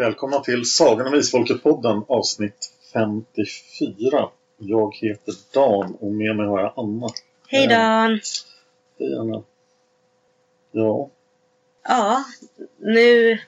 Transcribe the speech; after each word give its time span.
Välkomna 0.00 0.40
till 0.40 0.64
Sagan 0.64 1.06
om 1.06 1.14
Isfolket-podden 1.14 2.04
avsnitt 2.08 2.72
54. 2.92 4.28
Jag 4.58 4.94
heter 4.96 5.34
Dan 5.52 5.94
och 6.00 6.12
med 6.12 6.36
mig 6.36 6.46
har 6.46 6.60
jag 6.60 6.72
Anna. 6.76 7.08
Hej 7.48 7.66
Dan! 7.66 8.20
Hej 8.98 9.18
Anna. 9.18 9.42
Ja, 10.72 11.10
Ja, 11.82 12.24
nu... 12.78 13.38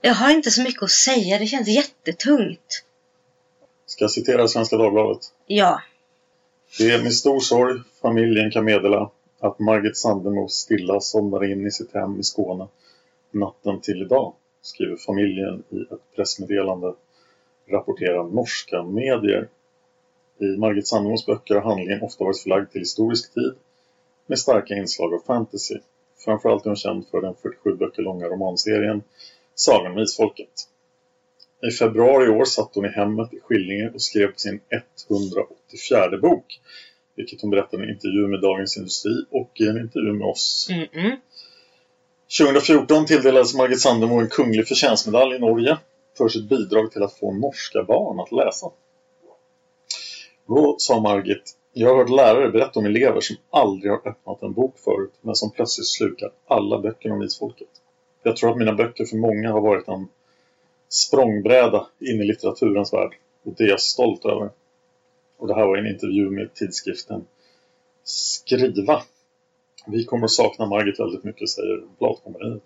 Jag 0.00 0.14
har 0.14 0.30
inte 0.30 0.50
så 0.50 0.62
mycket 0.62 0.82
att 0.82 0.90
säga, 0.90 1.38
det 1.38 1.46
känns 1.46 1.68
jättetungt. 1.68 2.84
ska 3.86 4.04
jag 4.04 4.10
citera 4.10 4.48
Svenska 4.48 4.76
Dagbladet? 4.76 5.22
Ja, 5.46 5.82
Det 6.78 6.90
är 6.90 7.02
med 7.02 7.14
stor 7.14 7.40
sorg 7.40 7.80
familjen 8.02 8.50
kan 8.50 8.64
meddela 8.64 9.10
att 9.40 9.58
Margit 9.58 9.96
Sandemo 9.96 10.48
stilla 10.48 11.00
somnade 11.00 11.50
in 11.50 11.66
i 11.66 11.70
sitt 11.70 11.94
hem 11.94 12.20
i 12.20 12.22
Skåne 12.22 12.68
natten 13.30 13.80
till 13.80 14.02
idag, 14.02 14.32
skriver 14.62 14.96
familjen 14.96 15.62
i 15.70 15.80
ett 15.80 16.16
pressmeddelande, 16.16 16.94
rapporterar 17.70 18.24
norska 18.24 18.82
medier. 18.82 19.48
I 20.38 20.44
Margit 20.44 20.86
Sandemos 20.86 21.26
böcker 21.26 21.54
har 21.54 21.62
handlingen 21.62 22.02
ofta 22.02 22.24
varit 22.24 22.42
förlagd 22.42 22.70
till 22.70 22.80
historisk 22.80 23.34
tid 23.34 23.54
med 24.26 24.38
starka 24.38 24.74
inslag 24.74 25.14
av 25.14 25.18
fantasy. 25.18 25.78
Framförallt 26.24 26.64
är 26.64 26.70
hon 26.70 26.76
känd 26.76 27.06
för 27.10 27.20
den 27.20 27.34
47 27.42 27.76
böcker 27.76 28.02
långa 28.02 28.26
romanserien 28.26 29.02
Sagan 29.54 29.92
om 29.92 29.98
Isfolket. 29.98 30.68
I 31.68 31.70
februari 31.70 32.24
i 32.24 32.28
år 32.28 32.44
satt 32.44 32.74
hon 32.74 32.84
i 32.84 32.88
hemmet 32.88 33.34
i 33.34 33.40
Skillinge 33.40 33.90
och 33.94 34.02
skrev 34.02 34.34
sin 34.36 34.60
184 35.08 36.18
bok. 36.22 36.60
Vilket 37.14 37.40
hon 37.40 37.50
berättade 37.50 37.82
i 37.82 37.86
en 37.86 37.94
intervju 37.94 38.26
med 38.26 38.40
Dagens 38.40 38.76
Industri 38.76 39.24
och 39.30 39.50
i 39.60 39.68
en 39.68 39.78
intervju 39.78 40.12
med 40.12 40.26
oss. 40.26 40.68
Mm-mm. 40.70 41.16
2014 42.38 43.06
tilldelades 43.06 43.54
Margit 43.54 43.80
Sandemo 43.80 44.20
en 44.20 44.28
kunglig 44.28 44.68
förtjänstmedalj 44.68 45.36
i 45.36 45.38
Norge 45.38 45.78
för 46.18 46.28
sitt 46.28 46.48
bidrag 46.48 46.92
till 46.92 47.02
att 47.02 47.18
få 47.18 47.32
norska 47.32 47.82
barn 47.82 48.20
att 48.20 48.32
läsa. 48.32 48.70
Då 50.46 50.74
sa 50.78 51.00
Margit, 51.00 51.56
jag 51.72 51.88
har 51.88 51.96
hört 51.96 52.10
lärare 52.10 52.50
berätta 52.50 52.78
om 52.78 52.86
elever 52.86 53.20
som 53.20 53.36
aldrig 53.50 53.90
har 53.92 54.08
öppnat 54.08 54.42
en 54.42 54.52
bok 54.52 54.78
förut 54.78 55.12
men 55.20 55.34
som 55.34 55.50
plötsligt 55.50 55.86
slukar 55.86 56.30
alla 56.46 56.78
böcker 56.78 57.12
om 57.12 57.22
isfolket. 57.22 57.68
Jag 58.22 58.36
tror 58.36 58.50
att 58.50 58.58
mina 58.58 58.72
böcker 58.72 59.04
för 59.04 59.16
många 59.16 59.52
har 59.52 59.60
varit 59.60 59.88
en 59.88 60.08
språngbräda 60.88 61.86
in 62.00 62.20
i 62.20 62.24
litteraturens 62.24 62.92
värld 62.92 63.14
och 63.42 63.54
det 63.56 63.64
är 63.64 63.68
jag 63.68 63.80
stolt 63.80 64.24
över. 64.24 64.50
Och 65.38 65.48
det 65.48 65.54
här 65.54 65.66
var 65.66 65.76
en 65.76 65.86
intervju 65.86 66.30
med 66.30 66.54
tidskriften 66.54 67.26
Skriva. 68.04 69.02
Vi 69.86 70.04
kommer 70.04 70.24
att 70.24 70.30
sakna 70.30 70.66
Margit 70.66 71.00
väldigt 71.00 71.24
mycket, 71.24 71.48
säger 71.48 71.82
Bladkompaniet. 71.98 72.62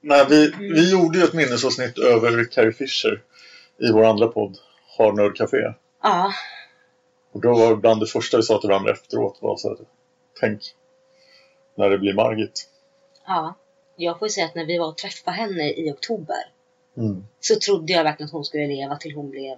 Nej, 0.00 0.26
vi, 0.28 0.52
vi 0.58 0.90
gjorde 0.92 1.18
ju 1.18 1.24
ett 1.24 1.32
minnesavsnitt 1.34 1.98
över 1.98 2.44
Carrie 2.44 2.72
Fisher 2.72 3.22
i 3.78 3.92
vår 3.92 4.04
andra 4.04 4.26
podd, 4.28 4.58
Har 4.98 5.12
Nördcafé. 5.12 5.56
ja, 6.02 6.32
Och 7.32 7.40
då 7.40 7.54
var 7.54 7.76
bland 7.76 8.00
det 8.00 8.06
första 8.06 8.36
vi 8.36 8.42
sa 8.42 8.60
till 8.60 8.68
varandra 8.70 8.92
efteråt 8.92 9.38
var 9.40 9.56
så 9.56 9.68
här, 9.68 9.76
tänk 10.40 10.60
när 11.76 11.90
det 11.90 11.98
blir 11.98 12.14
Margit. 12.14 12.68
ja. 13.26 13.54
Jag 14.00 14.18
får 14.18 14.28
ju 14.28 14.32
säga 14.32 14.46
att 14.46 14.54
när 14.54 14.66
vi 14.66 14.78
var 14.78 14.86
och 14.88 14.96
träffade 14.98 15.36
henne 15.36 15.70
i 15.72 15.92
oktober 15.92 16.36
Mm. 16.96 17.24
så 17.40 17.54
trodde 17.56 17.92
jag 17.92 18.04
verkligen 18.04 18.26
att 18.26 18.32
hon 18.32 18.44
skulle 18.44 18.66
leva 18.66 18.96
till 18.96 19.14
hon 19.14 19.30
blev... 19.30 19.56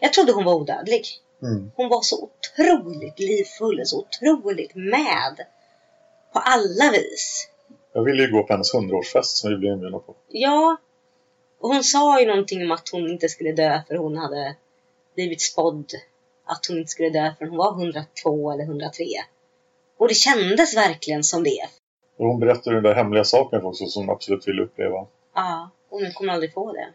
Jag 0.00 0.12
trodde 0.12 0.32
hon 0.32 0.44
var 0.44 0.54
odödlig. 0.54 1.02
Mm. 1.42 1.70
Hon 1.76 1.88
var 1.88 2.00
så 2.02 2.16
otroligt 2.30 3.18
livfull, 3.18 3.82
så 3.84 3.98
otroligt 3.98 4.74
med. 4.74 5.36
På 6.32 6.38
alla 6.38 6.90
vis. 6.92 7.48
Jag 7.92 8.04
ville 8.04 8.22
ju 8.22 8.32
gå 8.32 8.42
på 8.42 8.52
hennes 8.52 8.74
hundraårsfest 8.74 9.36
som 9.36 9.50
vi 9.50 9.56
blev 9.56 9.72
inbjudna 9.72 9.98
på. 9.98 10.14
Ja. 10.28 10.76
Och 11.60 11.68
hon 11.68 11.84
sa 11.84 12.20
ju 12.20 12.26
någonting 12.26 12.62
om 12.62 12.70
att 12.70 12.88
hon 12.92 13.10
inte 13.10 13.28
skulle 13.28 13.52
dö 13.52 13.80
för 13.88 13.96
hon 13.96 14.16
hade 14.16 14.56
blivit 15.14 15.40
spådd. 15.40 15.92
Att 16.46 16.66
hon 16.66 16.78
inte 16.78 16.90
skulle 16.90 17.10
dö 17.10 17.32
förrän 17.38 17.50
hon 17.50 17.58
var 17.58 17.72
102 17.72 18.52
eller 18.52 18.64
103. 18.64 19.04
Och 19.98 20.08
det 20.08 20.14
kändes 20.14 20.76
verkligen 20.76 21.24
som 21.24 21.44
det. 21.44 21.68
Och 22.18 22.26
hon 22.26 22.40
berättade 22.40 22.76
den 22.76 22.82
där 22.82 22.94
hemliga 22.94 23.24
saken 23.24 23.64
också 23.64 23.86
som 23.86 24.02
hon 24.02 24.10
absolut 24.10 24.48
ville 24.48 24.62
uppleva. 24.62 25.06
Ja, 25.34 25.70
och 25.90 26.02
nu 26.02 26.10
kommer 26.10 26.32
aldrig 26.32 26.52
få 26.52 26.72
det. 26.72 26.88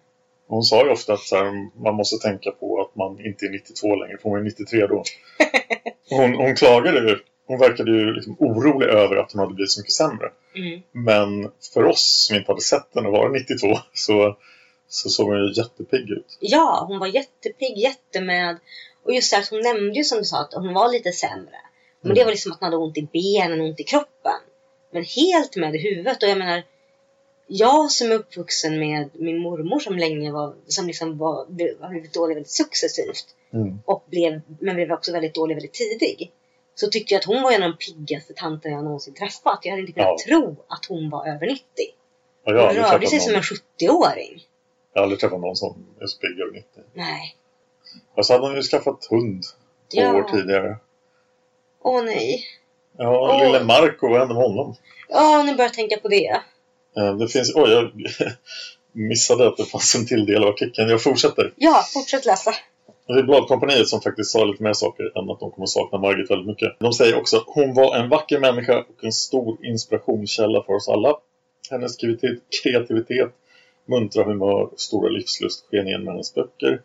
Hon 0.48 0.64
sa 0.64 0.86
ju 0.86 0.92
ofta 0.92 1.14
att 1.14 1.32
här, 1.32 1.82
man 1.84 1.96
måste 1.96 2.28
tänka 2.28 2.52
på 2.52 2.82
att 2.82 2.96
man 2.96 3.26
inte 3.26 3.46
är 3.46 3.50
92 3.50 3.96
längre, 3.96 4.18
för 4.18 4.24
hon 4.24 4.32
var 4.32 4.40
93 4.40 4.88
då. 4.88 5.04
Hon, 6.10 6.36
hon 6.36 6.56
klagade 6.56 7.00
ju, 7.00 7.20
hon 7.48 7.60
verkade 7.60 7.92
ju 7.92 8.14
liksom 8.14 8.36
orolig 8.40 8.88
över 8.88 9.16
att 9.16 9.32
hon 9.32 9.40
hade 9.40 9.54
blivit 9.54 9.72
så 9.72 9.80
mycket 9.82 9.94
sämre. 9.94 10.32
Mm. 10.56 10.82
Men 10.92 11.52
för 11.74 11.84
oss 11.84 12.26
som 12.28 12.36
inte 12.38 12.52
hade 12.52 12.62
sett 12.62 12.88
henne 12.96 13.10
vara 13.10 13.30
92 13.32 13.68
så, 13.94 14.38
så 14.88 15.10
såg 15.10 15.28
hon 15.28 15.38
ju 15.38 15.54
jättepigg 15.54 16.10
ut. 16.12 16.38
Ja, 16.40 16.86
hon 16.88 17.00
var 17.00 17.08
jättepigg, 17.08 17.78
jättemed. 17.78 18.58
Och 19.04 19.14
just 19.14 19.32
det 19.32 19.38
här, 19.38 19.48
hon 19.50 19.62
nämnde 19.62 19.98
ju 19.98 20.04
som 20.04 20.18
du 20.18 20.24
sa 20.24 20.42
att 20.42 20.54
hon 20.54 20.74
var 20.74 20.92
lite 20.92 21.12
sämre. 21.12 21.58
Men 22.02 22.12
Mm. 22.12 22.16
det 22.16 22.24
var 22.24 22.32
liksom 22.32 22.52
att 22.52 22.60
hon 22.60 22.66
hade 22.66 22.78
ont 22.78 22.98
i 22.98 23.08
benen, 23.14 23.62
ont 23.62 23.80
i 23.80 23.84
kroppen. 23.84 24.40
Men 24.92 25.04
helt 25.04 25.56
med 25.56 25.76
i 25.76 25.78
huvudet. 25.78 26.24
Och 26.24 26.30
jag 26.30 26.38
menar, 26.38 26.64
jag 27.48 27.92
som 27.92 28.12
är 28.12 28.16
uppvuxen 28.16 28.80
med 28.80 29.10
min 29.14 29.38
mormor 29.38 29.80
som 29.80 29.98
länge 29.98 30.32
var, 30.32 30.54
som 30.68 30.88
liksom 30.88 31.18
var, 31.18 31.46
blev- 31.50 31.82
har 31.82 31.90
blivit 31.90 32.14
dålig 32.14 32.36
väldigt 32.36 32.52
successivt. 32.52 33.26
Mm. 33.54 33.80
Och 33.86 34.04
blev, 34.08 34.42
men 34.60 34.76
blev 34.76 34.92
också 34.92 35.12
väldigt 35.12 35.34
dålig 35.36 35.56
väldigt 35.56 35.74
tidig. 35.74 36.32
Så 36.76 36.88
tycker 36.88 37.16
jag 37.16 37.20
att 37.20 37.26
hon 37.26 37.42
var 37.44 37.52
en 37.52 37.64
av 37.64 37.70
de 37.70 37.78
piggaste 37.78 38.34
tanterna 38.34 38.76
jag 38.76 38.84
någonsin 38.84 39.14
träffat. 39.14 39.60
Jag 39.64 39.72
hade 39.72 39.82
inte 39.82 39.94
kunnat 39.94 40.08
Ja. 40.10 40.18
tro 40.28 40.56
att 40.68 40.86
hon 40.86 41.10
var 41.10 41.28
över 41.28 41.48
90. 41.48 41.64
Och 42.46 42.52
jag, 42.54 42.58
har 42.62 42.68
Hon 42.68 42.76
rörde 42.76 43.08
sig 43.08 43.20
som 43.20 43.34
någon, 43.34 43.42
en 43.42 43.44
70-åring. 43.90 44.44
jag 44.94 45.00
har 45.02 45.04
aldrig 45.04 45.20
träffat 45.20 45.40
någon 45.42 45.56
som 45.56 45.86
är 46.02 46.06
så 46.08 46.18
pigg 46.20 46.40
över 46.40 46.52
90. 46.52 46.68
Nej. 46.94 47.36
Och 48.18 48.26
så 48.26 48.34
hade 48.34 48.46
hon 48.48 48.56
ju 48.56 48.62
skaffat 48.62 49.06
hund 49.10 49.44
två 49.94 50.02
Ja. 50.02 50.14
år 50.16 50.24
tidigare. 50.24 50.78
Åh 51.84 52.04
nej. 52.04 52.44
Ja, 52.98 53.32
Åh. 53.34 53.46
lille 53.46 53.64
Marco, 53.64 54.08
vad 54.10 54.20
hände 54.20 54.34
med 54.34 54.44
honom? 54.44 54.76
Ja, 55.10 55.44
nu 55.46 55.52
börjar 55.56 55.68
jag 55.70 55.74
tänka 55.74 55.98
på 55.98 56.08
det. 56.08 56.42
Det 57.20 57.28
finns, 57.28 57.56
oj, 57.56 57.70
jag 57.72 57.92
missade 58.92 59.48
att 59.48 59.58
det 59.58 59.66
fanns 59.66 59.96
en 59.96 60.06
till 60.06 60.26
del 60.26 60.44
av 60.44 60.50
artikeln. 60.50 60.90
Jag 60.90 61.04
fortsätter. 61.04 61.54
Ja, 61.56 61.84
fortsätt 61.94 62.26
läsa. 62.26 62.54
Det 63.08 63.14
är 63.14 63.24
Bladkompaniet 63.24 63.88
som 63.88 64.02
faktiskt 64.02 64.32
sa 64.32 64.46
lite 64.46 64.64
mer 64.64 64.74
saker 64.74 65.18
än 65.18 65.30
att 65.30 65.40
de 65.40 65.52
kommer 65.52 65.66
sakna 65.66 65.98
Margit 65.98 66.32
väldigt 66.32 66.48
mycket. 66.48 66.80
De 66.80 66.94
säger 66.94 67.18
också 67.18 67.38
att 67.38 67.44
hon 67.48 67.74
var 67.74 67.96
en 67.96 68.10
vacker 68.10 68.40
människa 68.40 68.80
och 68.80 69.04
en 69.04 69.12
stor 69.12 69.66
inspirationskälla 69.66 70.64
för 70.64 70.74
oss 70.74 70.90
alla. 70.90 71.18
Hennes 71.70 71.98
kreativitet, 72.64 73.32
muntra 73.86 74.24
humör 74.24 74.62
och 74.62 74.80
stora 74.80 75.10
livslust 75.10 75.66
sken 75.72 75.88
igen 75.88 76.04
med 76.04 76.14
hennes 76.14 76.34
böcker. 76.34 76.82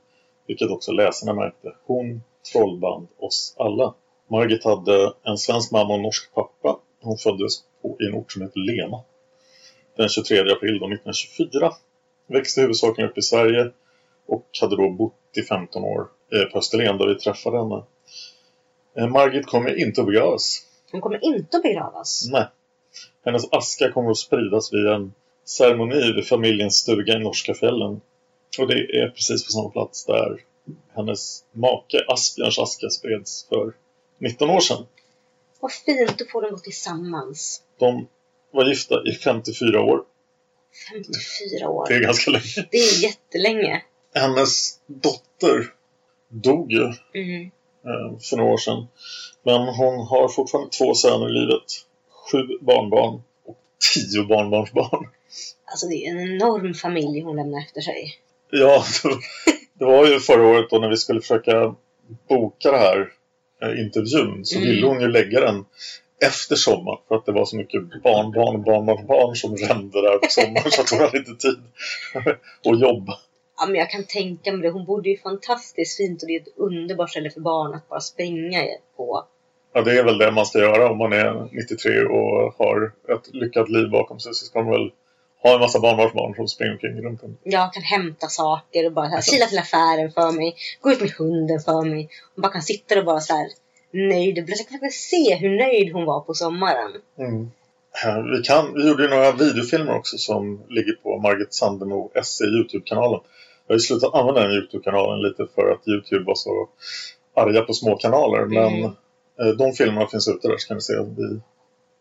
Vilket 0.46 0.70
också 0.70 0.92
läsarna 0.92 1.34
märkte. 1.34 1.72
Hon 1.86 2.22
trollband 2.52 3.08
oss 3.18 3.54
alla. 3.58 3.94
Margit 4.30 4.64
hade 4.64 5.12
en 5.22 5.38
svensk 5.38 5.72
mamma 5.72 5.88
och 5.88 5.94
en 5.94 6.02
norsk 6.02 6.34
pappa. 6.34 6.78
Hon 7.02 7.18
föddes 7.18 7.62
på, 7.82 7.96
i 8.00 8.06
en 8.06 8.14
ort 8.14 8.32
som 8.32 8.42
heter 8.42 8.60
Lena. 8.60 9.00
Den 9.96 10.08
23 10.08 10.40
april 10.40 10.52
1924. 10.52 11.72
Växte 12.26 12.60
huvudsakligen 12.60 13.10
upp 13.10 13.18
i 13.18 13.22
Sverige 13.22 13.70
och 14.28 14.46
hade 14.60 14.76
då 14.76 14.90
bott 14.90 15.14
i 15.36 15.42
15 15.42 15.84
år 15.84 16.08
eh, 16.32 16.52
på 16.52 16.58
Österlen 16.58 16.98
där 16.98 17.06
vi 17.06 17.14
träffade 17.14 17.58
henne. 17.58 17.82
Eh, 18.98 19.06
Margit 19.06 19.46
kommer 19.46 19.80
inte 19.80 20.00
att 20.00 20.06
begravas. 20.06 20.62
Hon 20.92 21.00
kommer 21.00 21.24
inte 21.24 21.56
att 21.56 21.62
begravas. 21.62 22.28
Nej. 22.32 22.46
Hennes 23.24 23.52
aska 23.52 23.92
kommer 23.92 24.10
att 24.10 24.16
spridas 24.16 24.72
vid 24.72 24.86
en 24.86 25.12
ceremoni 25.44 26.12
vid 26.12 26.26
familjens 26.26 26.76
stuga 26.76 27.14
i 27.14 27.18
norska 27.18 27.54
fjällen. 27.54 28.00
Och 28.58 28.68
det 28.68 28.74
är 28.74 29.08
precis 29.08 29.44
på 29.44 29.50
samma 29.50 29.70
plats 29.70 30.04
där 30.04 30.44
hennes 30.94 31.44
make 31.52 32.04
Asbjörns 32.08 32.58
aska 32.58 32.90
spreds 32.90 33.48
för 33.48 33.72
19 34.18 34.50
år 34.50 34.60
sedan. 34.60 34.86
Vad 35.60 35.72
fint, 35.72 36.18
då 36.18 36.24
får 36.24 36.42
de 36.42 36.50
gå 36.50 36.58
tillsammans. 36.58 37.62
De 37.78 38.08
var 38.50 38.64
gifta 38.64 38.94
i 39.06 39.12
54 39.12 39.82
år. 39.82 40.04
54 40.92 41.68
år. 41.68 41.86
Det 41.88 41.94
är 41.94 42.00
ganska 42.00 42.30
länge. 42.30 42.66
Det 42.70 42.78
är 42.78 43.02
jättelänge. 43.02 43.82
Hennes 44.14 44.78
dotter 44.86 45.72
dog 46.28 46.72
ju 46.72 46.92
Mm. 47.14 47.42
eh, 47.84 48.18
för 48.30 48.36
några 48.36 48.52
år 48.52 48.58
sedan. 48.58 48.86
Men 49.42 49.60
hon 49.68 50.06
har 50.06 50.28
fortfarande 50.28 50.70
två 50.70 50.94
söner 50.94 51.28
i 51.30 51.32
livet. 51.40 51.62
Sju 52.32 52.38
barnbarn 52.60 53.22
och 53.46 53.58
tio 53.94 54.24
barnbarnsbarn. 54.24 55.08
Alltså 55.64 55.86
det 55.86 55.94
är 56.06 56.10
en 56.10 56.20
enorm 56.34 56.74
familj 56.74 57.20
hon 57.20 57.36
lämnar 57.36 57.58
efter 57.60 57.80
sig. 57.80 58.14
Ja, 58.50 58.84
det 59.78 59.84
var 59.84 60.06
ju 60.06 60.20
förra 60.20 60.46
året 60.48 60.70
då 60.70 60.78
när 60.78 60.88
vi 60.88 60.96
skulle 60.96 61.20
försöka 61.20 61.74
boka 62.28 62.70
det 62.70 62.78
här 62.78 63.08
eh, 63.62 63.80
intervjun 63.80 64.44
så 64.44 64.56
Mm. 64.58 64.68
ville 64.68 64.86
hon 64.86 65.00
ju 65.00 65.08
lägga 65.08 65.40
den 65.40 65.64
efter 66.26 66.56
sommar 66.56 67.00
för 67.08 67.14
att 67.14 67.26
det 67.26 67.32
var 67.32 67.44
så 67.44 67.56
mycket 67.56 68.02
barnbarn 68.02 68.54
och 68.56 68.62
barnbarnsbarn 68.62 69.36
som 69.36 69.56
rände 69.56 70.02
där 70.02 70.18
på 70.18 70.26
sommaren 70.30 70.70
så 70.70 70.80
att 70.82 70.90
hon 70.90 71.00
hade 71.00 71.18
inte 71.18 71.34
tid 71.34 71.58
att 72.64 72.80
jobba. 72.80 73.18
Ja, 73.58 73.66
men 73.66 73.74
jag 73.74 73.90
kan 73.90 74.04
tänka 74.04 74.52
mig 74.52 74.62
det. 74.62 74.70
Hon 74.70 74.84
bodde 74.84 75.08
ju 75.08 75.18
fantastiskt 75.18 75.96
fint 75.96 76.22
och 76.22 76.28
det 76.28 76.36
är 76.36 76.40
ett 76.40 76.56
underbart 76.56 77.10
ställe 77.10 77.30
för 77.30 77.40
barn 77.40 77.74
att 77.74 77.88
bara 77.88 78.00
springa 78.00 78.62
på. 78.96 79.24
Ja, 79.72 79.82
det 79.82 79.98
är 79.98 80.04
väl 80.04 80.18
det 80.18 80.30
man 80.30 80.46
ska 80.46 80.58
göra 80.58 80.90
om 80.90 80.98
man 80.98 81.12
är 81.12 81.48
93 81.52 82.02
och 82.04 82.54
har 82.58 82.92
ett 83.14 83.34
lyckat 83.34 83.68
liv 83.68 83.90
bakom 83.90 84.20
sig 84.20 84.34
så 84.34 84.44
ska 84.46 84.62
man 84.62 84.70
väl 84.70 84.90
ha 85.42 85.54
en 85.54 85.60
massa 85.60 85.80
barnbarnsbarn 85.80 86.34
som 86.34 86.48
springer 86.48 86.72
omkring 86.72 87.02
runt 87.02 87.22
en. 87.22 87.36
Jag 87.42 87.72
kan 87.72 87.82
hämta 87.82 88.26
saker 88.26 88.86
och 88.86 88.92
bara 88.92 89.08
så 89.08 89.14
här, 89.14 89.22
kila 89.22 89.46
till 89.46 89.58
affären 89.58 90.12
för 90.12 90.32
mig. 90.32 90.54
Gå 90.80 90.90
ut 90.92 91.00
med 91.00 91.10
hunden 91.10 91.60
för 91.60 91.84
mig. 91.84 92.08
Och 92.36 92.42
bara 92.42 92.52
kan 92.52 92.62
sitta 92.62 92.98
och 92.98 93.04
bara 93.04 93.20
så 93.20 93.34
här 93.34 93.48
nöjd. 93.90 94.38
Jag 94.38 94.46
kan 94.68 94.78
faktiskt 94.80 95.10
se 95.10 95.34
hur 95.34 95.56
nöjd 95.58 95.92
hon 95.92 96.04
var 96.04 96.20
på 96.20 96.34
sommaren. 96.34 96.92
Eh, 97.18 98.22
Vi, 98.32 98.42
kan, 98.42 98.74
vi 98.74 98.88
gjorde 98.88 99.08
några 99.08 99.32
videofilmer 99.32 99.96
också 99.96 100.18
som 100.18 100.62
ligger 100.68 100.92
på 100.92 101.18
Margit 101.18 101.54
Sandemo 101.54 102.10
SE 102.22 102.44
Youtube-kanalen. 102.44 103.20
Jag 103.68 103.74
har 103.74 103.78
ju 103.78 103.80
slutat 103.80 104.14
använda 104.14 104.40
den 104.40 104.52
Youtube-kanalen 104.52 105.22
lite 105.22 105.46
för 105.54 105.70
att 105.70 105.88
Youtube 105.88 106.24
var 106.24 106.34
så 106.34 106.68
arga 107.36 107.62
på 107.62 107.72
små 107.72 107.96
kanaler. 107.96 108.44
Men 108.44 108.94
Mm. 109.40 109.56
de 109.56 109.72
filmerna 109.72 110.06
finns 110.06 110.28
ute 110.28 110.48
där 110.48 110.56
så 110.58 110.68
kan 110.68 110.76
ni 110.76 110.80
se 110.80 110.96
att 110.96 111.06
vi 111.08 111.40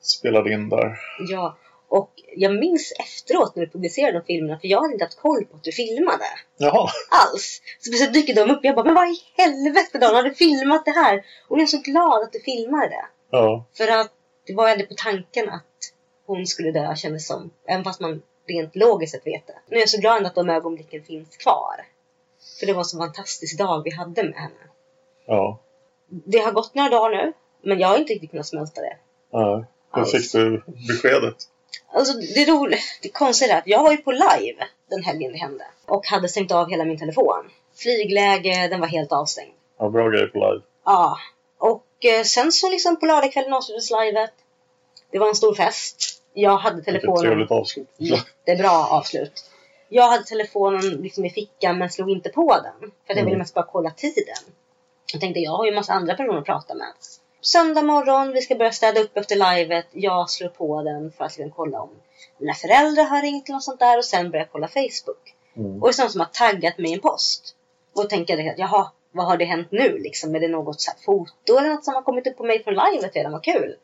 spelade 0.02 0.54
in 0.54 0.69
där. 0.69 1.00
Ja, 1.30 1.58
och 1.90 2.12
jag 2.36 2.56
minns 2.56 2.94
efteråt 3.00 3.56
när 3.56 3.66
du 3.66 3.72
publicerade 3.72 4.19
de 4.19 4.25
filmerna, 4.25 4.60
för 4.60 4.68
jag 4.68 4.81
hade 4.81 4.94
inte 4.94 5.06
haft 5.06 5.19
koll 5.19 5.46
på 5.46 5.56
att 5.58 5.64
du 5.64 5.72
filmade. 5.72 6.25
Jaha, 6.58 6.90
Alls. 7.12 7.62
Så 7.80 7.92
plötsligt 7.92 8.14
dyker 8.14 8.36
de 8.36 8.52
upp 8.52 8.58
och 8.58 8.66
jag 8.66 8.75
bara, 8.75 8.86
men 8.86 8.96
vad 8.96 9.08
i 9.08 9.18
helvete 9.38 9.98
Dan, 10.00 10.16
har 10.16 10.24
du 10.24 10.34
filmat 10.34 10.86
det 10.86 10.92
här? 10.92 11.24
Och 11.48 11.58
jag 11.58 11.64
är 11.64 11.68
så 11.68 11.78
glad 11.81 12.24
att 12.24 12.31
du 12.34 12.40
filmade 12.40 12.88
det. 12.90 13.06
ja. 13.31 13.66
För 13.78 13.88
att 13.88 14.12
det 14.48 14.54
var 14.56 14.69
ändå 14.69 14.86
på 14.86 14.94
tanken 14.98 15.50
att 15.50 15.64
hon 16.25 16.48
skulle 16.48 16.72
dö 16.72 16.96
kändes 16.96 17.28
som. 17.28 17.50
Även 17.68 17.84
fast 17.84 18.00
man 18.02 18.22
rent 18.48 18.76
logiskt 18.76 19.12
sett 19.12 19.28
vet 19.28 19.48
det. 19.48 19.56
Nu 19.68 19.76
är 19.76 19.80
jag 19.80 19.90
så 19.90 20.00
glad 20.02 20.26
att 20.26 20.36
de 20.36 20.50
ögonblicken 20.50 21.04
finns 21.04 21.38
kvar. 21.38 21.86
För 22.60 22.66
det 22.66 22.74
var 22.74 22.80
en 22.82 22.86
så 22.86 22.98
fantastisk 22.98 23.58
dag 23.58 23.84
vi 23.84 23.92
hade 23.92 24.24
med 24.24 24.34
henne. 24.36 24.56
ja. 25.26 25.60
Det 26.10 26.38
har 26.38 26.52
gått 26.52 26.76
några 26.76 26.90
dagar 26.90 27.10
nu. 27.18 27.34
Men 27.62 27.80
jag 27.80 27.88
har 27.88 27.98
inte 27.98 28.14
riktigt 28.14 28.32
kunnat 28.32 28.48
smälta 28.48 28.82
det. 28.82 28.98
ja. 29.32 29.66
Hur 29.94 30.06
fick 30.06 30.32
du 30.32 30.64
beskedet? 30.88 31.36
Alltså 31.92 32.14
det 32.14 32.46
roliga, 32.52 32.80
det 33.02 33.10
konstiga 33.10 33.54
är 33.54 33.58
att 33.58 33.68
jag 33.68 33.84
var 33.84 33.92
ju 33.92 33.98
på 33.98 34.12
live 34.12 34.68
den 34.90 35.04
helgen 35.04 35.32
det 35.32 35.38
hände. 35.38 35.66
Och 35.86 36.08
hade 36.08 36.30
stängt 36.30 36.52
av 36.52 36.70
hela 36.70 36.86
min 36.86 37.00
telefon. 37.00 37.50
Flygläge, 37.76 38.68
den 38.68 38.80
var 38.80 38.88
helt 38.88 39.12
avstängd. 39.12 39.54
Ja, 39.80 39.90
bra 39.90 40.10
grej 40.10 40.28
på 40.28 40.38
live. 40.38 40.62
Ja. 40.86 41.18
Och 41.58 42.06
eh, 42.06 42.24
sen 42.24 42.52
så 42.52 42.70
liksom 42.70 43.00
på 43.00 43.06
lördagskvällen 43.06 43.54
avslutades 43.54 43.92
livet. 43.92 44.32
Det 45.12 45.20
var 45.20 45.28
en 45.28 45.36
stor 45.36 45.56
fest. 45.56 46.17
Jag 46.39 46.57
hade 46.57 46.81
telefonen... 46.84 47.22
trevligt 47.22 47.51
avslut. 47.51 47.88
Jättebra 47.98 48.88
avslut. 48.88 49.51
Jag 49.89 50.07
hade 50.07 50.24
telefonen 50.24 50.81
liksom 50.81 51.25
i 51.25 51.30
fickan 51.30 51.78
men 51.78 51.89
slog 51.89 52.12
inte 52.12 52.30
på 52.30 52.54
den. 52.54 52.80
För 52.80 52.88
att 52.88 52.92
jag 53.07 53.16
ville 53.16 53.28
Mm. 53.28 53.39
mest 53.39 53.54
bara 53.54 53.66
kolla 53.72 53.89
tiden. 53.89 54.36
Jag 55.13 55.22
tänkte 55.22 55.39
jag 55.39 55.51
har 55.51 55.66
ju 55.66 55.69
en 55.69 55.75
massa 55.75 55.94
andra 55.94 56.16
personer 56.16 56.39
att 56.39 56.45
prata 56.45 56.74
med. 56.75 56.88
Söndag 57.42 57.81
morgon, 57.81 58.31
vi 58.31 58.42
ska 58.42 58.56
börja 58.56 58.72
städa 58.72 59.01
upp 59.01 59.18
efter 59.18 59.56
livet. 59.56 59.86
Jag 59.92 60.30
slår 60.30 60.50
på 60.50 60.84
den 60.84 61.12
för 61.12 61.25
att 61.25 61.38
liksom 61.38 61.51
kolla 61.56 61.81
om 61.81 61.89
mina 62.38 62.54
föräldrar 62.54 63.04
har 63.04 63.22
ringt 63.22 63.50
eller 63.50 63.56
något 63.56 63.63
sånt 63.63 63.80
där. 63.80 63.98
Och 63.98 64.06
sen 64.06 64.31
börjar 64.31 64.45
jag 64.45 64.51
kolla 64.51 64.68
Facebook. 64.68 65.36
Mm. 65.56 65.83
Och 65.83 65.88
det 65.90 66.00
är 66.00 66.01
någon 66.01 66.12
som 66.12 66.22
har 66.22 66.51
taggat 66.51 66.78
mig 66.78 66.92
i 66.92 66.94
en 66.94 67.00
post. 67.00 67.56
Och 67.95 68.10
tänker 68.10 68.38
jag 68.38 68.60
jaha, 68.60 68.92
vad 69.12 69.25
har 69.25 69.38
det 69.38 69.45
hänt 69.45 69.68
nu 69.72 69.98
liksom? 69.98 70.36
Är 70.36 70.40
det 70.40 70.48
något 70.48 70.81
så 70.81 70.92
här 70.92 71.00
foto 71.06 71.57
eller 71.57 71.69
något 71.69 71.86
som 71.86 71.94
har 71.94 72.01
kommit 72.01 72.28
upp 72.28 72.38
på 72.38 72.44
mig 72.44 72.63
från 72.63 72.74
livet 72.92 73.16
redan? 73.16 73.31
Vad 73.31 73.44
kul! 73.44 73.75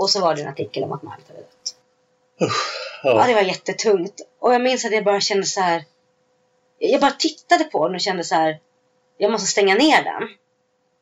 Och 0.00 0.10
så 0.10 0.20
var 0.20 0.34
det 0.34 0.42
en 0.42 0.48
artikel 0.48 0.84
om 0.84 0.92
att 0.92 1.02
Margit 1.02 1.28
hade 1.28 1.40
dött. 1.40 1.76
Ja, 2.38 2.48
Ja. 3.02 3.26
det 3.26 3.34
var 3.34 3.42
jättetungt. 3.42 4.20
Och 4.38 4.54
jag 4.54 4.62
minns 4.62 4.84
att 4.84 4.92
jag 4.92 5.04
bara 5.04 5.20
kände 5.20 5.46
så 5.46 5.60
här. 5.60 5.84
Jag 6.78 7.00
bara 7.00 7.10
tittade 7.10 7.64
på 7.64 7.86
den 7.86 7.94
och 7.94 8.00
kände 8.00 8.24
så 8.24 8.34
här. 8.34 8.60
Jag 9.18 9.32
måste 9.32 9.46
stänga 9.46 9.74
ner 9.74 10.04
den. 10.04 10.22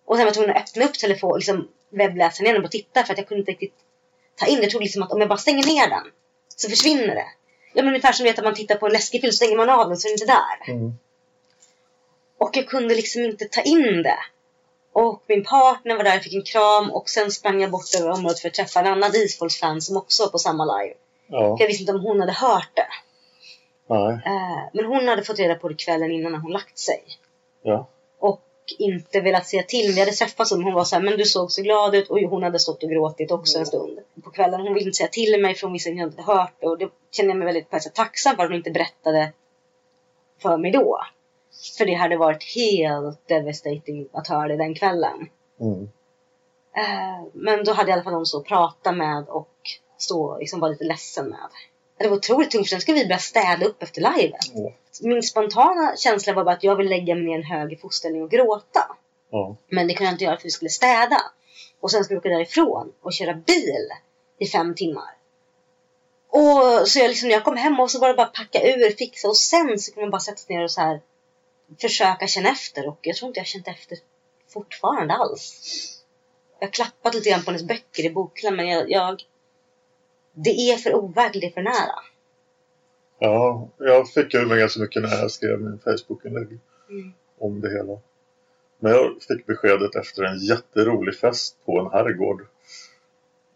Och 0.04 0.16
sen 0.16 0.24
var 0.24 0.26
jag 0.26 0.34
tvungen 0.34 0.56
att 0.56 0.62
öppna 0.62 0.84
upp 0.84 0.98
telefon, 0.98 1.38
liksom 1.38 1.68
webbläsaren 1.90 2.50
igen 2.50 2.64
och 2.64 2.70
titta 2.70 3.04
för 3.04 3.12
att 3.12 3.18
jag 3.18 3.28
kunde 3.28 3.40
inte 3.40 3.52
riktigt 3.52 3.74
ta 4.36 4.46
in 4.46 4.56
det. 4.56 4.62
Jag 4.62 4.70
trodde 4.70 4.84
liksom 4.84 5.02
att 5.02 5.12
om 5.12 5.20
jag 5.20 5.28
bara 5.28 5.38
stänger 5.38 5.66
ner 5.66 5.88
den 5.88 6.04
så 6.56 6.68
försvinner 6.68 7.14
det. 7.14 7.26
Ja, 7.72 7.82
men 7.82 7.88
ungefär 7.88 8.12
som 8.12 8.24
vet 8.24 8.38
att 8.38 8.44
man 8.44 8.54
tittar 8.54 8.74
på 8.74 8.86
en 8.86 8.92
läskig 8.92 9.20
film 9.20 9.32
så 9.32 9.36
stänger 9.36 9.56
man 9.56 9.70
av 9.70 9.88
den 9.88 9.98
så 9.98 10.08
är 10.08 10.10
det 10.10 10.12
inte 10.22 10.26
där. 10.32 10.72
Mm. 10.74 10.92
Och 12.38 12.50
jag 12.56 12.68
kunde 12.68 12.94
liksom 12.94 13.22
inte 13.22 13.44
ta 13.44 13.60
in 13.62 14.02
det. 14.02 14.18
Och 15.00 15.22
min 15.26 15.44
partner 15.44 15.96
var 15.96 16.04
där 16.04 16.16
och 16.16 16.22
fick 16.22 16.34
en 16.34 16.42
kram 16.42 16.90
och 16.90 17.08
sen 17.08 17.30
sprang 17.30 17.60
jag 17.60 17.70
bort 17.70 17.94
över 18.00 18.10
området 18.10 18.38
för 18.40 18.48
att 18.48 18.54
träffa 18.54 18.80
en 18.80 18.86
annan 18.86 19.10
Isfolks-fan 19.14 19.80
som 19.80 19.96
också 19.96 20.22
var 20.22 20.30
på 20.30 20.38
samma 20.38 20.64
live. 20.64 20.94
Ja. 21.26 21.56
Jag 21.58 21.66
visste 21.66 21.82
inte 21.82 21.92
om 21.92 22.00
hon 22.00 22.20
hade 22.20 22.32
hört 22.32 22.70
det. 22.74 22.88
Nej. 23.86 24.12
Eh, 24.12 24.62
men 24.72 24.84
hon 24.84 25.08
hade 25.08 25.24
fått 25.24 25.38
reda 25.38 25.54
på 25.54 25.68
det 25.68 25.74
kvällen 25.74 26.12
innan 26.12 26.32
när 26.32 26.38
hon 26.38 26.52
lagt 26.52 26.78
sig. 26.78 27.02
Ja. 27.62 27.86
Och 28.18 28.42
inte 28.78 29.20
velat 29.20 29.46
säga 29.46 29.62
till. 29.62 29.92
Vi 29.94 30.00
hade 30.00 30.12
träffats 30.12 30.52
och 30.52 30.62
hon 30.62 30.74
var 30.74 30.84
så 30.84 30.96
här, 30.96 31.02
men 31.02 31.18
du 31.18 31.24
såg 31.24 31.52
så 31.52 31.62
glad 31.62 31.94
ut. 31.94 32.10
Och 32.10 32.18
hon 32.18 32.42
hade 32.42 32.58
stått 32.58 32.82
och 32.82 32.90
gråtit 32.90 33.30
också 33.30 33.58
en 33.58 33.66
stund. 33.66 33.98
På 34.24 34.30
kvällen. 34.30 34.60
Hon 34.60 34.74
ville 34.74 34.86
inte 34.86 34.96
säga 34.96 35.08
till 35.08 35.40
mig 35.40 35.54
för 35.54 35.66
hon 35.66 35.72
visste 35.72 35.90
att 35.90 35.96
jag 35.96 36.08
inte 36.08 36.22
hade 36.22 36.38
hört 36.38 36.54
det. 36.60 36.66
Och 36.66 36.78
det 36.78 36.88
kände 37.10 37.30
jag 37.30 37.38
mig 37.38 37.46
väldigt 37.46 37.70
på 37.70 37.76
ett 37.76 37.82
sätt 37.82 37.94
tacksam 37.94 38.36
för 38.36 38.42
att 38.42 38.48
hon 38.48 38.56
inte 38.56 38.70
berättade 38.70 39.32
för 40.42 40.56
mig 40.56 40.70
då. 40.70 41.00
För 41.78 41.86
det 41.86 41.94
hade 41.94 42.16
varit 42.16 42.44
helt 42.54 43.28
devastating 43.28 44.08
att 44.12 44.28
höra 44.28 44.48
det 44.48 44.56
den 44.56 44.74
kvällen. 44.74 45.28
Mm. 45.60 45.88
Eh, 46.76 47.26
men 47.32 47.64
då 47.64 47.72
hade 47.72 47.90
jag 47.90 47.90
i 47.90 47.92
alla 47.92 48.02
fall 48.02 48.12
någon 48.12 48.26
så 48.26 48.38
att 48.38 48.44
prata 48.44 48.92
med 48.92 49.28
och 49.28 49.54
stå 49.98 50.38
liksom 50.38 50.60
vara 50.60 50.70
lite 50.70 50.84
ledsen 50.84 51.28
med. 51.28 51.48
Det 51.98 52.08
var 52.08 52.16
otroligt 52.16 52.50
tungt 52.50 52.66
för 52.66 52.70
sen 52.70 52.80
skulle 52.80 52.98
vi 52.98 53.06
börja 53.06 53.18
städa 53.18 53.66
upp 53.66 53.82
efter 53.82 54.00
livet. 54.00 54.40
Ja. 54.54 54.72
Min 55.02 55.22
spontana 55.22 55.96
känsla 55.96 56.32
var 56.32 56.44
bara 56.44 56.54
att 56.54 56.64
jag 56.64 56.76
ville 56.76 56.90
lägga 56.90 57.14
mig 57.14 57.24
ner 57.24 57.32
i 57.32 57.34
en 57.34 57.42
hög 57.42 57.72
i 57.72 57.76
fosterställning 57.76 58.22
och 58.22 58.30
gråta. 58.30 58.96
Ja. 59.30 59.56
Men 59.68 59.88
det 59.88 59.94
kunde 59.94 60.08
jag 60.08 60.14
inte 60.14 60.24
göra 60.24 60.36
för 60.36 60.44
vi 60.44 60.50
skulle 60.50 60.68
städa. 60.68 61.20
Och 61.80 61.90
sen 61.90 62.04
skulle 62.04 62.20
vi 62.20 62.20
åka 62.20 62.28
därifrån 62.28 62.92
och 63.02 63.12
köra 63.12 63.34
bil 63.34 63.88
i 64.38 64.46
fem 64.46 64.74
timmar. 64.74 65.16
Och 66.30 66.88
så 66.88 66.98
jag 66.98 67.08
liksom, 67.08 67.28
när 67.28 67.34
jag 67.34 67.44
kom 67.44 67.56
hem 67.56 67.80
och 67.80 67.90
så 67.90 67.98
var 67.98 68.08
det 68.08 68.14
bara 68.14 68.26
packa 68.26 68.62
ur, 68.62 68.96
fixa 68.96 69.28
och 69.28 69.36
sen 69.36 69.78
så 69.78 69.92
kunde 69.92 70.06
man 70.06 70.10
bara 70.10 70.20
sätta 70.20 70.36
sig 70.36 70.56
ner 70.56 70.64
och 70.64 70.70
så 70.70 70.80
här 70.80 71.00
försöka 71.80 72.26
känna 72.26 72.48
efter. 72.48 72.88
Och 72.88 72.98
jag 73.02 73.16
tror 73.16 73.28
inte 73.28 73.38
jag 73.38 73.44
har 73.44 73.48
känt 73.48 73.68
efter 73.68 73.98
fortfarande 74.48 75.14
alls. 75.14 75.62
Jag 76.60 76.66
har 76.66 76.72
klappat 76.72 77.14
lite 77.14 77.30
grann 77.30 77.42
på 77.44 77.50
hennes 77.50 77.66
böcker 77.66 78.04
i 78.04 78.10
bokhyllan 78.10 78.56
men 78.56 78.68
jag, 78.68 78.90
jag 78.90 79.22
det 80.32 80.50
är 80.50 80.76
för 80.76 80.94
overkligt, 80.94 81.40
det 81.40 81.46
är 81.46 81.50
för 81.50 81.62
nära. 81.62 81.98
Ja, 83.18 83.68
jag 83.78 84.10
fick 84.10 84.34
ur 84.34 84.46
mig 84.46 84.58
ganska 84.58 84.80
mycket 84.80 85.02
när 85.02 85.16
jag 85.18 85.30
skrev 85.30 85.60
min 85.60 85.78
Facebook-inlägg 85.78 86.58
Mm. 86.90 87.12
om 87.38 87.60
det 87.60 87.70
hela. 87.70 87.98
Men 88.78 88.92
jag 88.92 89.22
fick 89.22 89.46
beskedet 89.46 89.94
efter 89.94 90.22
en 90.22 90.38
jätterolig 90.38 91.14
fest 91.18 91.56
på 91.64 91.80
en 91.80 91.90
herrgård. 91.92 92.46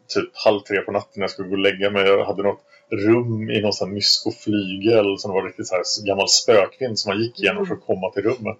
Typ 0.07 0.31
halv 0.33 0.61
tre 0.61 0.81
på 0.81 0.92
natten 0.92 1.12
när 1.14 1.23
jag 1.23 1.31
skulle 1.31 1.49
gå 1.49 1.54
och 1.54 1.59
lägga 1.59 1.90
mig. 1.90 2.04
Jag 2.07 2.25
hade 2.25 2.42
något 2.42 2.64
rum 2.93 3.51
i 3.51 3.61
någon 3.61 3.73
sån 3.73 3.89
här 3.89 3.95
myskoflygel 3.95 5.19
som 5.19 5.33
var 5.33 5.43
riktigt 5.43 5.67
så 5.67 5.75
här 5.75 6.07
gammal 6.07 6.29
spökvind 6.29 6.99
som 6.99 7.11
man 7.11 7.23
gick 7.23 7.41
igenom 7.41 7.67
för 7.67 7.75
att 7.75 7.87
komma 7.87 8.11
till 8.11 8.23
rummet. 8.23 8.59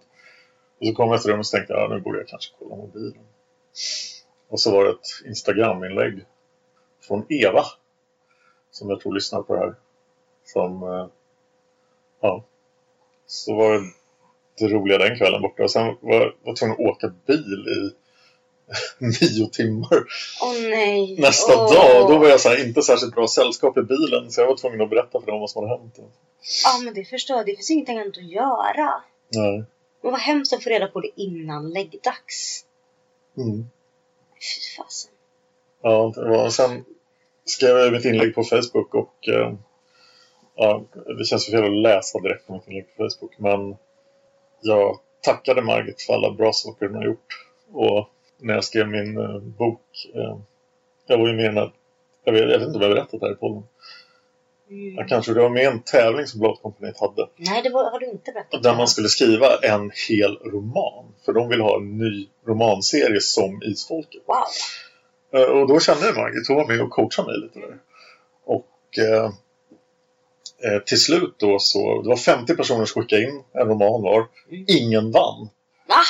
Och 0.81 0.87
så 0.87 0.95
kom 0.95 1.11
jag 1.11 1.23
till 1.23 1.31
rummet 1.31 1.47
och 1.47 1.51
tänkte 1.51 1.73
jag, 1.73 1.83
ja, 1.83 1.95
nu 1.95 2.01
borde 2.01 2.19
jag 2.19 2.29
kanske 2.29 2.55
kolla 2.59 2.77
mobilen. 2.77 3.25
Och 4.49 4.61
så 4.61 4.71
var 4.73 4.85
det 4.85 4.91
ett 4.91 5.27
Instagram-inlägg 5.27 6.25
från 7.01 7.27
Eva. 7.29 7.65
Som 8.71 8.91
jag 8.91 9.01
tror 9.01 9.15
lyssnar 9.15 9.43
på 9.43 9.55
det 9.55 9.61
här. 9.61 9.75
Som, 10.45 10.83
eh, 10.83 11.07
ja. 12.21 12.45
Så 13.27 13.55
var 13.55 13.73
det 13.75 13.81
det 14.59 14.69
roliga 14.69 14.99
den 14.99 15.17
kvällen 15.17 15.43
borta. 15.43 15.62
Och 15.62 15.71
sen 15.71 15.97
var 16.01 16.15
jag 16.15 16.33
var 16.43 16.55
tvungen 16.55 16.75
att 16.75 16.81
åka 16.81 17.12
bil 17.27 17.67
i 17.69 18.01
nio 18.99 19.47
timmar. 19.47 20.05
Åh 20.43 20.71
nej. 20.71 21.17
Nästa 21.21 21.52
Åh. 21.57 21.75
dag, 21.75 22.09
då 22.11 22.19
var 22.19 22.29
jag 22.29 22.41
så 22.41 22.49
här, 22.49 22.67
inte 22.67 22.83
särskilt 22.83 23.14
bra 23.14 23.29
sällskap 23.29 23.79
i 23.79 23.83
bilen. 23.83 24.31
Så 24.31 24.41
jag 24.41 24.47
var 24.47 24.57
tvungen 24.57 24.81
att 24.81 24.91
berätta 24.91 25.21
för 25.21 25.26
dem 25.26 25.41
vad 25.41 25.50
som 25.50 25.62
hade 25.62 25.81
hänt. 25.81 25.99
Ja 26.64 26.81
men 26.85 26.95
det 26.95 27.05
förstår 27.05 27.37
jag. 27.37 27.47
Det 27.47 27.57
finns 27.57 27.71
ingenting 27.71 27.99
annat 27.99 28.19
att 28.19 28.31
göra. 28.31 29.02
Nej. 29.29 29.64
Men 30.02 30.12
vad 30.12 30.21
hemskt 30.21 30.52
att 30.52 30.64
få 30.64 30.71
reda 30.71 30.87
på 30.87 31.00
det 31.00 31.11
innan 31.17 31.71
läggdags. 31.71 32.64
Mm. 33.37 33.67
Fy 34.35 34.76
fasen. 34.76 35.11
Ja, 35.83 36.12
det 36.14 36.29
var, 36.29 36.50
sen 36.50 36.85
skrev 37.45 37.76
jag 37.76 37.93
mitt 37.93 38.05
inlägg 38.05 38.35
på 38.35 38.45
Facebook 38.45 38.95
och 38.95 39.29
eh, 39.29 39.55
ja, 40.55 40.85
det 41.19 41.25
känns 41.25 41.47
fel 41.47 41.64
att 41.64 41.83
läsa 41.83 42.19
direkt 42.19 42.47
på 42.47 42.52
mitt 42.52 42.69
inlägg 42.69 42.87
på 42.97 43.09
Facebook. 43.09 43.38
Men 43.38 43.76
jag 44.61 44.99
tackade 45.23 45.62
Margit 45.62 46.02
för 46.02 46.14
alla 46.14 46.31
bra 46.31 46.52
saker 46.52 46.87
hon 46.87 46.97
har 46.97 47.05
gjort. 47.05 47.47
Och 47.73 48.09
när 48.43 48.55
jag 48.55 48.65
skrev 48.65 48.89
min 48.89 49.17
eh, 49.19 49.39
bok, 49.39 49.81
eh, 50.15 50.39
jag 51.07 51.19
var 51.19 51.29
ju 51.29 51.35
med 51.35 51.55
här, 51.55 51.73
jag 52.25 52.33
vet, 52.33 52.43
jag 52.43 52.59
vet 52.59 52.67
inte 52.69 52.77
om 52.77 52.83
jag 52.83 52.91
berättat 52.95 53.21
här 53.21 53.33
i 53.33 53.35
podden. 53.35 53.63
Mm. 54.71 54.95
Jag 54.95 55.09
kanske, 55.09 55.35
det 55.35 55.41
var 55.41 55.51
med 55.51 55.67
en 55.67 55.83
tävling 55.83 56.27
som 56.27 56.41
Bladkompaniet 56.41 57.01
hade. 57.01 57.29
Nej, 57.37 57.63
det 57.63 57.71
var, 57.71 57.91
har 57.91 57.99
du 57.99 58.07
inte 58.07 58.33
berättat. 58.33 58.63
Där 58.63 58.77
man 58.77 58.89
skulle 58.89 59.09
skriva 59.09 59.47
en 59.63 59.91
hel 60.09 60.37
roman. 60.39 61.05
För 61.25 61.33
de 61.33 61.49
ville 61.49 61.63
ha 61.63 61.77
en 61.77 61.99
ny 61.99 62.29
romanserie 62.47 63.21
som 63.21 63.63
Isfolket. 63.63 64.23
Wow. 64.27 64.37
Eh, 65.41 65.49
Och 65.49 65.69
då 65.69 65.81
kände 65.81 66.07
jag 66.07 66.17
Margit, 66.17 66.49
hon 66.49 66.57
var 66.57 66.67
med 66.67 66.81
och 66.81 66.91
coachade 66.91 67.29
mig 67.29 67.41
lite 67.41 67.59
där. 67.59 67.79
Och 68.45 68.99
eh, 68.99 69.25
eh, 70.73 70.83
till 70.83 71.01
slut 71.01 71.35
då 71.39 71.59
så, 71.59 72.03
det 72.03 72.09
var 72.09 72.17
50 72.17 72.55
personer 72.57 72.85
som 72.85 73.03
skickade 73.03 73.23
in 73.23 73.43
en 73.53 73.69
roman 73.69 74.03
var. 74.03 74.27
Ingen 74.67 75.11
vann. 75.11 75.49
Va? 75.89 76.03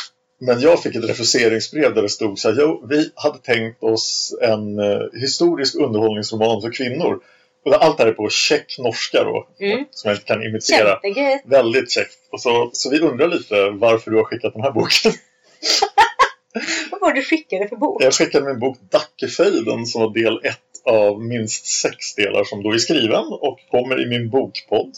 Men 0.46 0.60
jag 0.60 0.82
fick 0.82 0.94
ett 0.96 1.04
refuseringsbrev 1.08 1.94
där 1.94 2.02
det 2.02 2.08
stod 2.08 2.38
så 2.38 2.50
här, 2.50 2.56
jo, 2.60 2.86
vi 2.88 3.10
hade 3.14 3.38
tänkt 3.38 3.82
oss 3.82 4.34
en 4.42 4.78
eh, 4.78 5.00
historisk 5.20 5.74
underhållningsroman 5.74 6.62
för 6.62 6.72
kvinnor. 6.72 7.20
Och 7.64 7.84
allt 7.84 7.96
det 7.96 8.02
här 8.04 8.10
är 8.10 8.14
på 8.14 8.28
check 8.28 8.76
norska 8.78 9.24
då, 9.24 9.48
Mm. 9.60 9.84
som 9.90 10.08
jag 10.08 10.16
inte 10.16 10.26
kan 10.26 10.42
imitera. 10.42 10.88
Kämpegött. 11.02 11.42
Väldigt 11.44 11.90
käckt. 11.90 12.18
Och 12.32 12.40
så, 12.40 12.70
så 12.72 12.90
vi 12.90 13.00
undrar 13.00 13.28
lite 13.28 13.70
varför 13.70 14.10
du 14.10 14.16
har 14.16 14.24
skickat 14.24 14.52
den 14.52 14.62
här 14.62 14.70
boken. 14.72 15.12
Vad 16.90 17.00
var 17.00 17.14
det 17.14 17.20
du 17.20 17.24
skickade 17.24 17.68
för 17.68 17.76
bok? 17.76 18.02
Jag 18.02 18.14
skickade 18.14 18.46
min 18.46 18.58
bok 18.58 18.78
Dackefejden 18.90 19.86
som 19.86 20.00
var 20.02 20.14
del 20.14 20.40
ett 20.44 20.58
av 20.84 21.22
minst 21.22 21.66
sex 21.66 22.14
delar 22.14 22.44
som 22.44 22.62
då 22.62 22.72
är 22.72 22.78
skriven 22.78 23.24
och 23.30 23.58
kommer 23.70 24.02
i 24.02 24.06
min 24.06 24.30
bokpodd. 24.30 24.92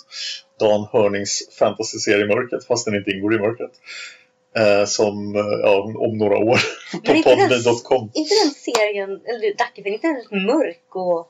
Dan 0.61 0.87
Hörnings 0.93 1.43
fantasyserie 1.59 2.27
Mörkret, 2.27 2.67
fast 2.67 2.85
den 2.85 2.95
inte 2.95 3.11
ingår 3.11 3.35
i 3.35 3.39
Mörkret. 3.39 3.71
Eh, 4.59 4.85
som, 4.87 5.37
eh, 5.37 5.43
ja, 5.63 5.93
om 5.99 6.19
några 6.19 6.37
år 6.37 6.59
på 6.93 6.99
Men 7.07 7.17
inte 7.17 7.31
den- 7.37 7.63
serien, 8.65 9.11
eller 9.11 9.57
Dackefilm, 9.59 9.95
inte 9.95 10.07
den 10.07 10.17
rätt 10.17 10.31
mörk 10.31 10.97
och... 10.97 11.29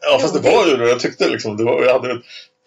Ja, 0.00 0.18
fast 0.18 0.42
det 0.42 0.50
var 0.50 0.66
ju 0.66 0.76
det. 0.76 0.88
Jag 0.88 1.00
tyckte 1.00 1.28
liksom, 1.28 1.56
det 1.56 1.64
var, 1.64 1.82
jag 1.84 1.92
hade 1.92 2.10
en 2.10 2.22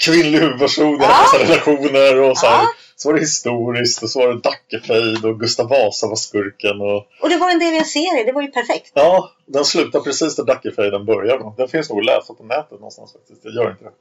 kvinnlig 0.06 0.40
huvudperson, 0.40 0.86
jag 0.92 1.02
Ja. 1.02 1.06
hade 1.06 1.22
massa 1.24 1.40
relationer 1.54 2.22
och 2.22 2.38
så 2.38 2.48
här. 2.48 2.64
Ja. 2.64 2.68
Så 2.96 3.10
var 3.10 3.14
det 3.14 3.20
historiskt 3.20 4.04
och 4.04 4.10
så 4.10 4.20
var 4.20 4.28
det 4.34 4.40
Dackefejd 4.40 5.26
och 5.26 5.40
Gustav 5.40 5.70
Vasa 5.70 6.08
var 6.08 6.16
skurken 6.16 6.82
och 6.82 7.08
Och 7.22 7.30
det 7.30 7.38
var 7.38 7.52
en 7.52 7.60
del 7.60 7.74
i 7.74 7.78
en 7.78 7.86
serie, 7.86 8.24
det 8.26 8.32
var 8.32 8.42
ju 8.42 8.48
perfekt. 8.52 8.92
Ja, 8.94 9.32
den 9.46 9.66
slutar 9.66 10.00
precis 10.00 10.36
där 10.36 10.44
Dackefejden 10.44 11.06
börjar. 11.06 11.54
Den 11.58 11.68
finns 11.68 11.90
nog 11.90 12.00
att 12.00 12.06
läsa 12.06 12.34
på 12.34 12.44
nätet 12.44 12.72
någonstans 12.72 13.14
faktiskt. 13.14 13.40
Jag 13.46 13.54
gör 13.54 13.72
inte 13.72 13.84
det. 13.84 13.92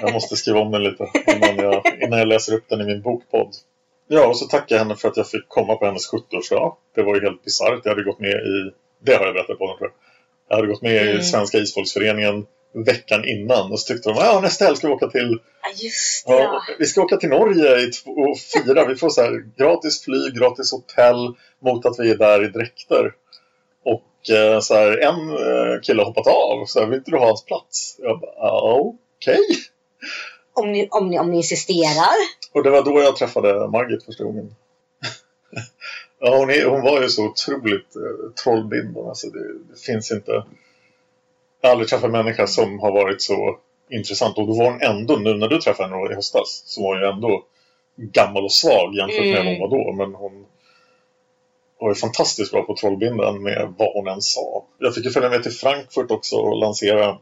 Jag 0.00 0.12
måste 0.12 0.36
skriva 0.36 0.60
om 0.60 0.70
den 0.70 0.82
lite 0.82 1.10
innan 1.26 1.56
jag, 1.56 1.82
innan 2.02 2.18
jag 2.18 2.28
läser 2.28 2.54
upp 2.54 2.64
den 2.68 2.80
i 2.80 2.84
min 2.84 3.02
bokpodd. 3.02 3.54
Ja, 4.08 4.26
och 4.26 4.36
så 4.36 4.46
tackar 4.46 4.76
jag 4.76 4.82
henne 4.84 4.96
för 4.96 5.08
att 5.08 5.16
jag 5.16 5.28
fick 5.30 5.48
komma 5.48 5.76
på 5.76 5.86
hennes 5.86 6.10
70-årsdag. 6.12 6.74
Det 6.94 7.02
var 7.02 7.14
ju 7.14 7.20
helt 7.22 7.44
bisarrt. 7.44 7.80
Jag 7.84 7.90
hade 7.90 8.02
gått 8.02 8.20
med 8.20 8.30
i, 8.30 8.72
det 9.04 9.14
har 9.14 9.24
jag 9.24 9.34
berättat 9.34 9.58
på 9.58 9.66
den 9.66 9.78
tror 9.78 9.90
jag. 9.90 9.92
Jag 10.48 10.56
hade 10.56 10.68
gått 10.68 10.82
med 10.82 10.92
i 11.06 11.10
Mm. 11.10 11.22
Svenska 11.22 11.58
Isfolksföreningen 11.58 12.46
veckan 12.86 13.24
innan 13.24 13.72
och 13.72 13.80
så 13.80 13.92
tyckte 13.94 14.08
de 14.08 14.16
ja 14.18 14.40
nästa 14.40 14.64
helg 14.64 14.76
ska 14.76 14.86
vi 14.86 14.92
åka 14.94 15.08
till 15.08 15.38
Ja, 15.62 15.68
just 15.84 16.26
det. 16.26 16.32
Ja, 16.32 16.38
Ja. 16.42 16.62
vi 16.78 16.86
ska 16.86 17.02
åka 17.02 17.16
till 17.16 17.28
Norge 17.28 17.80
i 17.80 17.90
två, 17.90 18.10
och 18.10 18.38
fira. 18.38 18.86
Vi 18.86 18.96
får 18.96 19.08
så 19.08 19.22
här, 19.22 19.44
gratis 19.58 20.04
flyg, 20.04 20.34
gratis 20.38 20.72
hotell 20.72 21.34
mot 21.62 21.86
att 21.86 21.98
vi 21.98 22.10
är 22.10 22.16
där 22.16 22.44
i 22.44 22.48
dräkter. 22.48 23.12
Och 23.84 24.30
eh, 24.36 24.60
så 24.60 24.74
här, 24.74 24.98
en 24.98 25.30
eh, 25.30 25.80
kille 25.82 26.00
har 26.02 26.06
hoppat 26.06 26.26
av. 26.26 26.66
Så 26.66 26.80
här, 26.80 26.86
vill 26.86 26.98
inte 26.98 27.10
du 27.10 27.16
ha 27.18 27.26
hans 27.26 27.44
plats? 27.44 27.96
Jag 27.98 28.20
bara, 28.20 28.62
okej. 28.72 29.38
Om, 30.52 30.72
ni, 30.72 30.88
om, 30.90 31.08
ni, 31.10 31.18
om 31.18 31.30
ni 31.30 31.36
insisterar. 31.36 32.14
Och 32.58 32.64
det 32.64 32.70
var 32.70 32.82
då 32.82 33.00
jag 33.00 33.16
träffade 33.16 33.68
Margit 33.68 34.04
första 34.04 34.24
gången. 34.24 34.54
ja, 36.20 36.36
hon, 36.36 36.50
är, 36.50 36.64
hon 36.66 36.82
var 36.82 37.02
ju 37.02 37.08
så 37.08 37.26
otroligt 37.26 37.96
eh, 37.96 38.30
trollbindande. 38.44 39.08
Alltså 39.08 39.26
det, 39.26 39.52
det 39.70 39.80
finns 39.86 40.12
inte... 40.12 40.30
Jag 41.60 41.68
har 41.68 41.70
aldrig 41.70 41.88
träffat 41.88 42.04
en 42.04 42.12
människa 42.12 42.46
som 42.46 42.78
har 42.78 42.92
varit 42.92 43.22
så 43.22 43.58
intressant. 43.90 44.38
Och 44.38 44.46
då 44.46 44.52
var 44.52 44.70
hon 44.70 44.82
ändå, 44.82 45.16
nu 45.16 45.34
när 45.34 45.48
du 45.48 45.58
träffade 45.58 45.88
henne 45.88 46.12
i 46.12 46.14
höstas, 46.14 46.62
så 46.66 46.82
var 46.82 46.94
hon 46.94 47.02
ju 47.02 47.08
ändå 47.08 47.44
gammal 47.96 48.44
och 48.44 48.52
svag 48.52 48.94
jämfört 48.94 49.20
med 49.20 49.40
Mm. 49.40 49.46
hon 49.46 49.70
var 49.70 49.78
då. 49.78 49.92
Men 49.92 50.14
hon 50.14 50.46
var 51.80 51.88
ju 51.88 51.94
fantastiskt 51.94 52.52
bra 52.52 52.62
på 52.62 52.72
att 52.72 52.78
trollbinda 52.78 53.32
med 53.32 53.74
vad 53.78 53.92
hon 53.92 54.08
än 54.08 54.22
sa. 54.22 54.64
Jag 54.78 54.94
fick 54.94 55.04
ju 55.04 55.10
följa 55.10 55.28
med 55.28 55.42
till 55.42 55.52
Frankfurt 55.52 56.10
också 56.10 56.36
och 56.36 56.56
lansera 56.56 57.18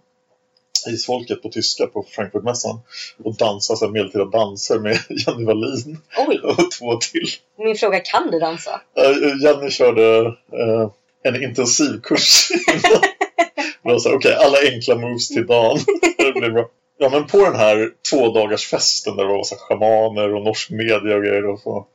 Isfolket 0.90 1.42
på 1.42 1.48
tyska 1.48 1.86
på 1.86 2.06
Frankfurtmässan. 2.10 2.80
Och 3.24 3.36
dansa 3.36 3.76
så 3.76 3.84
här 3.84 3.92
medeltida 3.92 4.24
danser 4.24 4.78
med 4.78 4.98
Jenny 5.08 5.44
Wallin 5.44 5.98
Oj, 6.28 6.40
och 6.42 6.70
två 6.78 6.96
till. 6.96 7.28
min 7.58 7.76
fråga, 7.76 8.00
kan 8.00 8.30
du 8.30 8.38
dansa? 8.38 8.80
Eh, 8.96 9.42
Jenny 9.42 9.70
körde 9.70 10.26
eh, 10.52 10.90
en 11.22 11.42
intensivkurs 11.42 12.48
okej, 14.14 14.34
alla 14.34 14.58
enkla 14.72 14.94
moves 14.94 15.28
till 15.28 15.46
dagen. 15.46 15.78
Det 16.18 16.32
blir 16.40 16.50
bra. 16.50 16.68
Ja, 16.98 17.08
men 17.10 17.26
på 17.26 17.38
den 17.38 17.56
här 17.56 17.92
två 18.10 18.32
dagars 18.32 18.66
festen 18.66 19.16
där 19.16 19.24
det 19.24 19.32
var 19.32 19.44
så 19.44 19.56
schamaner 19.56 20.34
och 20.34 20.42
norsk 20.42 20.70
media 20.70 21.16
och 21.16 21.22
grejer 21.22 21.46
och 21.46 21.60
så, 21.60 21.86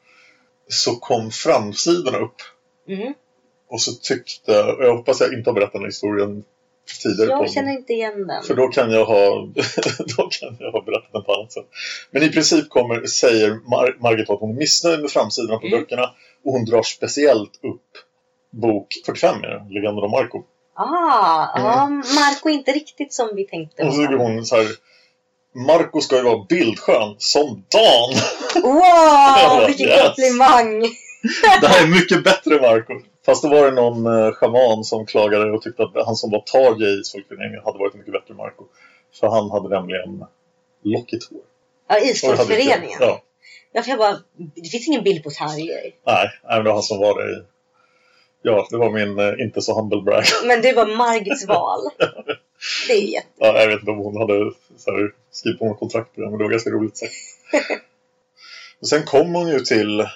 så 0.67 0.95
kom 0.95 1.31
framsidorna 1.31 2.17
upp. 2.17 2.36
Mm. 2.88 3.13
Och 3.69 3.81
så 3.81 3.91
tyckte, 3.91 4.63
och 4.63 4.83
jag 4.83 4.95
hoppas 4.95 5.21
jag 5.21 5.33
inte 5.33 5.50
har 5.50 5.55
berättat 5.55 5.74
den 5.74 5.81
här 5.81 5.88
historien 5.88 6.43
tidigare 7.00 7.29
Jag 7.29 7.51
känner 7.51 7.71
inte 7.71 7.93
igen 7.93 8.27
den. 8.27 8.43
För 8.43 8.53
då 8.55 8.67
kan 8.67 8.91
jag 8.91 9.05
ha, 9.05 9.29
då 10.17 10.29
kan 10.29 10.57
jag 10.60 10.71
ha 10.71 10.81
berättat 10.81 11.10
den 11.13 11.24
på 11.24 11.33
annat 11.33 11.51
sätt. 11.51 11.65
Men 12.12 12.24
i 12.24 12.29
princip 12.29 12.69
kommer, 12.69 13.05
säger 13.05 13.50
Mar- 13.50 14.01
Margit 14.01 14.29
att 14.29 14.39
hon 14.39 14.50
är 14.50 14.55
missnöjd 14.60 15.00
med 15.01 15.12
framsidan 15.12 15.60
på 15.60 15.67
Mm. 15.67 15.79
böckerna. 15.79 16.03
Och 16.45 16.51
hon 16.51 16.65
drar 16.65 16.81
speciellt 16.83 17.51
upp 17.63 17.88
bok 18.62 18.88
45 19.05 19.36
är 19.43 19.48
det, 19.48 19.74
Legenden 19.74 20.03
om 20.03 20.12
Marco. 20.12 20.43
Ah, 20.75 21.48
ja, 21.60 21.89
Marco 21.89 22.50
är 22.50 22.53
inte 22.53 22.71
riktigt 22.71 23.13
som 23.13 23.29
vi 23.36 23.45
tänkte. 23.48 23.83
Och 23.83 23.93
så 23.93 24.01
tycker 24.01 24.15
hon 24.15 24.45
så 24.45 24.55
här. 24.55 24.65
Marco 25.67 26.01
ska 26.01 26.15
ju 26.15 26.21
vara 26.24 26.45
bildskön 26.50 27.15
som 27.17 27.63
Dan. 27.69 28.13
Wow, 28.63 29.67
vilken 29.67 29.88
Yes. 29.88 30.01
komplimang! 30.07 30.79
Det 31.62 31.67
här 31.67 31.83
är 31.83 31.88
mycket 31.88 32.24
bättre 32.24 32.62
Marco. 32.62 32.93
Fast 33.25 33.44
då 33.44 33.50
var 33.50 33.66
det 33.66 33.72
någon 33.72 34.06
eh, 34.06 34.32
schaman 34.32 34.84
som 34.84 35.06
klagade 35.06 35.51
och 35.51 35.62
tyckte 35.62 35.84
att 35.84 36.06
han 36.06 36.16
som 36.16 36.32
var 36.32 36.40
Tarja 36.40 36.88
i 36.88 37.00
Isfolkföreningen 37.00 37.62
hade 37.63 37.80
varit 37.80 37.94
mycket 37.94 38.13
bättre 38.13 38.34
Marco. 38.34 38.63
För 39.20 39.28
han 39.28 39.51
hade 39.51 39.70
nämligen 39.70 40.25
lockigt 40.84 41.30
hår. 41.30 41.42
Ja, 41.88 42.00
Isfolksföreningen. 42.00 42.98
Ja. 43.00 43.22
Ja, 43.72 43.82
för 43.82 43.90
jag 43.90 44.00
bara, 44.00 44.18
det 44.56 44.70
finns 44.70 44.88
ingen 44.88 45.04
bild 45.04 45.24
på 45.24 45.30
Tarjei. 45.30 45.94
Nej, 46.06 46.30
nej, 46.44 46.56
men 46.56 46.63
det 46.63 46.70
var 46.70 46.74
han 46.74 46.84
som 46.84 47.00
var 47.00 47.24
det 47.24 47.32
i... 47.32 47.44
Ja, 48.44 48.68
det 48.70 48.78
var 48.78 48.92
min 48.92 49.20
eh, 49.20 49.46
inte 49.46 49.62
så 49.62 49.75
humble 49.75 50.01
brag. 50.01 50.24
Men 50.46 50.62
det 50.62 50.74
var 50.74 50.98
Margits 50.98 51.48
val. 51.48 51.80
Det 52.88 52.94
är 52.94 53.01
jätte... 53.01 53.28
Ja, 53.38 53.60
jag 53.60 53.68
vet 53.68 53.80
inte 53.80 53.92
om 53.92 53.98
hon 53.98 54.18
hade 54.18 54.34
här, 54.34 55.12
skrivit 55.32 55.60
på 55.60 55.66
något 55.66 55.80
kontrakt 55.80 56.16
på 56.16 56.22
det, 56.22 56.30
men 56.30 56.38
det 56.38 56.44
var 56.44 56.51
ganska 56.51 56.70
roligt 56.70 56.98
sagt. 56.98 57.13
och 58.82 58.88
sen 58.88 59.04
kom 59.04 59.36
hon 59.36 59.48
ju 59.48 59.60
till 59.60 60.08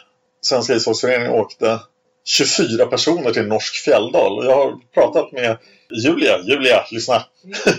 Svenska 0.42 0.74
ishockeyföreningen 0.74 1.32
och 1.32 1.40
åkte 1.40 1.80
24 2.26 2.86
personer 2.86 3.32
till 3.32 3.48
Norsk 3.48 3.76
Fjälldal. 3.84 4.38
Och 4.40 4.46
jag 4.46 4.56
har 4.56 4.74
pratat 4.94 5.32
med 5.32 5.58
Julia, 6.06 6.40
Julia, 6.44 6.86
lyssna, 6.92 7.24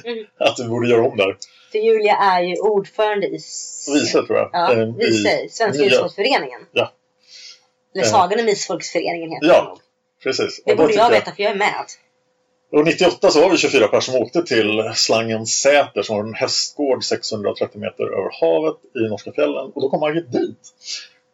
Mm. 0.04 0.26
att 0.38 0.58
vi 0.60 0.64
borde 0.68 0.88
göra 0.88 1.06
om 1.08 1.16
där. 1.16 1.36
För 1.72 1.78
Julia 1.78 2.16
är 2.16 2.42
ju 2.42 2.56
ordförande 2.56 3.26
i... 3.26 3.32
Vice 3.94 4.12
tror 4.26 4.38
jag. 4.38 4.50
Ja, 4.52 4.72
Eh, 4.72 4.94
vice. 4.94 5.42
i 5.44 5.48
Svenska 5.48 5.82
nya- 5.82 5.90
ishockeyföreningen. 5.92 6.60
Eller 6.74 8.04
Eh. 8.06 8.10
Sagan 8.10 8.40
om 8.40 8.48
Isfolksföreningen 8.48 9.30
heter 9.30 9.46
den. 9.46 9.56
Ja, 9.56 9.78
precis. 10.22 10.62
Det 10.64 10.70
Och 10.72 10.76
borde 10.76 10.88
tycker 10.88 11.02
jag 11.02 11.10
veta 11.10 11.32
för 11.34 11.42
jag 11.42 11.52
är 11.52 11.56
med. 11.56 11.84
Och 12.72 12.84
98 12.84 13.30
så 13.30 13.40
var 13.40 13.50
vi 13.50 13.56
24 13.56 13.88
personer 13.88 14.00
som 14.00 14.22
åkte 14.22 14.42
till 14.42 14.92
Slangen 14.94 15.46
Säter 15.46 16.02
som 16.02 16.16
var 16.16 16.24
en 16.24 16.34
hästgård 16.34 17.04
630 17.04 17.80
meter 17.80 18.04
över 18.04 18.40
havet 18.40 18.76
i 18.94 19.08
norska 19.10 19.32
fjällen. 19.32 19.72
Och 19.74 19.82
då 19.82 19.88
kom 19.90 20.00
Margit 20.00 20.32
dit 20.32 20.58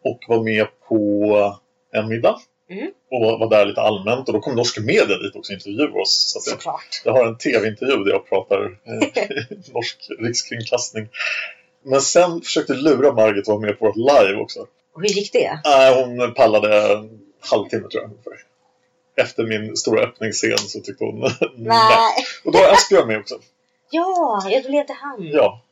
och 0.04 0.18
var 0.28 0.42
med 0.44 0.66
på 0.88 1.58
en 1.92 2.08
middag. 2.08 2.36
Mm. 2.70 2.90
Och 3.10 3.20
var 3.20 3.38
var 3.38 3.50
där 3.50 3.66
lite 3.66 3.80
allmänt 3.80 4.28
och 4.28 4.34
då 4.34 4.40
kom 4.40 4.54
norsk 4.54 4.78
media 4.78 5.18
dit 5.18 5.36
också 5.36 5.52
och 5.52 5.54
intervjuade 5.54 6.00
oss. 6.00 6.32
Så 6.32 6.50
jag, 6.50 6.58
Såklart. 6.58 7.02
jag 7.04 7.12
har 7.12 7.26
en 7.26 7.38
tv-intervju 7.38 8.04
där 8.04 8.12
jag 8.12 8.28
pratar 8.28 8.64
eh, 8.64 9.72
norsk 9.74 9.98
rikskringklassning. 10.18 11.08
Men 11.82 12.00
sen 12.00 12.40
försökte 12.40 12.74
lura 12.74 13.12
Margit 13.12 13.42
att 13.42 13.48
vara 13.48 13.58
med 13.58 13.78
på 13.78 13.88
ett 13.88 13.96
live 13.96 14.36
också. 14.40 14.66
Och 14.94 15.00
hur 15.00 15.08
gick 15.08 15.32
det? 15.32 15.60
Nej, 15.64 16.04
hon 16.04 16.34
pallade 16.34 16.92
en 16.92 17.20
halvtimme 17.40 17.88
tror 17.88 18.02
jag. 18.02 18.10
ungefär. 18.10 18.32
Efter 19.16 19.44
min 19.44 19.76
stora 19.76 20.00
öppningsscen 20.02 20.58
så 20.58 20.80
tyckte 20.80 21.04
hon 21.04 21.20
Nej. 21.56 22.24
Och 22.44 22.52
då 22.52 22.58
är 22.58 22.72
Asbjörn 22.72 23.06
med 23.06 23.18
också. 23.18 23.38
Ja, 23.90 24.42
ja, 24.50 24.60
då 24.64 24.68
levde 24.68 24.92
han. 24.92 25.16
Ja. 25.20 25.62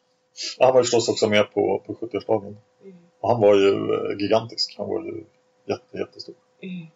Han 0.59 0.73
var 0.73 0.81
ju 0.81 0.85
förstås 0.85 1.09
också 1.09 1.29
med 1.29 1.55
på, 1.55 1.83
på 1.87 1.95
70-årsdagen. 1.95 2.57
Mm. 2.85 2.97
Och 3.21 3.31
han 3.31 3.41
var 3.41 3.55
ju 3.55 3.69
eh, 3.71 4.19
gigantisk. 4.19 4.75
Han 4.79 4.89
var 4.89 5.05
ju 5.05 5.25
jätte, 5.69 5.99
jättestor. 5.99 6.35
Mm. 6.63 6.87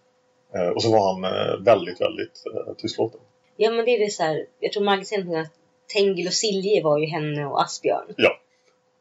Eh, 0.55 0.69
och 0.69 0.83
så 0.83 0.93
var 0.93 1.15
han 1.15 1.25
eh, 1.25 1.65
väldigt, 1.65 2.01
väldigt 2.01 2.43
eh, 2.55 2.75
tystlåten. 2.75 3.21
Ja, 3.57 3.71
men 3.71 3.85
det 3.85 3.91
är 3.91 3.99
det 3.99 4.11
så 4.11 4.23
här. 4.23 4.47
Jag 4.61 4.73
tror 4.73 4.85
Margit 4.85 5.09
säger 5.09 5.41
att 5.41 5.53
Tengil 5.95 6.27
och 6.27 6.33
Silje 6.33 6.83
var 6.83 6.99
ju 6.99 7.07
henne 7.07 7.47
och 7.47 7.63
Asbjörn. 7.63 8.15
Ja. 8.17 8.39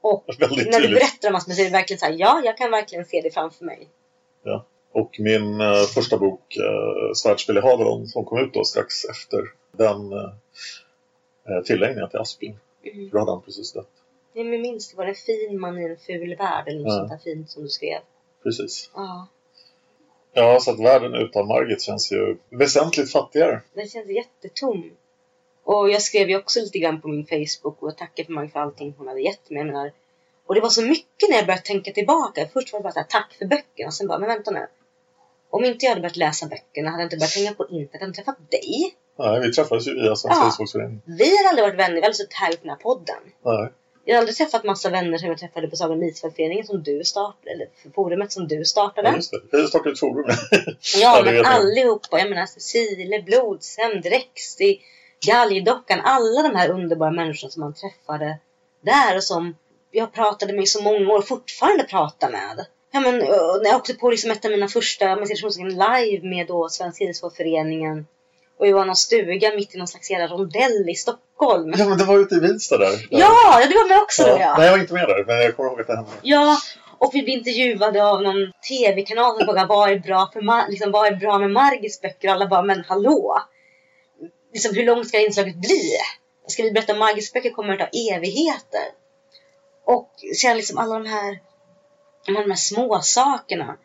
Och 0.01 0.23
Väldigt 0.39 0.71
när 0.71 0.79
du 0.79 0.87
berättar 0.87 1.29
om 1.29 1.35
Asbjörn 1.35 1.55
så 1.55 1.61
är 1.61 1.65
det 1.65 1.71
verkligen 1.71 1.99
så 1.99 2.05
här. 2.05 2.15
Ja, 2.19 2.41
jag 2.45 2.57
kan 2.57 2.71
verkligen 2.71 3.05
se 3.05 3.21
det 3.21 3.31
framför 3.31 3.65
mig. 3.65 3.89
Och 4.93 5.19
min 5.19 5.61
eh, 5.61 5.83
första 5.95 6.17
bok, 6.17 6.57
eh, 6.57 7.13
Svärdspel 7.13 7.57
i 7.57 7.61
Havelon, 7.61 8.07
som 8.07 8.25
kom 8.25 8.39
ut 8.39 8.53
då 8.53 8.63
strax 8.63 9.05
efter 9.05 9.39
den 9.77 10.13
eh, 10.13 11.63
tillägnade 11.65 11.99
jag 12.01 12.09
till 12.11 12.19
Asbjörn. 12.19 12.55
Mm. 12.83 13.09
För 13.09 13.13
då 13.13 13.19
hade 13.19 13.31
han 13.31 13.41
precis 13.41 13.73
dött. 13.73 13.89
Nej, 14.33 14.43
men 14.43 14.61
minns 14.61 14.91
det 14.91 14.97
var 14.97 15.05
en 15.05 15.15
fin 15.15 15.59
man 15.59 15.79
i 15.79 15.83
en 15.83 15.97
ful 15.97 16.35
värld 16.35 16.67
eller 16.67 16.79
något 16.79 16.87
Ja. 16.87 16.97
sånt 16.97 17.09
där 17.09 17.17
fint 17.17 17.49
som 17.49 17.63
du 17.63 17.69
skrev. 17.69 17.99
Precis. 18.43 18.91
Ja, 18.95 19.27
Ja, 20.33 20.59
så 20.59 20.71
att 20.71 20.79
världen 20.79 21.15
utan 21.15 21.47
Margit 21.47 21.81
känns 21.81 22.11
ju 22.11 22.37
väsentligt 22.49 23.11
fattigare. 23.11 23.61
den 23.73 23.87
känns 23.87 24.09
jättetom. 24.09 24.91
Och 25.63 25.89
jag 25.89 26.01
skrev 26.01 26.29
ju 26.29 26.37
också 26.37 26.59
lite 26.59 26.79
grann 26.79 27.01
på 27.01 27.07
min 27.07 27.25
Facebook 27.25 27.83
och 27.83 27.97
tackade 27.97 28.25
för 28.25 28.33
Margit 28.33 28.53
för 28.53 28.59
allting 28.59 28.93
hon 28.97 29.07
hade 29.07 29.21
gett 29.21 29.49
mig. 29.49 29.63
Menar, 29.63 29.91
och 30.45 30.55
det 30.55 30.61
var 30.61 30.69
så 30.69 30.81
mycket 30.81 31.29
när 31.29 31.35
jag 31.37 31.45
började 31.45 31.61
tänka 31.63 31.91
tillbaka. 31.91 32.47
Först 32.53 32.73
var 32.73 32.79
det 32.79 32.83
bara 32.83 32.93
här, 32.95 33.03
tack 33.09 33.33
för 33.39 33.45
böckerna. 33.45 33.87
Och 33.87 33.93
sen 33.93 34.07
bara, 34.07 34.19
men 34.19 34.27
vänta 34.29 34.51
nu. 34.51 34.67
Om 35.49 35.63
inte 35.65 35.85
jag 35.85 35.89
hade 35.91 36.01
börjat 36.01 36.17
läsa 36.17 36.47
böckerna 36.47 36.89
hade 36.89 37.03
jag 37.03 37.05
inte 37.05 37.17
börjat 37.17 37.35
hänga 37.35 37.53
på 37.53 37.63
internet, 37.69 37.93
hade 38.01 38.05
jag 38.05 38.15
träffat 38.15 38.51
dig. 38.51 38.95
Nej, 39.19 39.39
vi 39.39 39.53
träffades 39.53 39.87
ju 39.87 39.93
via 39.93 40.15
Svenska 40.15 40.43
Ja. 40.43 40.49
Isfolksföreningen. 40.49 41.01
Vi 41.05 41.37
hade 41.37 41.49
aldrig 41.49 41.65
varit 41.67 41.79
vänner, 41.79 41.95
vi 41.95 42.01
hade 42.01 42.13
suttit 42.13 42.33
här 42.33 42.51
på 42.51 42.57
den 42.61 42.69
här 42.69 42.77
podden. 42.77 43.21
Nej. 43.45 43.71
Jag 44.05 44.15
har 44.15 44.19
aldrig 44.19 44.37
träffat 44.37 44.63
massa 44.63 44.89
vänner 44.89 45.17
som 45.17 45.27
jag 45.27 45.37
träffade 45.37 45.67
på 45.67 45.75
Sagan 45.75 45.97
om 45.97 46.03
Isfolksföreningen 46.03 46.65
som 46.65 46.83
du 46.83 47.03
startade, 47.03 47.51
eller 47.51 47.67
forumet 47.95 48.31
som 48.31 48.47
du 48.47 48.65
startade. 48.65 49.07
Ja, 49.07 49.15
just 49.15 49.31
det. 49.31 49.57
Jag 49.57 49.69
startade 49.69 49.91
ett 49.91 49.99
forum. 49.99 50.25
Ja, 50.97 51.21
men 51.25 51.45
allihopa. 51.45 52.19
Jag 52.19 52.29
menar 52.29 52.45
Cecile, 52.45 53.21
Blodshämnd, 53.21 54.05
Rexi, 54.05 54.79
Galgdockan. 55.25 55.99
Alla 56.03 56.41
de 56.41 56.55
här 56.55 56.69
underbara 56.69 57.11
människorna 57.11 57.51
som 57.51 57.59
man 57.59 57.73
träffade 57.73 58.37
där 58.81 59.15
och 59.15 59.23
som 59.23 59.55
jag 59.91 60.13
pratade 60.13 60.53
med 60.53 60.63
i 60.63 60.67
så 60.67 60.83
många 60.83 61.13
år 61.13 61.21
fortfarande 61.21 61.83
pratar 61.83 62.31
med. 62.31 62.65
Ja, 62.91 62.99
men, 62.99 63.17
när 63.17 63.65
jag 63.65 63.75
åkte 63.75 63.93
på 63.93 64.09
liksom 64.09 64.31
ett 64.31 64.45
av 64.45 64.51
mina 64.51 64.67
första 64.67 65.15
live 65.15 66.29
med 66.29 66.47
då 66.47 66.69
Svenska 66.69 67.03
Isfolksföreningen 67.03 68.05
och 68.63 68.67
vi 68.67 68.71
var 68.71 68.83
i 68.83 68.87
någon 68.87 68.95
stuga 68.95 69.55
mitt 69.55 69.75
i 69.75 69.77
någon 69.77 69.87
slags 69.87 70.11
jävla 70.11 70.35
rondell 70.35 70.89
i 70.89 70.95
Stockholm. 70.95 71.73
Ja, 71.77 71.85
men 71.85 71.97
det 71.97 72.03
var 72.03 72.19
ute 72.19 72.35
i 72.35 72.39
Vinsta 72.39 72.77
där. 72.77 73.07
Ja, 73.09 73.59
ja 73.61 73.67
du 73.69 73.75
var 73.75 73.89
med 73.89 74.01
också 74.01 74.23
då 74.23 74.29
ja. 74.29 74.39
ja. 74.39 74.55
Nej, 74.57 74.65
jag 74.65 74.73
var 74.73 74.79
inte 74.79 74.93
med 74.93 75.07
där, 75.07 75.23
men 75.27 75.35
jag 75.35 75.55
kommer 75.55 75.69
ihåg 75.69 75.81
att 75.81 75.87
det 75.87 75.95
hände. 75.95 76.11
Ja, 76.21 76.57
och 76.97 77.11
vi 77.13 77.23
blev 77.23 77.37
intervjuade 77.37 78.05
av 78.05 78.21
någon 78.21 78.51
tv-kanal 78.69 79.37
som 79.37 79.45
frågade 79.45 79.67
vad 79.67 79.91
är 79.91 79.99
bra, 79.99 80.29
för 80.33 80.69
liksom, 80.71 80.91
vad 80.91 81.07
är 81.07 81.15
bra 81.15 81.39
med 81.39 81.51
Margits 81.51 82.01
böcker? 82.01 82.27
Och 82.27 82.33
alla 82.33 82.47
bara, 82.47 82.61
men 82.61 82.83
hallå! 82.87 83.41
Liksom, 84.53 84.75
hur 84.75 84.85
långt 84.85 85.07
ska 85.07 85.19
inslaget 85.19 85.55
bli? 85.55 85.91
Ska 86.47 86.63
vi 86.63 86.71
berätta 86.71 86.93
om 86.93 86.99
Margits 86.99 87.33
böcker 87.33 87.49
kommer 87.49 87.73
att 87.73 87.79
ta 87.79 88.13
evigheter? 88.15 88.87
Och 89.85 90.11
sen 90.41 90.57
liksom 90.57 90.77
alla 90.77 90.99
de 90.99 91.05
här, 91.05 91.39
de 92.25 92.35
här 92.35 92.55
små 92.55 92.99
sakerna. 93.01 93.77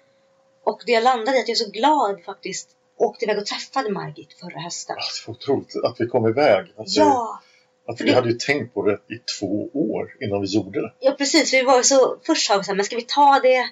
Och 0.64 0.82
det 0.86 0.92
jag 0.92 1.04
landade 1.04 1.36
i 1.36 1.40
att 1.40 1.48
jag 1.48 1.54
är 1.54 1.64
så 1.64 1.70
glad 1.70 2.24
faktiskt 2.24 2.77
åkte 2.98 3.24
iväg 3.24 3.38
och 3.38 3.46
träffade 3.46 3.90
Margit 3.90 4.32
förra 4.40 4.60
hösten. 4.60 4.96
Var 5.26 5.34
otroligt 5.34 5.76
att 5.84 5.96
vi 6.00 6.06
kom 6.06 6.28
iväg. 6.28 6.66
Att, 6.76 6.86
Ja, 6.96 7.40
vi, 7.86 7.92
att 7.92 8.00
vi 8.00 8.04
det- 8.04 8.14
hade 8.14 8.28
ju 8.28 8.34
tänkt 8.34 8.74
på 8.74 8.82
det 8.82 8.92
i 8.94 9.18
två 9.38 9.70
år 9.74 10.16
innan 10.20 10.40
vi 10.40 10.46
gjorde 10.46 10.80
det. 10.80 10.92
Ja 11.00 11.12
precis, 11.18 11.52
vi 11.52 11.62
var 11.62 11.82
så, 11.82 12.16
först 12.26 12.46
sa 12.46 12.58
vi 12.58 12.64
så 12.64 12.70
här, 12.70 12.76
men 12.76 12.84
ska 12.84 12.96
vi 12.96 13.02
ta 13.02 13.40
det 13.42 13.70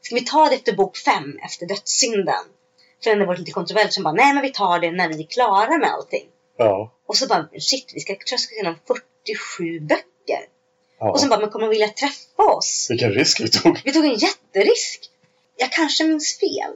Ska 0.00 0.14
vi 0.14 0.24
ta 0.24 0.48
det 0.48 0.54
efter 0.54 0.72
bok 0.72 0.96
fem, 0.96 1.38
efter 1.44 1.66
dödssynden? 1.66 2.44
För 3.02 3.10
den 3.10 3.20
har 3.20 3.26
varit 3.26 3.38
lite 3.38 3.52
kontroversiell, 3.52 3.92
så 3.92 4.02
bara, 4.02 4.12
nej 4.14 4.34
men 4.34 4.42
vi 4.42 4.52
tar 4.52 4.78
det 4.80 4.90
när 4.90 5.08
vi 5.08 5.22
är 5.22 5.26
klara 5.26 5.78
med 5.78 5.90
allting. 5.92 6.26
Ja. 6.56 6.92
Och 7.06 7.16
så 7.16 7.26
bara, 7.26 7.48
shit, 7.58 7.92
vi 7.94 8.00
ska 8.00 8.16
tröska 8.28 8.54
igenom 8.54 8.74
47 9.26 9.80
böcker. 9.80 10.40
ja. 10.98 11.10
Och 11.12 11.20
sen 11.20 11.28
bara, 11.28 11.40
men 11.40 11.50
kommer 11.50 11.66
de 11.66 11.70
vilja 11.70 11.88
träffa 11.88 12.42
oss? 12.56 12.86
Vilken 12.90 13.10
risk 13.12 13.40
vi 13.40 13.50
tog. 13.50 13.80
Vi 13.84 13.92
tog 13.92 14.04
en 14.04 14.14
jätterisk. 14.18 15.10
Jag 15.56 15.72
kanske 15.72 16.04
minns 16.04 16.38
fel. 16.38 16.72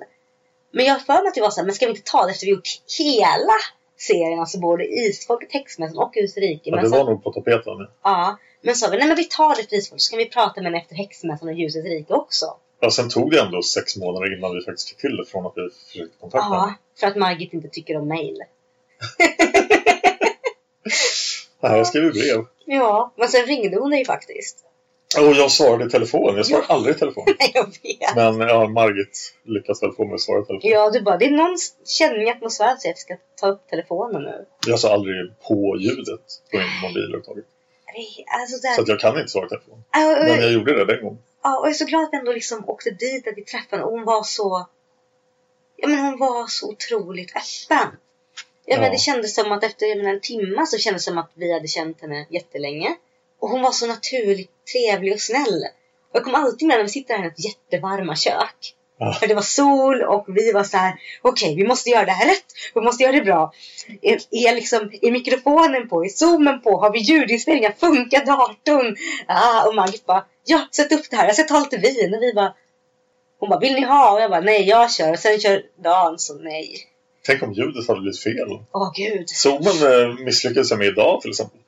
Men 0.79 0.87
jag 0.87 0.95
har 0.95 1.01
för 1.01 1.13
mig 1.23 1.29
att 1.29 1.35
det 1.35 1.41
var 1.41 1.51
så 1.51 1.61
här, 1.61 1.67
men 1.67 1.75
ska 1.75 1.87
vi 1.87 1.91
inte 1.91 2.11
ta 2.11 2.25
det 2.25 2.31
efter 2.31 2.47
vi 2.47 2.53
gjort 2.53 2.69
hela 2.99 3.53
serien, 3.97 4.41
alltså 4.41 4.59
både 4.59 4.85
Isfolket, 4.85 5.53
Häxmässan 5.53 5.99
och 5.99 6.15
Husrike. 6.15 6.71
Ja, 6.71 6.77
det 6.83 6.89
var 6.89 7.05
nog 7.05 7.25
på 7.25 7.33
tapeten. 7.33 7.73
Ja, 8.03 8.39
men 8.63 8.75
så 8.75 8.87
sa 8.87 8.91
vi, 8.93 8.99
nej 8.99 9.07
men 9.09 9.17
vi 9.17 9.25
tar 9.25 9.57
det 9.57 9.63
frisfolk 9.69 10.01
så 10.01 10.11
kan 10.11 10.19
vi 10.19 10.29
prata 10.29 10.61
med 10.61 10.65
henne 10.65 10.79
efter 10.83 10.95
häxmässan 10.95 11.49
och 11.49 11.55
ljusets 11.55 11.87
rike 11.87 12.15
också. 12.15 12.47
Ja, 12.81 12.91
sen 12.91 13.09
tog 13.09 13.31
det 13.31 13.41
ändå 13.41 13.63
sex 13.63 13.97
månader 13.97 14.37
innan 14.39 14.55
vi 14.55 14.65
faktiskt 14.65 14.89
fick 14.89 14.99
till 14.99 15.17
det 15.17 15.25
från 15.25 15.47
att 15.47 15.53
vi 15.57 15.69
försökte 15.87 16.19
kontakta 16.21 16.47
Ja, 16.51 16.61
henne. 16.61 16.75
för 17.01 17.07
att 17.07 17.17
Margit 17.17 17.53
inte 17.53 17.69
tycker 17.69 17.97
om 17.97 18.09
mail. 18.09 18.39
Nej, 21.61 21.77
jag 21.79 21.87
skrev 21.87 22.05
ju 22.05 22.11
brev. 22.13 22.45
Ja, 22.65 23.13
men 23.17 23.29
sen 23.29 23.47
ringde 23.47 23.77
hon 23.81 23.91
dig 23.91 24.05
faktiskt. 24.05 24.65
Och 25.17 25.35
jag 25.37 25.51
svarade 25.51 25.85
i 25.87 25.91
telefon. 25.91 26.37
Jag 26.37 26.47
svarar 26.47 26.65
aldrig 26.69 26.97
i 26.97 26.99
telefon. 26.99 27.25
Jag 27.55 27.65
vet. 27.65 28.17
Men 28.37 28.49
ja, 28.49 28.69
Margit 28.69 29.35
lyckas 29.45 29.83
väl 29.83 29.93
få 29.93 30.05
mig 30.05 30.15
att 30.15 30.21
svara 30.21 30.41
i 30.43 30.45
telefon. 30.45 30.71
Ja, 30.71 30.91
du 30.91 31.01
bara, 31.01 31.17
det 31.17 31.25
är 31.25 31.31
någon 31.31 31.57
känning 31.87 32.29
i 32.29 32.31
atmosfären 32.31 32.79
så 32.79 32.89
jag 32.89 32.99
ska 32.99 33.17
ta 33.41 33.47
upp 33.49 33.69
telefonen 33.71 34.23
nu. 34.23 34.47
Jag 34.67 34.79
sa 34.81 34.93
aldrig 34.95 35.15
på 35.49 35.77
ljudet 35.81 36.21
på 36.51 36.57
min 36.59 36.67
mobil 36.83 37.03
överhuvudtaget. 37.03 37.45
Alltså, 38.41 38.57
där, 38.67 38.75
Så 38.75 38.83
att 38.83 38.89
jag 38.89 39.01
kan 39.01 39.17
inte 39.19 39.29
svara 39.29 39.47
i 39.47 39.49
telefon. 39.49 39.85
Ja, 39.93 40.17
och- 40.19 40.25
Men 40.25 40.41
jag 40.41 40.53
gjorde 40.53 40.77
det 40.79 40.85
den 40.85 41.03
gången. 41.05 41.19
Ja, 41.43 41.59
och 41.59 41.67
jag 41.67 41.71
är 41.71 41.75
så 41.75 41.85
glad 41.85 42.03
att 42.05 42.09
vi 42.13 42.17
ändå 42.17 42.33
liksom 42.33 42.69
åkte 42.69 42.91
dit, 42.91 43.29
att 43.29 43.35
vi 43.37 43.45
träffade 43.45 43.77
henne. 43.77 43.85
Och 43.85 43.93
hon 43.93 44.05
var 44.05 44.23
så... 44.23 44.67
Ja, 45.77 45.89
men 45.89 45.99
hon 45.99 46.19
var 46.19 46.47
så 46.47 46.69
otroligt 46.71 47.31
öppen. 47.37 47.89
Ja, 48.67 48.77
men 48.77 48.85
Ja. 48.85 48.91
det 48.93 48.99
kändes 48.99 49.35
som 49.35 49.53
att 49.53 49.65
efter 49.65 49.97
menar, 49.97 50.11
en 50.15 50.21
timme 50.21 50.67
så 50.67 50.79
kändes 50.79 51.05
det 51.05 51.11
som 51.11 51.19
att 51.19 51.31
vi 51.35 51.53
hade 51.53 51.69
känt 51.69 52.01
henne 52.01 52.27
jättelänge. 52.31 52.97
Och 53.41 53.49
hon 53.51 53.63
var 53.63 53.73
så 53.73 53.87
naturligt 53.87 54.51
trevlig 54.73 55.13
och 55.13 55.21
snäll. 55.21 55.65
Jag 56.13 56.25
kommer 56.25 56.39
alltid 56.39 56.69
med 56.69 56.77
när 56.77 56.85
vi 56.85 56.91
sitter 56.91 57.15
här 57.15 57.25
i 57.25 57.29
ett 57.29 57.45
jättevarma 57.45 58.17
kök. 58.17 58.75
Ja. 58.99 59.13
För 59.13 59.27
det 59.27 59.35
var 59.35 59.43
sol 59.43 60.03
och 60.03 60.25
vi 60.29 60.53
var 60.53 60.65
så 60.65 60.77
här: 60.77 60.95
okej 61.23 61.55
vi 61.55 61.67
måste 61.67 61.91
göra 61.91 62.05
det 62.05 62.13
här 62.13 62.29
rätt. 62.29 62.45
Vi 62.75 62.81
måste 62.81 63.03
göra 63.03 63.13
det 63.13 63.21
bra. 63.21 63.53
Är, 64.03 64.19
är, 64.31 64.55
liksom, 64.55 64.91
är 65.03 65.11
mikrofonen 65.11 65.89
på? 65.89 66.05
Är 66.05 66.09
zoomen 66.09 66.61
på? 66.61 66.77
Har 66.77 66.93
vi 66.93 66.99
ljudinspelningar? 66.99 67.75
Funkar 67.79 68.25
datorn? 68.25 68.97
Ah, 69.27 69.69
och 69.69 69.75
Margit 69.75 70.07
bara, 70.07 70.25
ja 70.45 70.69
sätt 70.73 70.93
upp 70.93 71.11
det 71.11 71.17
här. 71.17 71.27
Jag 71.27 71.35
ska 71.35 71.45
ta 71.45 71.61
lite 71.61 71.77
vin. 71.77 72.15
Och 72.15 72.23
vi 72.23 72.33
bara, 72.33 72.55
hon 73.41 73.49
bara, 73.49 73.61
vill 73.61 73.75
ni 73.75 73.85
ha? 73.85 74.13
Och 74.13 74.21
jag 74.21 74.31
bara, 74.31 74.41
nej 74.41 74.69
jag 74.69 74.93
kör. 74.93 75.13
Och 75.13 75.19
sen 75.19 75.41
kör 75.41 75.63
Dan 75.83 76.19
så 76.19 76.35
nej. 76.35 76.75
Tänk 77.27 77.43
om 77.43 77.53
ljudet 77.53 77.89
hade 77.89 78.01
blivit 78.01 78.23
fel. 78.23 78.49
Åh 78.73 78.93
gud. 78.97 79.29
Zoomen 79.29 79.93
eh, 79.93 80.25
misslyckades 80.25 80.73
med 80.73 80.87
idag 80.87 81.21
till 81.21 81.31
exempel. 81.31 81.61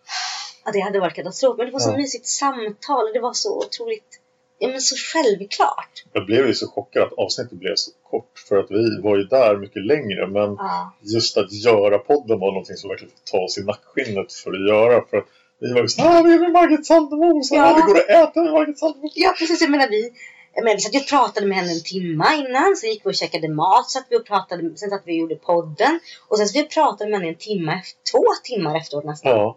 Ja, 0.65 0.71
det 0.73 0.81
hade 0.81 1.01
varit 1.01 1.15
katastrof. 1.15 1.57
Men 1.59 1.67
det 1.67 1.73
var 1.73 1.81
så 1.81 1.91
Ja. 1.91 1.97
mysigt 1.97 2.27
samtal. 2.27 3.07
och 3.07 3.13
Det 3.13 3.21
var 3.21 3.33
så 3.33 3.59
otroligt, 3.59 4.21
ja 4.59 4.69
men 4.69 4.81
så 4.81 4.97
självklart. 5.13 6.05
Jag 6.13 6.27
blev 6.27 6.47
ju 6.47 6.55
så 6.55 6.67
chockad 6.69 7.03
att 7.03 7.13
avsnittet 7.13 7.59
blev 7.59 7.75
så 7.77 7.91
kort. 8.11 8.39
För 8.49 8.57
att 8.57 8.71
vi 8.71 9.01
var 9.03 9.17
ju 9.17 9.23
där 9.25 9.57
mycket 9.57 9.87
längre. 9.87 10.27
Men 10.27 10.55
Ja. 10.55 10.93
just 11.01 11.37
att 11.37 11.53
göra 11.53 11.99
podden 11.99 12.39
var 12.41 12.47
någonting 12.53 12.77
som 12.77 12.89
verkligen 12.91 13.11
fick 13.15 13.25
ta 13.25 13.39
oss 13.39 13.59
i 13.59 13.63
nackskinnet 13.65 14.33
för 14.33 14.51
att 14.53 14.69
göra. 14.69 15.05
För 15.11 15.17
att 15.17 15.27
vi 15.61 15.73
var 15.73 15.83
ju 15.83 15.89
så 15.89 16.03
ah, 16.03 16.23
vi 16.23 16.35
är 16.35 16.39
med 16.39 16.53
Margit 16.53 16.87
Sandemo! 16.87 17.43
Så, 17.43 17.55
Ja. 17.55 17.71
ah, 17.73 17.75
det 17.77 17.83
går 17.93 17.99
att 18.01 18.09
äta 18.29 18.43
med 18.43 18.53
Margit 18.53 18.79
Sandemo! 18.79 19.09
Ja, 19.15 19.35
precis. 19.39 19.61
Jag 19.61 19.71
menar 19.71 19.89
vi. 19.89 20.13
Jag 20.55 20.81
satt 20.83 20.95
ju 20.95 20.99
och 20.99 21.07
pratade 21.09 21.47
med 21.47 21.57
henne 21.59 21.73
en 21.73 21.83
timme 21.83 22.25
innan. 22.39 22.77
Sen 22.77 22.91
gick 22.91 23.07
vi 23.07 23.11
och 23.11 23.15
käkade 23.15 23.49
mat. 23.49 23.91
Satt 23.91 24.07
vi 24.11 24.17
och 24.17 24.27
pratade, 24.27 24.77
sen 24.77 24.91
satt 24.91 25.03
vi 25.05 25.13
och 25.13 25.17
gjorde 25.19 25.35
podden. 25.37 26.01
Och 26.29 26.39
sen 26.39 26.49
så 26.49 26.59
vi 26.59 26.65
pratade 26.69 27.11
med 27.11 27.19
henne 27.21 27.33
en 27.33 27.39
timme, 27.39 27.83
två 28.13 28.25
timmar 28.45 28.77
efteråt 28.77 29.05
nästan. 29.05 29.33
Ja, 29.33 29.57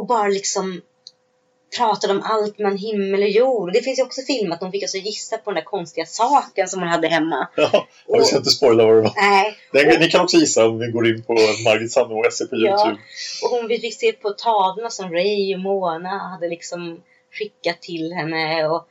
Och 0.00 0.06
bara 0.06 0.28
liksom. 0.28 0.80
pratade 1.76 2.12
om 2.12 2.22
allt 2.24 2.58
mellan 2.58 2.76
himmel 2.76 3.22
och 3.22 3.28
jord. 3.28 3.72
Det 3.72 3.82
finns 3.82 3.98
ju 3.98 4.02
också 4.02 4.20
filmat. 4.22 4.60
De 4.60 4.72
fick 4.72 4.82
alltså 4.82 4.96
gissa 4.96 5.38
på 5.38 5.50
den 5.50 5.54
där 5.54 5.64
konstiga 5.64 6.06
saken 6.06 6.68
som 6.68 6.80
hon 6.80 6.88
hade 6.88 7.08
hemma. 7.08 7.48
Ja, 7.56 7.86
jag 8.06 8.26
ska 8.26 8.36
inte 8.36 8.50
spoila 8.50 8.86
vad 8.86 8.96
det 8.96 9.02
var. 9.02 9.12
Nej. 9.16 9.98
Ni 10.00 10.10
kan 10.10 10.20
också 10.20 10.36
gissa 10.36 10.66
om 10.66 10.78
ni 10.78 10.90
går 10.90 11.08
in 11.08 11.22
på 11.22 11.32
Margit 11.64 11.92
Sandemo 11.92 12.30
SE 12.30 12.46
på 12.46 12.56
Ja. 12.56 12.60
Youtube. 12.60 12.98
Och 13.42 13.50
hon, 13.50 13.68
vi 13.68 13.78
fick 13.78 14.00
se 14.00 14.12
på 14.12 14.30
tavlorna 14.30 14.90
som 14.90 15.12
Ray 15.12 15.54
och 15.54 15.60
Mona 15.60 16.18
hade 16.18 16.48
liksom 16.48 17.02
skickat 17.32 17.82
till 17.82 18.12
henne. 18.12 18.66
Och 18.66 18.86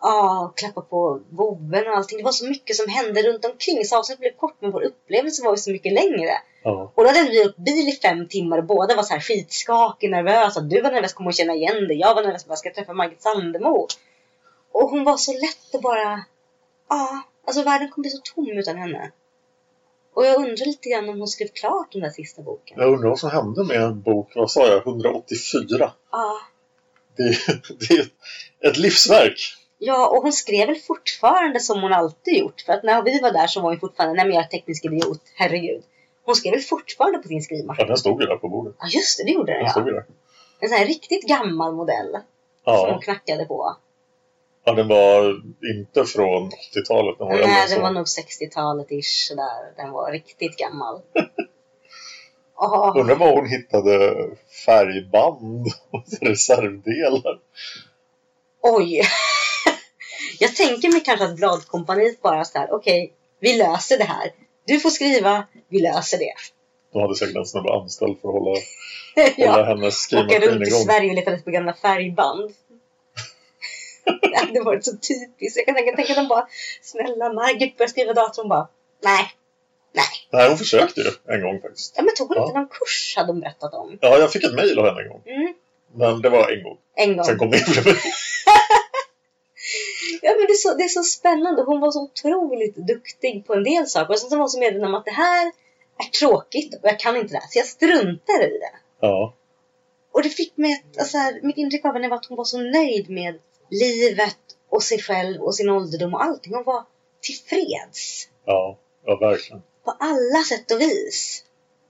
ja, 0.00 0.52
klappa 0.56 0.80
på 0.80 1.20
vovven 1.30 1.88
och 1.88 1.96
allting. 1.96 2.18
Det 2.18 2.24
var 2.24 2.32
så 2.32 2.48
mycket 2.48 2.76
som 2.76 2.88
hände 2.88 3.22
runt 3.22 3.44
omkring. 3.44 3.84
Så 3.84 3.98
avsnittet 3.98 4.20
blev 4.20 4.36
kort 4.36 4.56
men 4.60 4.70
vår 4.70 4.82
upplevelse 4.82 5.44
var 5.44 5.50
ju 5.50 5.56
så 5.56 5.70
mycket 5.70 5.92
längre. 5.92 6.32
Ja. 6.62 6.92
Och 6.94 7.04
då 7.04 7.08
hade 7.08 7.30
vi 7.30 7.46
åkt 7.46 7.56
bil 7.56 7.88
i 7.88 7.92
fem 8.02 8.28
timmar 8.28 8.58
och 8.58 8.64
båda 8.64 8.96
var 8.96 9.02
så 9.02 9.12
här 9.12 9.20
skitskakiga, 9.20 10.10
nervösa. 10.10 10.60
Du 10.60 10.80
var 10.80 10.90
nervös, 10.90 11.12
kommer 11.12 11.26
hon 11.26 11.32
känna 11.32 11.54
igen 11.54 11.88
dig? 11.88 11.98
Jag 11.98 12.14
var 12.14 12.22
nervös, 12.22 12.46
bara 12.46 12.56
ska 12.56 12.68
jag 12.68 12.76
träffa 12.76 12.92
Margit 12.92 13.22
Sandemo? 13.22 13.86
Och 14.72 14.90
hon 14.90 15.04
var 15.04 15.16
så 15.16 15.32
lätt 15.32 15.74
att 15.74 15.82
bara... 15.82 16.24
Ja, 16.88 17.22
alltså 17.46 17.62
världen 17.62 17.90
kommer 17.90 18.02
bli 18.02 18.10
så 18.10 18.34
tom 18.34 18.58
utan 18.58 18.76
henne. 18.76 19.12
Och 20.14 20.26
jag 20.26 20.36
undrar 20.36 20.66
lite 20.66 20.88
grann 20.88 21.08
om 21.08 21.18
hon 21.18 21.28
skrev 21.28 21.48
klart 21.48 21.92
den 21.92 22.00
där 22.02 22.10
sista 22.10 22.42
boken. 22.42 22.76
Jag 22.80 22.92
undrar 22.92 23.08
vad 23.08 23.18
som 23.18 23.30
hände 23.30 23.64
med 23.64 23.82
en 23.82 24.02
bok, 24.02 24.32
vad 24.34 24.50
sa 24.50 24.66
jag, 24.68 24.86
184? 24.86 25.92
Ja. 26.12 26.40
Det, 27.16 27.36
det 27.88 27.94
är 27.94 28.70
ett 28.70 28.76
livsverk. 28.76 29.59
Ja, 29.82 30.08
och 30.08 30.22
hon 30.22 30.32
skrev 30.32 30.66
väl 30.66 30.76
fortfarande 30.76 31.60
som 31.60 31.82
hon 31.82 31.92
alltid 31.92 32.34
gjort. 32.38 32.60
För 32.60 32.72
att 32.72 32.82
när 32.82 33.02
vi 33.02 33.20
var 33.20 33.30
där 33.32 33.46
så 33.46 33.60
var 33.60 33.70
hon 33.70 33.80
fortfarande, 33.80 34.14
nej 34.16 34.24
men 34.26 34.34
jag 34.34 34.44
är 34.44 34.48
teknisk 34.48 34.84
idiot, 34.84 35.20
herregud. 35.36 35.82
Hon 36.24 36.34
skrev 36.34 36.52
väl 36.52 36.60
fortfarande 36.60 37.18
på 37.18 37.28
sin 37.28 37.36
Ja, 37.36 37.42
skrivmaskin? 37.42 37.86
den 37.86 37.96
stod 37.96 38.20
ju 38.22 38.26
där 38.26 38.36
på 38.36 38.48
bordet. 38.48 38.74
Ja, 38.80 38.86
just 38.88 39.18
det, 39.18 39.24
det 39.24 39.30
gjorde 39.30 39.52
den 39.52 39.62
Den 39.62 39.70
stod 39.70 39.82
ja. 39.82 39.86
ju 39.86 39.92
där. 39.92 40.04
En 40.60 40.68
sån 40.68 40.78
här 40.78 40.86
riktigt 40.86 41.28
gammal 41.28 41.74
modell 41.74 42.10
som 42.64 42.74
hon 42.76 42.88
Ja. 42.88 43.00
knackade 43.02 43.44
på. 43.44 43.76
ja, 44.64 44.72
den 44.72 44.88
var 44.88 45.40
inte 45.76 46.04
från 46.04 46.50
80-talet. 46.50 47.18
Den 47.18 47.26
var 47.26 47.34
äldre 47.34 47.46
Nej, 47.46 47.68
den 47.68 47.82
var 47.82 47.90
nog 47.90 48.04
60-talet-ish 48.06 49.28
sådär. 49.28 49.72
Den 49.76 49.90
var 49.92 50.12
riktigt 50.12 50.56
gammal. 50.56 51.00
Undrar 52.96 53.16
var 53.16 53.32
hon 53.36 53.46
hittade 53.48 54.14
färgband 54.66 55.66
och 55.90 56.04
reservdelar. 56.20 57.38
oj! 58.62 59.00
Jag 60.42 60.56
tänker 60.56 60.88
mig 60.92 61.00
kanske 61.04 61.24
att 61.24 61.36
bladkompaniet 61.36 62.22
bara 62.22 62.44
så 62.44 62.58
här, 62.58 62.68
okej, 62.72 63.12
vi 63.40 63.56
löser 63.56 63.98
det 63.98 64.04
här. 64.04 64.32
Du 64.66 64.80
får 64.80 64.90
skriva, 64.90 65.46
vi 65.68 65.80
löser 65.80 66.18
det. 66.18 66.32
De 66.92 67.02
hade 67.02 67.16
säkert 67.16 67.36
en 67.36 67.46
snubbe 67.46 67.72
anställd 67.72 68.20
för 68.20 68.28
att 68.28 68.34
hålla, 68.34 68.50
hålla 69.36 69.58
ja. 69.58 69.64
hennes 69.64 69.84
Åka 69.84 69.92
skrivmaskin 69.92 70.40
runt 70.50 70.62
i 70.66 70.68
igång. 70.70 70.84
Sverige 70.84 71.08
och 71.10 71.14
leta 71.16 71.38
på 71.38 71.50
gamla 71.50 71.74
färgband. 71.74 72.54
det 74.22 74.36
hade 74.38 74.60
varit 74.60 74.84
så 74.84 74.90
typiskt. 74.96 75.56
Jag 75.56 75.66
kan 75.66 75.74
tänka, 75.74 75.96
tänka 75.96 76.14
dem 76.14 76.28
bara, 76.28 76.48
snälla 76.82 77.32
Margit 77.32 77.76
börjar 77.78 77.88
skriva 77.88 78.12
datorn 78.12 78.48
bara, 78.48 78.68
nej, 79.02 79.24
nej. 79.92 80.06
Nej, 80.32 80.48
hon 80.48 80.58
försökte 80.58 81.00
ju 81.00 81.10
en 81.34 81.42
gång 81.42 81.60
faktiskt. 81.60 81.94
Ja, 81.96 82.02
men 82.02 82.14
tog 82.14 82.28
hon 82.28 82.36
Ja. 82.36 82.46
inte 82.46 82.58
någon 82.58 82.68
kurs 82.68 83.14
hade 83.16 83.26
de 83.28 83.40
berättat 83.40 83.74
om. 83.74 83.98
Ja, 84.00 84.18
jag 84.18 84.32
fick 84.32 84.44
ett 84.44 84.54
mejl 84.54 84.78
av 84.78 84.86
henne 84.86 85.00
en 85.02 85.08
gång. 85.08 85.22
Mm, 85.26 85.54
Men 85.94 86.22
det 86.22 86.28
var 86.30 86.50
en 86.50 86.62
gång. 86.62 86.78
en 86.96 87.16
gång. 87.16 87.24
Sen 87.24 87.38
kom 87.38 87.50
det 87.50 87.58
inte 87.58 87.94
Ja, 90.22 90.30
men 90.38 90.46
det, 90.46 90.49
är 90.49 90.49
så, 90.62 90.74
det 90.74 90.84
är 90.84 90.88
så 90.88 91.02
spännande. 91.02 91.62
Hon 91.62 91.80
var 91.80 91.90
så 91.90 92.02
otroligt 92.02 92.76
duktig 92.76 93.46
på 93.46 93.54
en 93.54 93.64
del 93.64 93.86
saker. 93.86 94.12
Och 94.12 94.18
sen 94.18 94.30
så 94.30 94.36
var 94.36 94.42
hon 94.42 94.50
så 94.50 94.58
medveten 94.58 94.88
om 94.88 94.94
att 94.94 95.04
det 95.04 95.10
här 95.10 95.46
är 95.98 96.10
tråkigt 96.20 96.74
och 96.74 96.88
jag 96.88 97.00
kan 97.00 97.16
inte 97.16 97.34
det 97.34 97.38
här. 97.38 97.48
Så 97.48 97.58
jag 97.58 97.66
struntar 97.66 98.42
i 98.42 98.58
det. 98.58 98.72
Ja, 99.00 99.34
Och 100.12 100.22
det 100.22 100.28
fick 100.28 100.56
mig 100.56 100.72
att, 100.72 100.98
alltså, 100.98 101.18
här, 101.18 101.40
mitt 101.42 101.56
intryck 101.56 101.84
av 101.84 101.92
henne 101.92 102.08
var 102.08 102.16
att 102.16 102.26
hon 102.26 102.36
var 102.36 102.44
så 102.44 102.60
nöjd 102.60 103.10
med 103.10 103.38
livet 103.70 104.38
och 104.68 104.82
sig 104.82 104.98
själv 104.98 105.42
och 105.42 105.54
sin 105.54 105.68
ålderdom 105.68 106.14
och 106.14 106.24
allting. 106.24 106.54
Hon 106.54 106.64
var 106.64 106.84
tillfreds. 107.20 108.28
ja, 108.44 108.78
ja, 109.06 109.16
verkligen. 109.16 109.62
På 109.84 109.90
alla 109.98 110.44
sätt 110.48 110.70
och 110.70 110.80
vis. 110.80 111.44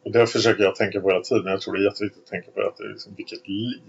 Och 0.05 0.13
det 0.13 0.27
försöker 0.27 0.63
jag 0.63 0.77
tänka 0.77 1.01
på 1.01 1.09
hela 1.09 1.23
tiden. 1.23 1.47
Jag 1.47 1.61
tror 1.61 1.75
det 1.77 1.83
är 1.83 1.85
jätteviktigt 1.85 2.23
att 2.23 2.31
tänka 2.31 2.51
på 2.51 2.61
att 2.61 2.77
det 2.77 2.85
är 2.85 2.89
liksom, 2.89 3.15
vilket 3.17 3.49
liv. 3.49 3.81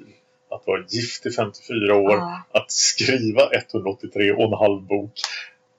Att 0.52 0.68
vara 0.68 0.84
gift 0.90 1.26
i 1.26 1.32
54 1.32 1.96
år, 1.96 2.12
Ja. 2.12 2.42
att 2.54 2.72
skriva 2.72 3.50
183 3.54 4.32
och 4.32 4.42
en 4.44 4.54
halv 4.54 4.82
bok. 4.82 5.12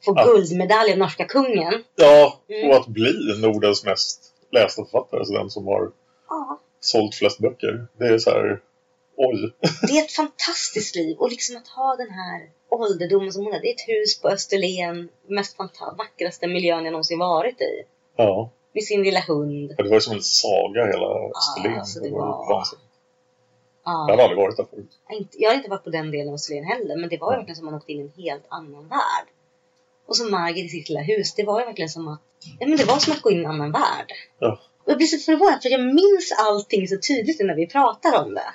Få 0.05 0.13
Ja. 0.17 0.25
guldmedalj 0.25 0.93
av 0.93 0.99
norska 0.99 1.25
kungen. 1.25 1.85
Ja, 1.97 2.41
Mm. 2.49 2.71
och 2.71 2.77
att 2.77 2.87
bli 2.87 3.39
Nordens 3.43 3.85
mest 3.85 4.21
lästa 4.53 4.85
författare. 4.85 5.19
Alltså 5.21 5.35
den 5.35 5.51
som 5.51 5.67
har 5.67 5.91
Ja, 6.29 6.59
sålt 6.81 7.15
flest 7.15 7.39
böcker. 7.39 7.87
Det 7.99 8.07
är 8.07 8.19
så 8.19 8.31
här, 8.31 8.61
oj. 9.17 9.53
det 9.89 9.99
är 9.99 10.03
ett 10.05 10.13
fantastiskt 10.13 10.97
liv. 10.97 11.17
Och 11.19 11.31
liksom 11.31 11.57
att 11.57 11.69
ha 11.69 11.97
den 11.97 12.11
här 12.11 12.41
ålderdomen 12.71 13.33
som 13.33 13.45
hon 13.45 13.53
har. 13.53 13.61
Det 13.61 13.69
är 13.69 13.75
ett 13.75 13.89
hus 13.89 14.21
på 14.21 14.29
Österlen. 14.29 15.09
Mest 15.29 15.57
vackraste 15.99 16.47
miljön 16.47 16.85
jag 16.85 16.93
någonsin 16.93 17.19
varit 17.19 17.61
i. 17.61 17.83
Ja, 18.17 18.51
Med 18.75 18.85
sin 18.85 19.03
lilla 19.03 19.21
hund. 19.21 19.73
för 19.77 19.83
det 19.83 19.89
var 19.89 19.97
ju 19.97 20.01
som 20.01 20.15
en 20.17 20.23
saga 20.23 20.87
hela 20.87 21.07
Österlen. 21.07 21.79
alltså 21.79 22.01
det 22.01 22.09
det 22.09 22.15
var 22.15 22.21
var- 22.27 22.65
Jag 23.85 23.93
Ja. 23.93 24.07
hade 24.11 24.23
aldrig 24.23 24.39
varit 24.39 24.57
där 24.57 24.65
förut. 24.71 24.91
Jag 25.39 25.51
har 25.51 25.55
inte- 25.57 25.69
har 25.69 25.77
varit 25.77 25.85
på 25.85 25.91
den 25.91 26.11
delen 26.11 26.29
av 26.29 26.35
Österlen 26.35 26.65
heller. 26.65 26.97
Men 26.97 27.09
det 27.09 27.19
var 27.19 27.33
ju 27.33 27.37
verkligen 27.37 27.57
som 27.57 27.67
att 27.67 27.73
man 27.73 27.81
åkte 27.81 27.93
in 27.93 28.01
i 28.01 28.03
en 28.03 28.25
helt 28.25 28.45
annan 28.49 28.89
värld. 28.89 29.27
Och 30.07 30.17
så 30.17 30.25
Margit 30.25 30.65
i 30.67 30.69
sitt 30.69 30.89
lilla 30.89 31.01
hus. 31.03 31.35
Det 31.35 31.45
var 31.45 31.61
ju 31.61 31.67
verkligen 31.67 31.89
som 31.89 32.09
att, 32.09 32.21
ja 32.61 32.67
men 32.67 32.77
det 32.77 32.85
var 32.85 32.99
som 32.99 33.13
att 33.13 33.23
gå 33.23 33.31
in 33.31 33.37
i 33.39 33.45
en 33.45 33.51
annan 33.51 33.73
värld. 33.73 34.13
Ja. 34.39 34.59
Och 34.85 34.91
jag 34.91 34.97
blir 34.97 35.07
så 35.07 35.19
förvånad 35.19 35.63
för 35.63 35.69
jag 35.69 35.81
minns 35.81 36.33
allting 36.39 36.89
så 36.89 36.97
tydligt 37.09 37.41
när 37.41 37.55
vi 37.55 37.67
pratar 37.67 38.25
om 38.25 38.35
det. 38.35 38.51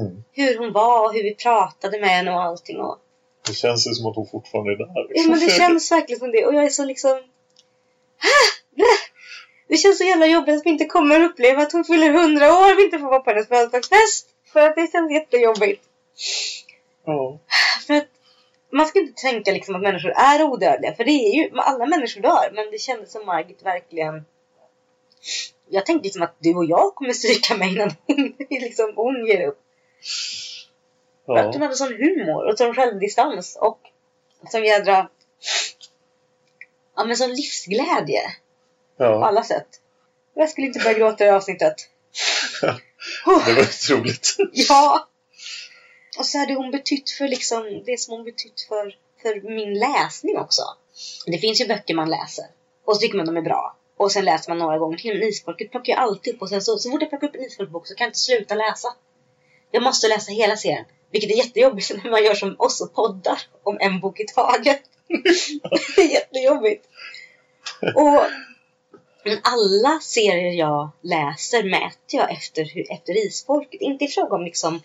Mm. 0.00 0.24
Hur 0.32 0.58
hon 0.58 0.72
var 0.72 1.04
och 1.06 1.12
hur 1.14 1.22
vi 1.22 1.34
pratade 1.34 2.00
med 2.00 2.08
henne 2.08 2.30
och 2.30 2.42
allting. 2.42 2.76
Och, 2.80 2.98
Det 3.46 3.54
känns 3.54 3.86
ju 3.88 3.90
som 3.90 4.06
att 4.10 4.16
hon 4.16 4.26
fortfarande 4.26 4.72
är 4.72 4.76
där. 4.76 4.88
ja, 4.94 5.06
liksom. 5.08 5.30
men 5.30 5.40
det 5.40 5.50
känns 5.50 5.92
verkligen 5.92 6.18
som 6.18 6.30
det. 6.30 6.46
Och 6.46 6.54
jag 6.54 6.64
är 6.64 6.68
så 6.68 6.84
liksom... 6.84 7.22
Det 9.68 9.76
känns 9.76 9.98
så 9.98 10.04
jävla 10.04 10.26
jobbigt 10.26 10.56
att 10.56 10.66
vi 10.66 10.70
inte 10.70 10.84
kommer 10.84 11.20
att 11.20 11.30
uppleva 11.30 11.62
att 11.62 11.72
hon 11.72 11.84
fyller 11.84 12.10
hundra 12.10 12.46
år 12.54 12.72
och 12.72 12.78
vi 12.78 12.84
inte 12.84 12.98
får 12.98 13.06
vara 13.06 13.20
på 13.20 13.30
hennes 13.30 13.48
födelsedagsfest. 13.48 14.26
För 14.52 14.60
att 14.60 14.76
det 14.76 14.92
känns 14.92 15.12
jättejobbigt. 15.12 15.84
Ja. 17.04 17.38
För 17.86 17.94
att 17.94 18.08
man 18.70 18.86
ska 18.86 18.98
inte 18.98 19.22
tänka 19.22 19.52
liksom 19.52 19.74
att 19.74 19.82
människor 19.82 20.10
är 20.10 20.42
odödliga. 20.42 20.94
För 20.94 21.04
det 21.04 21.10
är 21.10 21.34
ju, 21.34 21.50
alla 21.54 21.86
människor 21.86 22.20
dör. 22.20 22.50
Men 22.54 22.70
det 22.70 22.78
kändes 22.78 23.12
som 23.12 23.26
Margit 23.26 23.62
verkligen... 23.62 24.24
Jag 25.68 25.86
tänkte 25.86 26.06
liksom 26.06 26.22
att 26.22 26.34
du 26.38 26.54
och 26.54 26.64
jag 26.64 26.94
kommer 26.94 27.12
stryka 27.12 27.56
mig 27.56 27.72
innan 27.74 27.90
hon, 28.06 28.34
liksom, 28.50 28.92
hon 28.96 29.26
ger 29.26 29.46
upp. 29.46 29.60
För 31.26 31.36
att 31.36 31.44
hon 31.44 31.54
Ja. 31.54 31.60
hade 31.60 31.76
sån 31.76 31.94
humor 31.94 32.44
och 32.44 32.58
sån 32.58 32.74
självdistans 32.74 33.56
och 33.60 33.80
sån 34.50 34.64
jädra... 34.64 35.08
Ja 36.96 37.04
men 37.04 37.16
sån 37.16 37.34
livsglädje 37.34 38.22
på 38.96 39.04
ja. 39.04 39.26
alla 39.26 39.42
sätt. 39.42 39.68
Jag 40.34 40.50
skulle 40.50 40.66
inte 40.66 40.78
börja 40.78 40.98
gråta 40.98 41.24
i 41.24 41.28
avsnittet. 41.28 41.74
Det 43.46 43.52
var 43.52 43.62
otroligt. 43.62 44.36
Ja! 44.52 45.08
Och 46.18 46.26
så 46.26 46.38
hade 46.38 46.54
hon 46.54 46.70
betytt 46.70 47.10
för 47.10 47.28
liksom, 47.28 47.82
det 47.86 48.00
som 48.00 48.14
hon 48.14 48.24
betytt 48.24 48.60
för, 48.68 48.96
för 49.22 49.56
min 49.56 49.78
läsning 49.78 50.38
också. 50.38 50.62
Det 51.26 51.38
finns 51.38 51.60
ju 51.60 51.66
böcker 51.66 51.94
man 51.94 52.10
läser. 52.10 52.44
Och 52.84 52.94
så 52.94 53.00
tycker 53.00 53.16
man 53.16 53.26
de 53.26 53.36
är 53.36 53.42
bra. 53.42 53.76
Och 53.96 54.12
sen 54.12 54.24
läser 54.24 54.50
man 54.50 54.58
några 54.58 54.78
gånger 54.78 54.98
till. 54.98 55.18
Men 55.18 55.28
Isfolket 55.28 55.70
plockar 55.70 55.92
jag 55.92 56.00
alltid 56.00 56.34
upp. 56.34 56.42
Och 56.42 56.48
sen 56.48 56.62
så, 56.62 56.78
så 56.78 56.90
fort 56.90 57.00
jag 57.00 57.10
plockar 57.10 57.28
upp 57.28 57.34
en 57.34 57.44
Isfolkbok 57.44 57.86
så 57.86 57.94
kan 57.94 58.04
jag 58.04 58.08
inte 58.08 58.18
sluta 58.18 58.54
läsa. 58.54 58.88
Jag 59.70 59.82
måste 59.82 60.08
läsa 60.08 60.32
hela 60.32 60.56
serien. 60.56 60.84
Vilket 61.10 61.30
är 61.30 61.36
jättejobbigt 61.36 61.90
när 62.04 62.10
man 62.10 62.24
gör 62.24 62.34
som 62.34 62.56
oss 62.58 62.80
och 62.80 62.94
poddar 62.94 63.40
om 63.62 63.76
en 63.80 64.00
bok 64.00 64.20
i 64.20 64.24
taget. 64.24 64.82
det 65.96 66.02
är 66.02 66.12
jättejobbigt. 66.12 66.86
Och 67.94 68.20
men 69.28 69.38
alla 69.42 70.00
serier 70.00 70.52
jag 70.52 70.90
läser 71.02 71.62
mäter 71.62 72.20
jag 72.20 72.32
efter, 72.32 72.64
hur, 72.64 72.92
efter 72.92 73.26
isfolket. 73.26 73.80
Inte 73.80 74.04
i 74.04 74.08
fråga 74.08 74.36
om 74.36 74.44
liksom 74.44 74.80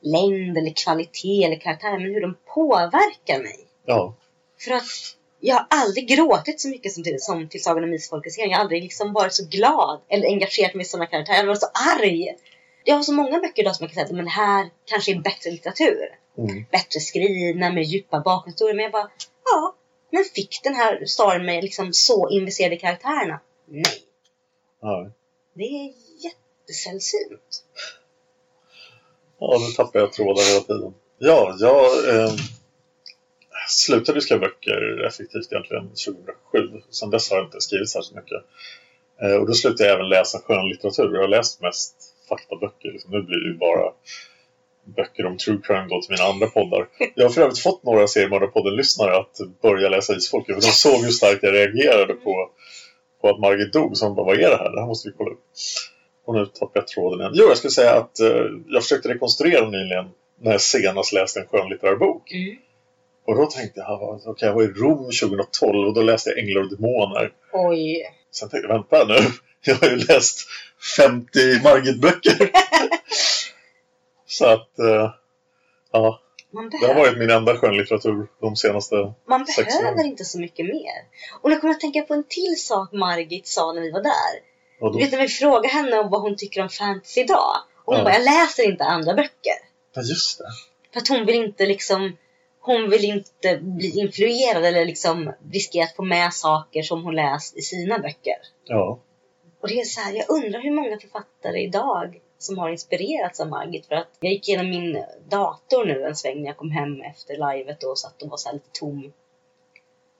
längd 0.00 0.58
eller 0.58 0.72
kvalitet 0.84 1.44
eller 1.44 1.56
karaktär, 1.56 1.98
men 1.98 2.14
hur 2.14 2.20
de 2.20 2.36
påverkar 2.54 3.42
mig. 3.42 3.66
Ja. 3.86 4.14
För 4.60 4.72
att 4.72 5.16
jag 5.40 5.54
har 5.54 5.66
aldrig 5.70 6.08
gråtit 6.08 6.60
så 6.60 6.68
mycket 6.68 6.92
som 6.92 7.02
till, 7.02 7.20
som 7.20 7.48
till 7.48 7.62
Sagan 7.62 7.84
om 7.84 7.94
Isfolket 7.94 8.32
serien. 8.32 8.50
Jag 8.50 8.58
har 8.58 8.62
aldrig 8.62 8.82
liksom 8.82 9.12
varit 9.12 9.34
så 9.34 9.44
glad 9.44 10.00
eller 10.08 10.26
engagerat 10.26 10.74
mig 10.74 10.82
i 10.82 10.88
sådana 10.88 11.06
karaktärer. 11.06 11.36
Jag 11.36 11.42
har 11.42 11.48
varit 11.48 11.60
så 11.60 11.70
arg. 12.00 12.36
Jag 12.84 12.94
har 12.94 13.02
så 13.02 13.12
många 13.12 13.40
böcker 13.40 13.62
idag 13.62 13.76
som 13.76 13.84
jag 13.84 13.90
kan 13.90 13.94
säga 13.94 14.04
att 14.04 14.16
men 14.16 14.28
här 14.28 14.70
kanske 14.84 15.12
är 15.12 15.20
bättre 15.20 15.50
litteratur. 15.50 16.08
Mm. 16.38 16.64
Bättre 16.70 17.00
skrivna 17.00 17.70
med 17.70 17.84
djupa 17.84 18.20
bakgrundshistorier. 18.20 18.74
Men 18.74 18.82
jag 18.82 18.92
bara, 18.92 19.10
ja. 19.44 19.74
Men 20.10 20.24
fick 20.24 20.60
den 20.62 20.74
här 20.74 21.04
storyn 21.06 21.46
mig 21.46 21.62
liksom 21.62 21.92
så 21.92 22.30
investerad 22.30 22.72
i 22.72 22.76
karaktärerna? 22.76 23.40
Nej. 23.66 23.84
Ja. 24.80 25.10
Det 25.54 25.62
är 25.62 25.92
jättesällsynt. 26.24 27.64
Ja, 29.38 29.58
nu 29.68 29.72
tappar 29.72 30.00
jag 30.00 30.12
tråden 30.12 30.44
hela 30.44 30.60
tiden. 30.60 30.94
Ja, 31.18 31.56
jag 31.58 32.08
eh, 32.08 32.32
slutade 33.68 34.20
skriva 34.20 34.40
böcker 34.40 35.04
effektivt 35.06 35.52
egentligen 35.52 35.88
2007. 35.88 36.82
Sen 36.90 37.10
dess 37.10 37.30
har 37.30 37.36
jag 37.36 37.46
inte 37.46 37.60
skrivit 37.60 37.90
särskilt 37.90 38.16
mycket. 38.16 38.42
Eh, 39.22 39.34
och 39.34 39.46
då 39.46 39.54
slutade 39.54 39.88
jag 39.88 39.94
även 39.94 40.08
läsa 40.08 40.38
skönlitteratur. 40.38 41.14
Jag 41.14 41.20
har 41.20 41.28
läst 41.28 41.60
mest 41.60 41.94
faktaböcker. 42.28 42.92
Liksom. 42.92 43.10
Nu 43.10 43.22
blir 43.22 43.38
det 43.38 43.48
ju 43.48 43.58
bara 43.58 43.92
böcker 44.84 45.26
om 45.26 45.38
true 45.38 45.60
crime 45.64 45.86
då 45.88 46.02
till 46.02 46.10
mina 46.10 46.24
andra 46.24 46.46
poddar. 46.46 46.88
Jag 47.14 47.24
har 47.24 47.30
för 47.30 47.40
övrigt 47.40 47.58
fått 47.58 47.82
några 47.82 48.06
seriemördarpodden-lyssnare 48.06 49.16
att 49.16 49.40
börja 49.62 49.88
läsa 49.88 50.16
Isfolket. 50.16 50.54
För 50.54 50.62
de 50.62 50.68
såg 50.68 51.04
hur 51.04 51.10
starkt 51.10 51.42
jag 51.42 51.54
reagerade 51.54 52.14
på, 52.14 52.50
på 53.22 53.28
att 53.28 53.40
Margit 53.40 53.72
dog. 53.72 53.96
Så 53.96 54.04
de 54.04 54.14
bara, 54.14 54.26
vad 54.26 54.34
är 54.36 54.50
det 54.50 54.56
här? 54.56 54.70
Det 54.70 54.80
här 54.80 54.86
måste 54.86 55.08
vi 55.08 55.14
kolla 55.18 55.30
upp. 55.30 55.44
Och 56.24 56.34
nu 56.34 56.46
tappade 56.46 56.70
jag 56.78 56.86
tråden 56.86 57.20
igen. 57.20 57.32
Jo, 57.34 57.44
jag 57.48 57.58
skulle 57.58 57.70
säga 57.70 57.94
att 57.94 58.20
eh, 58.20 58.46
jag 58.68 58.82
försökte 58.82 59.08
rekonstruera 59.08 59.70
nyligen 59.70 60.06
när 60.40 60.50
jag 60.52 60.60
senast 60.60 61.12
läste 61.12 61.40
en 61.40 61.46
skönlitterär 61.46 61.96
bok. 61.96 62.32
Mm. 62.32 62.56
Och 63.26 63.36
då 63.36 63.46
tänkte 63.46 63.80
jag, 63.80 63.88
"Ja, 63.88 64.20
okej, 64.24 64.48
jag 64.48 64.54
var 64.54 64.62
i 64.62 64.66
Rom 64.66 64.98
2012 65.20 65.88
och 65.88 65.94
då 65.94 66.02
läste 66.02 66.30
jag 66.30 66.38
Änglar 66.38 66.60
och 66.62 66.70
Demoner. 66.70 67.32
Oj. 67.52 68.02
Sen 68.30 68.48
tänkte 68.48 68.68
jag, 68.68 68.74
vänta 68.74 69.04
nu. 69.04 69.28
Jag 69.64 69.74
har 69.74 69.88
ju 69.88 69.96
läst 69.96 70.40
50 70.96 71.62
Margit-böcker. 71.62 72.50
Så 74.26 74.46
att, 74.46 74.78
eh, 74.78 75.10
ja. 75.92 76.20
Det 76.80 76.86
har 76.86 76.94
varit 76.94 77.18
min 77.18 77.30
enda 77.30 77.56
skönlitteratur 77.56 78.26
de 78.40 78.56
senaste... 78.56 78.96
man 79.26 79.44
behöver 79.44 80.00
år. 80.00 80.06
inte 80.06 80.24
så 80.24 80.40
mycket 80.40 80.66
mer. 80.66 80.98
Och 81.40 81.50
nu 81.50 81.56
kommer 81.56 81.70
jag 81.72 81.76
att 81.76 81.80
tänka 81.80 82.02
på 82.02 82.14
en 82.14 82.24
till 82.28 82.54
sak 82.58 82.92
Margit 82.92 83.46
sa 83.46 83.72
när 83.72 83.80
vi 83.82 83.90
var 83.90 84.02
där. 84.02 84.92
Du 84.92 84.98
vet 84.98 85.12
när 85.12 85.18
vi 85.18 85.28
frågade 85.28 85.68
henne 85.68 85.98
om 85.98 86.10
vad 86.10 86.20
hon 86.22 86.36
tycker 86.36 86.62
om 86.62 86.68
fantasy 86.68 87.20
idag. 87.20 87.56
Och 87.84 87.94
hon 87.94 87.98
Ja. 87.98 88.04
bara, 88.04 88.14
jag 88.14 88.24
läser 88.24 88.62
inte 88.70 88.84
andra 88.84 89.14
böcker. 89.14 89.58
ja, 89.94 90.02
just 90.02 90.38
det. 90.38 90.44
För 90.92 91.00
att 91.00 91.08
hon 91.08 91.26
vill 91.26 91.34
inte 91.36 91.66
liksom 91.66 92.16
hon 92.60 92.90
vill 92.90 93.04
inte 93.04 93.58
bli 93.62 94.00
influerad 94.00 94.64
eller 94.64 94.84
liksom 94.84 95.32
riskera 95.52 95.84
att 95.84 95.96
få 95.96 96.02
med 96.04 96.32
saker 96.32 96.82
som 96.82 97.04
hon 97.04 97.14
läst 97.14 97.56
i 97.56 97.62
sina 97.62 97.98
böcker. 97.98 98.36
Ja. 98.64 99.00
Och 99.62 99.68
det 99.68 99.80
är 99.80 99.84
så 99.84 100.00
här, 100.00 100.12
jag 100.12 100.30
undrar 100.30 100.60
hur 100.60 100.70
många 100.70 100.98
författare 100.98 101.62
idag 101.62 102.20
som 102.42 102.58
har 102.58 102.70
inspirerats 102.70 103.40
av 103.40 103.48
Margit. 103.48 103.86
För 103.86 103.94
att 103.94 104.08
jag 104.20 104.32
gick 104.32 104.48
igenom 104.48 104.70
min 104.70 105.04
dator 105.28 105.84
nu 105.84 106.04
en 106.04 106.16
sväng 106.16 106.40
när 106.40 106.46
jag 106.46 106.56
kom 106.56 106.70
hem 106.70 107.02
efter 107.02 107.54
livet 107.54 107.82
och 107.82 107.98
satt 107.98 108.22
och 108.22 108.28
var 108.28 108.36
så 108.36 108.52
lite 108.52 108.68
tom. 108.72 109.12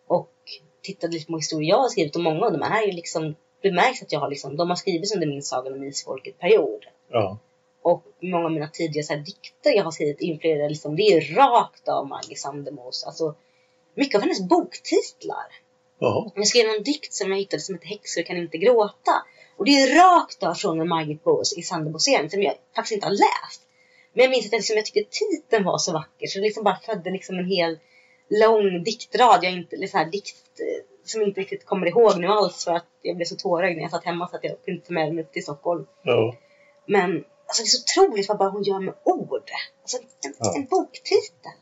Och 0.06 0.32
tittade 0.82 1.12
lite 1.12 1.26
på 1.26 1.37
historier 1.37 1.70
jag 1.70 1.78
har 1.78 1.88
skrivit 1.88 2.16
och 2.16 2.22
många 2.22 2.46
av 2.46 2.52
de 2.52 2.62
här 2.62 2.82
är 2.82 2.87
ju 2.87 2.92
liksom, 2.92 3.35
det 3.62 3.72
märks 3.72 4.02
att 4.02 4.12
jag 4.12 4.20
har 4.20 4.30
liksom, 4.30 4.56
de 4.56 4.68
har 4.68 4.76
skrivits 4.76 5.14
under 5.14 5.26
min 5.26 5.42
Sagan 5.42 5.72
om 5.72 5.85
Isfolket-period. 5.85 6.87
Ja. 7.11 7.38
Och 7.82 8.02
många 8.20 8.44
av 8.44 8.52
mina 8.52 8.68
tidigare 8.68 9.04
så 9.04 9.12
här, 9.12 9.20
dikter 9.20 9.70
jag 9.76 9.85
har 9.85 9.90
skrivit 9.90 10.20
influerade 10.20 10.68
liksom, 10.68 10.96
det 10.96 11.02
är 11.02 11.35
rakt 11.35 11.88
av 11.88 12.08
Maggie 12.08 12.37
Sandemos. 12.37 13.04
Alltså, 13.04 13.35
mycket 13.94 14.14
av 14.14 14.22
hennes 14.22 14.48
boktitlar. 14.48 15.46
Jaha. 15.98 16.30
Jag 16.35 16.46
skrev 16.46 16.66
en 16.66 16.82
dikt 16.82 17.12
som 17.12 17.30
jag 17.30 17.38
hittade 17.38 17.61
som 17.61 17.74
heter 17.74 17.88
Häxor 17.88 18.22
kan 18.22 18.37
inte 18.37 18.58
gråta. 18.58 19.12
Och 19.62 19.66
det 19.66 19.83
är 19.83 19.94
rakt 19.96 20.42
av 20.42 20.55
från 20.55 20.81
en 20.81 20.88
Margit 20.88 21.25
Boos 21.25 21.59
i 21.59 21.62
Sandebo-serien 21.62 22.31
som 22.31 22.42
jag 22.42 22.55
faktiskt 22.77 22.92
inte 22.92 23.07
har 23.07 23.12
läst. 23.12 23.62
Men 24.12 24.22
jag 24.22 24.31
minns 24.31 24.46
att 24.46 24.53
jag, 24.53 24.59
liksom, 24.59 24.77
jag 24.77 24.85
tyckte 24.85 25.18
titeln 25.18 25.64
var 25.64 25.79
så 25.79 25.92
vacker 25.92 26.27
så 26.27 26.38
det 26.38 26.44
liksom 26.44 26.64
bara 26.64 26.79
födde 26.87 27.11
liksom 27.11 27.38
en 27.38 27.46
hel 27.46 27.79
lång 28.29 28.85
diktrad. 28.85 29.44
Jag 29.44 29.53
inte, 29.53 29.77
eller 29.77 29.87
så 29.87 29.98
här 29.98 30.11
dikt 30.11 30.61
eh, 30.61 30.85
som 31.05 31.22
inte 31.22 31.40
riktigt 31.40 31.66
kommer 31.66 31.87
ihåg 31.87 32.20
nu 32.20 32.27
alls 32.27 32.64
för 32.64 32.72
att 32.72 32.87
jag 33.03 33.16
blev 33.16 33.27
så 33.27 33.37
tårögd 33.37 33.77
när 33.77 33.83
jag 33.83 33.90
satt 33.90 34.05
hemma 34.05 34.29
så 34.29 34.37
att 34.37 34.44
jag 34.44 34.64
kunde 34.64 34.77
inte 34.79 34.87
ta 34.87 34.92
med 34.94 35.14
mig 35.14 35.25
upp 35.25 35.33
till 35.33 35.42
Stockholm. 35.42 35.87
Ja. 36.03 36.37
Men 36.87 37.25
alltså, 37.46 37.62
det 37.62 37.66
är 37.66 37.70
så 37.70 38.03
otroligt 38.03 38.29
vad 38.29 38.38
bara 38.38 38.51
hon 38.51 38.62
gör 38.62 38.81
med 38.81 38.94
ord. 39.05 39.51
Alltså 39.83 39.96
en, 39.96 40.35
Ja. 40.38 40.55
en 40.57 40.64
boktitel. 40.64 41.53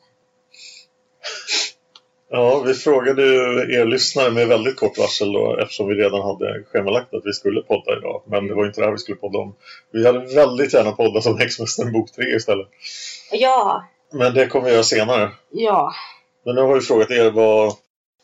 Ja, 2.30 2.62
vi 2.66 2.74
frågade 2.74 3.22
ju 3.22 3.74
er 3.74 3.84
lyssnare 3.84 4.30
med 4.30 4.48
väldigt 4.48 4.76
kort 4.76 4.98
varsel 4.98 5.32
då, 5.32 5.56
eftersom 5.56 5.88
vi 5.88 5.94
redan 5.94 6.22
hade 6.22 6.64
schemalagt 6.72 7.14
att 7.14 7.26
vi 7.26 7.32
skulle 7.32 7.62
podda 7.62 7.96
idag. 7.98 8.22
Men 8.26 8.46
det 8.46 8.54
var 8.54 8.66
inte 8.66 8.80
det 8.80 8.84
här 8.84 8.92
vi 8.92 8.98
skulle 8.98 9.16
podda 9.16 9.38
om. 9.38 9.54
Vi 9.92 10.06
hade 10.06 10.34
väldigt 10.34 10.74
gärna 10.74 10.92
poddat 10.92 11.26
om 11.26 11.38
Häxmästaren 11.38 11.92
bok 11.92 12.12
3 12.12 12.24
istället. 12.36 12.68
Ja, 13.32 13.84
Men 14.12 14.34
det 14.34 14.46
kommer 14.46 14.66
vi 14.66 14.72
göra 14.72 14.82
senare. 14.82 15.30
ja. 15.50 15.92
Men 16.44 16.54
nu 16.54 16.60
har 16.60 16.74
vi 16.74 16.80
frågat 16.80 17.10
er 17.10 17.30
vad, 17.30 17.72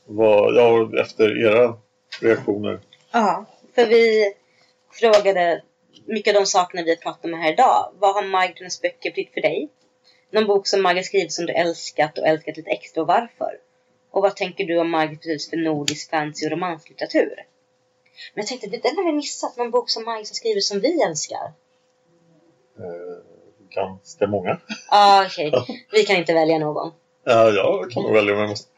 vad 0.07 0.55
ja, 0.57 1.01
efter 1.01 1.47
era 1.47 1.75
reaktioner. 2.21 2.81
Ja, 3.12 3.45
för 3.75 3.87
vi 3.87 4.33
frågade 4.92 5.62
mycket 6.07 6.37
av 6.37 6.42
de 6.42 6.47
sakerna 6.47 6.83
vi 6.83 6.97
pratat 6.97 7.25
om 7.25 7.33
här 7.35 7.53
idag. 7.53 7.92
Vad 7.99 8.14
har 8.14 8.23
Margretens 8.23 8.83
böcker 8.83 9.11
betytt 9.11 9.35
för 9.35 9.40
dig? 9.40 9.69
Någon 10.33 10.47
bok 10.47 10.66
som 10.66 10.83
Margret 10.83 11.07
skrivit 11.07 11.33
som 11.33 11.47
du 11.47 11.53
älskat 11.53 12.19
och 12.19 12.27
älskat 12.27 12.57
lite 12.57 12.71
extra 12.71 13.01
och 13.03 13.09
varför? 13.09 13.51
Och 14.16 14.22
vad 14.22 14.37
tänker 14.37 14.64
du 14.64 14.79
om 14.79 14.90
Margret 14.90 15.18
betydelse 15.20 15.50
för 15.50 15.57
nordisk 15.57 16.11
fantasy 16.11 16.46
och 16.46 16.50
romanslitteratur? 16.52 17.35
Men 18.35 18.42
jag 18.42 18.46
tänkte, 18.46 18.66
det 18.66 18.76
den 18.83 18.96
har 18.96 19.05
vi 19.05 19.12
missat. 19.12 19.57
Någon 19.57 19.70
bok 19.70 19.90
som 19.90 20.05
Margret 20.05 20.29
har 20.29 20.35
skrivit 20.35 20.64
som 20.64 20.81
vi 20.81 21.02
älskar. 21.02 21.52
Eh, 22.79 23.16
ganska 23.74 24.26
många. 24.26 24.59
Ah, 24.88 25.26
okej. 25.26 25.52
Vi 25.92 26.05
kan 26.05 26.16
inte 26.16 26.35
välja 26.35 26.59
någon. 26.59 26.92
Ja, 27.24 27.50
jag 27.50 27.90
kan 27.90 28.02
nog 28.02 28.12
välja 28.12 28.35
om 28.35 28.40
jag 28.40 28.48
måste. 28.48 28.68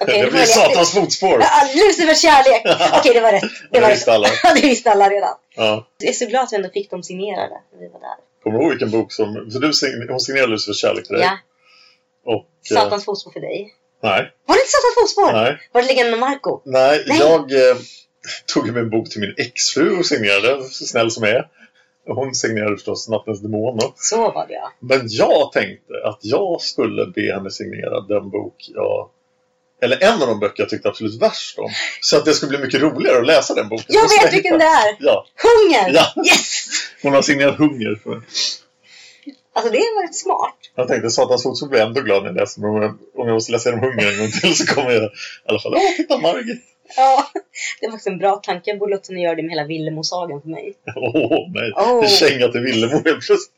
Okej, 0.00 0.22
det 0.22 0.30
blir. 0.30 0.44
Satans 0.44 0.92
fotspår. 0.94 1.40
Ja, 1.40 1.68
Lucifers 1.74 2.22
kärlek! 2.22 2.62
Okej, 2.98 3.14
det 3.14 3.20
var 3.20 3.32
rätt. 3.32 3.42
Det 3.42 3.68
Det 3.70 3.80
var 3.80 3.88
rätt. 3.88 3.96
visste 3.96 4.12
alla. 4.12 4.28
Ja, 4.42 4.54
det 4.54 4.60
visste 4.60 4.90
alla 4.90 5.08
redan. 5.10 5.34
Ja. 5.56 5.86
Jag 5.98 6.08
är 6.08 6.12
så 6.12 6.26
glad 6.26 6.42
att 6.44 6.52
vi 6.52 6.56
ändå 6.56 6.68
fick 6.68 6.90
dem 6.90 7.02
signerade 7.02 7.60
när 7.72 7.80
vi 7.80 7.88
var 7.88 8.00
där. 8.00 8.16
Kommer 8.42 8.58
du 8.58 8.64
ihåg 8.64 8.70
vilken 8.70 8.90
bok 8.90 9.12
som... 9.12 9.34
För 9.34 9.58
du 9.60 10.12
hon 10.12 10.20
signerade 10.20 10.52
Lucifers 10.52 10.80
kärlek 10.80 11.06
till 11.06 11.14
dig. 11.16 11.24
Ja, 11.24 11.38
Och... 12.34 12.46
eh, 12.70 12.82
Satans 12.82 13.04
fotspår 13.04 13.30
för 13.30 13.40
dig. 13.40 13.74
Nej. 14.02 14.32
Var 14.46 14.54
det 14.54 14.60
inte 14.60 14.70
Satans 14.70 14.94
fotspår? 15.00 15.32
Nej. 15.32 15.58
Var 15.72 15.82
det 15.82 15.88
Legenden 15.88 16.14
om 16.14 16.20
Marco? 16.20 16.60
Nej, 16.64 17.04
Nej. 17.06 17.18
jag 17.18 17.52
eh, 17.52 17.76
tog 18.54 18.66
ju 18.66 18.72
min 18.72 18.90
bok 18.90 19.10
till 19.10 19.20
min 19.20 19.34
exfru 19.36 19.98
och 19.98 20.06
signerade, 20.06 20.62
så 20.62 20.84
snäll 20.84 21.10
som 21.10 21.24
jag 21.24 21.32
är. 21.32 21.48
Hon 22.06 22.34
signerade 22.34 22.76
förstås 22.76 23.08
Nattens 23.08 23.40
Demon 23.42 23.76
då. 23.76 23.92
Så 23.96 24.16
var 24.16 24.46
det 24.46 24.54
ja. 24.54 24.72
Men 24.80 25.00
jag 25.04 25.52
tänkte 25.52 25.92
att 26.04 26.18
jag 26.20 26.60
skulle 26.60 27.06
be 27.06 27.34
henne 27.34 27.50
signera 27.50 28.00
den 28.00 28.30
bok 28.30 28.54
jag... 28.74 29.08
Eller 29.82 30.02
en 30.02 30.22
av 30.22 30.28
de 30.28 30.40
böcker 30.40 30.62
jag 30.62 30.70
tyckte 30.70 30.88
absolut 30.88 31.22
värst 31.22 31.58
om. 31.58 31.70
Så 32.00 32.16
att 32.16 32.24
det 32.24 32.34
skulle 32.34 32.48
bli 32.48 32.58
mycket 32.58 32.80
roligare 32.80 33.18
att 33.18 33.26
läsa 33.26 33.54
den 33.54 33.68
boken. 33.68 33.86
Jag 33.88 34.02
vet 34.02 34.34
vilken 34.34 34.58
det 34.58 34.64
är! 34.64 34.96
Ja, 34.98 35.26
Hunger! 35.42 35.90
Ja. 35.94 36.22
Yes! 36.26 36.64
hon 37.02 37.14
har 37.14 37.22
signerat 37.22 37.56
Hunger. 37.56 38.00
För. 38.02 38.22
Alltså 39.52 39.72
det 39.72 39.78
var 39.78 40.02
rätt 40.06 40.14
smart. 40.14 40.54
Jag 40.74 40.88
tänkte 40.88 41.10
Satans 41.10 41.42
fotspår 41.42 41.66
blir 41.68 41.78
jag 41.80 41.88
ändå 41.88 42.00
glad 42.00 42.22
när 42.22 42.30
jag 42.30 42.36
läser 42.36 42.60
men 42.60 42.70
om 42.70 42.76
jag, 42.82 42.90
om 42.90 43.26
jag 43.28 43.34
måste 43.34 43.52
läsa 43.52 43.68
igenom 43.68 43.84
Hunger 43.90 44.12
en 44.12 44.18
gång 44.18 44.30
till 44.30 44.56
så 44.56 44.66
kommer 44.74 44.90
jag 44.90 45.02
i 45.04 45.08
alla 45.48 45.60
fall 45.60 45.74
Åh, 45.74 45.96
titta 45.96 46.18
Margit! 46.18 46.62
Ja, 46.96 47.30
det 47.80 47.86
var 47.86 47.92
faktiskt 47.92 48.06
en 48.08 48.18
bra 48.18 48.36
tanke. 48.36 48.70
Jag 48.70 48.78
borde 48.78 48.92
låta 48.92 49.12
henne 49.12 49.22
göra 49.22 49.34
det 49.34 49.42
med 49.42 49.50
hela 49.50 49.64
Villemo-sagan 49.64 50.42
för 50.42 50.48
mig. 50.48 50.74
Åh 50.96 51.48
nej, 51.54 51.72
Åh. 51.76 52.04
en 52.04 52.08
känga 52.08 52.48
till 52.48 52.60
Villemo 52.60 52.92
helt 52.92 53.04
plötsligt. 53.04 53.50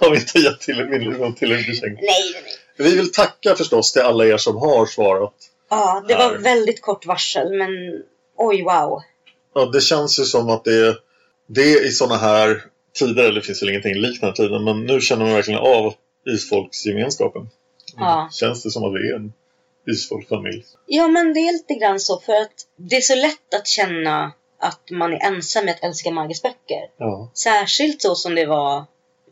Har 0.00 0.10
vi 0.10 0.16
inte 0.16 0.38
gett 0.38 0.60
till 0.60 0.82
Villemo 0.90 1.32
tillräckligt 1.32 1.80
känga. 1.80 1.92
Nej, 1.94 2.04
nej, 2.32 2.42
nej. 2.44 2.88
Vi 2.88 2.96
vill 2.96 3.12
tacka 3.12 3.54
förstås 3.56 3.92
till 3.92 4.02
alla 4.02 4.26
er 4.26 4.36
som 4.36 4.56
har 4.56 4.86
svarat. 4.86 5.34
Ja, 5.70 6.04
det 6.08 6.14
var 6.14 6.30
Här. 6.30 6.38
väldigt 6.38 6.80
kort 6.82 7.06
varsel, 7.06 7.52
men 7.58 7.68
oj 8.36 8.62
wow. 8.62 9.02
Ja, 9.54 9.64
det 9.64 9.80
känns 9.80 10.20
ju 10.20 10.24
som 10.24 10.50
att 10.50 10.64
det, 10.64 10.96
det 11.48 11.72
är 11.72 11.86
i 11.86 11.90
sådana 11.90 12.16
här 12.16 12.62
tider, 12.92 13.24
eller 13.24 13.40
det 13.40 13.46
finns 13.46 13.62
väl 13.62 13.68
ingenting 13.68 13.94
liknande 13.94 14.36
tiden, 14.36 14.64
men 14.64 14.86
nu 14.86 15.00
känner 15.00 15.24
man 15.24 15.34
verkligen 15.34 15.60
av 15.60 15.94
isfolksgemenskapen. 16.26 17.50
Ja. 17.96 18.28
Känns 18.32 18.62
det 18.62 18.70
som 18.70 18.84
att 18.84 19.00
vi 19.00 19.10
är 19.10 19.16
en 19.16 19.32
isfolksfamilj. 19.86 20.64
Ja, 20.86 21.08
men 21.08 21.34
det 21.34 21.40
är 21.40 21.52
lite 21.52 21.74
grann 21.74 22.00
så 22.00 22.20
för 22.20 22.32
att 22.32 22.66
det 22.76 22.96
är 22.96 23.00
så 23.00 23.14
lätt 23.14 23.54
att 23.54 23.66
känna 23.66 24.32
att 24.58 24.90
man 24.90 25.12
är 25.12 25.26
ensam 25.26 25.64
med 25.64 25.74
att 25.74 25.84
älska 25.84 26.10
Margits 26.10 26.42
böcker. 26.42 26.90
Ja. 26.96 27.30
Särskilt 27.34 28.02
så 28.02 28.14
som 28.14 28.34
det 28.34 28.46
var 28.46 28.84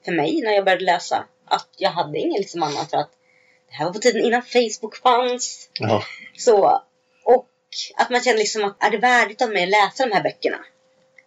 för 0.04 0.12
mig 0.12 0.40
när 0.40 0.52
jag 0.52 0.64
började 0.64 0.84
läsa. 0.84 1.24
Att 1.44 1.68
jag 1.76 1.90
hade 1.90 2.18
ingen 2.18 2.40
liksom 2.40 2.62
annan 2.62 2.86
för 2.86 2.96
att 2.96 3.10
det 3.68 3.74
här 3.74 3.84
var 3.84 3.92
på 3.92 3.98
tiden 3.98 4.24
innan 4.24 4.42
Facebook 4.42 4.96
fanns. 4.96 5.70
ja. 5.72 6.02
Så, 6.36 6.82
och 7.24 7.48
att 7.96 8.10
man 8.10 8.20
känner 8.20 8.38
liksom 8.38 8.64
att 8.64 8.84
är 8.84 8.90
det 8.90 8.98
värdigt 8.98 9.42
av 9.42 9.50
mig 9.50 9.62
att 9.62 9.70
läsa 9.70 10.06
de 10.06 10.12
här 10.12 10.22
böckerna? 10.22 10.58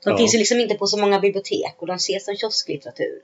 De 0.03 0.09
Ja. 0.09 0.17
finns 0.17 0.33
ju 0.33 0.37
liksom 0.37 0.59
inte 0.59 0.75
på 0.75 0.87
så 0.87 0.97
många 0.97 1.19
bibliotek 1.19 1.75
och 1.77 1.87
de 1.87 1.95
ses 1.95 2.25
som 2.25 2.35
kiosklitteratur. 2.35 3.21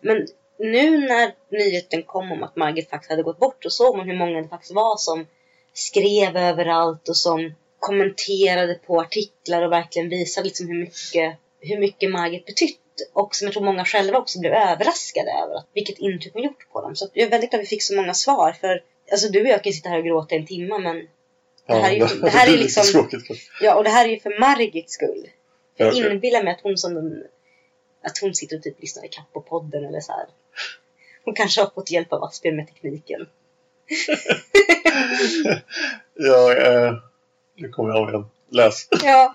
Men 0.00 0.26
nu 0.58 0.98
när 0.98 1.34
nyheten 1.50 2.02
kom 2.02 2.32
om 2.32 2.42
att 2.42 2.56
Margit 2.56 2.90
faktiskt 2.90 3.10
hade 3.10 3.22
gått 3.22 3.38
bort 3.38 3.64
och 3.64 3.72
såg 3.72 3.96
man 3.96 4.08
hur 4.08 4.16
många 4.16 4.42
det 4.42 4.48
faktiskt 4.48 4.74
var 4.74 4.96
som 4.96 5.26
skrev 5.72 6.36
överallt 6.36 7.08
och 7.08 7.16
som 7.16 7.54
kommenterade 7.78 8.74
på 8.74 9.00
artiklar 9.00 9.62
och 9.62 9.72
verkligen 9.72 10.08
visade 10.08 10.44
liksom 10.44 10.68
hur 10.68 10.78
mycket, 10.78 11.36
hur 11.60 11.78
mycket 11.78 12.10
Margit 12.10 12.46
betytt. 12.46 12.78
Och 13.12 13.34
som 13.34 13.46
jag 13.46 13.52
tror 13.52 13.64
många 13.64 13.84
själva 13.84 14.18
också 14.18 14.40
blev 14.40 14.52
överraskade 14.52 15.30
över 15.30 15.54
att, 15.54 15.66
vilket 15.74 15.98
intryck 15.98 16.32
hon 16.32 16.42
gjort 16.42 16.72
på 16.72 16.80
dem. 16.80 16.96
Så 16.96 17.08
jag 17.12 17.26
är 17.26 17.30
väldigt 17.30 17.50
glad 17.50 17.60
att 17.60 17.64
vi 17.64 17.68
fick 17.68 17.82
så 17.82 17.96
många 17.96 18.14
svar. 18.14 18.56
För 18.60 18.82
alltså 19.12 19.28
du 19.28 19.40
och 19.40 19.46
jag 19.48 19.64
kan 19.64 19.72
sitta 19.72 19.88
här 19.88 19.98
och 19.98 20.04
gråta 20.04 20.34
en 20.34 20.46
timme 20.46 20.78
men 20.78 21.08
det 21.66 21.74
här 21.74 21.90
är 21.90 21.94
ju, 21.94 22.20
det 22.20 22.28
här 22.28 22.52
är 22.54 22.58
liksom, 22.58 23.08
ja 23.60 23.74
och 23.74 23.84
det 23.84 23.90
här 23.90 24.04
är 24.04 24.10
ju 24.10 24.20
för 24.20 24.40
Margits 24.40 24.92
skull. 24.92 25.28
Ja, 25.76 25.86
Jag 25.86 25.94
okej. 25.94 26.12
inbillar 26.12 26.42
mig 26.42 26.52
att 26.54 26.60
hon 26.62 26.78
som 26.78 26.94
den, 26.94 27.24
att 28.04 28.18
hon 28.18 28.34
sitter 28.34 28.56
och 28.56 28.62
typ 28.62 28.80
lyssnar 28.80 29.04
i 29.04 29.08
kapp 29.08 29.32
på 29.32 29.40
podden 29.40 29.84
eller 29.84 30.00
så 30.00 30.12
här. 30.12 30.26
Hon 31.24 31.34
kanske 31.34 31.60
har 31.60 31.70
fått 31.70 31.90
hjälp 31.90 32.12
av 32.12 32.24
Asbjörn 32.24 32.56
med 32.56 32.66
tekniken. 32.66 33.26
Ja, 36.14 36.54
eh, 36.54 36.92
nu 37.56 37.68
kommer 37.68 37.94
jag 37.94 38.08
igen. 38.10 38.26
Läs. 38.50 38.88
Ja. 39.02 39.34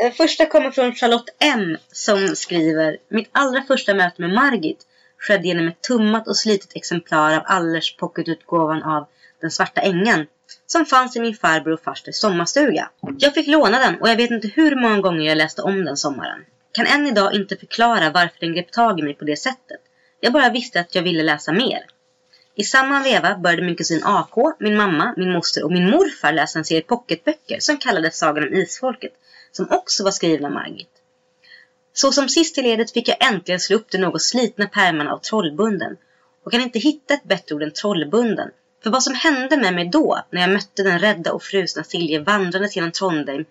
Eh, 0.00 0.12
Första 0.12 0.46
kommer 0.46 0.70
från 0.70 0.94
Charlotte 0.94 1.28
M 1.38 1.76
som 1.92 2.36
skriver 2.36 2.96
Mitt 3.08 3.28
allra 3.32 3.62
första 3.62 3.94
möte 3.94 4.20
med 4.20 4.30
Margit 4.30 4.86
skedde 5.18 5.48
genom 5.48 5.68
ett 5.68 5.80
tummat 5.82 6.28
och 6.28 6.36
slitet 6.36 6.76
exemplar 6.76 7.36
av 7.36 7.42
Allers 7.46 7.96
pocketutgåvan 7.96 8.82
av 8.82 9.06
Den 9.40 9.50
svarta 9.50 9.80
ängen 9.80 10.26
som 10.66 10.86
fanns 10.86 11.16
i 11.16 11.20
min 11.20 11.34
farbror 11.34 11.72
och 11.72 11.82
farsters 11.82 12.16
sommarstuga. 12.16 12.90
Jag 13.18 13.34
fick 13.34 13.46
låna 13.46 13.78
den 13.78 14.00
och 14.00 14.08
jag 14.08 14.16
vet 14.16 14.30
inte 14.30 14.48
hur 14.48 14.76
många 14.76 15.00
gånger 15.00 15.28
jag 15.28 15.38
läste 15.38 15.62
om 15.62 15.84
den 15.84 15.96
sommaren. 15.96 16.44
Kan 16.72 16.86
än 16.86 17.06
idag 17.06 17.34
inte 17.34 17.56
förklara 17.56 18.10
varför 18.10 18.36
den 18.40 18.54
grep 18.54 18.72
tag 18.72 19.00
i 19.00 19.02
mig 19.02 19.14
på 19.14 19.24
det 19.24 19.36
sättet. 19.36 19.80
Jag 20.20 20.32
bara 20.32 20.50
visste 20.50 20.80
att 20.80 20.94
jag 20.94 21.02
ville 21.02 21.22
läsa 21.22 21.52
mer. 21.52 21.86
I 22.54 22.64
samma 22.64 23.02
veva 23.02 23.38
började 23.38 23.62
min 23.62 23.76
kusin 23.76 24.02
AK, 24.04 24.36
min 24.58 24.76
mamma, 24.76 25.14
min 25.16 25.32
moster 25.32 25.64
och 25.64 25.72
min 25.72 25.90
morfar 25.90 26.32
läsa 26.32 26.58
en 26.58 26.64
serie 26.64 26.82
pocketböcker 26.82 27.60
som 27.60 27.76
kallades 27.76 28.18
Sagan 28.18 28.48
om 28.48 28.54
Isfolket, 28.54 29.12
som 29.52 29.66
också 29.70 30.04
var 30.04 30.10
skrivna 30.10 30.48
av 30.48 30.54
Margit. 30.54 30.88
Så 31.92 32.12
som 32.12 32.28
sist 32.28 32.58
i 32.58 32.62
ledet 32.62 32.92
fick 32.92 33.08
jag 33.08 33.32
äntligen 33.32 33.60
slå 33.60 33.76
upp 33.76 33.90
de 33.90 33.98
något 33.98 34.22
slitna 34.22 34.66
pärmarna 34.66 35.12
av 35.12 35.18
Trollbunden 35.18 35.96
och 36.44 36.52
kan 36.52 36.60
inte 36.60 36.78
hitta 36.78 37.14
ett 37.14 37.24
bättre 37.24 37.54
ord 37.54 37.62
än 37.62 37.72
Trollbunden. 37.72 38.50
För 38.82 38.90
vad 38.90 39.02
som 39.02 39.14
hände 39.14 39.56
med 39.56 39.74
mig 39.74 39.88
då, 39.88 40.24
när 40.30 40.40
jag 40.40 40.50
mötte 40.50 40.82
den 40.82 40.98
rädda 40.98 41.32
och 41.32 41.42
frusna 41.42 41.84
Silje 41.84 42.20
vandrandes 42.20 42.76
genom 42.76 42.92
Trondheim 42.92 43.44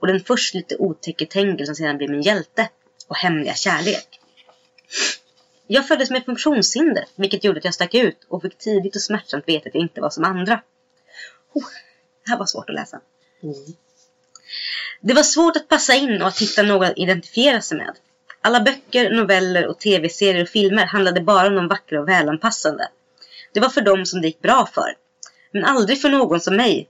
och 0.00 0.06
den 0.06 0.20
först 0.20 0.54
lite 0.54 0.76
otäcke 0.76 1.26
Tengel 1.26 1.66
som 1.66 1.74
sedan 1.74 1.96
blev 1.96 2.10
min 2.10 2.22
hjälte 2.22 2.68
och 3.08 3.16
hemliga 3.16 3.54
kärlek. 3.54 4.20
Jag 5.66 5.88
föddes 5.88 6.10
med 6.10 6.24
funktionshinder, 6.24 7.04
vilket 7.16 7.44
gjorde 7.44 7.58
att 7.58 7.64
jag 7.64 7.74
stack 7.74 7.94
ut 7.94 8.26
och 8.28 8.42
fick 8.42 8.58
tidigt 8.58 8.96
och 8.96 9.02
smärtsamt 9.02 9.48
veta 9.48 9.68
att 9.68 9.74
jag 9.74 9.82
inte 9.82 10.00
var 10.00 10.10
som 10.10 10.24
andra. 10.24 10.62
Oh, 11.52 11.64
det 12.24 12.30
här 12.30 12.38
var 12.38 12.46
svårt 12.46 12.68
att 12.68 12.74
läsa. 12.74 13.00
Mm. 13.42 13.54
Det 15.00 15.14
var 15.14 15.22
svårt 15.22 15.56
att 15.56 15.68
passa 15.68 15.94
in 15.94 16.22
och 16.22 16.28
att 16.28 16.42
hitta 16.42 16.62
någon 16.62 16.86
att 16.86 16.98
identifiera 16.98 17.60
sig 17.60 17.78
med. 17.78 17.96
Alla 18.40 18.60
böcker, 18.60 19.10
noveller 19.10 19.66
och 19.66 19.78
tv-serier 19.78 20.42
och 20.42 20.48
filmer 20.48 20.86
handlade 20.86 21.20
bara 21.20 21.46
om 21.46 21.54
de 21.54 21.68
vackra 21.68 22.00
och 22.00 22.08
välanpassande. 22.08 22.88
Det 23.56 23.60
var 23.60 23.68
för 23.68 23.80
dem 23.80 24.06
som 24.06 24.20
det 24.20 24.26
gick 24.26 24.42
bra 24.42 24.68
för. 24.74 24.94
Men 25.50 25.64
aldrig 25.64 26.00
för 26.00 26.08
någon 26.08 26.40
som 26.40 26.56
mig. 26.56 26.88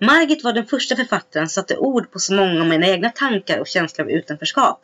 Margit 0.00 0.44
var 0.44 0.52
den 0.52 0.66
första 0.66 0.96
författaren 0.96 1.48
som 1.48 1.62
satte 1.62 1.76
ord 1.76 2.10
på 2.10 2.18
så 2.18 2.34
många 2.34 2.60
av 2.60 2.66
mina 2.66 2.86
egna 2.86 3.10
tankar 3.10 3.58
och 3.58 3.66
känslor 3.66 4.06
av 4.06 4.10
utanförskap. 4.10 4.80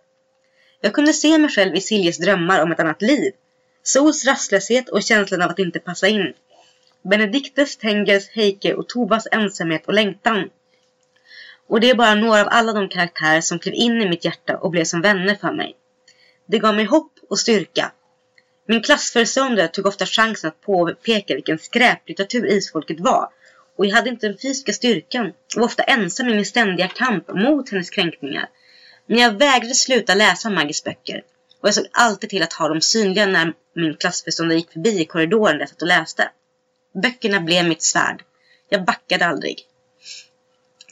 Jag 0.81 0.93
kunde 0.93 1.13
se 1.13 1.39
mig 1.39 1.51
själv 1.51 1.75
i 1.75 1.81
Siljes 1.81 2.19
drömmar 2.19 2.63
om 2.63 2.73
ett 2.73 2.81
annat 2.81 3.03
liv. 3.03 3.33
Sols 3.83 4.25
rastlöshet 4.25 4.89
och 4.89 5.03
känslan 5.03 5.43
av 5.43 5.51
att 5.51 5.59
inte 5.59 5.79
passa 5.79 6.09
in. 6.09 6.33
Benediktes, 7.03 7.77
Tengels, 7.77 8.29
Heike 8.29 8.75
och 8.75 8.89
Tovas 8.89 9.27
ensamhet 9.31 9.87
och 9.87 9.95
längtan. 9.95 10.51
Och 11.67 11.81
det 11.81 11.91
är 11.91 11.95
bara 11.95 12.15
några 12.15 12.41
av 12.41 12.49
alla 12.51 12.73
de 12.73 12.89
karaktärer 12.89 13.41
som 13.41 13.59
klev 13.59 13.75
in 13.75 14.03
i 14.03 14.09
mitt 14.09 14.25
hjärta 14.25 14.57
och 14.57 14.71
blev 14.71 14.85
som 14.85 15.01
vänner 15.01 15.35
för 15.35 15.53
mig. 15.53 15.77
Det 16.47 16.59
gav 16.59 16.75
mig 16.75 16.85
hopp 16.85 17.13
och 17.31 17.39
styrka. 17.39 17.93
Min 18.67 18.83
klassföreståndare 18.83 19.69
tog 19.69 19.87
ofta 19.87 20.07
chansen 20.07 20.49
att 20.49 20.61
påpeka 20.61 21.35
vilken 21.35 21.59
skräplitteratur 21.59 22.47
isfolket 22.47 23.01
var. 23.01 23.29
Och 23.77 23.87
jag 23.87 23.97
hade 23.97 24.11
inte 24.11 24.29
den 24.29 24.39
fysiska 24.39 24.73
styrkan 24.73 25.27
och 25.27 25.35
var 25.57 25.65
ofta 25.65 25.83
ensam 25.83 26.29
i 26.29 26.35
min 26.35 26.47
ständiga 26.47 26.89
kamp 26.89 27.29
mot 27.29 27.71
hennes 27.71 27.91
kränkningar. 27.91 28.49
Men 29.07 29.19
jag 29.19 29.39
vägrade 29.39 29.75
sluta 29.75 30.15
läsa 30.15 30.51
Maggis 30.51 30.85
böcker. 30.85 31.23
Och 31.61 31.69
jag 31.69 31.75
såg 31.75 31.87
alltid 31.93 32.31
till 32.31 32.43
att 32.43 32.53
ha 32.53 32.69
dem 32.69 32.81
synliga 32.81 33.27
när 33.27 33.53
min 33.75 33.97
klassföreståndare 33.97 34.59
gick 34.59 34.73
förbi 34.73 35.01
i 35.01 35.05
korridoren 35.05 35.55
där 35.55 35.61
jag 35.61 35.69
satt 35.69 35.83
och 35.83 35.89
läste. 35.89 36.31
Böckerna 37.03 37.41
blev 37.41 37.69
mitt 37.69 37.83
svärd. 37.83 38.23
Jag 38.69 38.85
backade 38.85 39.27
aldrig. 39.27 39.67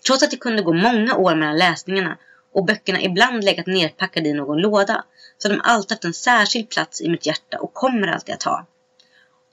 Trots 0.06 0.22
att 0.22 0.30
det 0.30 0.36
kunde 0.36 0.62
gå 0.62 0.72
många 0.72 1.16
år 1.16 1.34
mellan 1.34 1.58
läsningarna 1.58 2.18
och 2.52 2.64
böckerna 2.64 3.02
ibland 3.02 3.44
legat 3.44 3.66
nerpackade 3.66 4.28
i 4.28 4.32
någon 4.32 4.60
låda 4.60 5.04
så 5.38 5.48
har 5.48 5.56
de 5.56 5.62
alltid 5.64 5.92
haft 5.92 6.04
en 6.04 6.14
särskild 6.14 6.68
plats 6.68 7.00
i 7.00 7.08
mitt 7.08 7.26
hjärta 7.26 7.58
och 7.58 7.74
kommer 7.74 8.08
alltid 8.08 8.34
att 8.34 8.42
ha. 8.42 8.66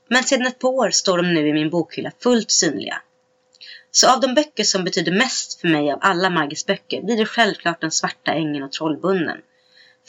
Men 0.09 0.23
sedan 0.23 0.47
ett 0.47 0.59
par 0.59 0.69
år 0.69 0.89
står 0.89 1.17
de 1.17 1.33
nu 1.33 1.47
i 1.47 1.53
min 1.53 1.69
bokhylla 1.69 2.11
fullt 2.19 2.51
synliga. 2.51 3.01
Så 3.91 4.13
av 4.13 4.19
de 4.19 4.33
böcker 4.33 4.63
som 4.63 4.83
betyder 4.83 5.11
mest 5.11 5.61
för 5.61 5.67
mig 5.67 5.91
av 5.91 5.99
alla 6.01 6.29
Margits 6.29 6.65
böcker 6.65 7.01
blir 7.01 7.17
det 7.17 7.25
självklart 7.25 7.81
Den 7.81 7.91
svarta 7.91 8.31
ängen 8.31 8.63
och 8.63 8.71
Trollbunden. 8.71 9.37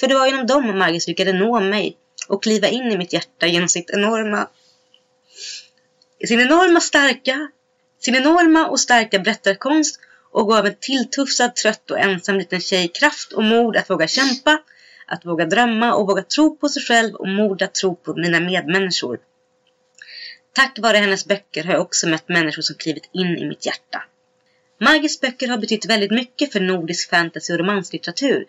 För 0.01 0.07
det 0.07 0.14
var 0.14 0.27
genom 0.27 0.46
dem 0.46 0.79
Margit 0.79 1.09
lyckades 1.09 1.35
nå 1.35 1.61
mig 1.61 1.96
och 2.29 2.42
kliva 2.42 2.68
in 2.68 2.92
i 2.92 2.98
mitt 2.98 3.12
hjärta 3.12 3.46
genom 3.46 3.68
sitt 3.68 3.90
enorma 3.90 4.48
sin 6.29 6.40
enorma 6.40 6.81
starka 6.81 7.51
sin 8.01 8.14
enorma 8.14 8.66
och 8.66 8.81
starka 8.81 9.18
berättarkonst 9.18 10.01
och 10.31 10.49
gav 10.49 10.67
en 10.67 10.75
tilltufsad, 10.81 11.57
trött 11.57 11.91
och 11.91 11.99
ensam 11.99 12.37
liten 12.38 12.61
tjej 12.61 12.88
kraft 12.88 13.33
och 13.33 13.45
mod 13.45 13.77
att 13.77 13.91
våga 13.91 14.09
kämpa, 14.09 14.62
att 15.07 15.27
våga 15.27 15.47
drömma 15.47 15.95
och 15.95 16.07
våga 16.07 16.23
tro 16.23 16.57
på 16.57 16.69
sig 16.69 16.83
själv 16.83 17.14
och 17.14 17.29
mod 17.29 17.62
att 17.62 17.75
tro 17.75 17.95
på 17.95 18.14
mina 18.14 18.41
medmänniskor. 18.41 19.19
Tack 20.53 20.79
vare 20.79 20.97
hennes 20.97 21.27
böcker 21.27 21.64
har 21.64 21.73
jag 21.73 21.83
också 21.83 22.09
mött 22.09 22.29
människor 22.29 22.62
som 22.62 22.77
klivit 22.77 23.11
in 23.12 23.38
i 23.38 23.45
mitt 23.45 23.67
hjärta. 23.67 24.05
Margits 24.81 25.21
böcker 25.21 25.49
har 25.49 25.59
betytt 25.59 25.87
väldigt 25.87 26.11
mycket 26.11 26.53
för 26.53 26.61
nordisk 26.61 27.11
fantasy 27.11 27.53
och 27.53 27.59
romanslitteratur 27.59 28.45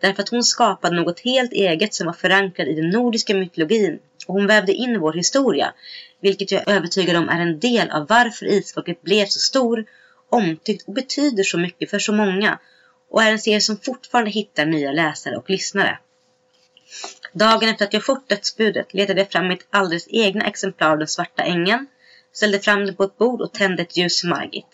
därför 0.00 0.22
att 0.22 0.28
hon 0.28 0.44
skapade 0.44 0.96
något 0.96 1.20
helt 1.20 1.52
eget 1.52 1.94
som 1.94 2.06
var 2.06 2.12
förankrat 2.12 2.68
i 2.68 2.74
den 2.74 2.90
nordiska 2.90 3.34
mytologin 3.34 3.98
och 4.26 4.34
hon 4.34 4.46
vävde 4.46 4.72
in 4.72 5.00
vår 5.00 5.12
historia, 5.12 5.72
vilket 6.20 6.50
jag 6.50 6.68
är 6.68 6.76
övertygad 6.76 7.16
om 7.16 7.28
är 7.28 7.40
en 7.40 7.58
del 7.60 7.90
av 7.90 8.06
varför 8.08 8.46
isfolket 8.46 9.02
blev 9.02 9.26
så 9.26 9.40
stor 9.40 9.84
omtyckt 10.34 10.88
och 10.88 10.94
betyder 10.94 11.42
så 11.42 11.58
mycket 11.58 11.90
för 11.90 11.98
så 11.98 12.12
många 12.12 12.58
och 13.10 13.22
är 13.22 13.30
en 13.30 13.38
serie 13.38 13.60
som 13.60 13.76
fortfarande 13.76 14.30
hittar 14.30 14.66
nya 14.66 14.92
läsare 14.92 15.36
och 15.36 15.50
lyssnare. 15.50 15.98
Dagen 17.32 17.68
efter 17.68 17.84
att 17.84 17.92
jag 17.92 18.04
fått 18.04 18.28
dödsbudet 18.28 18.94
letade 18.94 19.20
jag 19.20 19.30
fram 19.30 19.48
mitt 19.48 19.66
alldeles 19.70 20.06
egna 20.10 20.46
exemplar 20.46 20.90
av 20.90 20.98
Den 20.98 21.08
svarta 21.08 21.42
ängen, 21.42 21.86
ställde 22.32 22.60
fram 22.60 22.86
det 22.86 22.92
på 22.92 23.04
ett 23.04 23.18
bord 23.18 23.40
och 23.40 23.52
tände 23.52 23.82
ett 23.82 23.96
ljus 23.96 24.20
för 24.20 24.28
Margit. 24.28 24.66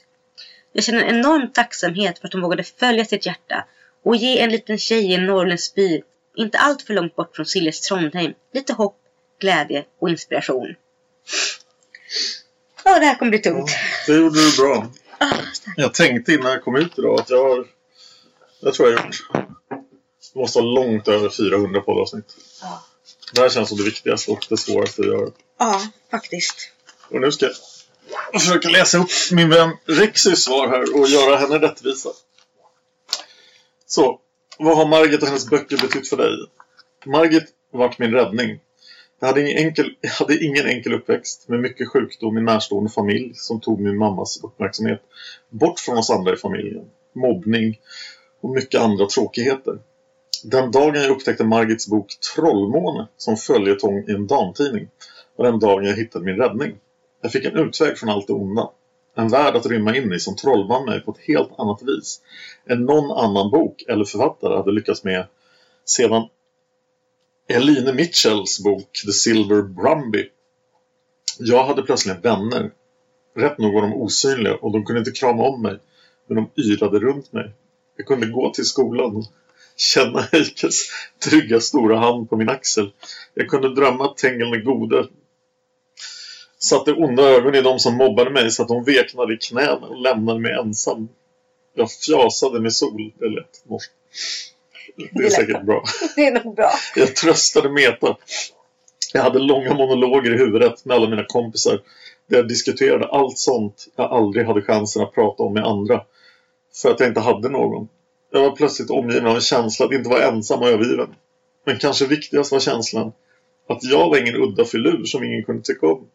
Jag 0.72 0.84
känner 0.84 1.02
en 1.02 1.16
enorm 1.16 1.52
tacksamhet 1.52 2.18
för 2.18 2.26
att 2.26 2.32
hon 2.32 2.42
vågade 2.42 2.62
följa 2.62 3.04
sitt 3.04 3.26
hjärta 3.26 3.64
och 4.04 4.16
ge 4.16 4.40
en 4.40 4.50
liten 4.50 4.78
tjej 4.78 5.10
i 5.10 5.14
en 5.14 5.26
norrländsk 5.26 5.74
by, 5.74 6.02
inte 6.36 6.58
allt 6.58 6.82
för 6.82 6.94
långt 6.94 7.16
bort 7.16 7.36
från 7.36 7.46
Siljes 7.46 7.80
Trondheim, 7.80 8.34
lite 8.52 8.72
hopp, 8.72 8.98
glädje 9.40 9.84
och 10.00 10.08
inspiration. 10.08 10.74
Ja, 12.84 12.98
det 12.98 13.06
här 13.06 13.14
kommer 13.14 13.30
bli 13.30 13.38
tungt. 13.38 13.70
Ja, 14.06 14.12
det 14.12 14.20
gjorde 14.20 14.50
du 14.50 14.56
bra. 14.56 14.92
Jag 15.76 15.94
tänkte 15.94 16.32
innan 16.32 16.52
jag 16.52 16.64
kom 16.64 16.76
ut 16.76 16.98
idag 16.98 17.20
att 17.20 17.30
jag 17.30 17.48
har... 17.48 17.66
Jag 18.60 18.74
tror 18.74 18.90
jag 18.90 18.98
har 18.98 19.06
gjort... 19.06 19.16
Det 20.32 20.40
måste 20.40 20.58
vara 20.58 20.70
långt 20.70 21.08
över 21.08 21.30
400 21.30 21.80
poddavsnitt. 21.80 22.36
Ja. 22.62 22.84
Det 23.34 23.40
här 23.40 23.48
känns 23.48 23.68
som 23.68 23.78
det 23.78 23.84
viktigaste 23.84 24.30
och 24.30 24.46
det 24.48 24.56
svåraste 24.56 25.02
jag 25.02 25.20
gör. 25.20 25.32
Ja, 25.58 25.80
faktiskt. 26.10 26.72
Och 27.10 27.20
nu 27.20 27.32
ska 27.32 27.46
jag 27.46 28.40
försöka 28.40 28.68
läsa 28.68 28.98
upp 28.98 29.10
min 29.32 29.50
vän 29.50 29.76
Rexys 29.84 30.44
svar 30.44 30.68
här 30.68 31.00
och 31.00 31.08
göra 31.08 31.36
henne 31.36 31.58
rättvisa. 31.58 32.10
Så, 33.86 34.20
vad 34.58 34.76
har 34.76 34.86
Margit 34.86 35.22
och 35.22 35.28
hennes 35.28 35.50
böcker 35.50 35.76
betytt 35.76 36.08
för 36.08 36.16
dig? 36.16 36.30
Margit 37.06 37.44
varit 37.72 37.98
min 37.98 38.12
räddning. 38.12 38.60
Jag 39.20 39.28
hade 39.28 39.40
ingen, 39.40 39.66
enkel, 39.66 39.94
jag 40.00 40.10
hade 40.10 40.44
ingen 40.44 40.66
enkel 40.66 40.94
uppväxt 40.94 41.48
med 41.48 41.60
mycket 41.60 41.88
sjukdom 41.88 42.38
i 42.38 42.40
närstående 42.40 42.90
familj 42.90 43.32
som 43.34 43.60
tog 43.60 43.80
min 43.80 43.98
mammas 43.98 44.40
uppmärksamhet 44.44 45.00
bort 45.48 45.80
från 45.80 45.98
oss 45.98 46.10
andra 46.10 46.32
i 46.32 46.36
familjen. 46.36 46.84
Mobbning 47.12 47.78
och 48.40 48.50
mycket 48.50 48.80
andra 48.80 49.06
tråkigheter. 49.06 49.78
Den 50.44 50.70
dagen 50.70 50.94
jag 50.94 51.10
upptäckte 51.10 51.44
Margits 51.44 51.88
bok 51.88 52.06
Trollmåne 52.34 53.06
som 53.16 53.36
följetong 53.36 54.04
i 54.08 54.12
en 54.12 54.26
damtidning 54.26 54.88
var 55.36 55.46
den 55.46 55.58
dagen 55.58 55.84
jag 55.84 55.96
hittade 55.96 56.24
min 56.24 56.36
räddning. 56.36 56.78
Jag 57.22 57.32
fick 57.32 57.44
en 57.44 57.56
utväg 57.56 57.98
från 57.98 58.08
allt 58.08 58.26
det 58.26 58.32
onda. 58.32 58.70
En 59.16 59.28
värld 59.28 59.56
att 59.56 59.66
rymma 59.66 59.96
in 59.96 60.12
i 60.12 60.18
som 60.18 60.36
trollband 60.36 60.84
mig 60.84 61.00
på 61.00 61.10
ett 61.10 61.26
helt 61.26 61.50
annat 61.58 61.82
vis 61.82 62.20
än 62.66 62.84
någon 62.84 63.10
annan 63.10 63.50
bok 63.50 63.82
eller 63.88 64.04
författare 64.04 64.56
hade 64.56 64.72
lyckats 64.72 65.04
med 65.04 65.26
sedan 65.84 66.24
Eline 67.50 67.94
Mitchells 67.94 68.60
bok 68.60 68.92
The 69.06 69.12
Silver 69.12 69.62
Brumby. 69.62 70.28
Jag 71.38 71.64
hade 71.64 71.82
plötsligt 71.82 72.24
vänner. 72.24 72.70
Rätt 73.36 73.58
nog 73.58 73.74
var 73.74 73.82
de 73.82 73.94
osynliga 73.94 74.54
och 74.54 74.72
de 74.72 74.84
kunde 74.84 74.98
inte 74.98 75.10
krama 75.10 75.42
om 75.42 75.62
mig. 75.62 75.78
Men 76.26 76.36
de 76.36 76.62
yrade 76.62 76.98
runt 76.98 77.32
mig. 77.32 77.50
Jag 77.96 78.06
kunde 78.06 78.26
gå 78.26 78.50
till 78.50 78.64
skolan 78.64 79.24
känna 79.76 80.20
Heikes 80.20 80.88
trygga 81.24 81.60
stora 81.60 81.98
hand 81.98 82.30
på 82.30 82.36
min 82.36 82.48
axel. 82.48 82.92
Jag 83.34 83.48
kunde 83.48 83.74
drömma 83.74 84.04
att 84.04 84.16
Tengil 84.16 84.54
är 84.54 84.64
gode. 84.64 85.08
Satte 86.58 86.92
onda 86.92 87.22
ögon 87.22 87.54
i 87.54 87.62
de 87.62 87.78
som 87.78 87.96
mobbade 87.96 88.30
mig 88.30 88.50
så 88.50 88.62
att 88.62 88.68
de 88.68 88.84
veknade 88.84 89.34
i 89.34 89.36
knäna 89.36 89.86
och 89.86 90.00
lämnade 90.00 90.40
mig 90.40 90.52
ensam. 90.52 91.08
Jag 91.74 91.90
fjasade 91.90 92.60
med 92.60 92.72
sol. 92.72 93.12
Det 93.18 93.28
lät 93.28 93.62
norskt. 93.64 93.92
Det 95.12 95.26
är 95.26 95.30
säkert 95.30 95.62
bra. 95.62 95.84
Det 96.16 96.26
är 96.26 96.44
nog 96.44 96.54
bra. 96.56 96.70
Jag 96.96 97.16
tröstade 97.16 97.68
Meta. 97.68 98.16
Jag 99.12 99.22
hade 99.22 99.38
långa 99.38 99.74
monologer 99.74 100.34
i 100.34 100.38
huvudet 100.38 100.84
med 100.84 100.96
alla 100.96 101.10
mina 101.10 101.24
kompisar. 101.24 101.80
Där 102.26 102.36
jag 102.36 102.48
diskuterade 102.48 103.06
allt 103.06 103.38
sånt 103.38 103.86
jag 103.96 104.12
aldrig 104.12 104.46
hade 104.46 104.62
chansen 104.62 105.02
att 105.02 105.14
prata 105.14 105.42
om 105.42 105.52
med 105.52 105.64
andra. 105.64 106.04
För 106.82 106.90
att 106.90 107.00
jag 107.00 107.08
inte 107.08 107.20
hade 107.20 107.48
någon. 107.48 107.88
Jag 108.32 108.40
var 108.40 108.56
plötsligt 108.56 108.90
omgiven 108.90 109.26
av 109.26 109.34
en 109.34 109.40
känsla 109.40 109.86
att 109.86 109.92
inte 109.92 110.08
vara 110.08 110.24
ensam 110.24 110.60
och 110.60 110.68
övergiven. 110.68 111.14
Men 111.64 111.78
kanske 111.78 112.06
viktigast 112.06 112.52
var 112.52 112.60
känslan 112.60 113.12
Att 113.68 113.84
jag 113.84 114.08
var 114.08 114.18
ingen 114.18 114.36
udda 114.36 114.64
filur 114.64 115.04
som 115.04 115.24
ingen 115.24 115.44
kunde 115.44 115.62
tycka 115.62 115.86
om. 115.86 116.06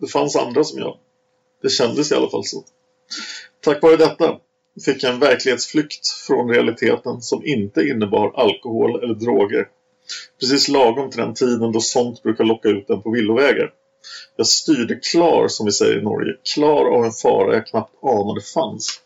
Det 0.00 0.06
fanns 0.06 0.36
andra 0.36 0.64
som 0.64 0.78
jag. 0.78 0.96
Det 1.62 1.68
kändes 1.68 2.12
i 2.12 2.14
alla 2.14 2.30
fall 2.30 2.44
så. 2.44 2.64
Tack 3.60 3.82
vare 3.82 3.96
detta 3.96 4.38
fick 4.84 5.02
jag 5.02 5.14
en 5.14 5.20
verklighetsflykt 5.20 6.08
från 6.08 6.48
realiteten 6.50 7.22
som 7.22 7.46
inte 7.46 7.82
innebar 7.82 8.32
alkohol 8.34 9.02
eller 9.02 9.14
droger. 9.14 9.68
Precis 10.40 10.68
lagom 10.68 11.10
till 11.10 11.20
den 11.20 11.34
tiden 11.34 11.72
då 11.72 11.80
sånt 11.80 12.22
brukar 12.22 12.44
locka 12.44 12.68
ut 12.68 12.90
en 12.90 13.02
på 13.02 13.10
villovägar. 13.10 13.72
Jag 14.36 14.46
styrde 14.46 14.94
klar, 14.94 15.48
som 15.48 15.66
vi 15.66 15.72
säger 15.72 15.98
i 15.98 16.02
Norge, 16.02 16.36
klar 16.54 16.96
av 16.96 17.04
en 17.04 17.12
fara 17.12 17.54
jag 17.54 17.66
knappt 17.66 18.04
anade 18.04 18.40
fanns. 18.40 19.00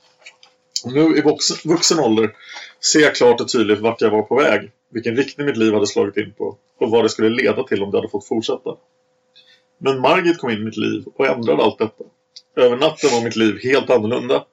Nu 0.84 1.16
i 1.16 1.20
vuxen, 1.20 1.56
vuxen 1.64 1.98
ålder 1.98 2.32
ser 2.92 3.00
jag 3.00 3.14
klart 3.14 3.40
och 3.40 3.48
tydligt 3.48 3.78
vart 3.78 4.00
jag 4.00 4.10
var 4.10 4.22
på 4.22 4.34
väg, 4.34 4.70
vilken 4.90 5.16
riktning 5.16 5.46
mitt 5.46 5.56
liv 5.56 5.74
hade 5.74 5.86
slagit 5.86 6.16
in 6.16 6.32
på 6.38 6.56
och 6.78 6.90
vad 6.90 7.04
det 7.04 7.08
skulle 7.08 7.28
leda 7.42 7.62
till 7.62 7.82
om 7.82 7.90
det 7.90 7.98
hade 7.98 8.08
fått 8.08 8.26
fortsätta. 8.26 8.76
Men 9.78 10.00
Margit 10.00 10.38
kom 10.38 10.50
in 10.50 10.58
i 10.58 10.64
mitt 10.64 10.76
liv 10.76 11.04
och 11.14 11.26
ändrade 11.26 11.62
allt 11.62 11.78
detta. 11.78 12.04
Över 12.56 12.76
natten 12.76 13.10
var 13.12 13.24
mitt 13.24 13.36
liv 13.36 13.58
helt 13.62 13.90
annorlunda. 13.90 14.44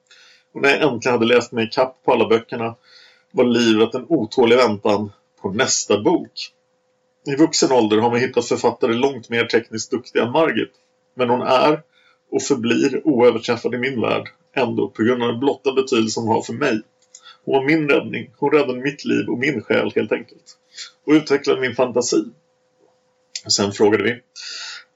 Och 0.56 0.62
när 0.62 0.70
jag 0.70 0.92
äntligen 0.92 1.12
hade 1.12 1.34
läst 1.34 1.52
mig 1.52 1.70
kapp 1.70 1.96
på 2.04 2.12
alla 2.12 2.28
böckerna 2.28 2.74
var 3.30 3.44
livet 3.44 3.94
en 3.94 4.06
otålig 4.08 4.56
väntan 4.56 5.12
på 5.40 5.50
nästa 5.50 6.02
bok. 6.02 6.52
I 7.26 7.36
vuxen 7.36 7.72
ålder 7.72 7.96
har 7.96 8.10
man 8.10 8.20
hittat 8.20 8.48
författare 8.48 8.92
långt 8.92 9.28
mer 9.28 9.44
tekniskt 9.44 9.90
duktiga 9.90 10.22
än 10.22 10.32
Margit. 10.32 10.70
Men 11.14 11.30
hon 11.30 11.42
är 11.42 11.82
och 12.30 12.42
förblir 12.42 13.06
oöverträffad 13.06 13.74
i 13.74 13.78
min 13.78 14.00
värld 14.00 14.28
ändå 14.52 14.88
på 14.88 15.02
grund 15.02 15.22
av 15.22 15.28
den 15.28 15.40
blotta 15.40 15.72
betydelse 15.72 16.20
hon 16.20 16.28
har 16.28 16.42
för 16.42 16.52
mig. 16.52 16.80
Hon 17.44 17.54
var 17.54 17.64
min 17.64 17.88
räddning. 17.88 18.30
Hon 18.38 18.50
räddade 18.50 18.80
mitt 18.80 19.04
liv 19.04 19.28
och 19.28 19.38
min 19.38 19.62
själ 19.62 19.92
helt 19.94 20.12
enkelt. 20.12 20.58
Och 21.06 21.12
utvecklade 21.12 21.60
min 21.60 21.74
fantasi. 21.74 22.24
Sen 23.48 23.72
frågade 23.72 24.04
vi. 24.04 24.20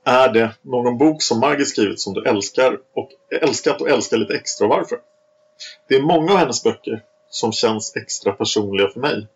Är 0.04 0.32
det 0.32 0.54
någon 0.62 0.98
bok 0.98 1.22
som 1.22 1.40
Margit 1.40 1.68
skrivit 1.68 2.00
som 2.00 2.14
du 2.14 2.24
älskar 2.24 2.78
och 2.94 3.11
älskat 3.40 3.80
och 3.80 3.88
älskar 3.88 4.16
lite 4.16 4.34
extra 4.34 4.66
och 4.66 4.70
varför? 4.70 4.98
Det 5.88 5.94
är 5.94 6.02
många 6.02 6.32
av 6.32 6.38
hennes 6.38 6.62
böcker 6.62 7.04
som 7.30 7.52
känns 7.52 7.96
extra 7.96 8.32
personliga 8.32 8.88
för 8.88 9.00
mig. 9.00 9.26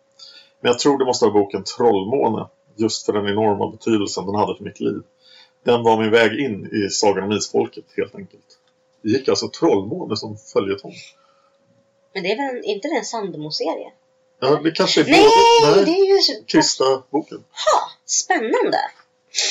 Men 0.61 0.71
jag 0.71 0.79
tror 0.79 0.97
det 0.99 1.05
måste 1.05 1.25
vara 1.25 1.33
boken 1.33 1.63
Trollmåne 1.63 2.47
just 2.75 3.05
för 3.05 3.13
den 3.13 3.27
enorma 3.27 3.71
betydelsen 3.71 4.25
den 4.25 4.35
hade 4.35 4.57
för 4.57 4.63
mitt 4.63 4.79
liv. 4.79 5.01
Den 5.63 5.83
var 5.83 6.01
min 6.01 6.11
väg 6.11 6.39
in 6.39 6.65
i 6.65 6.89
Sagan 6.89 7.23
om 7.23 7.31
Isfolket 7.31 7.85
helt 7.97 8.15
enkelt. 8.15 8.59
Det 9.01 9.09
gick 9.09 9.27
alltså 9.27 9.49
Trollmåne 9.49 10.17
som 10.17 10.37
följetong. 10.37 10.93
Men 12.13 12.23
det 12.23 12.31
är 12.31 12.53
väl 12.53 12.63
inte 12.65 12.87
det 12.87 12.97
en 12.97 13.05
Sandemo-serie? 13.05 13.91
Ja, 14.39 14.59
det 14.63 14.71
kanske 14.71 15.01
är 15.01 15.05
Nej, 15.05 15.25
både... 15.65 15.85
det 15.85 15.91
är 15.91 16.05
ju... 16.05 16.45
Krista-boken. 16.45 17.37
Ha, 17.37 17.91
spännande! 18.05 18.79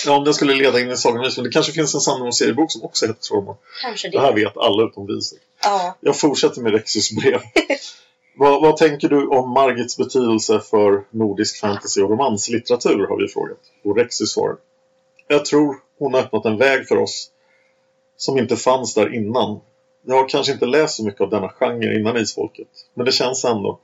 Ja, 0.07 0.17
om 0.17 0.25
den 0.25 0.35
skulle 0.35 0.55
leda 0.55 0.81
in 0.81 0.91
i 0.91 0.97
Sagan 0.97 1.21
om 1.21 1.25
Isfolket. 1.27 1.51
Det 1.51 1.55
kanske 1.55 1.73
finns 1.73 1.95
en 1.95 2.01
Sandemo-seriebok 2.01 2.73
som 2.73 2.83
också 2.83 3.07
heter 3.07 3.21
Trollmåne. 3.21 3.59
Kanske 3.83 4.09
Det 4.09 4.21
här 4.21 4.33
det. 4.33 4.45
vet 4.45 4.57
alla 4.57 4.83
utom 4.85 5.07
Diesel. 5.07 5.39
Ja. 5.63 5.97
Jag 6.01 6.17
fortsätter 6.21 6.61
med 6.61 6.73
Rexys 6.73 7.11
brev. 7.17 7.41
vad, 8.37 8.63
vad 8.63 8.77
tänker 8.77 9.09
du 9.09 9.27
om 9.27 9.51
Margits 9.51 9.97
betydelse 9.97 10.61
för 10.61 11.05
nordisk 11.11 11.61
fantasy 11.61 12.03
och 12.03 12.11
romanslitteratur 12.11 13.07
har 13.09 13.17
vi 13.23 13.29
frågat. 13.29 13.59
Och 13.85 13.97
Rexy 13.97 14.27
svarar. 14.27 14.57
Jag 15.29 15.45
tror 15.45 15.77
hon 15.99 16.15
har 16.15 16.21
öppnat 16.21 16.45
en 16.45 16.59
väg 16.59 16.89
för 16.89 16.97
oss 16.97 17.31
som 18.17 18.39
inte 18.39 18.57
fanns 18.57 18.95
där 18.95 19.15
innan. 19.15 19.61
Jag 20.07 20.15
har 20.15 20.29
kanske 20.29 20.53
inte 20.53 20.67
läst 20.67 20.97
så 20.97 21.05
mycket 21.05 21.21
av 21.21 21.31
denna 21.31 21.49
genre 21.49 21.95
innan 22.01 22.17
Isfolket. 22.17 22.69
Men 22.95 23.07
det 23.07 23.13
känns 23.13 23.45
ändå 23.45 23.79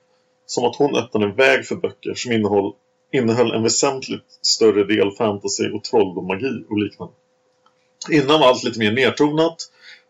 som 0.47 0.65
att 0.65 0.77
hon 0.77 0.97
öppnade 0.97 1.27
en 1.27 1.35
väg 1.35 1.67
för 1.67 1.77
böcker 1.77 2.15
som 2.15 2.33
innehåll, 2.33 2.73
innehöll 3.13 3.53
en 3.53 3.63
väsentligt 3.63 4.39
större 4.43 4.85
del 4.85 5.11
fantasy 5.11 5.71
och 5.71 5.85
trolldom, 5.85 6.27
magi 6.27 6.65
och 6.71 6.79
liknande. 6.79 7.15
Innan 8.11 8.41
var 8.41 8.49
allt 8.49 8.65
lite 8.65 8.79
mer 8.79 8.93
nedtonat 8.93 9.57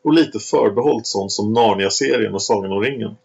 och 0.03 0.13
lite 0.13 0.39
förbehållt 0.39 1.07
sånt 1.07 1.33
som 1.33 1.53
Narnia-serien 1.53 2.35
och 2.35 2.43
Sagan 2.43 2.73
om 2.73 2.81
ringen. 2.81 3.17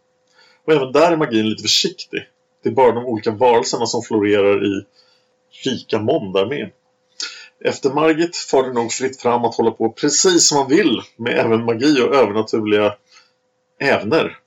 Och 0.65 0.73
även 0.73 0.91
där 0.91 1.11
är 1.11 1.17
magin 1.17 1.49
lite 1.49 1.61
försiktig. 1.61 2.19
Det 2.63 2.69
är 2.69 2.73
bara 2.73 2.91
de 2.91 3.05
olika 3.05 3.31
varelserna 3.31 3.85
som 3.85 4.01
florerar 4.01 4.65
i 4.65 4.85
rika 5.65 5.99
mån 5.99 6.31
med. 6.31 6.71
Efter 7.59 7.89
Margit 7.89 8.35
får 8.37 8.63
det 8.63 8.73
nog 8.73 8.91
fritt 8.91 9.21
fram 9.21 9.45
att 9.45 9.55
hålla 9.55 9.71
på 9.71 9.89
precis 9.89 10.47
som 10.47 10.57
man 10.57 10.69
vill 10.69 11.01
med 11.15 11.39
även 11.39 11.65
magi 11.65 12.01
och 12.01 12.15
övernaturliga 12.15 12.95
ävner. 13.79 14.37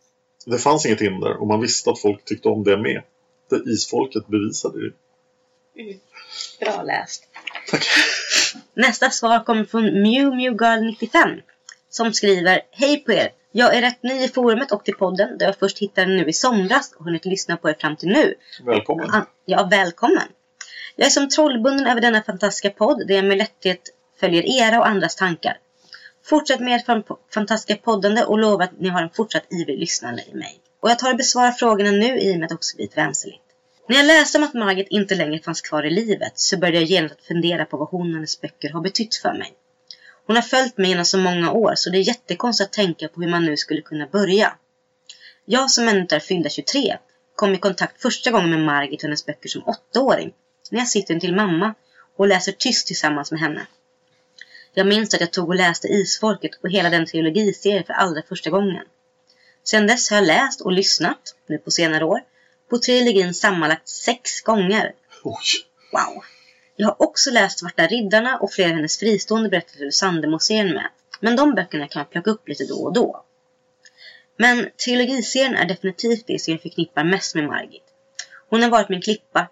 Det 0.47 0.59
fanns 0.59 0.87
inget 0.87 1.01
hinder 1.01 1.41
och 1.41 1.47
man 1.47 1.61
visste 1.61 1.91
att 1.91 2.01
folk 2.01 2.25
tyckte 2.25 2.49
om 2.49 2.65
det 2.65 2.77
med. 2.77 3.03
Det 3.51 3.71
isfolket 3.71 4.27
bevisade 4.27 4.81
det. 4.81 4.93
Bra 6.61 6.83
läst. 6.83 7.25
Nästa 8.75 9.11
svar 9.11 9.45
kommer 9.45 9.65
från 9.65 9.85
Mew 9.85 10.37
Mew 10.37 10.65
Girl 10.65 10.85
95 10.85 11.31
som 11.91 12.13
skriver 12.13 12.61
Hej 12.71 12.97
på 13.05 13.13
er! 13.13 13.29
Jag 13.53 13.75
är 13.77 13.81
rätt 13.81 14.03
ny 14.03 14.25
i 14.25 14.29
forumet 14.29 14.73
och 14.73 14.85
till 14.85 14.95
podden 14.95 15.39
där 15.39 15.47
jag 15.47 15.57
först 15.59 15.79
hittade 15.79 16.07
nu 16.07 16.25
i 16.25 16.33
somras 16.33 16.93
och 16.99 17.05
hunnit 17.05 17.25
lyssna 17.25 17.57
på 17.57 17.71
er 17.71 17.77
fram 17.81 17.97
till 17.97 18.09
nu. 18.09 18.35
Välkommen. 18.65 19.11
Ja, 19.45 19.69
välkommen! 19.71 20.29
Jag 20.97 21.07
är 21.07 21.11
som 21.11 21.29
trollbunden 21.29 21.87
över 21.87 22.01
denna 22.01 22.23
fantastiska 22.23 22.71
podd 22.71 23.07
där 23.09 23.15
jag 23.15 23.25
med 23.25 23.39
lätthet 23.39 23.81
följer 24.21 24.43
era 24.63 24.79
och 24.79 24.89
andras 24.89 25.17
tankar. 25.17 25.59
Fortsätt 26.25 26.61
med 26.61 26.77
ert 26.77 26.87
fan- 26.87 27.03
fantastiska 27.35 27.83
poddande 27.83 28.25
och 28.25 28.39
lova 28.39 28.65
att 28.65 28.81
ni 28.81 28.89
har 28.89 29.03
en 29.03 29.11
fortsatt 29.11 29.53
ivrig 29.53 29.79
lyssnare 29.79 30.21
i 30.33 30.35
mig. 30.35 30.61
Och 30.81 30.91
jag 30.91 30.99
tar 30.99 31.11
och 31.11 31.17
besvarar 31.17 31.53
frågorna 31.53 31.91
nu 31.91 32.19
i 32.19 32.35
och 32.35 32.39
med 32.39 32.47
att 32.47 32.53
också 32.53 32.77
blivit 32.77 32.97
vänsterligt. 32.97 33.43
När 33.89 33.97
jag 33.97 34.07
läste 34.07 34.39
om 34.39 34.45
att 34.45 34.55
Margit 34.55 34.89
inte 34.91 35.15
längre 35.15 35.39
fanns 35.39 35.61
kvar 35.61 35.87
i 35.87 35.91
livet 35.91 36.33
så 36.35 36.57
började 36.57 36.79
jag 36.79 36.85
genast 36.85 37.15
att 37.15 37.27
fundera 37.27 37.65
på 37.65 37.77
vad 37.77 37.89
hon 37.89 38.09
och 38.09 38.15
hennes 38.15 38.41
böcker 38.41 38.71
har 38.71 38.81
betytt 38.81 39.15
för 39.15 39.33
mig. 39.33 39.53
Hon 40.27 40.37
har 40.37 40.43
följt 40.43 40.79
mig 40.79 40.89
genom 40.89 41.05
så 41.05 41.19
många 41.19 41.53
år 41.53 41.73
så 41.75 41.91
det 41.91 41.99
är 41.99 42.09
jättekonstigt 42.09 42.67
att 42.67 42.73
tänka 42.73 43.09
på 43.09 43.21
hur 43.21 43.29
man 43.29 43.45
nu 43.45 43.57
skulle 43.57 43.81
kunna 43.81 44.07
börja. 44.07 44.55
Jag 45.45 45.71
som 45.71 45.89
ännu 45.89 46.01
inte 46.01 46.17
är 46.17 46.21
fyllda 46.21 46.51
23 46.51 46.97
kom 47.35 47.55
i 47.55 47.59
kontakt 47.59 48.03
första 48.03 48.31
gången 48.31 48.51
med 48.51 48.61
Margit 48.61 49.01
och 49.01 49.03
hennes 49.03 49.27
böcker 49.27 49.49
som 49.49 49.63
åttaåring 49.67 50.33
när 50.71 50.79
jag 50.79 50.89
sitter 50.89 51.21
till 51.21 51.35
mamma 51.35 51.75
och 52.17 52.29
läser 52.29 52.53
tyst 52.53 52.87
tillsammans 52.87 53.31
med 53.31 53.41
henne. 53.41 53.67
Jag 54.75 54.87
minns 54.87 55.15
att 55.15 55.21
jag 55.21 55.33
tog 55.33 55.49
och 55.49 55.55
läste 55.55 55.89
Isfolket 55.89 56.51
och 56.63 56.71
hela 56.71 56.91
den 56.91 57.07
trilogiserien 57.07 57.85
för 57.85 57.93
allra 57.93 58.23
första 58.29 58.51
gången. 58.51 58.85
Sedan 59.65 59.87
dess 59.87 60.11
har 60.11 60.17
jag 60.17 60.27
läst 60.27 60.61
och 60.61 60.73
lyssnat, 60.73 61.35
nu 61.47 61.59
på 61.59 61.71
senare 61.71 62.05
år, 62.05 62.21
på 62.69 62.79
trilogin 62.79 63.35
sammanlagt 63.35 63.89
sex 63.89 64.41
gånger. 64.41 64.93
Oj. 65.25 65.35
Wow! 65.93 66.25
Jag 66.77 66.87
har 66.87 67.03
också 67.03 67.31
läst 67.31 67.59
Svarta 67.59 67.87
Riddarna 67.87 68.39
och 68.39 68.53
flera 68.53 68.69
av 68.69 68.75
hennes 68.75 68.99
fristående 68.99 69.49
berättelser 69.49 69.85
ur 69.85 69.91
Sandemo-serien 69.91 70.75
med. 70.75 70.89
Men 71.21 71.37
de 71.37 71.55
böckerna 71.55 71.89
kan 71.89 72.01
jag 72.01 72.11
plocka 72.11 72.31
upp 72.31 72.49
lite 72.49 72.65
då 72.65 72.85
och 72.85 72.93
då. 72.93 73.25
Men 74.37 74.69
trilogiserien 74.85 75.55
är 75.55 75.69
definitivt 75.69 76.27
det 76.27 76.39
som 76.39 76.53
jag 76.53 76.63
förknippar 76.63 77.05
mest 77.05 77.35
med 77.35 77.45
Margit. 77.45 77.83
Hon 78.49 78.63
har 78.63 78.71
varit 78.71 78.89
min 78.89 79.03
klippa. 79.03 79.49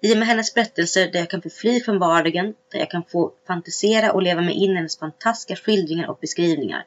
I 0.00 0.14
och 0.14 0.18
med 0.18 0.28
hennes 0.28 0.54
berättelser 0.54 1.10
där 1.10 1.18
jag 1.18 1.30
kan 1.30 1.42
få 1.42 1.50
fly 1.50 1.80
från 1.80 1.98
vardagen, 1.98 2.54
där 2.72 2.78
jag 2.78 2.90
kan 2.90 3.04
få 3.04 3.32
fantisera 3.46 4.12
och 4.12 4.22
leva 4.22 4.40
mig 4.40 4.54
in 4.54 4.70
i 4.70 4.74
hennes 4.74 4.98
fantastiska 4.98 5.56
skildringar 5.56 6.10
och 6.10 6.18
beskrivningar. 6.20 6.84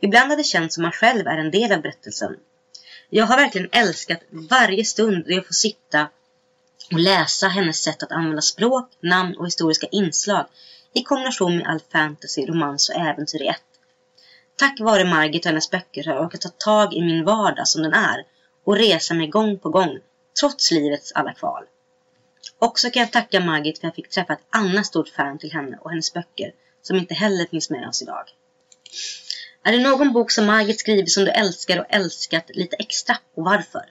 Ibland 0.00 0.30
har 0.30 0.36
det 0.36 0.44
känts 0.44 0.74
som 0.74 0.82
man 0.82 0.92
själv 0.92 1.26
är 1.26 1.38
en 1.38 1.50
del 1.50 1.72
av 1.72 1.80
berättelsen. 1.82 2.36
Jag 3.10 3.26
har 3.26 3.36
verkligen 3.36 3.68
älskat 3.72 4.20
varje 4.30 4.84
stund 4.84 5.24
då 5.26 5.32
jag 5.32 5.46
får 5.46 5.54
sitta 5.54 6.08
och 6.92 6.98
läsa 6.98 7.48
hennes 7.48 7.82
sätt 7.82 8.02
att 8.02 8.12
använda 8.12 8.42
språk, 8.42 8.90
namn 9.00 9.36
och 9.36 9.46
historiska 9.46 9.86
inslag 9.86 10.46
i 10.92 11.02
kombination 11.02 11.56
med 11.56 11.66
all 11.66 11.80
fantasy, 11.92 12.46
romans 12.46 12.88
och 12.88 12.94
äventyr 12.94 13.42
i 13.42 13.46
ett. 13.46 13.62
Tack 14.56 14.80
vare 14.80 15.04
Margit 15.04 15.44
och 15.44 15.48
hennes 15.48 15.70
böcker 15.70 16.04
har 16.04 16.14
jag 16.14 16.24
orkat 16.24 16.40
ta 16.40 16.48
tag 16.48 16.94
i 16.94 17.00
min 17.00 17.24
vardag 17.24 17.68
som 17.68 17.82
den 17.82 17.92
är 17.92 18.24
och 18.64 18.76
resa 18.76 19.14
mig 19.14 19.26
gång 19.26 19.58
på 19.58 19.70
gång, 19.70 19.98
trots 20.40 20.70
livets 20.70 21.12
alla 21.12 21.34
kval. 21.34 21.64
Också 22.58 22.90
kan 22.90 23.00
jag 23.00 23.12
tacka 23.12 23.40
Margit 23.40 23.78
för 23.78 23.88
att 23.88 23.98
jag 23.98 24.04
fick 24.04 24.14
träffa 24.14 24.32
ett 24.32 24.46
annat 24.50 24.86
stort 24.86 25.08
fan 25.08 25.38
till 25.38 25.52
henne 25.52 25.78
och 25.80 25.90
hennes 25.90 26.12
böcker 26.12 26.52
som 26.82 26.96
inte 26.96 27.14
heller 27.14 27.46
finns 27.46 27.70
med 27.70 27.88
oss 27.88 28.02
idag. 28.02 28.24
Är 29.66 29.72
det 29.72 29.78
någon 29.78 30.12
bok 30.12 30.30
som 30.30 30.46
Margit 30.46 30.80
skrivit 30.80 31.12
som 31.12 31.24
du 31.24 31.30
älskar 31.30 31.78
och 31.78 31.86
älskat 31.88 32.50
lite 32.54 32.76
extra 32.76 33.16
och 33.36 33.44
varför? 33.44 33.82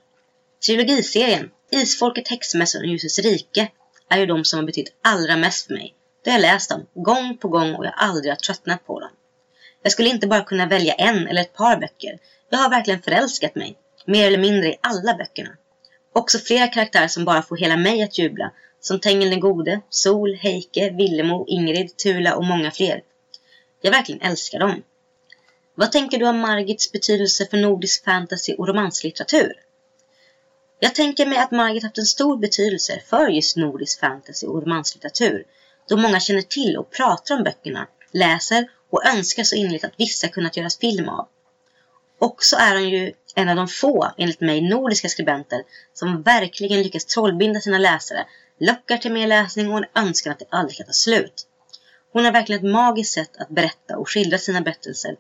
Trilogiserien 0.66 1.52
Isfolket, 1.72 2.28
Häxmässan 2.28 2.82
och 2.82 2.88
Ljusets 2.88 3.20
rike 3.20 3.68
är 4.10 4.20
ju 4.20 4.26
de 4.26 4.46
som 4.46 4.60
har 4.60 4.66
betytt 4.66 4.94
allra 5.02 5.38
mest 5.38 5.68
för 5.68 5.74
mig. 5.74 5.94
Det 6.24 6.30
har 6.30 6.38
jag 6.38 6.42
läst 6.42 6.70
dem 6.70 6.86
gång 6.94 7.38
på 7.38 7.48
gång 7.48 7.76
och 7.76 7.86
jag 7.86 7.94
aldrig 7.98 8.32
har 8.32 8.36
tröttnat 8.36 8.86
på 8.86 9.00
dem. 9.00 9.10
Jag 9.84 9.92
skulle 9.92 10.10
inte 10.10 10.28
bara 10.28 10.44
kunna 10.44 10.66
välja 10.66 10.94
en 10.94 11.28
eller 11.28 11.42
ett 11.42 11.54
par 11.54 11.78
böcker. 11.78 12.20
Jag 12.50 12.58
har 12.58 12.70
verkligen 12.70 13.02
förälskat 13.02 13.56
mig, 13.56 13.78
mer 14.06 14.28
eller 14.28 14.38
mindre 14.38 14.70
i 14.70 14.78
alla 14.82 15.14
böckerna. 15.14 15.50
Också 16.14 16.40
flera 16.40 16.68
karaktärer 16.68 17.08
som 17.08 17.26
bara 17.26 17.42
får 17.42 17.58
hela 17.58 17.78
mig 17.78 18.04
att 18.04 18.18
jubla, 18.18 18.52
som 18.80 19.00
Tengil 19.00 19.30
den 19.30 19.40
gode, 19.40 19.82
Sol, 19.90 20.36
Heike, 20.36 20.90
Villemo, 20.90 21.46
Ingrid, 21.48 21.98
Tula 21.98 22.36
och 22.36 22.46
många 22.46 22.72
fler. 22.72 23.02
Jag 23.82 23.92
verkligen 23.92 24.22
älskar 24.22 24.60
dem. 24.60 24.84
Vad 25.78 25.92
tänker 25.92 26.20
du 26.20 26.28
om 26.28 26.40
Margits 26.40 26.92
betydelse 26.92 27.46
för 27.46 27.58
nordisk 27.58 28.06
fantasy 28.06 28.54
och 28.54 28.68
romanslitteratur? 28.68 29.54
Jag 30.80 30.96
tänker 30.96 31.26
mig 31.26 31.38
att 31.38 31.52
Margit 31.52 31.84
haft 31.84 31.98
en 31.98 32.06
stor 32.06 32.38
betydelse 32.38 33.02
för 33.06 33.28
just 33.28 33.58
nordisk 33.58 34.00
fantasy 34.00 34.48
och 34.48 34.62
romanslitteratur 34.62 35.44
då 35.88 35.98
många 35.98 36.20
känner 36.20 36.42
till 36.42 36.78
och 36.78 36.92
pratar 36.92 37.36
om 37.36 37.44
böckerna, 37.44 37.88
läser 38.12 38.68
och 38.90 39.06
önskar 39.06 39.44
så 39.44 39.56
innerligt 39.56 39.84
att 39.84 40.00
vissa 40.00 40.28
kunnat 40.28 40.58
göras 40.58 40.78
film 40.78 41.10
av. 41.10 41.28
Också 42.20 42.56
är 42.56 42.76
hon 42.76 42.90
ju 42.90 43.14
en 43.36 43.50
av 43.50 43.56
de 43.56 43.68
få, 43.68 44.12
enligt 44.18 44.42
mig, 44.42 44.62
nordiska 44.62 45.10
skribenter 45.10 45.64
som 45.94 46.22
verkligen 46.22 46.82
lyckas 46.82 47.06
trollbinda 47.06 47.60
sina 47.60 47.78
läsare, 47.78 48.26
lockar 48.60 48.98
till 48.98 49.12
mer 49.12 49.28
läsning 49.28 49.72
och 49.72 49.78
en 49.78 49.86
önskan 49.96 50.34
att 50.34 50.40
det 50.40 50.46
aldrig 50.50 50.76
ska 50.76 50.84
ta 50.84 50.94
slut. 50.94 51.48
Hon 52.12 52.26
har 52.26 52.32
verkligen 52.32 52.66
ett 52.66 52.72
magiskt 52.72 53.14
sätt 53.14 53.38
att 53.38 53.50
berätta 53.50 53.98
och 53.98 54.10
skildra 54.10 54.38
sina 54.38 54.62
berättelser 54.62 55.16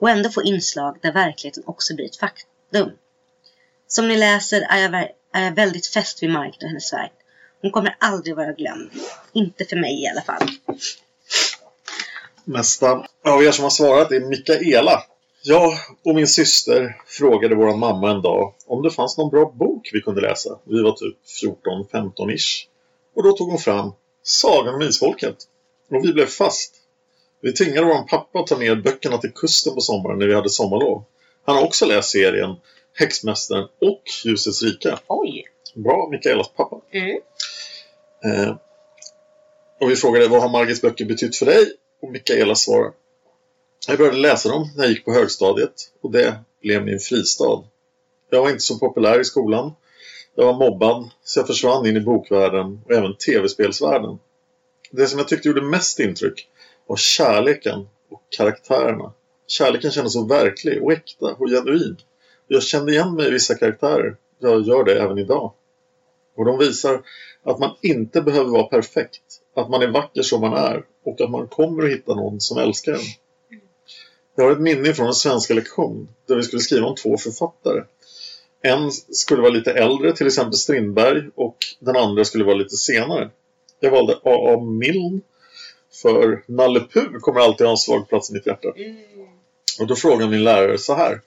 och 0.00 0.10
ändå 0.10 0.30
få 0.30 0.42
inslag 0.42 0.98
där 1.02 1.12
verkligheten 1.12 1.62
också 1.66 1.94
blir 1.94 2.06
ett 2.06 2.16
faktum. 2.16 2.90
Som 3.86 4.08
ni 4.08 4.16
läser 4.16 4.60
är 4.60 4.78
jag, 4.78 4.94
är 5.32 5.44
jag 5.44 5.54
väldigt 5.54 5.86
fäst 5.86 6.22
vid 6.22 6.30
Margit 6.30 6.62
och 6.62 6.68
hennes 6.68 6.92
verk. 6.92 7.12
Hon 7.62 7.70
kommer 7.70 7.96
aldrig 8.00 8.36
vara 8.36 8.52
glömd. 8.52 8.90
Inte 9.32 9.64
för 9.64 9.76
mig 9.76 10.02
i 10.02 10.08
alla 10.08 10.22
fall. 10.22 10.48
Nästa 12.44 13.06
av 13.24 13.44
er 13.44 13.50
som 13.50 13.62
har 13.62 13.70
svarat 13.70 14.12
är 14.12 14.20
Mikaela. 14.20 15.02
Jag 15.42 15.72
och 16.04 16.14
min 16.14 16.28
syster 16.28 16.96
frågade 17.06 17.54
vår 17.54 17.76
mamma 17.76 18.10
en 18.10 18.22
dag 18.22 18.54
om 18.66 18.82
det 18.82 18.90
fanns 18.90 19.18
någon 19.18 19.30
bra 19.30 19.52
bok 19.54 19.90
vi 19.92 20.00
kunde 20.00 20.20
läsa. 20.20 20.58
Vi 20.64 20.82
var 20.82 20.92
typ 20.92 21.16
14-15-ish. 21.42 22.66
Och 23.16 23.22
då 23.22 23.32
tog 23.32 23.48
hon 23.48 23.58
fram 23.58 23.92
Sagan 24.22 24.74
om 24.74 24.82
Isfolket. 24.82 25.36
Och 25.90 26.04
vi 26.04 26.12
blev 26.12 26.26
fast. 26.26 26.74
Vi 27.40 27.52
tvingade 27.52 27.86
vår 27.86 28.02
pappa 28.02 28.38
att 28.38 28.46
ta 28.46 28.58
ner 28.58 28.76
böckerna 28.76 29.18
till 29.18 29.32
kusten 29.32 29.74
på 29.74 29.80
sommaren 29.80 30.18
när 30.18 30.26
vi 30.26 30.34
hade 30.34 30.50
sommarlov. 30.50 31.04
Han 31.44 31.56
har 31.56 31.64
också 31.64 31.86
läst 31.86 32.10
serien 32.10 32.56
Häxmästaren 32.94 33.68
och 33.80 34.02
Ljusets 34.24 34.62
rike. 34.62 34.98
Oj! 35.06 35.44
Bra, 35.74 36.08
Mikaelas 36.10 36.48
pappa. 36.56 36.80
Mm. 36.90 37.20
Eh, 38.24 38.56
och 39.80 39.90
vi 39.90 39.96
frågade 39.96 40.28
vad 40.28 40.42
har 40.42 40.48
Margits 40.48 40.82
böcker 40.82 41.04
betytt 41.04 41.36
för 41.36 41.46
dig? 41.46 41.72
Och 42.02 42.10
Mikaela 42.10 42.54
svarade 42.54 42.92
Jag 43.88 43.98
började 43.98 44.18
läsa 44.18 44.48
dem 44.48 44.68
när 44.76 44.84
jag 44.84 44.90
gick 44.90 45.04
på 45.04 45.12
högstadiet 45.12 45.72
och 46.00 46.10
det 46.10 46.38
blev 46.62 46.84
min 46.84 46.98
fristad. 46.98 47.64
Jag 48.30 48.42
var 48.42 48.50
inte 48.50 48.60
så 48.60 48.78
populär 48.78 49.20
i 49.20 49.24
skolan. 49.24 49.72
Jag 50.34 50.46
var 50.46 50.52
mobbad 50.54 51.10
så 51.24 51.40
jag 51.40 51.46
försvann 51.46 51.86
in 51.86 51.96
i 51.96 52.00
bokvärlden 52.00 52.80
och 52.84 52.92
även 52.92 53.16
tv-spelsvärlden. 53.16 54.18
Det 54.90 55.06
som 55.06 55.18
jag 55.18 55.28
tyckte 55.28 55.48
gjorde 55.48 55.62
mest 55.62 56.00
intryck 56.00 56.48
av 56.90 56.96
kärleken 56.96 57.88
och 58.10 58.22
karaktärerna. 58.28 59.12
Kärleken 59.46 59.90
kändes 59.90 60.12
så 60.12 60.26
verklig 60.26 60.82
och 60.82 60.92
äkta 60.92 61.26
och 61.26 61.48
genuin. 61.48 61.96
Jag 62.48 62.62
kände 62.62 62.92
igen 62.92 63.14
mig 63.14 63.26
i 63.26 63.30
vissa 63.30 63.54
karaktärer. 63.54 64.16
Jag 64.38 64.62
gör 64.62 64.84
det 64.84 65.00
även 65.00 65.18
idag. 65.18 65.52
Och 66.36 66.44
de 66.44 66.58
visar 66.58 67.02
att 67.42 67.58
man 67.58 67.76
inte 67.82 68.22
behöver 68.22 68.50
vara 68.50 68.64
perfekt. 68.64 69.22
Att 69.56 69.70
man 69.70 69.82
är 69.82 69.88
vacker 69.88 70.22
som 70.22 70.40
man 70.40 70.52
är. 70.52 70.84
Och 71.04 71.20
att 71.20 71.30
man 71.30 71.46
kommer 71.46 71.82
att 71.82 71.90
hitta 71.90 72.14
någon 72.14 72.40
som 72.40 72.58
älskar 72.58 72.92
en. 72.92 73.00
Jag 74.36 74.44
har 74.44 74.52
ett 74.52 74.60
minne 74.60 74.94
från 74.94 75.06
en 75.06 75.14
svenska 75.14 75.54
lektion 75.54 76.08
där 76.28 76.36
vi 76.36 76.42
skulle 76.42 76.62
skriva 76.62 76.86
om 76.86 76.94
två 76.94 77.16
författare. 77.16 77.82
En 78.62 78.90
skulle 78.92 79.42
vara 79.42 79.52
lite 79.52 79.72
äldre, 79.72 80.16
till 80.16 80.26
exempel 80.26 80.54
Strindberg, 80.54 81.30
och 81.34 81.56
den 81.78 81.96
andra 81.96 82.24
skulle 82.24 82.44
vara 82.44 82.56
lite 82.56 82.76
senare. 82.76 83.30
Jag 83.80 83.90
valde 83.90 84.12
A.A. 84.12 84.60
Milne 84.60 85.20
för 86.02 86.42
Nalle 86.46 86.80
Puh 86.80 87.18
kommer 87.20 87.40
alltid 87.40 87.66
ha 87.66 87.72
en 87.72 87.76
svag 87.76 88.08
plats 88.08 88.30
i 88.30 88.32
mitt 88.32 88.46
hjärta. 88.46 88.68
Och 89.80 89.86
då 89.86 89.96
frågade 89.96 90.30
min 90.30 90.44
lärare 90.44 90.78
så 90.78 90.94
här. 90.94 91.20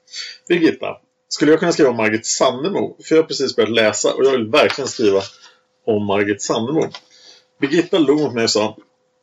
Birgitta, 0.47 0.97
skulle 1.27 1.51
jag 1.51 1.59
kunna 1.59 1.71
skriva 1.71 1.89
om 1.89 1.97
Margit 1.97 2.25
Sandemo? 2.25 2.97
För 3.03 3.15
jag 3.15 3.23
har 3.23 3.27
precis 3.27 3.55
börjat 3.55 3.71
läsa 3.71 4.13
och 4.13 4.25
jag 4.25 4.31
vill 4.31 4.47
verkligen 4.47 4.87
skriva 4.87 5.21
om 5.85 6.05
Margit 6.05 6.41
Sandemo. 6.41 6.89
Birgitta 7.59 7.97
log 7.97 8.19
mot 8.19 8.33
mig 8.33 8.43
och 8.43 8.49
sa 8.49 8.77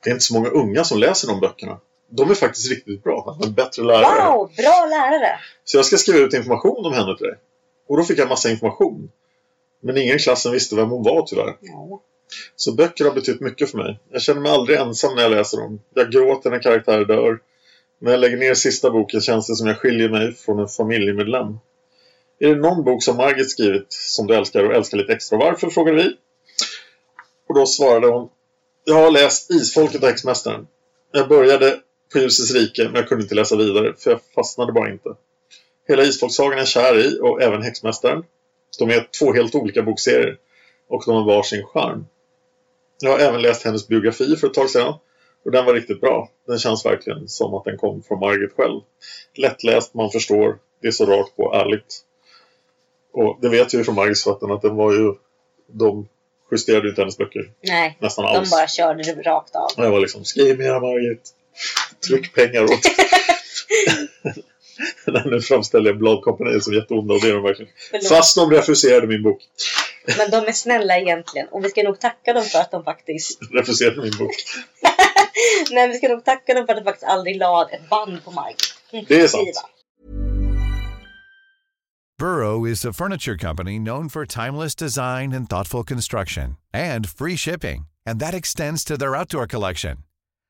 det 0.05 0.11
är 0.11 0.15
inte 0.15 0.25
så 0.25 0.35
många 0.35 0.49
unga 0.49 0.85
som 0.85 0.99
läser 0.99 1.29
de 1.29 1.41
böckerna. 1.41 1.79
De 2.11 2.31
är 2.31 2.35
faktiskt 2.35 2.71
riktigt 2.71 3.05
bra. 3.05 3.39
En 3.45 3.55
bättre 3.55 3.83
lärare. 3.83 4.33
Wow, 4.33 4.51
bra 4.57 4.87
lärare! 4.91 5.39
Så 5.65 5.77
jag 5.77 5.87
ska 5.87 5.97
skriva 5.97 6.19
ut 6.19 6.35
information 6.35 6.87
om 6.87 6.93
henne 6.93 7.17
till 7.17 7.27
dig. 7.27 7.37
Och 7.89 7.97
då 7.97 8.05
fick 8.05 8.19
jag 8.19 8.29
massa 8.29 8.51
information. 8.51 9.11
Men 9.83 9.97
ingen 9.97 10.17
i 10.17 10.19
klassen 10.19 10.53
visste 10.53 10.77
vem 10.77 10.91
hon 10.91 11.03
var 11.03 11.23
tyvärr. 11.27 11.57
Ja. 11.61 12.01
Så 12.57 12.73
böcker 12.73 13.05
har 13.05 13.13
betytt 13.13 13.41
mycket 13.41 13.71
för 13.71 13.79
mig. 13.79 13.99
Jag 14.13 14.23
känner 14.23 14.41
mig 14.41 14.53
aldrig 14.53 14.79
ensam 14.79 15.15
när 15.15 15.23
jag 15.23 15.31
läser 15.31 15.59
dem. 15.59 15.81
Jag 15.95 16.13
gråter 16.13 16.51
när 16.51 16.63
karaktärer 16.63 17.05
dör. 17.05 17.39
När 17.99 18.11
jag 18.11 18.21
lägger 18.21 18.37
ner 18.37 18.55
sista 18.55 18.91
boken 18.91 19.21
känns 19.21 19.47
det 19.47 19.57
som 19.57 19.67
jag 19.67 19.79
skiljer 19.79 20.09
mig 20.09 20.35
från 20.35 20.59
en 20.59 20.69
familjemedlem. 20.69 21.59
Är 22.39 22.49
det 22.49 22.55
någon 22.55 22.85
bok 22.85 23.03
som 23.03 23.17
Margit 23.17 23.51
skrivit 23.51 23.87
som 23.93 24.27
du 24.27 24.35
älskar 24.35 24.65
och 24.65 24.75
älskar 24.75 24.99
lite 24.99 25.13
extra? 25.13 25.39
Varför? 25.39 25.71
frågade 25.71 25.97
vi. 25.97 26.17
Och 27.49 27.55
då 27.55 27.67
svarade 27.67 28.07
hon. 28.07 28.29
Jag 28.85 28.95
har 28.95 29.11
läst 29.11 29.51
Isfolket 29.51 30.03
och 30.03 30.09
Häxmästaren. 30.09 30.67
Jag 31.13 31.29
började 31.29 31.79
på 32.13 32.19
Ljusets 32.19 32.55
rike 32.55 32.85
men 32.85 32.95
jag 32.95 33.09
kunde 33.09 33.23
inte 33.23 33.35
läsa 33.35 33.57
vidare 33.57 33.95
för 33.99 34.11
jag 34.11 34.21
fastnade 34.35 34.73
bara 34.73 34.91
inte. 34.91 35.09
Hela 35.89 36.03
Isfolksagan 36.03 36.53
är 36.53 36.59
jag 36.59 36.69
kär 36.69 36.99
i 36.99 37.19
och 37.21 37.43
även 37.43 37.63
Häxmästaren. 37.63 38.25
De 38.79 38.91
är 38.91 39.09
två 39.19 39.33
helt 39.33 39.55
olika 39.55 39.83
bokserier 39.83 40.37
och 40.89 41.03
de 41.07 41.15
har 41.15 41.25
var 41.25 41.43
sin 41.43 41.65
charm. 41.65 42.07
Jag 43.01 43.11
har 43.11 43.19
även 43.19 43.43
läst 43.43 43.65
hennes 43.65 43.89
biografi 43.89 44.37
för 44.37 44.47
ett 44.47 44.55
tag 44.55 44.71
sedan 44.71 44.95
och 45.45 45.51
den 45.51 45.65
var 45.65 45.75
riktigt 45.75 46.01
bra. 46.01 46.31
Den 46.47 46.59
känns 46.59 46.87
verkligen 46.87 47.29
som 47.29 47.55
att 47.55 47.65
den 47.65 47.77
kom 47.79 48.03
från 48.03 48.21
Margit 48.21 48.53
själv. 48.57 48.81
Lättläst, 49.35 49.95
man 49.95 50.11
förstår, 50.11 50.59
det 50.83 50.89
är 50.89 50.93
så 50.93 51.07
rakt 51.07 51.37
på, 51.37 51.55
ärligt. 51.55 52.01
Och 53.13 53.39
det 53.41 53.49
vet 53.49 53.75
vi 53.75 53.85
från 53.85 53.95
Margits 53.95 54.25
författaren 54.25 54.53
att 54.53 54.63
den 54.63 54.77
var 54.77 54.93
ju... 54.93 55.15
De 55.73 56.09
justerade 56.53 56.83
ju 56.85 56.89
inte 56.91 57.03
hennes 57.03 57.19
böcker 57.19 57.51
Nej, 57.61 57.97
nästan 58.01 58.25
de 58.25 58.31
alls. 58.31 58.51
bara 58.51 58.67
körde 58.69 59.03
det 59.03 59.23
rakt 59.23 59.55
av. 59.55 59.69
Och 59.77 59.85
jag 59.85 59.91
var 59.91 60.01
liksom, 60.01 60.25
skriv 60.25 60.59
mera 60.59 60.81
Margit. 60.81 61.31
Tryck 62.07 62.35
pengar 62.35 62.65
åt. 62.65 62.71
nu 65.25 65.41
framställer 65.41 65.91
jag 65.91 65.99
bladkompaniet 65.99 66.65
som 66.65 66.75
jätteonda 66.75 67.15
och 67.15 67.21
det 67.21 67.29
är 67.29 67.35
de 67.35 67.43
verkligen. 67.43 67.73
Förlåt. 67.91 68.09
Fast 68.09 68.37
de 68.37 68.51
refuserade 68.51 69.07
min 69.07 69.23
bok. 69.23 69.43
Men 70.19 70.31
de 70.31 70.37
är 70.49 70.53
snälla 70.53 70.99
egentligen. 70.99 71.49
Och 71.49 71.65
vi 71.65 71.69
ska 71.69 71.83
nog 71.83 72.01
tacka 72.01 72.33
dem 72.33 72.45
för 72.45 72.59
att 72.59 72.71
de 72.71 72.85
faktiskt... 72.85 73.39
Refuserade 73.53 74.03
min 74.03 74.19
bok. 74.19 74.35
Nej, 75.71 75.89
vi 75.89 75.95
ska 75.95 76.09
nog 76.09 76.25
tacka 76.25 76.55
dem 76.55 76.67
för 76.67 76.73
att 76.73 76.79
de 76.79 76.85
faktiskt 76.85 77.07
aldrig 77.07 77.37
la 77.37 77.69
ett 77.73 77.89
band 77.91 78.25
på 78.25 78.31
Margit. 78.31 78.75
Hon 78.91 79.05
Det 79.09 79.21
är 79.21 79.29
sant. 79.29 79.49
Burrow 82.19 82.67
is 82.67 82.85
a 82.85 82.93
furniture 82.93 83.39
company 83.39 83.79
known 83.79 84.09
for 84.09 84.27
timeless 84.27 84.75
design 84.75 85.33
and 85.33 85.49
thoughtful 85.49 85.83
construction 85.83 86.57
and 86.75 87.09
free 87.09 87.37
shipping, 87.37 87.87
and 88.05 88.21
that 88.21 88.35
extends 88.35 88.85
to 88.85 88.99
their 88.99 89.17
outdoor 89.17 89.47
collection. 89.47 90.05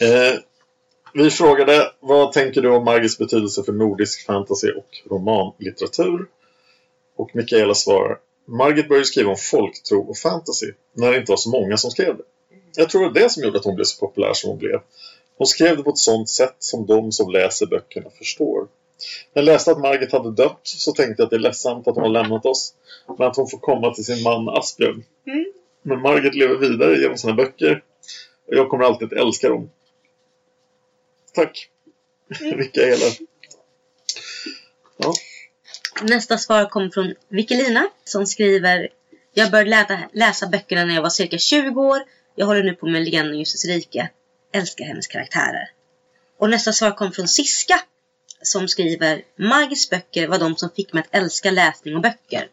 Eh, 0.00 0.38
Vi 1.14 1.30
frågade 1.30 1.92
vad 2.00 2.32
tänker 2.32 2.62
du 2.62 2.70
om 2.70 2.84
Margits 2.84 3.18
betydelse 3.18 3.62
för 3.62 3.72
nordisk 3.72 4.26
fantasy 4.26 4.70
och 4.70 5.02
romanlitteratur? 5.10 6.26
Och 7.16 7.30
Mikaela 7.36 7.74
svarar 7.74 8.18
Margit 8.48 8.88
började 8.88 9.06
skriva 9.06 9.30
om 9.30 9.36
folktro 9.36 10.00
och 10.00 10.16
fantasy 10.16 10.72
när 10.92 11.10
det 11.10 11.18
inte 11.18 11.32
var 11.32 11.36
så 11.36 11.50
många 11.50 11.76
som 11.76 11.90
skrev 11.90 12.16
det. 12.16 12.22
Jag 12.76 12.90
tror 12.90 13.00
det 13.00 13.06
var 13.08 13.14
det 13.14 13.30
som 13.30 13.42
gjorde 13.42 13.58
att 13.58 13.64
hon 13.64 13.74
blev 13.74 13.84
så 13.84 14.06
populär 14.06 14.32
som 14.32 14.50
hon 14.50 14.58
blev. 14.58 14.80
Hon 15.38 15.46
skrev 15.46 15.76
det 15.76 15.82
på 15.82 15.90
ett 15.90 15.98
sånt 15.98 16.28
sätt 16.28 16.56
som 16.58 16.86
de 16.86 17.12
som 17.12 17.30
läser 17.30 17.66
böckerna 17.66 18.10
förstår. 18.10 18.60
När 19.32 19.42
jag 19.42 19.44
läste 19.44 19.70
att 19.70 19.80
Margit 19.80 20.12
hade 20.12 20.30
dött 20.32 20.60
så 20.62 20.92
tänkte 20.92 21.22
jag 21.22 21.24
att 21.24 21.30
det 21.30 21.36
är 21.36 21.40
ledsamt 21.40 21.88
att 21.88 21.94
hon 21.94 22.02
har 22.02 22.10
lämnat 22.10 22.46
oss. 22.46 22.74
Men 23.18 23.26
att 23.26 23.36
hon 23.36 23.48
får 23.48 23.58
komma 23.58 23.94
till 23.94 24.04
sin 24.04 24.22
man 24.22 24.48
Asbjörn. 24.48 25.04
Mm. 25.26 25.44
Men 25.82 26.00
Margit 26.00 26.34
lever 26.34 26.56
vidare 26.56 27.00
genom 27.00 27.18
sina 27.18 27.32
böcker. 27.34 27.82
Och 28.48 28.54
jag 28.54 28.68
kommer 28.68 28.84
alltid 28.84 29.12
att 29.12 29.18
älska 29.18 29.48
dem. 29.48 29.70
Tack. 31.36 31.68
Mikaela. 32.40 33.06
Ja. 34.96 35.14
Nästa 36.02 36.38
svar 36.38 36.68
kommer 36.68 36.90
från 36.90 37.14
Vikkelina 37.28 37.88
som 38.04 38.26
skriver 38.26 38.88
Jag 39.34 39.50
började 39.50 39.70
läsa, 39.70 40.08
läsa 40.12 40.46
böckerna 40.46 40.84
när 40.84 40.94
jag 40.94 41.02
var 41.02 41.10
cirka 41.10 41.38
20 41.38 41.80
år. 41.80 42.02
Jag 42.34 42.46
håller 42.46 42.62
nu 42.62 42.74
på 42.74 42.86
med 42.86 43.04
Legenden 43.04 43.32
om 43.32 43.38
Justus 43.38 43.64
rike. 43.64 44.10
Älskar 44.52 44.84
hennes 44.84 45.06
karaktärer. 45.06 45.70
Och 46.38 46.50
nästa 46.50 46.72
svar 46.72 46.90
kommer 46.90 47.12
från 47.12 47.28
Siska 47.28 47.80
som 48.42 48.68
skriver 48.68 49.22
Margits 49.36 49.90
böcker 49.90 50.28
var 50.28 50.38
de 50.38 50.56
som 50.56 50.70
fick 50.70 50.92
mig 50.92 51.00
att 51.00 51.14
älska 51.14 51.50
läsning 51.50 51.94
och 51.94 52.02
böcker. 52.02 52.48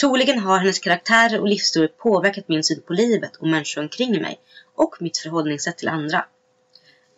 Troligen 0.00 0.38
har 0.38 0.58
hennes 0.58 0.78
karaktärer 0.78 1.40
och 1.40 1.48
livsstory 1.48 1.88
påverkat 1.88 2.48
min 2.48 2.64
syn 2.64 2.82
på 2.82 2.92
livet 2.92 3.36
och 3.36 3.48
människor 3.48 3.82
omkring 3.82 4.22
mig 4.22 4.38
och 4.74 4.96
mitt 5.00 5.18
förhållningssätt 5.18 5.78
till 5.78 5.88
andra. 5.88 6.24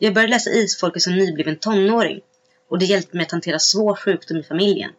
Jag 0.03 0.14
började 0.14 0.30
läsa 0.30 0.51
Isfolket 0.51 1.03
som 1.03 1.16
nybliven 1.16 1.57
tonåring 1.57 2.20
och 2.68 2.78
det 2.78 2.84
hjälpte 2.84 3.16
mig 3.16 3.26
att 3.26 3.32
hantera 3.32 3.59
svår 3.59 3.94
sjukdom 3.94 4.38
i 4.38 4.42
familjen. 4.42 4.90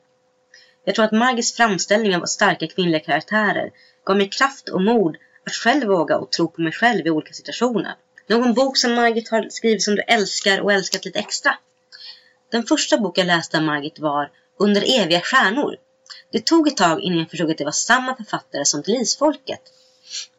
Jag 0.86 0.96
tror 0.96 1.06
att 1.06 1.12
Margits 1.12 1.54
framställning 1.54 2.16
av 2.16 2.26
starka 2.26 2.68
kvinnliga 2.68 3.00
karaktärer 3.00 3.72
gav 4.06 4.18
mig 4.18 4.30
kraft 4.30 4.70
och 4.70 4.82
mod 4.82 5.16
att 5.46 5.54
själv 5.54 5.88
våga 5.88 6.18
och 6.18 6.32
tro 6.32 6.48
på 6.48 6.62
mig 6.62 6.72
själv 6.72 7.08
i 7.08 7.10
olika 7.10 7.34
situationer. 7.34 7.96
Någon 8.28 8.54
bok 8.54 8.78
som 8.78 8.94
Margit 8.94 9.30
har 9.30 9.50
skrivit 9.50 9.84
som 9.84 9.96
du 9.96 10.02
älskar 10.02 10.62
och 10.62 10.74
älskat 10.74 11.06
lite 11.06 11.20
extra? 11.20 11.58
Den 12.52 12.64
första 12.64 12.98
bok 12.98 13.18
jag 13.18 13.28
läste 13.28 13.58
av 13.58 13.64
Margit 13.64 14.00
var 14.00 14.32
Under 14.58 15.02
eviga 15.02 15.22
stjärnor. 15.22 15.76
Det 16.32 16.46
tog 16.46 16.68
ett 16.68 16.78
tag 16.78 17.02
innan 17.02 17.20
jag 17.20 17.30
förstod 17.30 17.52
att 17.52 17.58
det 17.58 17.64
var 17.66 17.72
samma 17.72 18.16
författare 18.16 18.66
som 18.66 18.84
till 18.84 18.96
Isfolket. 18.96 19.62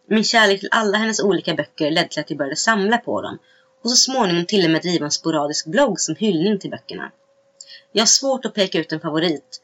Min 0.06 0.24
kärlek 0.24 0.60
till 0.60 0.68
alla 0.72 0.98
hennes 0.98 1.20
olika 1.20 1.54
böcker 1.54 1.90
ledde 1.90 2.08
till 2.08 2.20
att 2.20 2.30
jag 2.30 2.38
började 2.38 2.56
samla 2.56 2.98
på 2.98 3.22
dem 3.22 3.38
och 3.82 3.90
så 3.90 3.96
småningom 3.96 4.46
till 4.46 4.64
och 4.64 4.70
med 4.70 4.82
driva 4.82 5.04
en 5.04 5.10
sporadisk 5.10 5.66
blogg 5.66 6.00
som 6.00 6.16
hyllning 6.16 6.58
till 6.58 6.70
böckerna. 6.70 7.12
Jag 7.92 8.02
har 8.02 8.06
svårt 8.06 8.44
att 8.44 8.54
peka 8.54 8.78
ut 8.78 8.92
en 8.92 9.00
favorit. 9.00 9.60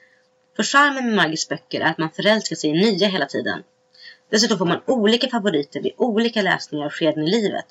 För 0.57 0.63
charmen 0.63 1.05
med 1.05 1.15
Margits 1.15 1.49
böcker 1.49 1.81
är 1.81 1.91
att 1.91 1.99
man 1.99 2.11
förälskar 2.11 2.57
sig 2.57 2.71
i 2.71 2.73
nya 2.73 3.09
hela 3.09 3.27
tiden. 3.27 3.63
Dessutom 4.31 4.59
får 4.59 4.67
man 4.67 4.83
olika 4.87 5.29
favoriter 5.29 5.81
vid 5.81 5.93
olika 5.97 6.43
läsningar 6.43 6.87
och 6.87 6.95
skeden 6.95 7.23
i 7.25 7.31
livet. 7.31 7.67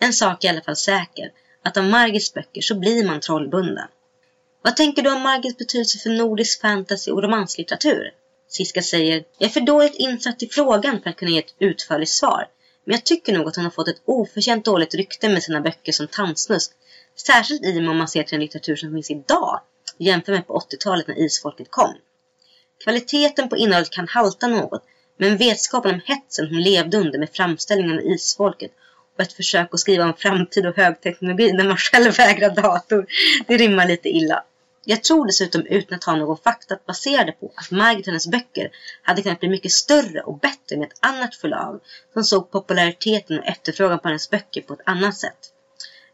En 0.00 0.12
sak 0.12 0.44
är 0.44 0.48
i 0.48 0.50
alla 0.50 0.62
fall 0.62 0.76
säker, 0.76 1.32
att 1.64 1.76
av 1.76 1.84
Margits 1.84 2.34
böcker 2.34 2.60
så 2.60 2.74
blir 2.74 3.04
man 3.04 3.20
trollbunden. 3.20 3.88
Vad 4.62 4.76
tänker 4.76 5.02
du 5.02 5.12
om 5.12 5.22
Margits 5.22 5.58
betydelse 5.58 5.98
för 5.98 6.10
nordisk 6.10 6.60
fantasy 6.60 7.10
och 7.10 7.22
romanslitteratur? 7.22 8.10
Siska 8.48 8.82
säger, 8.82 9.24
jag 9.38 9.48
är 9.48 9.52
för 9.52 9.60
dåligt 9.60 9.94
insatt 9.94 10.42
i 10.42 10.48
frågan 10.48 11.02
för 11.02 11.10
att 11.10 11.16
kunna 11.16 11.30
ge 11.30 11.38
ett 11.38 11.54
utförligt 11.58 12.10
svar. 12.10 12.48
Men 12.84 12.94
jag 12.94 13.04
tycker 13.04 13.32
nog 13.32 13.48
att 13.48 13.56
hon 13.56 13.64
har 13.64 13.70
fått 13.70 13.88
ett 13.88 14.02
oförtjänt 14.04 14.64
dåligt 14.64 14.94
rykte 14.94 15.28
med 15.28 15.42
sina 15.42 15.60
böcker 15.60 15.92
som 15.92 16.06
tantsnusk, 16.06 16.72
Särskilt 17.26 17.64
i 17.64 17.78
och 17.78 17.82
med 17.82 17.90
om 17.90 17.96
man 17.96 18.08
ser 18.08 18.22
till 18.22 18.30
den 18.30 18.40
litteratur 18.40 18.76
som 18.76 18.92
finns 18.92 19.10
idag 19.10 19.60
jämfört 19.98 20.34
med 20.34 20.46
på 20.46 20.58
80-talet 20.58 21.06
när 21.06 21.18
isfolket 21.18 21.70
kom. 21.70 21.94
Kvaliteten 22.84 23.48
på 23.48 23.56
innehållet 23.56 23.90
kan 23.90 24.08
halta 24.08 24.46
något, 24.46 24.84
men 25.18 25.36
vetskapen 25.36 25.94
om 25.94 26.00
hetsen 26.04 26.48
hon 26.48 26.62
levde 26.62 26.98
under 26.98 27.18
med 27.18 27.30
framställningen 27.32 27.98
av 27.98 28.04
isfolket 28.04 28.70
och 29.14 29.22
ett 29.22 29.32
försök 29.32 29.74
att 29.74 29.80
skriva 29.80 30.04
om 30.04 30.14
framtid 30.14 30.66
och 30.66 30.76
högteknologi 30.76 31.52
när 31.52 31.64
man 31.64 31.76
själv 31.76 32.16
vägrar 32.16 32.50
dator, 32.50 33.06
det 33.46 33.56
rimmar 33.56 33.86
lite 33.88 34.08
illa. 34.08 34.44
Jag 34.90 35.02
tror 35.02 35.26
dessutom 35.26 35.66
utan 35.66 35.96
att 35.96 36.04
ha 36.04 36.16
någon 36.16 36.38
fakta 36.38 36.74
att 36.74 36.86
basera 36.86 37.24
det 37.24 37.32
på 37.32 37.52
att 37.54 37.70
Margit 37.70 38.06
och 38.06 38.06
hennes 38.06 38.26
böcker 38.26 38.70
hade 39.02 39.22
kunnat 39.22 39.40
bli 39.40 39.48
mycket 39.48 39.72
större 39.72 40.20
och 40.20 40.38
bättre 40.38 40.76
med 40.76 40.88
ett 40.88 40.98
annat 41.00 41.34
förlag 41.34 41.80
som 42.12 42.24
såg 42.24 42.50
populariteten 42.50 43.38
och 43.38 43.46
efterfrågan 43.46 43.98
på 43.98 44.08
hennes 44.08 44.30
böcker 44.30 44.62
på 44.62 44.74
ett 44.74 44.80
annat 44.84 45.16
sätt. 45.16 45.38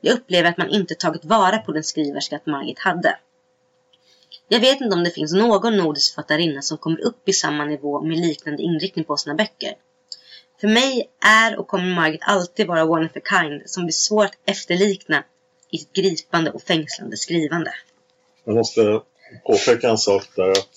Jag 0.01 0.15
upplever 0.15 0.51
att 0.51 0.57
man 0.57 0.71
inte 0.71 0.95
tagit 0.95 1.25
vara 1.25 1.59
på 1.59 1.73
den 1.73 1.85
skriverska 1.85 2.37
att 2.37 2.47
Margit 2.47 2.79
hade. 2.79 3.19
Jag 4.49 4.61
vet 4.61 4.81
inte 4.81 4.97
om 4.97 5.05
det 5.05 5.11
finns 5.11 5.33
någon 5.33 5.77
nordisk 5.77 6.15
författarinna 6.15 6.63
som 6.63 6.79
kommer 6.79 7.01
upp 7.01 7.29
i 7.29 7.33
samma 7.33 7.65
nivå 7.65 8.01
med 8.01 8.19
liknande 8.19 8.63
inriktning 8.63 9.05
på 9.05 9.17
sina 9.17 9.35
böcker. 9.35 9.75
För 10.61 10.69
mig 10.69 11.11
är 11.25 11.57
och 11.59 11.67
kommer 11.67 11.95
Margit 11.95 12.23
alltid 12.23 12.67
vara 12.67 12.85
one 12.85 13.07
of 13.07 13.17
a 13.17 13.21
kind 13.31 13.63
som 13.67 13.85
blir 13.85 13.93
svår 13.93 14.25
att 14.25 14.39
efterlikna 14.45 15.25
i 15.71 15.79
sitt 15.79 15.93
gripande 15.93 16.51
och 16.51 16.63
fängslande 16.63 17.17
skrivande. 17.17 17.73
Jag 18.47 18.55
måste 18.55 19.01
påpeka 19.47 19.89
en 19.89 19.99
sak 19.99 20.25
där 20.37 20.51
att 20.51 20.69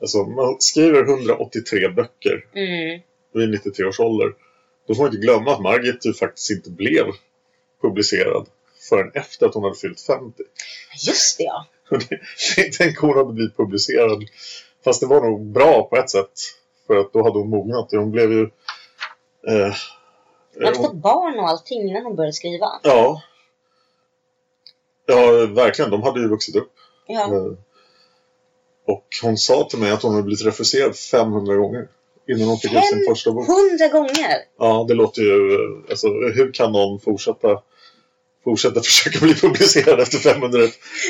alltså, 0.00 0.18
man 0.22 0.56
skriver 0.58 1.02
183 1.02 1.88
böcker 1.88 2.46
Mm. 2.54 3.00
vid 3.34 3.50
93 3.50 3.84
års 3.86 4.00
ålder. 4.00 4.32
Då 4.86 4.94
får 4.94 5.02
man 5.02 5.12
inte 5.14 5.26
glömma 5.26 5.52
att 5.54 5.62
Margit 5.62 6.06
ju 6.06 6.14
faktiskt 6.14 6.50
inte 6.50 6.70
blev 6.70 7.04
publicerad 7.82 8.46
förrän 8.88 9.10
efter 9.14 9.46
att 9.46 9.54
hon 9.54 9.62
hade 9.64 9.76
fyllt 9.76 10.00
50. 10.00 10.42
Just 11.06 11.38
det 11.38 11.44
ja. 11.44 11.66
Tänk 12.78 12.98
hon 12.98 13.16
hade 13.16 13.32
blivit 13.32 13.56
publicerad. 13.56 14.24
Fast 14.84 15.00
det 15.00 15.06
var 15.06 15.20
nog 15.20 15.46
bra 15.46 15.82
på 15.88 15.96
ett 15.96 16.10
sätt. 16.10 16.32
För 16.86 16.96
att 16.96 17.12
då 17.12 17.22
hade 17.22 17.38
hon 17.38 17.48
mognat. 17.50 17.88
Hon 17.90 18.10
blev 18.10 18.32
ju... 18.32 18.42
Eh, 19.48 19.74
Hon 20.54 20.64
hade 20.64 20.76
hon- 20.78 20.86
fått 20.86 20.94
barn 20.96 21.38
och 21.38 21.48
allting 21.48 21.88
innan 21.88 22.02
hon 22.04 22.16
började 22.16 22.32
skriva. 22.32 22.66
Ja. 22.82 23.22
Ja, 25.06 25.46
verkligen. 25.46 25.90
De 25.90 26.02
hade 26.02 26.20
ju 26.20 26.28
vuxit 26.28 26.56
upp. 26.56 26.72
Ja. 27.12 27.24
Eh, 27.36 27.52
Och 28.86 29.06
hon 29.22 29.38
sa 29.38 29.68
till 29.70 29.78
mig 29.78 29.90
att 29.90 30.02
hon 30.02 30.12
hade 30.12 30.22
blivit 30.24 30.46
refuserad 30.46 30.96
500 30.96 31.54
gånger. 31.56 31.88
Innan 32.28 32.48
hon 32.48 32.58
fick 32.58 32.72
ut 32.72 32.84
sin 32.86 33.04
första 33.08 33.32
bok. 33.32 33.46
500 33.46 33.88
gånger! 33.88 34.36
Ja, 34.58 34.84
det 34.88 34.94
låter 34.94 35.22
ju... 35.22 35.58
Alltså, 35.90 36.06
hur 36.08 36.52
kan 36.52 36.72
någon 36.72 37.00
fortsätta, 37.00 37.62
fortsätta 38.44 38.80
försöka 38.88 39.18
bli 39.18 39.34
publicerad 39.34 40.00
efter 40.00 40.18
500? 40.18 40.58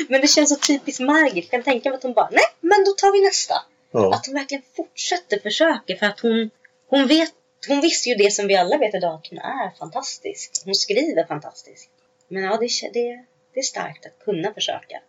Men 0.09 0.21
det 0.21 0.27
känns 0.27 0.49
så 0.49 0.55
typiskt 0.55 0.99
Margit. 1.01 1.51
Kan 1.51 1.63
tänka 1.63 1.89
mig 1.89 1.97
att 1.97 2.03
hon 2.03 2.13
bara, 2.13 2.29
nej 2.31 2.43
men 2.61 2.83
då 2.85 2.91
tar 2.91 3.11
vi 3.11 3.21
nästa. 3.25 3.53
Ja. 3.91 4.13
Att 4.15 4.25
hon 4.25 4.35
verkligen 4.35 4.63
fortsätter 4.75 5.39
försöka 5.39 5.95
för 5.99 6.05
att 6.05 6.19
hon, 6.19 6.49
hon 6.87 7.07
vet, 7.07 7.31
hon 7.67 7.81
visste 7.81 8.09
ju 8.09 8.15
det 8.15 8.31
som 8.31 8.47
vi 8.47 8.55
alla 8.55 8.77
vet 8.77 8.95
idag, 8.95 9.13
att 9.13 9.27
hon 9.29 9.39
är 9.39 9.77
fantastisk. 9.79 10.51
Hon 10.65 10.75
skriver 10.75 11.25
fantastiskt. 11.27 11.89
Men 12.27 12.43
ja, 12.43 12.57
det, 12.57 12.67
det, 12.93 13.25
det 13.53 13.59
är 13.59 13.63
starkt 13.63 14.05
att 14.05 14.25
kunna 14.25 14.53
försöka. 14.53 14.99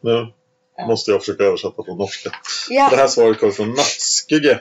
Nu 0.00 0.32
Ja. 0.80 0.86
måste 0.86 1.10
jag 1.10 1.20
försöka 1.20 1.44
översätta 1.44 1.82
från 1.84 1.98
norska. 1.98 2.30
Ja. 2.68 2.88
Det 2.90 2.96
här 2.96 3.08
svaret 3.08 3.38
kommer 3.38 3.52
från 3.52 3.68
Nattskygge. 3.68 4.60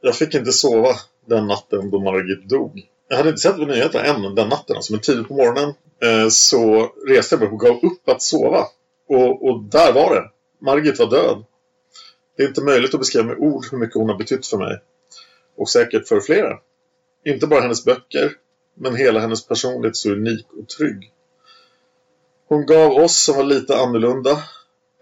Jag 0.00 0.14
fick 0.14 0.34
inte 0.34 0.52
sova 0.52 0.90
den 1.26 1.46
natten 1.46 1.90
då 1.90 2.00
Margit 2.00 2.48
dog. 2.48 2.86
Jag 3.08 3.16
hade 3.16 3.28
inte 3.28 3.40
sett 3.40 3.56
på 3.56 3.64
nyheterna 3.64 4.04
än 4.04 4.34
den 4.34 4.48
natten, 4.48 4.76
alltså, 4.76 4.92
men 4.92 5.00
tidigt 5.00 5.28
på 5.28 5.34
morgonen 5.34 5.74
eh, 6.02 6.28
så 6.28 6.92
reste 7.06 7.34
jag 7.34 7.40
mig 7.40 7.50
och 7.50 7.60
gav 7.60 7.84
upp 7.84 8.08
att 8.08 8.22
sova. 8.22 8.64
Och, 9.08 9.48
och 9.48 9.62
där 9.62 9.92
var 9.92 10.14
det. 10.14 10.30
Margit 10.64 10.98
var 10.98 11.10
död. 11.10 11.44
Det 12.36 12.42
är 12.42 12.48
inte 12.48 12.62
möjligt 12.62 12.94
att 12.94 13.00
beskriva 13.00 13.26
med 13.26 13.38
ord 13.38 13.64
hur 13.70 13.78
mycket 13.78 13.94
hon 13.94 14.08
har 14.08 14.16
betytt 14.16 14.46
för 14.46 14.58
mig. 14.58 14.80
Och 15.56 15.68
säkert 15.68 16.08
för 16.08 16.20
flera. 16.20 16.58
Inte 17.24 17.46
bara 17.46 17.60
hennes 17.60 17.84
böcker, 17.84 18.32
men 18.74 18.96
hela 18.96 19.20
hennes 19.20 19.46
personlighet 19.46 19.96
så 19.96 20.10
unik 20.10 20.46
och 20.52 20.68
trygg. 20.68 21.12
Hon 22.48 22.66
gav 22.66 22.92
oss 22.92 23.18
som 23.18 23.36
var 23.36 23.44
lite 23.44 23.76
annorlunda 23.76 24.42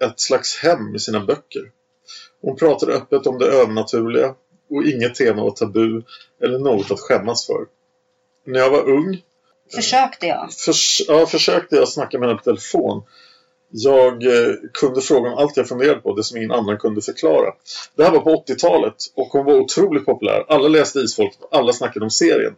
ett 0.01 0.21
slags 0.21 0.57
hem 0.57 0.95
i 0.95 0.99
sina 0.99 1.21
böcker. 1.21 1.71
Hon 2.41 2.57
pratade 2.57 2.93
öppet 2.93 3.27
om 3.27 3.39
det 3.39 3.47
övernaturliga 3.47 4.35
och 4.71 4.85
inget 4.85 5.15
tema 5.15 5.43
var 5.43 5.51
tabu 5.51 6.03
eller 6.43 6.59
något 6.59 6.91
att 6.91 7.01
skämmas 7.01 7.47
för. 7.47 7.67
När 8.47 8.61
jag 8.61 8.71
var 8.71 8.89
ung 8.91 9.23
Försökte 9.75 10.27
jag. 10.27 10.53
förs 10.53 11.03
ja, 11.09 11.27
försökte 11.27 11.77
jag 11.77 11.89
snacka 11.89 12.19
med 12.19 12.29
henne 12.29 12.39
på 12.39 12.45
telefon. 12.45 13.03
Jag 13.71 14.27
eh, 14.27 14.55
kunde 14.73 15.01
fråga 15.01 15.31
om 15.31 15.39
allt 15.39 15.57
jag 15.57 15.69
funderade 15.69 16.01
på, 16.01 16.15
det 16.15 16.25
som 16.25 16.37
ingen 16.37 16.53
annan 16.53 16.79
kunde 16.79 17.03
förklara. 17.03 17.55
Det 17.95 18.05
här 18.05 18.11
var 18.11 18.21
på 18.21 18.45
80-talet 18.49 18.95
och 19.15 19.27
hon 19.27 19.45
var 19.45 19.55
otroligt 19.55 20.07
populär. 20.07 20.45
Alla 20.49 20.69
läste 20.69 20.99
Isfolket 20.99 21.43
och 21.43 21.57
alla 21.57 21.73
snackade 21.73 22.05
om 22.05 22.11
serien. 22.11 22.55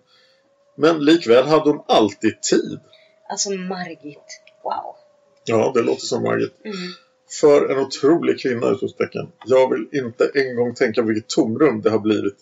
Men 0.76 1.05
likväl 1.05 1.47
hade 1.47 1.70
hon 1.70 1.84
alltid 1.89 2.43
tid. 2.43 2.80
Alltså 3.28 3.51
Margit. 3.51 4.41
Wow. 4.62 4.97
Ja, 5.45 5.72
det 5.74 5.82
låter 5.82 6.07
som 6.07 6.22
Margit. 6.22 6.55
Mm. 6.64 6.76
För 7.40 7.68
en 7.70 7.78
otrolig 7.78 8.40
kvinna, 8.40 8.70
utropstecken. 8.70 9.28
Jag 9.46 9.70
vill 9.70 9.88
inte 9.92 10.30
en 10.34 10.56
gång 10.56 10.74
tänka 10.74 11.02
på 11.02 11.08
vilket 11.08 11.28
tomrum 11.28 11.80
det 11.80 11.90
har 11.90 11.98
blivit. 11.98 12.36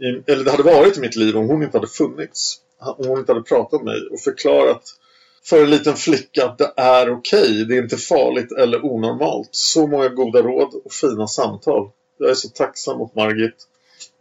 I, 0.00 0.32
eller 0.32 0.44
det 0.44 0.50
hade 0.50 0.62
varit 0.62 0.96
i 0.96 1.00
mitt 1.00 1.16
liv 1.16 1.36
om 1.36 1.48
hon 1.48 1.62
inte 1.62 1.78
hade 1.78 1.88
funnits. 1.88 2.56
Om 2.80 3.08
hon 3.08 3.18
inte 3.18 3.32
hade 3.32 3.44
pratat 3.44 3.82
med 3.82 3.94
mig 3.94 4.08
och 4.10 4.20
förklarat 4.20 4.82
för 5.44 5.62
en 5.62 5.70
liten 5.70 5.96
flicka 5.96 6.44
att 6.44 6.58
det 6.58 6.72
är 6.76 7.10
okej, 7.10 7.64
det 7.64 7.76
är 7.76 7.82
inte 7.82 7.96
farligt 7.96 8.52
eller 8.52 8.84
onormalt. 8.84 9.48
Så 9.50 9.86
många 9.86 10.08
goda 10.08 10.42
råd 10.42 10.74
och 10.84 10.92
fina 10.92 11.26
samtal. 11.26 11.90
Jag 12.18 12.30
är 12.30 12.34
så 12.34 12.48
tacksam 12.48 12.98
mot 12.98 13.14
Margit. 13.14 13.68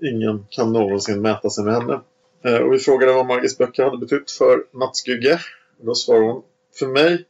Ingen 0.02 0.46
kan 0.50 0.74
någonsin 0.74 1.22
mäta 1.22 1.50
sig 1.50 1.64
med 1.64 1.74
henne. 1.74 2.00
Eh, 2.44 2.56
och 2.56 2.74
vi 2.74 2.80
frågade 2.80 3.14
vad 3.14 3.26
Margits 3.26 3.58
böcker 3.58 3.84
hade 3.84 3.98
betytt 3.98 4.32
för 4.32 4.64
Nattskygge. 4.72 5.40
Då 5.82 5.96
svarade 5.96 6.26
hon, 6.26 6.44
för 6.80 6.88
mig 6.88 7.26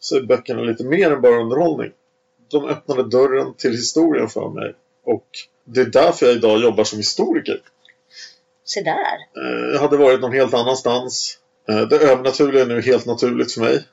så 0.00 0.16
är 0.16 0.20
böckerna 0.20 0.62
lite 0.62 0.84
mer 0.84 1.10
än 1.10 1.20
bara 1.20 1.40
underhållning. 1.40 1.90
De 2.50 2.64
öppnade 2.64 3.02
dörren 3.08 3.54
till 3.54 3.70
historien 3.70 4.28
för 4.28 4.48
mig. 4.48 4.74
Och 5.04 5.26
det 5.64 5.80
är 5.80 5.84
därför 5.86 6.26
jag 6.26 6.34
idag 6.34 6.60
jobbar 6.60 6.84
som 6.84 6.98
historiker. 6.98 7.60
Se 8.64 8.80
där. 8.82 8.94
Eh, 9.44 9.72
Jag 9.72 9.80
hade 9.80 9.96
varit 9.96 10.20
någon 10.20 10.32
helt 10.32 10.54
annanstans. 10.54 11.38
Eh, 11.68 11.80
Det 11.80 11.96
övernaturliga 11.98 12.62
är 12.62 12.66
nu 12.66 12.80
helt 12.80 13.06
naturligt 13.06 13.52
för 13.52 13.60
mig. 13.60 13.84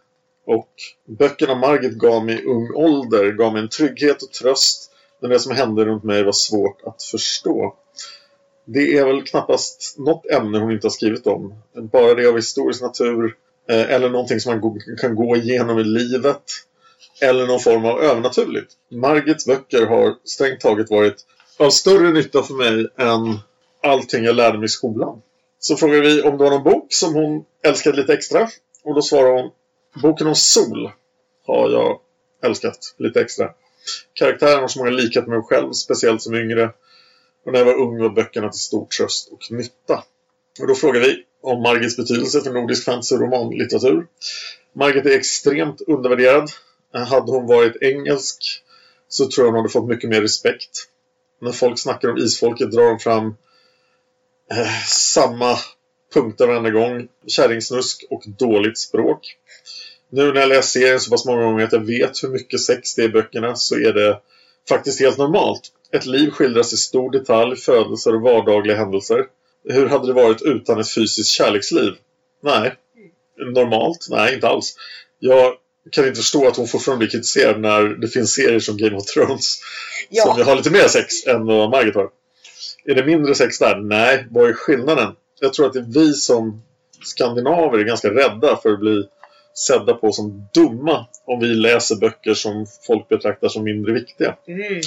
Och 0.46 0.70
böckerna 1.06 1.56
Margit 1.56 1.94
gav 1.94 2.26
mig 2.26 2.36
i 2.40 2.46
ung 2.46 2.72
ålder 2.76 3.32
gav 3.32 3.54
mig 3.54 3.62
en 3.62 3.70
trygghet 3.70 4.24
och 4.24 4.32
tröst 4.32 4.92
när 5.22 5.30
det 5.30 5.40
som 5.40 5.56
hände 5.56 5.86
runt 5.86 6.04
mig 6.04 6.24
var 6.24 6.32
svårt 6.32 6.82
att 6.84 7.04
förstå. 7.04 7.76
Det 8.66 8.98
är 8.98 9.06
väl 9.06 9.24
knappast 9.24 9.96
något 9.98 10.26
ämne 10.26 10.60
hon 10.60 10.72
inte 10.72 10.86
har 10.88 10.92
skrivit 10.92 11.28
om. 11.28 11.54
Bara 11.92 12.14
det 12.14 12.28
av 12.30 12.36
historisk 12.36 12.82
natur 12.82 13.36
Eh, 13.70 13.92
eller 13.92 14.10
någonting 14.10 14.40
som 14.40 14.60
man 14.60 14.80
kan 15.02 15.16
gå 15.16 15.36
igenom 15.36 15.80
i 15.80 15.84
livet. 15.84 16.44
Eller 17.22 17.48
någon 17.48 17.60
form 17.60 17.86
av 17.86 18.02
övernaturligt. 18.02 18.74
Margits 18.92 19.46
böcker 19.46 19.86
har 19.86 20.16
strängt 20.24 20.60
taget 20.60 20.90
varit 20.90 21.26
av 21.58 21.70
större 21.70 22.12
nytta 22.12 22.44
för 22.44 22.54
mig 22.54 22.88
än 22.98 23.40
allting 23.84 24.24
jag 24.24 24.36
lärde 24.36 24.58
mig 24.58 24.66
i 24.66 24.70
skolan. 24.70 25.22
Så 25.60 25.76
frågar 25.76 26.02
vi 26.02 26.22
om 26.22 26.38
det 26.38 26.44
var 26.44 26.52
någon 26.52 26.64
bok 26.64 26.86
som 26.90 27.14
hon 27.14 27.46
älskade 27.64 27.98
lite 27.98 28.14
extra. 28.14 28.50
Och 28.84 28.96
då 28.96 29.02
svarar 29.02 29.32
hon 29.32 29.52
Boken 30.02 30.28
om 30.28 30.36
sol 30.36 30.92
har 31.46 31.70
jag 31.70 32.00
älskat 32.44 32.96
lite 32.98 33.22
extra. 33.22 33.52
Karaktären 34.14 34.62
har 34.62 34.68
så 34.68 34.80
många 34.80 34.92
likheter 34.92 35.28
med 35.28 35.38
mig 35.38 35.48
själv, 35.48 35.72
speciellt 35.72 36.22
som 36.22 36.36
yngre. 36.36 36.72
Och 37.46 37.52
när 37.52 37.60
jag 37.60 37.66
var 37.66 37.82
ung 37.82 38.00
var 38.00 38.10
böckerna 38.10 38.50
till 38.50 38.60
stor 38.60 38.86
tröst 38.86 39.32
och 39.32 39.52
nytta. 39.52 40.04
Och 40.60 40.68
då 40.68 40.76
frågar 40.76 41.02
vi 41.02 41.24
om 41.48 41.62
Margits 41.62 41.98
betydelse 41.98 42.42
för 42.42 42.54
nordisk 42.54 42.86
fantasy 42.86 43.16
och 43.16 43.22
romanlitteratur. 43.22 44.08
Margit 44.76 45.06
är 45.06 45.18
extremt 45.18 45.82
undervärderad. 45.82 46.50
Hade 46.94 47.32
hon 47.32 47.48
varit 47.48 47.82
engelsk 47.82 48.64
så 49.08 49.28
tror 49.28 49.48
jag 49.48 49.52
hon 49.52 49.60
hade 49.60 49.70
fått 49.70 49.88
mycket 49.88 50.10
mer 50.10 50.22
respekt. 50.22 50.70
När 51.42 51.52
folk 51.52 51.80
snackar 51.80 52.10
om 52.10 52.18
isfolket 52.18 52.72
drar 52.72 52.90
de 52.90 53.00
fram 53.00 53.36
eh, 54.52 54.84
samma 54.88 55.58
punkter 56.14 56.48
varenda 56.48 56.70
gång. 56.70 57.08
Kärringsnusk 57.28 58.06
och 58.10 58.24
dåligt 58.28 58.78
språk. 58.78 59.36
Nu 60.10 60.34
när 60.34 60.42
jag 60.42 60.50
läser 60.50 60.80
serien 60.80 61.00
så 61.00 61.12
pass 61.12 61.26
många 61.26 61.44
gånger 61.44 61.64
att 61.64 61.74
jag 61.74 61.86
vet 61.86 62.24
hur 62.24 62.30
mycket 62.30 62.62
sex 62.62 62.96
det 62.96 63.02
är 63.02 63.06
i 63.06 63.12
böckerna 63.12 63.56
så 63.56 63.76
är 63.76 63.94
det 63.94 64.20
faktiskt 64.70 65.00
helt 65.00 65.18
normalt. 65.18 65.62
Ett 65.92 66.06
liv 66.06 66.30
skildras 66.30 66.74
i 66.74 66.78
stor 66.78 67.12
detalj, 67.12 67.56
födelser 67.56 68.16
och 68.16 68.22
vardagliga 68.22 68.78
händelser. 68.78 69.26
Hur 69.64 69.88
hade 69.88 70.08
det 70.08 70.14
varit 70.14 70.42
utan 70.42 70.80
ett 70.80 70.94
fysiskt 70.94 71.30
kärleksliv? 71.30 71.94
Nej. 72.44 72.74
Normalt? 73.54 74.08
Nej, 74.10 74.34
inte 74.34 74.48
alls. 74.48 74.76
Jag 75.20 75.54
kan 75.92 76.06
inte 76.08 76.18
förstå 76.18 76.48
att 76.48 76.58
hon 76.58 76.68
fortfarande 76.68 77.00
blir 77.00 77.10
kritiserad 77.10 77.60
när 77.60 77.84
det 77.84 78.08
finns 78.08 78.34
serier 78.34 78.60
som 78.60 78.78
Game 78.78 78.98
of 78.98 79.06
Thrones 79.06 79.58
Ja. 80.10 80.24
som 80.24 80.38
ju 80.38 80.44
har 80.44 80.56
lite 80.56 80.72
mer 80.72 80.88
sex 80.88 81.26
än 81.28 81.46
vad 81.46 81.70
Margit 81.70 81.96
har. 81.96 82.10
Är 82.86 82.96
det 82.96 83.06
mindre 83.06 83.36
sex 83.36 83.60
där? 83.60 83.78
Nej, 83.78 84.28
vad 84.30 84.50
är 84.50 84.54
skillnaden? 84.54 85.16
Jag 85.40 85.54
tror 85.54 85.66
att 85.66 85.74
det 85.74 85.80
är 85.80 85.94
vi 85.94 86.14
som 86.14 86.64
skandinaver 87.06 87.78
är 87.80 87.84
ganska 87.84 88.10
rädda 88.10 88.60
för 88.64 88.70
att 88.74 88.80
bli 88.80 89.04
sedda 89.54 89.94
på 89.94 90.12
som 90.12 90.48
dumma 90.54 91.06
om 91.26 91.40
vi 91.40 91.48
läser 91.48 91.96
böcker 91.96 92.34
som 92.34 92.66
folk 92.88 93.10
betraktar 93.10 93.48
som 93.48 93.64
mindre 93.64 93.94
viktiga. 93.94 94.36
Mm. 94.48 94.82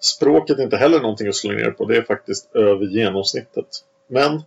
Språket 0.00 0.58
är 0.58 0.62
inte 0.62 0.76
heller 0.76 1.00
någonting 1.00 1.28
att 1.28 1.34
slå 1.34 1.52
ner 1.52 1.70
på. 1.70 1.84
Det 1.84 1.96
är 1.96 2.02
faktiskt 2.02 2.54
över 2.56 2.86
genomsnittet. 2.86 3.66
Men 4.10 4.42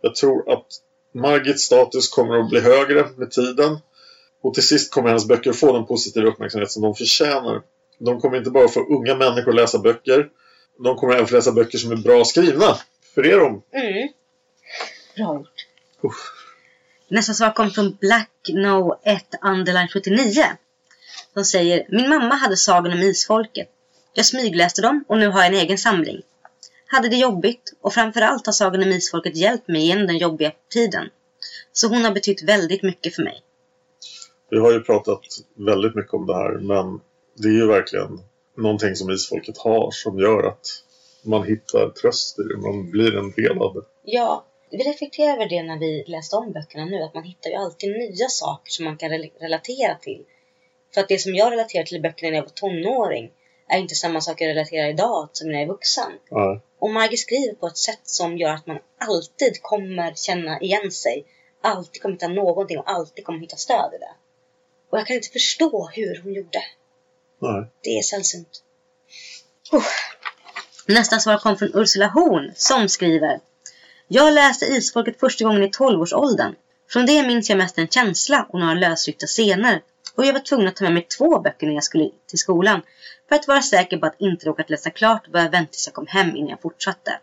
jag 0.00 0.14
tror 0.14 0.52
att 0.52 0.66
Margits 1.12 1.62
status 1.62 2.08
kommer 2.08 2.38
att 2.38 2.50
bli 2.50 2.60
högre 2.60 3.08
med 3.16 3.30
tiden. 3.30 3.78
Och 4.42 4.54
till 4.54 4.66
sist 4.66 4.90
kommer 4.90 5.08
hennes 5.08 5.28
böcker 5.28 5.52
få 5.52 5.72
den 5.72 5.86
positiva 5.86 6.28
uppmärksamhet 6.28 6.70
som 6.70 6.82
de 6.82 6.94
förtjänar. 6.94 7.62
De 7.98 8.20
kommer 8.20 8.38
inte 8.38 8.50
bara 8.50 8.68
få 8.68 8.80
unga 8.80 9.14
människor 9.14 9.48
att 9.50 9.56
läsa 9.56 9.78
böcker. 9.78 10.28
De 10.78 10.96
kommer 10.96 11.14
även 11.14 11.26
få 11.26 11.34
läsa 11.34 11.52
böcker 11.52 11.78
som 11.78 11.92
är 11.92 11.96
bra 11.96 12.24
skrivna. 12.24 12.78
För 13.14 13.22
det 13.22 13.30
är 13.32 13.38
de. 13.38 13.62
Mm. 13.72 14.08
Bra 15.16 15.34
gjort. 15.34 15.54
Nästa 17.08 17.34
svar 17.34 17.50
kom 17.50 17.70
från 17.70 17.96
Black 18.00 18.30
No 18.48 19.00
1 19.04 19.24
underline 19.42 19.88
79. 19.88 20.42
De 21.34 21.44
säger 21.44 21.86
Min 21.88 22.08
mamma 22.08 22.34
hade 22.34 22.56
Sagan 22.56 22.92
om 22.92 22.98
Isfolket. 22.98 23.68
Jag 24.14 24.26
smygläste 24.26 24.82
dem 24.82 25.04
och 25.08 25.18
nu 25.18 25.28
har 25.28 25.42
jag 25.42 25.54
en 25.54 25.60
egen 25.60 25.78
samling. 25.78 26.22
Hade 26.94 27.08
det 27.08 27.16
jobbigt 27.16 27.72
och 27.80 27.92
framförallt 27.92 28.46
har 28.46 28.52
Sagan 28.52 28.82
om 28.82 28.88
Isfolket 28.88 29.36
hjälpt 29.36 29.68
mig 29.68 29.82
igenom 29.82 30.06
den 30.06 30.18
jobbiga 30.18 30.52
tiden. 30.72 31.08
Så 31.72 31.88
hon 31.88 32.04
har 32.04 32.10
betytt 32.10 32.42
väldigt 32.42 32.82
mycket 32.82 33.14
för 33.14 33.22
mig. 33.22 33.42
Vi 34.50 34.58
har 34.58 34.72
ju 34.72 34.80
pratat 34.80 35.20
väldigt 35.54 35.94
mycket 35.94 36.14
om 36.14 36.26
det 36.26 36.34
här 36.34 36.58
men 36.58 37.00
det 37.34 37.48
är 37.48 37.52
ju 37.52 37.66
verkligen 37.66 38.20
någonting 38.56 38.96
som 38.96 39.10
isfolket 39.10 39.58
har 39.58 39.90
som 39.90 40.18
gör 40.18 40.42
att 40.48 40.66
man 41.22 41.44
hittar 41.44 41.90
tröst 41.90 42.38
i 42.38 42.42
det. 42.42 42.56
Man 42.56 42.90
blir 42.90 43.16
en 43.16 43.30
del 43.30 43.58
av 43.58 43.74
det. 43.74 43.82
Ja, 44.02 44.44
vi 44.70 44.78
reflekterar 44.78 45.34
över 45.34 45.48
det 45.48 45.62
när 45.62 45.78
vi 45.78 46.04
läste 46.06 46.36
om 46.36 46.52
böckerna 46.52 46.84
nu. 46.84 47.02
Att 47.02 47.14
man 47.14 47.24
hittar 47.24 47.50
ju 47.50 47.56
alltid 47.56 47.90
nya 47.90 48.28
saker 48.28 48.70
som 48.70 48.84
man 48.84 48.96
kan 48.96 49.10
rel- 49.10 49.30
relatera 49.40 49.94
till. 49.94 50.24
För 50.94 51.00
att 51.00 51.08
det 51.08 51.18
som 51.18 51.34
jag 51.34 51.52
relaterar 51.52 51.84
till 51.84 51.96
i 51.96 52.00
böckerna 52.00 52.30
när 52.30 52.36
jag 52.36 52.42
var 52.44 52.50
tonåring 52.50 53.30
är 53.68 53.78
inte 53.78 53.94
samma 53.94 54.20
sak 54.20 54.40
jag 54.40 54.48
relaterar 54.48 54.88
idag 54.88 55.28
som 55.32 55.48
när 55.48 55.54
jag 55.54 55.62
är 55.62 55.66
vuxen. 55.66 56.12
Ja. 56.30 56.60
Och 56.78 56.90
Margit 56.90 57.20
skriver 57.20 57.54
på 57.54 57.66
ett 57.66 57.78
sätt 57.78 58.00
som 58.02 58.38
gör 58.38 58.50
att 58.50 58.66
man 58.66 58.78
alltid 58.98 59.62
kommer 59.62 60.14
känna 60.14 60.60
igen 60.60 60.90
sig. 60.90 61.26
Alltid 61.62 62.02
kommer 62.02 62.14
hitta 62.14 62.28
någonting 62.28 62.78
och 62.78 62.90
alltid 62.90 63.24
kommer 63.24 63.38
hitta 63.38 63.56
stöd 63.56 63.90
i 63.94 63.98
det. 63.98 64.14
Och 64.90 64.98
jag 64.98 65.06
kan 65.06 65.16
inte 65.16 65.28
förstå 65.28 65.90
hur 65.94 66.20
hon 66.22 66.34
gjorde. 66.34 66.62
Nej. 67.38 67.66
Det 67.80 67.98
är 67.98 68.02
sällsynt. 68.02 68.62
Uh. 69.74 69.82
Nästa 70.86 71.18
svar 71.18 71.38
kom 71.38 71.56
från 71.56 71.70
Ursula 71.74 72.06
Horn 72.06 72.52
som 72.56 72.88
skriver 72.88 73.40
Jag 74.08 74.32
läste 74.32 74.66
Isfolket 74.66 75.20
första 75.20 75.44
gången 75.44 75.62
i 75.62 75.68
12-årsåldern. 75.68 76.54
Från 76.90 77.06
det 77.06 77.26
minns 77.26 77.48
jag 77.48 77.58
mest 77.58 77.78
en 77.78 77.88
känsla 77.88 78.46
och 78.52 78.60
några 78.60 78.74
lösryckta 78.74 79.26
scener. 79.26 79.82
Och 80.16 80.24
jag 80.24 80.32
var 80.32 80.40
tvungen 80.40 80.68
att 80.68 80.76
ta 80.76 80.84
med 80.84 80.92
mig 80.92 81.06
två 81.18 81.40
böcker 81.40 81.66
när 81.66 81.74
jag 81.74 81.84
skulle 81.84 82.10
till 82.26 82.38
skolan 82.38 82.82
för 83.28 83.36
att 83.36 83.48
vara 83.48 83.62
säker 83.62 83.98
på 83.98 84.06
att 84.06 84.20
inte 84.20 84.46
råkat 84.46 84.70
läsa 84.70 84.90
klart 84.90 85.26
och 85.26 85.32
börja 85.32 85.48
vänta 85.48 85.72
tills 85.72 85.86
jag 85.86 85.94
kom 85.94 86.06
hem 86.06 86.36
innan 86.36 86.50
jag 86.50 86.60
fortsatte. 86.62 87.18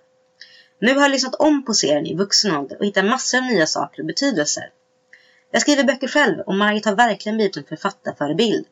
Nu 0.79 0.93
har 0.93 1.01
jag 1.01 1.11
lyssnat 1.11 1.35
om 1.35 1.65
på 1.65 1.73
serien 1.73 2.05
i 2.05 2.15
vuxen 2.15 2.55
ålder 2.55 2.77
och 2.79 2.85
hittat 2.85 3.05
massor 3.05 3.37
av 3.37 3.43
nya 3.43 3.65
saker 3.65 4.01
och 4.01 4.07
betydelser. 4.07 4.69
Jag 5.51 5.61
skriver 5.61 5.83
böcker 5.83 6.07
själv 6.07 6.39
och 6.39 6.55
Margit 6.55 6.85
har 6.85 6.95
verkligen 6.95 7.35
blivit 7.35 7.57
en 7.57 7.63
författarförebild. 7.63 8.65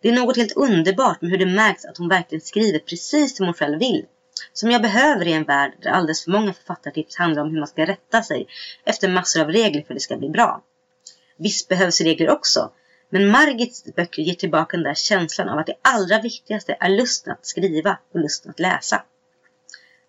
Det 0.00 0.08
är 0.08 0.12
något 0.12 0.36
helt 0.36 0.52
underbart 0.56 1.22
med 1.22 1.30
hur 1.30 1.38
det 1.38 1.46
märks 1.46 1.84
att 1.84 1.98
hon 1.98 2.08
verkligen 2.08 2.42
skriver 2.42 2.78
precis 2.78 3.36
som 3.36 3.46
hon 3.46 3.54
själv 3.54 3.78
vill. 3.78 4.06
Som 4.52 4.70
jag 4.70 4.82
behöver 4.82 5.28
i 5.28 5.32
en 5.32 5.44
värld 5.44 5.72
där 5.82 5.90
alldeles 5.90 6.24
för 6.24 6.30
många 6.30 6.52
författartips 6.52 7.16
handlar 7.16 7.42
om 7.42 7.50
hur 7.50 7.58
man 7.58 7.68
ska 7.68 7.86
rätta 7.86 8.22
sig 8.22 8.46
efter 8.84 9.08
massor 9.08 9.40
av 9.40 9.48
regler 9.48 9.82
för 9.82 9.94
att 9.94 9.96
det 9.96 10.02
ska 10.02 10.16
bli 10.16 10.28
bra. 10.28 10.62
Visst 11.36 11.68
behövs 11.68 12.00
regler 12.00 12.30
också, 12.30 12.70
men 13.14 13.30
Margits 13.30 13.84
böcker 13.96 14.22
ger 14.22 14.34
tillbaka 14.34 14.76
den 14.76 14.84
där 14.84 14.94
känslan 14.94 15.48
av 15.48 15.58
att 15.58 15.66
det 15.66 15.76
allra 15.82 16.20
viktigaste 16.20 16.76
är 16.80 16.88
lusten 16.88 17.32
att 17.32 17.46
skriva 17.46 17.98
och 18.12 18.20
lusten 18.20 18.50
att 18.50 18.60
läsa. 18.60 19.04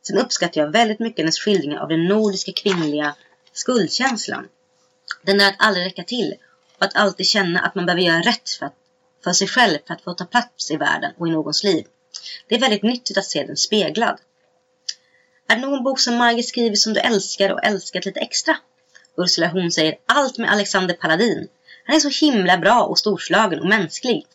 Sen 0.01 0.17
uppskattar 0.17 0.61
jag 0.61 0.71
väldigt 0.71 0.99
mycket 0.99 1.17
hennes 1.17 1.39
skildringar 1.39 1.79
av 1.79 1.89
den 1.89 2.05
nordiska 2.05 2.51
kvinnliga 2.51 3.15
skuldkänslan. 3.53 4.47
Den 5.21 5.37
där 5.37 5.49
att 5.49 5.55
aldrig 5.57 5.85
räcka 5.85 6.03
till 6.03 6.33
och 6.77 6.85
att 6.85 6.95
alltid 6.95 7.25
känna 7.25 7.59
att 7.59 7.75
man 7.75 7.85
behöver 7.85 8.03
göra 8.03 8.21
rätt 8.21 8.49
för, 8.49 8.65
att, 8.65 8.75
för 9.23 9.31
sig 9.31 9.47
själv 9.47 9.77
för 9.87 9.93
att 9.93 10.01
få 10.01 10.13
ta 10.13 10.25
plats 10.25 10.71
i 10.71 10.77
världen 10.77 11.11
och 11.17 11.27
i 11.27 11.31
någons 11.31 11.63
liv. 11.63 11.85
Det 12.47 12.55
är 12.55 12.59
väldigt 12.59 12.83
nyttigt 12.83 13.17
att 13.17 13.25
se 13.25 13.43
den 13.43 13.57
speglad. 13.57 14.19
Är 15.47 15.55
det 15.55 15.61
någon 15.61 15.83
bok 15.83 15.99
som 15.99 16.15
Margit 16.15 16.47
skriver 16.47 16.75
som 16.75 16.93
du 16.93 16.99
älskar 16.99 17.49
och 17.49 17.63
älskat 17.63 18.05
lite 18.05 18.19
extra? 18.19 18.57
Ursula 19.17 19.47
hon 19.47 19.71
säger 19.71 19.95
allt 20.05 20.37
med 20.37 20.51
Alexander 20.51 20.93
Paladin. 20.93 21.47
Han 21.83 21.95
är 21.95 21.99
så 21.99 22.25
himla 22.25 22.57
bra 22.57 22.83
och 22.83 22.99
storslagen 22.99 23.59
och 23.59 23.67
mänsklig. 23.67 24.25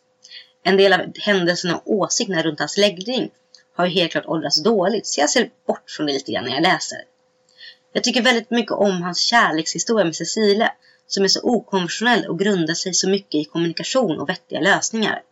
En 0.63 0.77
del 0.77 0.93
av 0.93 1.01
händelserna 1.19 1.77
och 1.77 1.93
åsikterna 1.93 2.43
runt 2.43 2.59
hans 2.59 2.77
läggning 2.77 3.31
har 3.77 3.87
ju 3.87 3.93
helt 3.93 4.13
klart 4.13 4.27
åldrats 4.27 4.63
dåligt 4.63 5.07
så 5.07 5.21
jag 5.21 5.31
ser 5.31 5.51
bort 5.67 5.91
från 5.91 6.07
det 6.07 6.13
lite 6.13 6.33
grann 6.33 6.45
när 6.45 6.53
jag 6.53 6.63
läser. 6.63 6.99
Jag 7.93 8.05
tycker 8.05 8.23
väldigt 8.23 8.51
mycket 8.51 8.73
om 8.73 9.03
hans 9.03 9.21
kärlekshistoria 9.21 10.05
med 10.05 10.17
Cecilia 10.17 10.73
som 11.07 11.25
är 11.25 11.29
så 11.29 11.41
okonventionell 11.43 12.27
och 12.27 12.39
grundar 12.39 12.75
sig 12.75 12.95
så 12.95 13.09
mycket 13.09 13.35
i 13.35 13.45
kommunikation 13.45 14.19
och 14.19 14.29
vettiga 14.29 14.61
lösningar. 14.61 15.23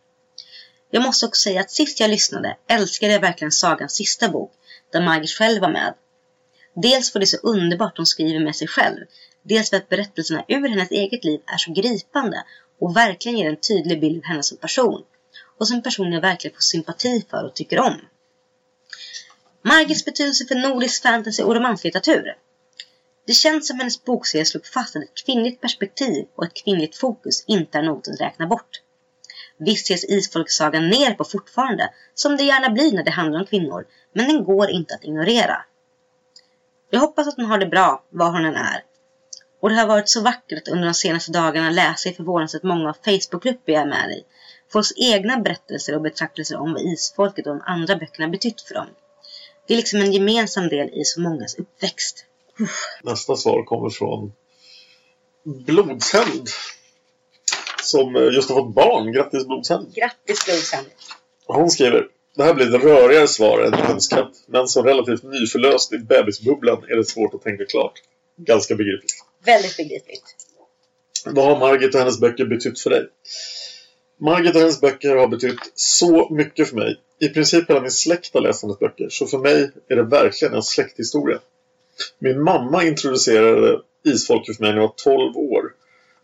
Jag 0.91 1.03
måste 1.03 1.25
också 1.25 1.39
säga 1.39 1.61
att 1.61 1.71
sist 1.71 1.99
jag 1.99 2.09
lyssnade 2.09 2.57
älskade 2.67 3.13
jag 3.13 3.19
verkligen 3.19 3.51
sagans 3.51 3.93
sista 3.95 4.29
bok, 4.29 4.51
där 4.91 5.01
Margit 5.01 5.29
själv 5.29 5.61
var 5.61 5.69
med. 5.69 5.93
Dels 6.81 7.11
för 7.11 7.19
det 7.19 7.23
är 7.23 7.27
så 7.27 7.37
underbart 7.37 7.97
hon 7.97 8.05
skriver 8.05 8.39
med 8.39 8.55
sig 8.55 8.67
själv. 8.67 9.05
Dels 9.43 9.69
för 9.69 9.77
att 9.77 9.89
berättelserna 9.89 10.45
ur 10.47 10.69
hennes 10.69 10.91
eget 10.91 11.23
liv 11.23 11.41
är 11.45 11.57
så 11.57 11.73
gripande 11.73 12.43
och 12.79 12.97
verkligen 12.97 13.37
ger 13.37 13.49
en 13.49 13.57
tydlig 13.57 14.01
bild 14.01 14.17
av 14.17 14.23
henne 14.23 14.43
som 14.43 14.57
person. 14.57 15.03
Och 15.57 15.67
som 15.67 15.83
person 15.83 16.11
jag 16.13 16.21
verkligen 16.21 16.55
får 16.55 16.61
sympati 16.61 17.25
för 17.29 17.45
och 17.45 17.55
tycker 17.55 17.79
om. 17.79 18.01
Margits 19.61 20.05
betydelse 20.05 20.45
för 20.45 20.55
nordisk 20.55 21.03
fantasy 21.03 21.43
och 21.43 21.55
romanslitteratur. 21.55 22.35
Det 23.27 23.33
känns 23.33 23.67
som 23.67 23.79
hennes 23.79 24.03
bokserie 24.03 24.45
slog 24.45 24.65
fast 24.65 24.95
att 24.95 25.03
ett 25.03 25.25
kvinnligt 25.25 25.61
perspektiv 25.61 26.25
och 26.35 26.45
ett 26.45 26.63
kvinnligt 26.63 26.95
fokus 26.95 27.43
inte 27.47 27.77
är 27.77 27.83
något 27.83 28.07
att 28.07 28.21
räkna 28.21 28.47
bort. 28.47 28.81
Visst 29.59 29.85
ses 29.85 30.03
Isfolksagan 30.03 30.89
ner 30.89 31.13
på 31.13 31.23
fortfarande, 31.23 31.93
som 32.13 32.37
det 32.37 32.43
gärna 32.43 32.69
blir 32.69 32.91
när 32.91 33.03
det 33.03 33.11
handlar 33.11 33.39
om 33.39 33.45
kvinnor, 33.45 33.85
men 34.13 34.27
den 34.27 34.43
går 34.43 34.69
inte 34.69 34.95
att 34.95 35.03
ignorera. 35.03 35.65
Jag 36.89 36.99
hoppas 36.99 37.27
att 37.27 37.35
hon 37.35 37.45
har 37.45 37.57
det 37.57 37.65
bra, 37.65 38.03
var 38.09 38.31
hon 38.31 38.45
än 38.45 38.55
är. 38.55 38.83
Och 39.61 39.69
det 39.69 39.75
har 39.75 39.87
varit 39.87 40.09
så 40.09 40.21
vackert 40.21 40.61
att 40.61 40.67
under 40.67 40.85
de 40.85 40.93
senaste 40.93 41.31
dagarna 41.31 41.69
läsa 41.69 42.09
i 42.09 42.13
förvånansvärt 42.13 42.63
många 42.63 42.93
Facebookgrupper 42.93 43.73
jag 43.73 43.81
är 43.81 43.85
med 43.85 44.11
i. 44.11 44.23
Folks 44.71 44.91
egna 44.95 45.39
berättelser 45.39 45.95
och 45.95 46.01
betraktelser 46.01 46.57
om 46.57 46.73
vad 46.73 46.81
isfolket 46.81 47.47
och 47.47 47.55
de 47.55 47.63
andra 47.65 47.95
böckerna 47.95 48.27
betytt 48.27 48.61
för 48.61 48.73
dem. 48.73 48.87
Det 49.67 49.73
är 49.73 49.77
liksom 49.77 49.99
en 49.99 50.13
gemensam 50.13 50.69
del 50.69 50.89
i 50.89 51.03
så 51.05 51.21
mångas 51.21 51.55
uppväxt. 51.55 52.25
Nästa 53.03 53.35
svar 53.35 53.63
kommer 53.63 53.89
från 53.89 54.33
Blodshämnd. 55.43 56.47
Som 57.83 58.15
just 58.15 58.49
har 58.49 58.55
fått 58.55 58.73
barn. 58.73 59.11
Grattis 59.11 59.45
Blodshämnd. 59.45 59.93
Grattis 59.93 60.45
Blodshämnd! 60.45 60.87
Hon 61.45 61.69
skriver 61.69 62.07
Det 62.37 62.43
här 62.43 62.53
blir 62.53 62.75
ett 62.75 62.83
rörigare 62.83 63.27
svar 63.27 63.59
än 63.61 63.73
önskat. 63.73 64.31
Men 64.47 64.67
som 64.67 64.85
relativt 64.85 65.23
nyförlöst 65.23 65.93
i 65.93 65.97
bebisbubblan 65.97 66.83
är 66.89 66.95
det 66.95 67.03
svårt 67.03 67.33
att 67.33 67.41
tänka 67.41 67.65
klart. 67.65 67.93
Ganska 68.37 68.75
begripligt. 68.75 69.11
Väldigt 69.45 69.77
begripligt. 69.77 70.23
Vad 71.25 71.45
har 71.45 71.59
Margit 71.59 71.93
och 71.95 71.99
hennes 71.99 72.19
böcker 72.19 72.45
betytt 72.45 72.79
för 72.79 72.89
dig? 72.89 73.07
Margit 74.19 74.55
och 74.55 74.61
hennes 74.61 74.81
böcker 74.81 75.15
har 75.15 75.27
betytt 75.27 75.59
så 75.75 76.29
mycket 76.29 76.69
för 76.69 76.75
mig. 76.75 76.99
I 77.19 77.29
princip 77.29 77.69
hela 77.69 77.81
min 77.81 77.91
släkt 77.91 78.33
har 78.33 78.41
läst 78.41 78.61
hennes 78.61 78.79
böcker. 78.79 79.09
Så 79.09 79.27
för 79.27 79.37
mig 79.37 79.71
är 79.87 79.95
det 79.95 80.03
verkligen 80.03 80.53
en 80.53 80.63
släkthistoria. 80.63 81.39
Min 82.19 82.43
mamma 82.43 82.83
introducerade 82.83 83.81
isfolket 84.05 84.57
för 84.57 84.63
mig 84.63 84.71
när 84.71 84.81
jag 84.81 84.87
var 84.87 84.95
12 84.97 85.37
år. 85.37 85.73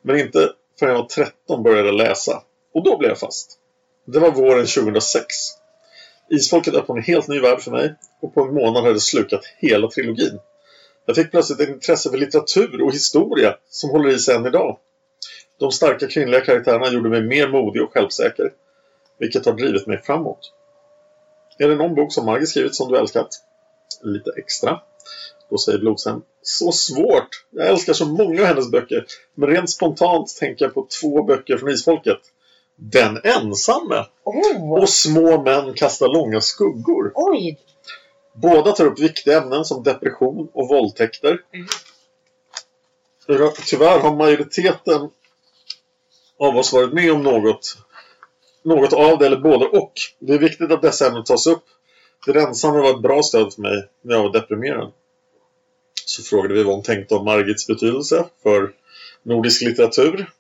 Men 0.02 0.20
inte 0.20 0.50
förrän 0.80 0.94
jag 0.94 1.02
var 1.02 1.10
13 1.10 1.64
började 1.64 1.92
läsa. 1.92 2.44
Och 2.74 2.84
då 2.84 2.98
blev 2.98 3.10
jag 3.12 3.20
fast. 3.20 3.60
Det 4.06 4.20
var 4.20 4.32
våren 4.32 4.66
2006. 4.66 5.63
Isfolket 6.34 6.74
öppnade 6.74 7.00
en 7.00 7.04
helt 7.04 7.28
ny 7.28 7.40
värld 7.40 7.62
för 7.62 7.72
mig. 7.72 7.96
Och 8.22 8.34
på 8.34 8.42
en 8.42 8.54
månad 8.54 8.84
hade 8.84 8.94
det 8.94 9.00
slukat 9.00 9.42
hela 9.58 9.88
trilogin. 9.88 10.40
Jag 11.06 11.16
fick 11.16 11.32
plötsligt 11.32 11.60
ett 11.60 11.70
intresse 11.70 12.10
för 12.10 12.18
litteratur 12.18 12.82
och 12.82 12.94
historia 12.94 13.58
som 13.70 13.90
håller 13.90 14.10
i 14.10 14.20
sig 14.20 14.36
än 14.36 14.46
idag. 14.46 14.78
De 15.60 15.72
starka 15.72 16.08
kvinnliga 16.08 16.42
karaktärerna 16.42 16.90
gjorde 16.90 17.10
mig 17.10 17.22
mer 17.22 17.48
modig 17.48 17.84
och 17.84 17.94
självsäker. 17.94 18.52
Vilket 19.20 19.46
har 19.46 19.54
drivit 19.54 19.88
mig 19.88 20.02
framåt. 20.04 20.52
Är 21.58 21.68
det 21.68 21.76
någon 21.76 21.96
bok 21.96 22.14
som 22.14 22.26
Margit 22.26 22.50
skrivit 22.50 22.76
som 22.76 22.92
du 22.92 22.98
älskat? 22.98 23.28
Lite 24.02 24.32
extra. 24.38 24.80
Då 25.50 25.58
säger 25.58 25.80
Blodsen. 25.80 26.22
Så 26.42 26.72
svårt! 26.72 27.46
Jag 27.50 27.68
älskar 27.68 27.94
så 27.94 28.06
många 28.06 28.42
av 28.42 28.48
hennes 28.48 28.72
böcker. 28.72 29.06
Men 29.36 29.50
rent 29.50 29.70
spontant 29.70 30.36
tänker 30.40 30.66
jag 30.66 30.74
på 30.74 30.88
två 31.02 31.24
böcker 31.24 31.58
från 31.58 31.70
Isfolket. 31.70 32.20
Den 32.76 33.20
ensamme! 33.24 34.06
Oh. 34.24 34.74
Och 34.74 34.90
Små 34.90 35.44
män 35.44 35.74
kastar 35.74 36.08
långa 36.08 36.42
skuggor. 36.42 37.12
Oj! 37.16 37.60
Båda 38.34 38.72
tar 38.72 38.86
upp 38.86 39.00
viktiga 39.00 39.42
ämnen 39.42 39.66
som 39.66 39.84
depression 39.84 40.50
och 40.54 40.68
våldtäkter. 40.68 41.42
Tyvärr 43.66 44.00
har 44.00 44.16
majoriteten 44.16 45.10
av 46.40 46.58
oss 46.58 46.74
varit 46.74 46.94
med 46.94 47.12
om 47.12 47.24
något, 47.24 47.78
något 48.64 48.94
av 48.94 49.18
det 49.18 49.26
eller 49.26 49.40
både 49.40 49.66
och. 49.66 49.94
Det 50.20 50.34
är 50.34 50.40
viktigt 50.40 50.72
att 50.72 50.82
dessa 50.82 51.08
ämnen 51.08 51.24
tas 51.24 51.48
upp. 51.48 51.64
Det 52.26 52.40
ensamma 52.40 52.82
var 52.82 52.90
ett 52.90 53.02
bra 53.02 53.24
stöd 53.24 53.54
för 53.54 53.62
mig 53.62 53.90
när 54.02 54.16
jag 54.16 54.24
var 54.24 54.34
deprimerad. 54.34 54.92
Så 56.06 56.24
frågade 56.24 56.54
vi 56.54 56.64
vad 56.64 56.76
hon 56.76 56.84
tänkte 56.84 57.16
om 57.16 57.26
Margits 57.26 57.68
betydelse 57.68 58.26
för 58.44 58.74
nordisk 59.24 59.62
litteratur. 59.62 60.32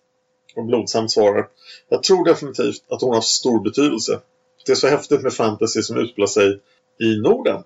Och 0.55 0.65
Blodsamt 0.65 1.11
svarar 1.11 1.47
Jag 1.89 2.03
tror 2.03 2.25
definitivt 2.25 2.83
att 2.89 3.01
hon 3.01 3.13
har 3.13 3.21
stor 3.21 3.63
betydelse. 3.63 4.19
Det 4.65 4.71
är 4.71 4.75
så 4.75 4.87
häftigt 4.87 5.21
med 5.21 5.33
fantasy 5.33 5.81
som 5.81 5.97
utspelar 5.97 6.27
sig 6.27 6.59
i 6.99 7.15
Norden. 7.21 7.63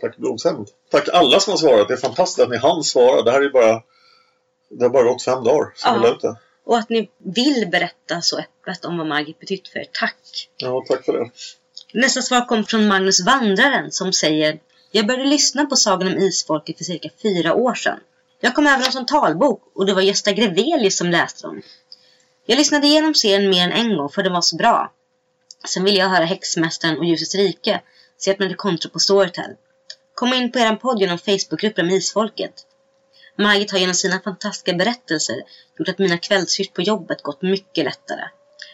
Tack 0.00 0.16
Blodshämnd. 0.16 0.68
Tack 0.90 1.08
alla 1.08 1.40
som 1.40 1.50
har 1.50 1.58
svarat. 1.58 1.88
Det 1.88 1.94
är 1.94 1.98
fantastiskt 1.98 2.40
att 2.40 2.50
ni 2.50 2.56
hann 2.56 2.84
svara. 2.84 3.22
Det 3.22 3.30
här 3.30 3.40
är 3.40 3.50
bara... 3.50 3.82
Det 4.70 4.84
har 4.84 4.90
bara 4.90 5.02
gått 5.02 5.22
fem 5.22 5.44
dagar 5.44 5.72
Ja. 5.84 5.92
vi 5.94 5.98
la 6.00 6.14
ut 6.14 6.20
det. 6.20 6.36
Och 6.64 6.78
att 6.78 6.88
ni 6.88 7.10
vill 7.18 7.68
berätta 7.72 8.20
så 8.22 8.38
öppet 8.38 8.84
om 8.84 8.98
vad 8.98 9.06
Margit 9.06 9.38
betytt 9.38 9.68
för 9.68 9.78
er. 9.78 9.86
Tack! 9.92 10.48
Ja, 10.56 10.84
tack 10.88 11.04
för 11.04 11.12
det. 11.12 11.30
Nästa 11.94 12.22
svar 12.22 12.44
kom 12.44 12.64
från 12.64 12.88
Magnus 12.88 13.26
Vandraren 13.26 13.92
som 13.92 14.12
säger 14.12 14.58
Jag 14.90 15.06
började 15.06 15.24
lyssna 15.28 15.66
på 15.66 15.76
Sagan 15.76 16.08
om 16.08 16.18
Isfolket 16.18 16.78
för 16.78 16.84
cirka 16.84 17.08
fyra 17.22 17.54
år 17.54 17.74
sedan. 17.74 17.98
Jag 18.40 18.54
kom 18.54 18.66
över 18.66 18.82
dem 18.82 18.92
som 18.92 19.06
talbok 19.06 19.62
och 19.74 19.86
det 19.86 19.94
var 19.94 20.02
Gösta 20.02 20.32
Grevelius 20.32 20.96
som 20.96 21.10
läste 21.10 21.46
dem. 21.46 21.62
Jag 22.46 22.58
lyssnade 22.58 22.86
igenom 22.86 23.14
serien 23.14 23.50
mer 23.50 23.64
än 23.64 23.72
en 23.72 23.96
gång 23.96 24.08
för 24.08 24.22
den 24.22 24.32
var 24.32 24.40
så 24.40 24.56
bra. 24.56 24.92
Sen 25.68 25.84
ville 25.84 25.98
jag 25.98 26.08
höra 26.08 26.24
Häxmästaren 26.24 26.98
och 26.98 27.04
Ljusets 27.04 27.34
rike 27.34 27.80
så 28.18 28.30
jag 28.30 28.34
öppnade 28.34 28.54
konto 28.54 28.88
på 28.88 28.98
Storytel. 28.98 29.50
Kom 30.14 30.32
in 30.32 30.52
på 30.52 30.58
er 30.58 30.76
podd 30.76 31.00
genom 31.00 31.18
Facebookgruppen 31.18 31.86
med 31.86 31.94
Isfolket. 31.94 32.52
Margit 33.38 33.70
har 33.70 33.78
genom 33.78 33.94
sina 33.94 34.20
fantastiska 34.20 34.72
berättelser 34.72 35.42
gjort 35.78 35.88
att 35.88 35.98
mina 35.98 36.18
kvällshyrt 36.18 36.74
på 36.74 36.82
jobbet 36.82 37.22
gått 37.22 37.42
mycket 37.42 37.84
lättare. 37.84 38.24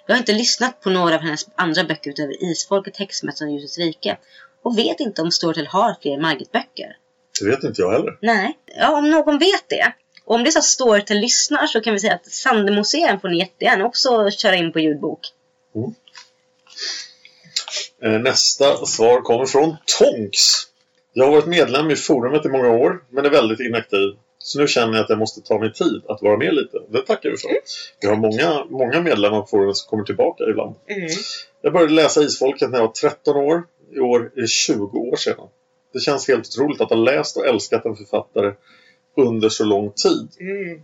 Jag 0.07 0.15
har 0.15 0.19
inte 0.19 0.33
lyssnat 0.33 0.81
på 0.81 0.91
några 0.91 1.15
av 1.15 1.21
hennes 1.21 1.49
andra 1.55 1.85
böcker 1.85 2.11
utöver 2.11 2.45
Isfolket, 2.45 2.97
Häxmästaren 2.97 3.53
och 3.53 3.59
Ljusets 3.59 3.79
rike 3.79 4.19
och 4.63 4.79
vet 4.79 5.01
inte 5.01 5.23
om 5.23 5.31
Storytel 5.31 5.67
har 5.67 5.97
fler 6.03 6.19
Margit-böcker. 6.21 6.97
Det 7.41 7.47
vet 7.47 7.65
inte 7.65 7.83
jag 7.83 7.93
heller. 7.93 8.19
Nej, 8.23 8.59
ja, 8.67 8.99
om 8.99 9.11
någon 9.11 9.39
vet 9.39 9.69
det. 9.69 9.93
Och 10.29 10.35
om 10.35 10.45
det 10.45 10.49
är 10.49 10.51
så 10.51 10.59
att 10.59 10.65
Storytel 10.65 11.21
lyssnar 11.21 11.67
så 11.67 11.81
kan 11.81 11.93
vi 11.93 12.01
säga 12.01 12.15
att 12.15 12.27
Sandemuseum 12.27 13.21
får 13.21 13.29
ni 13.29 13.39
jättegärna 13.39 13.85
också 13.85 14.31
köra 14.31 14.57
in 14.57 14.73
på 14.73 14.81
ljudbok. 14.81 15.21
Eh, 18.03 18.11
Nästa 18.11 18.87
svar 18.87 19.21
kommer 19.21 19.47
från 19.47 19.77
Tonks. 19.99 20.43
Jag 21.13 21.25
har 21.25 21.33
varit 21.33 21.47
medlem 21.47 21.91
i 21.91 21.97
forumet 21.97 22.47
i 22.47 22.49
många 22.49 22.69
år, 22.69 23.05
men 23.11 23.25
är 23.25 23.31
väldigt 23.31 23.61
inaktiv. 23.61 24.09
Så 24.39 24.61
nu 24.61 24.69
känner 24.69 24.95
jag 24.95 25.05
att 25.05 25.11
jag 25.11 25.19
måste 25.19 25.41
ta 25.41 25.59
mig 25.59 25.73
tid 25.73 26.03
att 26.09 26.23
vara 26.23 26.37
med 26.37 26.55
lite. 26.55 26.79
Det 26.89 27.03
tackar 27.03 27.31
vi 27.31 27.37
för. 27.37 27.51
Vi 28.01 28.09
har 28.09 28.17
många, 28.17 28.65
många 28.71 29.01
medlemmar 29.01 29.41
på 29.41 29.47
forumet 29.47 29.77
som 29.77 29.91
kommer 29.91 30.05
tillbaka 30.05 30.45
ibland. 30.45 30.75
Mm. 30.89 31.09
Jag 31.63 31.73
började 31.73 31.93
läsa 31.93 32.23
Isfolket 32.23 32.71
när 32.71 32.79
jag 32.79 32.87
var 32.87 32.93
13 32.93 33.37
år. 33.37 33.63
I 33.93 34.01
år 34.01 34.33
är 34.37 34.41
det 34.41 34.49
20 34.49 34.99
år 34.99 35.17
sedan. 35.17 35.49
Det 35.93 36.01
känns 36.01 36.29
helt 36.29 36.47
otroligt 36.47 36.81
att 36.81 36.91
ha 36.91 36.97
läst 36.97 37.37
och 37.37 37.47
älskat 37.47 37.85
en 37.85 37.97
författare 37.97 38.53
under 39.19 39.49
så 39.49 39.65
lång 39.65 39.93
tid. 39.93 40.29
Mm. 40.41 40.83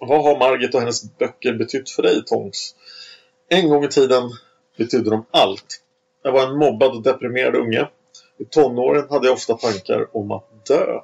Vad 0.00 0.22
har 0.22 0.38
Margit 0.38 0.74
och 0.74 0.80
hennes 0.80 1.18
böcker 1.18 1.52
betytt 1.52 1.90
för 1.90 2.02
dig, 2.02 2.24
Tongs? 2.26 2.74
En 3.48 3.68
gång 3.68 3.84
i 3.84 3.88
tiden 3.88 4.22
betydde 4.76 5.10
de 5.10 5.26
allt. 5.30 5.80
Jag 6.22 6.32
var 6.32 6.46
en 6.46 6.58
mobbad 6.58 6.90
och 6.90 7.02
deprimerad 7.02 7.54
unge. 7.56 7.88
I 8.38 8.44
tonåren 8.44 9.06
hade 9.10 9.26
jag 9.26 9.34
ofta 9.34 9.54
tankar 9.54 10.16
om 10.16 10.30
att 10.30 10.66
dö. 10.66 11.00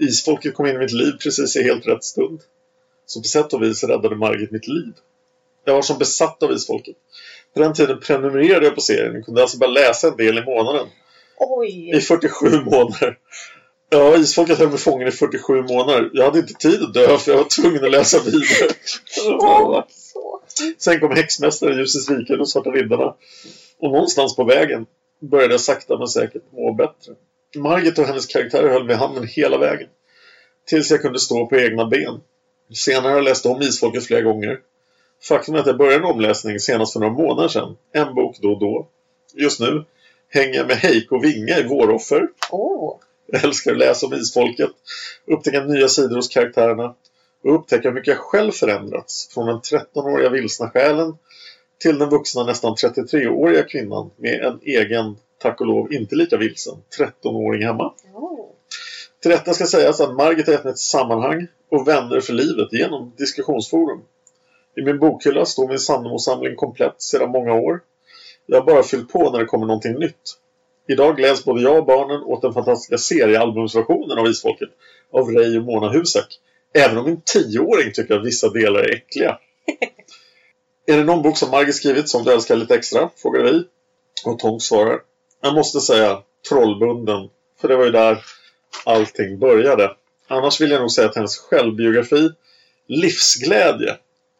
Isfolket 0.00 0.54
kom 0.54 0.66
in 0.66 0.74
i 0.74 0.78
mitt 0.78 0.92
liv 0.92 1.12
precis 1.22 1.56
i 1.56 1.62
helt 1.62 1.86
rätt 1.86 2.04
stund. 2.04 2.40
Så 3.06 3.20
på 3.20 3.28
sätt 3.28 3.52
och 3.52 3.62
vis 3.62 3.84
räddade 3.84 4.16
Margit 4.16 4.50
mitt 4.50 4.68
liv. 4.68 4.92
Jag 5.64 5.74
var 5.74 5.82
som 5.82 5.98
besatt 5.98 6.42
av 6.42 6.52
Isfolket. 6.52 6.96
På 7.54 7.60
den 7.60 7.74
tiden 7.74 8.00
prenumererade 8.00 8.66
jag 8.66 8.74
på 8.74 8.80
serien 8.80 9.16
och 9.16 9.24
kunde 9.24 9.42
alltså 9.42 9.58
bara 9.58 9.70
läsa 9.70 10.08
en 10.08 10.16
del 10.16 10.38
i 10.38 10.44
månaden. 10.44 10.86
Oj! 11.38 11.96
I 11.96 12.00
47 12.00 12.64
månader. 12.64 13.18
Ja, 13.90 14.16
Isfolket 14.16 14.58
höll 14.58 14.68
mig 14.68 14.78
fången 14.78 15.08
i 15.08 15.10
47 15.10 15.62
månader. 15.62 16.10
Jag 16.12 16.24
hade 16.24 16.38
inte 16.38 16.54
tid 16.54 16.82
att 16.82 16.94
dö 16.94 17.18
för 17.18 17.30
jag 17.30 17.38
var 17.38 17.44
tvungen 17.44 17.84
att 17.84 17.90
läsa 17.90 18.20
vidare. 18.24 18.72
Sen 20.78 21.00
kom 21.00 21.16
Häxmästaren, 21.16 21.78
Ljusets 21.78 22.10
rike 22.10 22.32
och 22.32 22.38
de 22.38 22.46
Svarta 22.46 22.70
riddarna. 22.70 23.14
Och 23.78 23.90
någonstans 23.92 24.36
på 24.36 24.44
vägen 24.44 24.86
började 25.20 25.54
jag 25.54 25.60
sakta 25.60 25.98
men 25.98 26.08
säkert 26.08 26.42
må 26.52 26.72
bättre. 26.72 27.14
Margit 27.56 27.98
och 27.98 28.04
hennes 28.04 28.26
karaktärer 28.26 28.68
höll 28.68 28.84
mig 28.84 28.94
i 28.94 28.98
handen 28.98 29.26
hela 29.26 29.58
vägen. 29.58 29.88
Tills 30.66 30.90
jag 30.90 31.02
kunde 31.02 31.18
stå 31.18 31.46
på 31.46 31.56
egna 31.56 31.86
ben. 31.86 32.20
Senare 32.74 33.08
har 33.08 33.16
jag 33.16 33.24
läst 33.24 33.46
om 33.46 33.62
Isfolket 33.62 34.06
flera 34.06 34.22
gånger. 34.22 34.60
Faktum 35.22 35.54
är 35.54 35.58
att 35.58 35.66
jag 35.66 35.78
började 35.78 35.96
en 35.96 36.04
omläsning 36.04 36.60
senast 36.60 36.92
för 36.92 37.00
några 37.00 37.12
månader 37.12 37.48
sedan. 37.48 37.76
En 37.92 38.14
bok 38.14 38.36
då 38.40 38.52
och 38.52 38.60
då. 38.60 38.88
Just 39.34 39.60
nu 39.60 39.84
hänger 40.28 40.54
jag 40.54 40.66
med 40.66 40.76
Heiko 40.76 41.18
Vinge 41.18 41.58
i 41.58 41.62
Våroffer. 41.62 42.28
Åh! 42.50 42.96
Jag 43.26 43.44
älskar 43.44 43.72
att 43.72 43.78
läsa 43.78 44.06
om 44.06 44.14
Isfolket, 44.14 44.70
upptäcka 45.26 45.64
nya 45.64 45.88
sidor 45.88 46.16
hos 46.16 46.28
karaktärerna 46.28 46.94
och 47.44 47.54
upptäcka 47.54 47.88
hur 47.88 47.94
mycket 47.94 48.14
jag 48.14 48.18
själv 48.18 48.52
förändrats 48.52 49.28
från 49.34 49.46
den 49.46 49.60
13-åriga 49.60 50.30
vilsna 50.30 50.70
själen 50.70 51.16
till 51.78 51.98
den 51.98 52.08
vuxna 52.08 52.44
nästan 52.44 52.74
33-åriga 52.74 53.62
kvinnan 53.62 54.10
med 54.16 54.44
en 54.44 54.58
egen, 54.62 55.16
tack 55.38 55.60
och 55.60 55.66
lov, 55.66 55.92
inte 55.92 56.16
lika 56.16 56.36
vilsen 56.36 56.74
13-åring 56.98 57.62
hemma. 57.62 57.92
Åh. 58.14 58.46
Till 59.22 59.30
detta 59.30 59.54
ska 59.54 59.66
sägas 59.66 60.00
att 60.00 60.14
Margit 60.14 60.46
har 60.46 60.52
gett 60.52 60.64
mig 60.64 60.70
ett 60.70 60.78
sammanhang 60.78 61.46
och 61.70 61.88
vänner 61.88 62.20
för 62.20 62.32
livet 62.32 62.72
genom 62.72 63.12
diskussionsforum. 63.16 64.02
I 64.76 64.82
min 64.82 64.98
bokhylla 64.98 65.44
står 65.44 65.68
min 65.68 65.78
Sandemo-samling 65.78 66.56
komplett 66.56 67.02
sedan 67.02 67.30
många 67.30 67.54
år. 67.54 67.80
Jag 68.46 68.60
har 68.60 68.66
bara 68.66 68.82
fyllt 68.82 69.12
på 69.12 69.30
när 69.30 69.38
det 69.38 69.44
kommer 69.44 69.66
någonting 69.66 69.94
nytt. 69.98 70.38
Idag 70.88 71.16
gläds 71.16 71.44
både 71.44 71.62
jag 71.62 71.78
och 71.78 71.86
barnen 71.86 72.22
åt 72.22 72.42
den 72.42 72.52
fantastiska 72.52 72.98
seriealbumsversionen 72.98 74.18
av 74.18 74.26
Isfolket 74.26 74.68
av 75.12 75.30
Ray 75.30 75.58
och 75.58 75.64
Mona 75.64 75.90
Husek. 75.90 76.40
Även 76.74 76.98
om 76.98 77.04
min 77.04 77.20
tioåring 77.24 77.92
tycker 77.92 78.14
att 78.14 78.26
vissa 78.26 78.48
delar 78.48 78.80
är 78.80 78.94
äckliga. 78.94 79.38
är 80.86 80.96
det 80.96 81.04
någon 81.04 81.22
bok 81.22 81.38
som 81.38 81.50
Margit 81.50 81.74
skrivit 81.74 82.08
som 82.08 82.24
du 82.24 82.32
älskar 82.32 82.56
lite 82.56 82.74
extra? 82.74 83.10
Frågar 83.16 83.42
vi. 83.42 83.64
Och 84.24 84.38
Tom 84.38 84.60
svarar. 84.60 85.00
Jag 85.40 85.54
måste 85.54 85.80
säga 85.80 86.22
Trollbunden. 86.48 87.28
För 87.60 87.68
det 87.68 87.76
var 87.76 87.84
ju 87.84 87.90
där 87.90 88.24
allting 88.84 89.38
började. 89.38 89.96
Annars 90.28 90.60
vill 90.60 90.70
jag 90.70 90.80
nog 90.80 90.90
säga 90.90 91.08
att 91.08 91.16
hennes 91.16 91.38
självbiografi 91.38 92.30
Livsglädje 92.88 93.96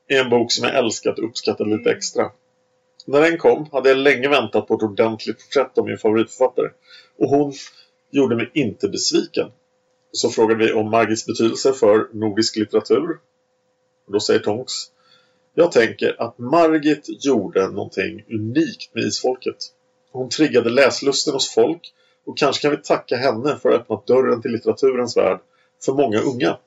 är 0.09 0.20
en 0.20 0.30
bok 0.30 0.53
som 0.53 0.64
jag 0.64 0.76
älskat 0.76 1.18
och 1.18 1.24
uppskattat 1.24 1.68
lite 1.68 1.90
extra. 1.90 2.30
När 3.09 3.20
den 3.20 3.38
kom 3.38 3.68
hade 3.72 3.88
jag 3.88 3.98
länge 3.98 4.28
väntat 4.28 4.68
på 4.68 4.74
ett 4.74 4.82
ordentligt 4.82 5.38
porträtt 5.38 5.78
av 5.78 5.86
min 5.86 5.98
favoritförfattare. 5.98 6.70
Och 7.18 7.28
hon 7.28 7.52
gjorde 8.11 8.36
mig 8.36 8.50
inte 8.54 8.88
besviken. 8.88 9.50
Så 10.12 10.30
frågade 10.30 10.64
vi 10.64 10.72
om 10.72 10.90
Margits 10.90 11.26
betydelse 11.26 11.72
för 11.72 12.09
nordisk 12.12 12.57
litteratur. 12.57 13.18
Och 14.07 14.12
då 14.12 14.20
säger 14.20 14.40
Tonks. 14.40 14.72
Jag 15.54 15.72
tänker 15.72 16.22
att 16.22 16.38
Margit 16.38 17.24
gjorde 17.24 17.68
någonting 17.68 18.24
unikt 18.30 18.94
med 18.94 19.04
isfolket. 19.04 19.57
Hon 20.12 20.28
triggade 20.28 20.70
läslusten 20.70 21.34
hos 21.34 21.54
folk 21.54 21.92
och 22.24 22.38
kanske 22.38 22.62
kan 22.62 22.70
vi 22.70 22.76
tacka 22.76 23.16
henne 23.16 23.57
för 23.62 23.70
att 23.70 23.80
öppnat 23.80 24.07
dörren 24.07 24.42
till 24.42 24.50
litteraturens 24.50 25.16
värld 25.16 25.40
för 25.84 25.92
många 25.92 26.20
unga. 26.20 26.59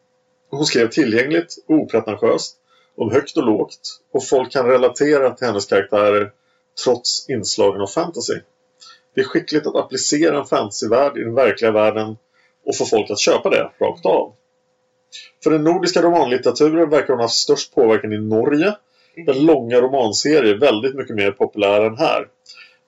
Hon 0.49 0.65
skrev 0.65 0.89
tillgängligt 0.89 1.55
och 1.67 1.75
opretentiöst 1.75 2.58
om 2.99 3.11
högt 3.11 3.37
och 3.37 3.43
lågt 3.43 3.99
och 4.13 4.27
folk 4.27 4.51
kan 4.51 4.65
relatera 4.65 5.33
till 5.33 5.47
hennes 5.47 5.65
karaktärer 5.65 6.31
trots 6.83 7.29
inslagen 7.29 7.81
av 7.81 7.87
fantasy. 7.87 8.39
Det 9.15 9.21
är 9.21 9.25
skickligt 9.25 9.67
att 9.67 9.75
applicera 9.75 10.39
en 10.39 10.45
fantasyvärld 10.45 11.17
i 11.17 11.23
den 11.23 11.35
verkliga 11.35 11.71
världen 11.71 12.17
och 12.65 12.75
få 12.75 12.85
folk 12.85 13.11
att 13.11 13.19
köpa 13.19 13.49
det 13.49 13.71
rakt 13.79 14.05
av. 14.05 14.33
För 15.43 15.51
den 15.51 15.63
nordiska 15.63 16.01
romanlitteraturen 16.01 16.89
verkar 16.89 17.07
hon 17.07 17.17
ha 17.17 17.23
haft 17.23 17.35
störst 17.35 17.75
påverkan 17.75 18.13
i 18.13 18.17
Norge 18.17 18.75
där 19.25 19.33
långa 19.33 19.81
romanserier 19.81 20.55
är 20.55 20.59
väldigt 20.59 20.95
mycket 20.95 21.15
mer 21.15 21.31
populära 21.31 21.85
än 21.85 21.97
här. 21.97 22.27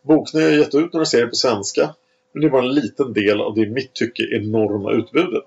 Boknö 0.02 0.42
har 0.42 0.50
gett 0.50 0.76
ut 0.76 0.94
några 0.94 1.06
serier 1.06 1.28
på 1.28 1.36
svenska 1.36 1.96
men 2.34 2.42
det 2.42 2.48
är 2.48 2.52
bara 2.52 2.64
en 2.64 2.74
liten 2.74 3.14
del 3.14 3.42
av 3.42 3.56
det 3.56 3.62
i 3.62 3.70
mitt 3.70 3.94
tycke 3.94 4.24
enorma 4.24 4.92
utbudet. 4.92 5.46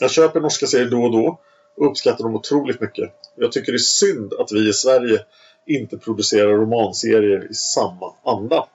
Jag 0.00 0.10
köper 0.10 0.40
norska 0.40 0.66
serier 0.66 0.90
då 0.90 1.02
och 1.02 1.12
då 1.12 1.38
och 1.76 1.90
uppskattar 1.90 2.24
dem 2.24 2.34
otroligt 2.34 2.80
mycket. 2.80 3.10
Jag 3.36 3.52
tycker 3.52 3.72
det 3.72 3.76
är 3.76 3.78
synd 3.78 4.32
att 4.32 4.52
vi 4.52 4.68
i 4.68 4.72
Sverige 4.72 5.24
inte 5.66 5.98
producerar 5.98 6.52
romanserier 6.52 7.50
i 7.50 7.54
samma 7.54 8.14
anda. 8.24 8.66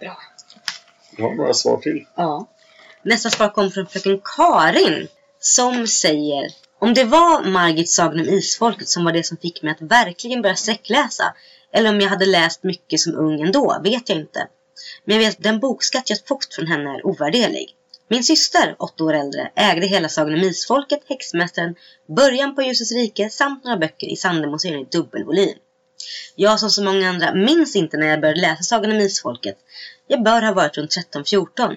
Bra. 0.00 0.18
Jag 1.16 1.28
har 1.28 1.34
några 1.34 1.54
svar 1.54 1.76
till. 1.76 2.06
Ja. 2.14 2.46
Nästa 3.02 3.30
svar 3.30 3.48
kom 3.48 3.70
från 3.70 3.86
fröken 3.86 4.20
Karin 4.36 5.08
som 5.40 5.86
säger 5.86 6.50
om 6.78 6.94
det 6.94 7.04
var 7.04 7.44
Margits 7.44 7.94
Sagan 7.94 8.20
om 8.20 8.28
Isfolket 8.28 8.88
som 8.88 9.04
var 9.04 9.12
det 9.12 9.26
som 9.26 9.36
fick 9.36 9.62
mig 9.62 9.72
att 9.72 9.82
verkligen 9.82 10.42
börja 10.42 10.56
sträckläsa 10.56 11.34
eller 11.72 11.90
om 11.90 12.00
jag 12.00 12.08
hade 12.08 12.26
läst 12.26 12.62
mycket 12.62 13.00
som 13.00 13.14
ung 13.14 13.40
ändå, 13.40 13.80
vet 13.84 14.08
jag 14.08 14.18
inte. 14.18 14.48
Men 15.04 15.16
jag 15.16 15.24
vet 15.24 15.36
att 15.36 15.42
den 15.42 15.60
bokskatt 15.60 16.10
jag 16.10 16.18
fått 16.26 16.54
från 16.54 16.66
henne 16.66 16.90
är 16.90 17.06
ovärderlig. 17.06 17.74
Min 18.10 18.24
syster, 18.24 18.76
åtta 18.78 19.04
år 19.04 19.14
äldre, 19.14 19.50
ägde 19.54 19.86
hela 19.86 20.08
Sagan 20.08 20.34
om 20.34 20.40
Isfolket, 20.40 21.00
Häxmästaren, 21.08 21.74
Början 22.16 22.54
på 22.54 22.62
Ljusets 22.62 22.92
rike 22.92 23.30
samt 23.30 23.64
några 23.64 23.76
böcker 23.76 24.06
i 24.06 24.16
Sandemo 24.16 24.56
i 24.64 24.86
dubbelvolym. 24.92 25.58
Jag 26.36 26.60
som 26.60 26.70
så 26.70 26.84
många 26.84 27.08
andra 27.08 27.34
minns 27.34 27.76
inte 27.76 27.96
när 27.96 28.06
jag 28.06 28.20
började 28.20 28.40
läsa 28.40 28.62
Sagan 28.62 28.90
om 28.90 28.98
Isfolket. 28.98 29.56
Jag 30.06 30.22
bör 30.22 30.42
ha 30.42 30.52
varit 30.52 30.76
runt 30.76 30.96
13-14. 31.14 31.76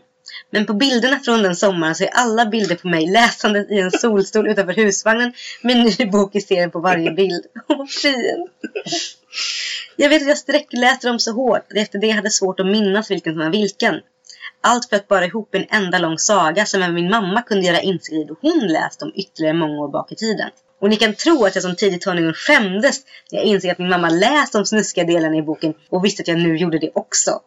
Men 0.49 0.65
på 0.65 0.73
bilderna 0.73 1.19
från 1.19 1.43
den 1.43 1.55
sommaren 1.55 1.95
så 1.95 2.03
är 2.03 2.09
alla 2.09 2.45
bilder 2.45 2.75
på 2.75 2.87
mig 2.87 3.07
läsandes 3.07 3.71
i 3.71 3.79
en 3.79 3.91
solstol 3.91 4.47
utanför 4.47 4.73
husvagnen 4.73 5.33
med 5.61 5.75
en 5.75 5.83
ny 5.83 6.05
bok 6.05 6.35
i 6.35 6.41
serien 6.41 6.71
på 6.71 6.79
varje 6.79 7.11
bild. 7.11 7.45
Åh, 7.67 7.77
vad 7.77 7.89
fin! 7.89 8.47
Jag 9.95 10.09
vet 10.09 10.21
att 10.21 10.27
jag 10.27 10.37
sträckläste 10.37 11.07
dem 11.07 11.19
så 11.19 11.31
hårt 11.31 11.65
att 11.71 11.77
efter 11.77 11.99
det 11.99 12.09
hade 12.09 12.29
svårt 12.29 12.59
att 12.59 12.65
minnas 12.65 13.11
vilken 13.11 13.33
som 13.33 13.43
var 13.43 13.49
vilken. 13.49 14.01
Allt 14.61 14.89
för 14.89 14.95
att 14.95 15.07
bara 15.07 15.25
ihop 15.25 15.55
en 15.55 15.65
enda 15.69 15.99
lång 15.99 16.17
saga 16.17 16.65
som 16.65 16.81
även 16.81 16.95
min 16.95 17.09
mamma 17.09 17.41
kunde 17.41 17.65
göra 17.65 17.81
inskrivet 17.81 18.31
och 18.31 18.37
hon 18.41 18.67
läste 18.67 19.05
om 19.05 19.11
ytterligare 19.15 19.57
många 19.57 19.79
år 19.79 19.87
bak 19.87 20.11
i 20.11 20.15
tiden. 20.15 20.49
Och 20.81 20.89
ni 20.89 20.95
kan 20.95 21.13
tro 21.13 21.45
att 21.45 21.55
jag 21.55 21.63
som 21.63 21.75
tidig 21.75 22.01
tonåring 22.01 22.33
skämdes 22.33 23.01
när 23.31 23.39
jag 23.39 23.45
insåg 23.45 23.71
att 23.71 23.79
min 23.79 23.89
mamma 23.89 24.09
läst 24.09 24.53
de 24.53 24.65
snuskiga 24.65 25.03
delarna 25.03 25.35
i 25.35 25.41
boken 25.41 25.73
och 25.89 26.05
visste 26.05 26.21
att 26.21 26.27
jag 26.27 26.39
nu 26.39 26.57
gjorde 26.57 26.79
det 26.79 26.91
också. 26.93 27.31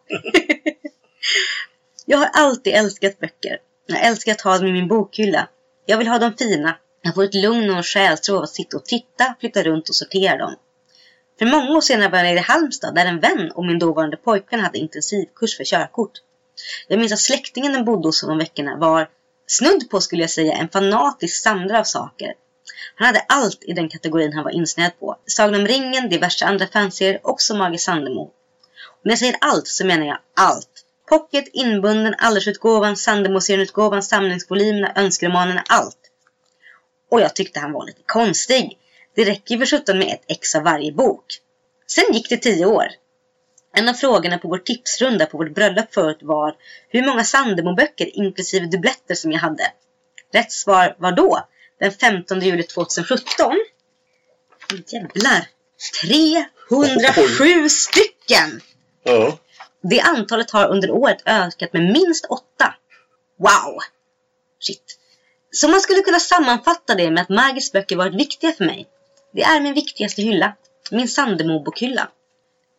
jag 2.05 2.17
har 2.17 2.29
alltid 2.33 2.73
älskat 2.73 3.19
böcker. 3.19 3.57
Jag 3.87 4.05
älskar 4.05 4.31
att 4.31 4.41
ha 4.41 4.57
dem 4.57 4.67
i 4.67 4.71
min 4.71 4.87
bokhylla. 4.87 5.47
Jag 5.85 5.97
vill 5.97 6.07
ha 6.07 6.19
dem 6.19 6.33
fina. 6.37 6.77
Jag 7.01 7.15
får 7.15 7.23
ett 7.23 7.33
lugn 7.33 7.69
och 7.69 7.77
en 7.77 7.83
själsro 7.83 8.35
av 8.35 8.43
att 8.43 8.49
sitta 8.49 8.77
och 8.77 8.85
titta, 8.85 9.35
flytta 9.39 9.63
runt 9.63 9.89
och 9.89 9.95
sortera 9.95 10.37
dem. 10.37 10.55
För 11.39 11.45
många 11.45 11.77
år 11.77 11.81
senare 11.81 12.09
var 12.09 12.17
jag 12.17 12.25
nere 12.25 12.39
i 12.39 12.41
Halmstad 12.41 12.95
där 12.95 13.05
en 13.05 13.19
vän 13.19 13.51
och 13.51 13.65
min 13.65 13.79
dåvarande 13.79 14.17
pojkvän 14.17 14.59
hade 14.59 14.77
intensivkurs 14.77 15.57
för 15.57 15.63
körkort. 15.63 16.11
Jag 16.87 16.99
minns 16.99 17.13
att 17.13 17.19
släktingen 17.19 17.73
den 17.73 17.85
bodde 17.85 18.07
hos 18.07 18.21
de 18.21 18.37
veckorna 18.37 18.77
var, 18.77 19.09
snudd 19.47 19.89
på 19.89 20.01
skulle 20.01 20.23
jag 20.23 20.29
säga, 20.29 20.53
en 20.53 20.69
fanatisk 20.69 21.43
samlare 21.43 21.79
av 21.79 21.83
saker. 21.83 22.33
Han 22.95 23.07
hade 23.07 23.25
allt 23.27 23.63
i 23.63 23.73
den 23.73 23.89
kategorin 23.89 24.33
han 24.33 24.43
var 24.43 24.51
insnöad 24.51 24.99
på. 24.99 25.17
Sagan 25.25 25.61
om 25.61 25.67
ringen, 25.67 26.09
diverse 26.09 26.45
andra 26.45 26.67
fanserier, 26.67 27.19
också 27.23 27.55
Mage 27.55 27.77
Sandemo. 27.77 28.21
Och 28.21 28.31
när 29.03 29.11
jag 29.11 29.19
säger 29.19 29.35
allt 29.41 29.67
så 29.67 29.85
menar 29.85 30.05
jag 30.05 30.17
allt. 30.35 30.69
Pocket, 31.09 31.45
inbunden, 31.53 32.15
Allersutgåvan, 32.17 32.95
Sandemo-serien-utgåvan, 32.95 34.03
samlingsvolymerna, 34.03 34.91
önskeromanerna, 34.95 35.63
allt. 35.67 35.99
Och 37.11 37.21
jag 37.21 37.35
tyckte 37.35 37.59
han 37.59 37.71
var 37.71 37.85
lite 37.85 38.01
konstig. 38.05 38.77
Det 39.15 39.25
räcker 39.25 39.55
ju 39.55 39.65
för 39.65 39.77
17 39.77 39.99
med 39.99 40.07
ett 40.07 40.23
ex 40.27 40.55
av 40.55 40.63
varje 40.63 40.91
bok. 40.91 41.25
Sen 41.87 42.13
gick 42.13 42.29
det 42.29 42.37
tio 42.37 42.65
år. 42.65 42.87
En 43.77 43.89
av 43.89 43.93
frågorna 43.93 44.37
på 44.37 44.47
vår 44.47 44.57
tipsrunda 44.57 45.25
på 45.25 45.37
vårt 45.37 45.55
bröllop 45.55 45.93
förut 45.93 46.19
var 46.21 46.55
hur 46.89 47.05
många 47.05 47.23
Sandemo-böcker 47.23 48.09
inklusive 48.13 48.65
dubbletter 48.65 49.15
som 49.15 49.31
jag 49.31 49.39
hade. 49.39 49.71
Rätt 50.33 50.51
svar 50.51 50.95
var 50.97 51.11
då, 51.11 51.47
den 51.79 51.91
15 51.91 52.39
juli 52.39 52.63
2017. 52.63 53.53
Jävlar! 54.87 55.47
307 56.01 57.69
stycken! 57.69 58.61
Ja. 59.03 59.37
Det 59.81 60.01
antalet 60.01 60.51
har 60.51 60.67
under 60.67 60.91
året 60.91 61.21
ökat 61.25 61.73
med 61.73 61.83
minst 61.83 62.25
åtta. 62.25 62.75
Wow! 63.37 63.79
Shit. 64.59 64.99
Så 65.51 65.67
man 65.67 65.81
skulle 65.81 66.01
kunna 66.01 66.19
sammanfatta 66.19 66.95
det 66.95 67.11
med 67.11 67.21
att 67.21 67.29
Margits 67.29 67.71
böcker 67.71 67.95
varit 67.95 68.15
viktiga 68.15 68.51
för 68.51 68.65
mig. 68.65 68.87
Det 69.33 69.43
är 69.43 69.59
min 69.59 69.73
viktigaste 69.73 70.21
hylla. 70.21 70.55
Min 70.91 71.07
Sandemo-bokhylla. 71.07 72.07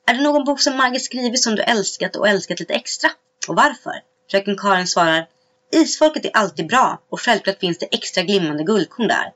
Är 0.06 0.14
det 0.14 0.22
någon 0.22 0.44
bok 0.44 0.60
som 0.60 0.76
Margit 0.76 1.04
skrivit 1.04 1.42
som 1.42 1.54
du 1.54 1.62
älskat 1.62 2.16
och 2.16 2.28
älskat 2.28 2.60
lite 2.60 2.74
extra? 2.74 3.10
Och 3.48 3.56
varför? 3.56 3.92
Fröken 4.30 4.56
Karin 4.56 4.86
svarar 4.86 5.28
Isfolket 5.72 6.24
är 6.24 6.30
alltid 6.34 6.66
bra 6.66 7.02
och 7.08 7.20
självklart 7.20 7.60
finns 7.60 7.78
det 7.78 7.86
extra 7.86 8.22
glimmande 8.22 8.64
guldkorn 8.64 9.08
där. 9.08 9.32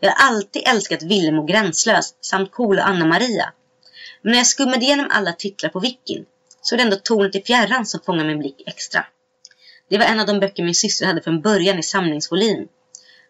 Jag 0.00 0.10
har 0.10 0.28
alltid 0.28 0.62
älskat 0.66 1.02
Willem 1.02 1.38
och 1.38 1.48
Gränslös 1.48 2.14
samt 2.20 2.52
Cool 2.52 2.78
och 2.78 2.88
Anna-Maria. 2.88 3.52
Men 4.22 4.32
när 4.32 4.38
jag 4.38 4.46
skummade 4.46 4.84
igenom 4.84 5.06
alla 5.10 5.32
titlar 5.32 5.70
på 5.70 5.80
Wikin 5.80 6.24
så 6.62 6.74
är 6.74 6.76
det 6.76 6.82
ändå 6.82 6.96
Tornet 6.96 7.36
i 7.36 7.42
fjärran 7.42 7.86
som 7.86 8.00
fångar 8.00 8.24
min 8.24 8.38
blick 8.38 8.62
extra. 8.66 9.06
Det 9.88 9.98
var 9.98 10.04
en 10.04 10.20
av 10.20 10.26
de 10.26 10.40
böcker 10.40 10.64
min 10.64 10.74
syster 10.74 11.06
hade 11.06 11.22
från 11.22 11.40
början 11.40 11.78
i 11.78 11.82
samlingsvolym. 11.82 12.68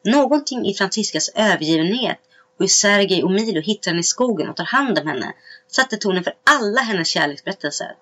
Någonting 0.04 0.66
i 0.66 0.74
Franciscas 0.74 1.30
övergivenhet 1.34 2.18
hur 2.58 2.66
Sergej 2.66 3.24
och 3.24 3.30
Milo 3.30 3.60
hittar 3.60 3.90
henne 3.90 4.00
i 4.00 4.04
skogen 4.04 4.48
och 4.48 4.56
tar 4.56 4.64
hand 4.64 4.98
om 4.98 5.06
henne 5.06 5.34
satte 5.68 5.96
tonen 5.96 6.24
för 6.24 6.34
alla 6.44 6.80
hennes 6.80 7.08
kärleksberättelser. 7.08 7.96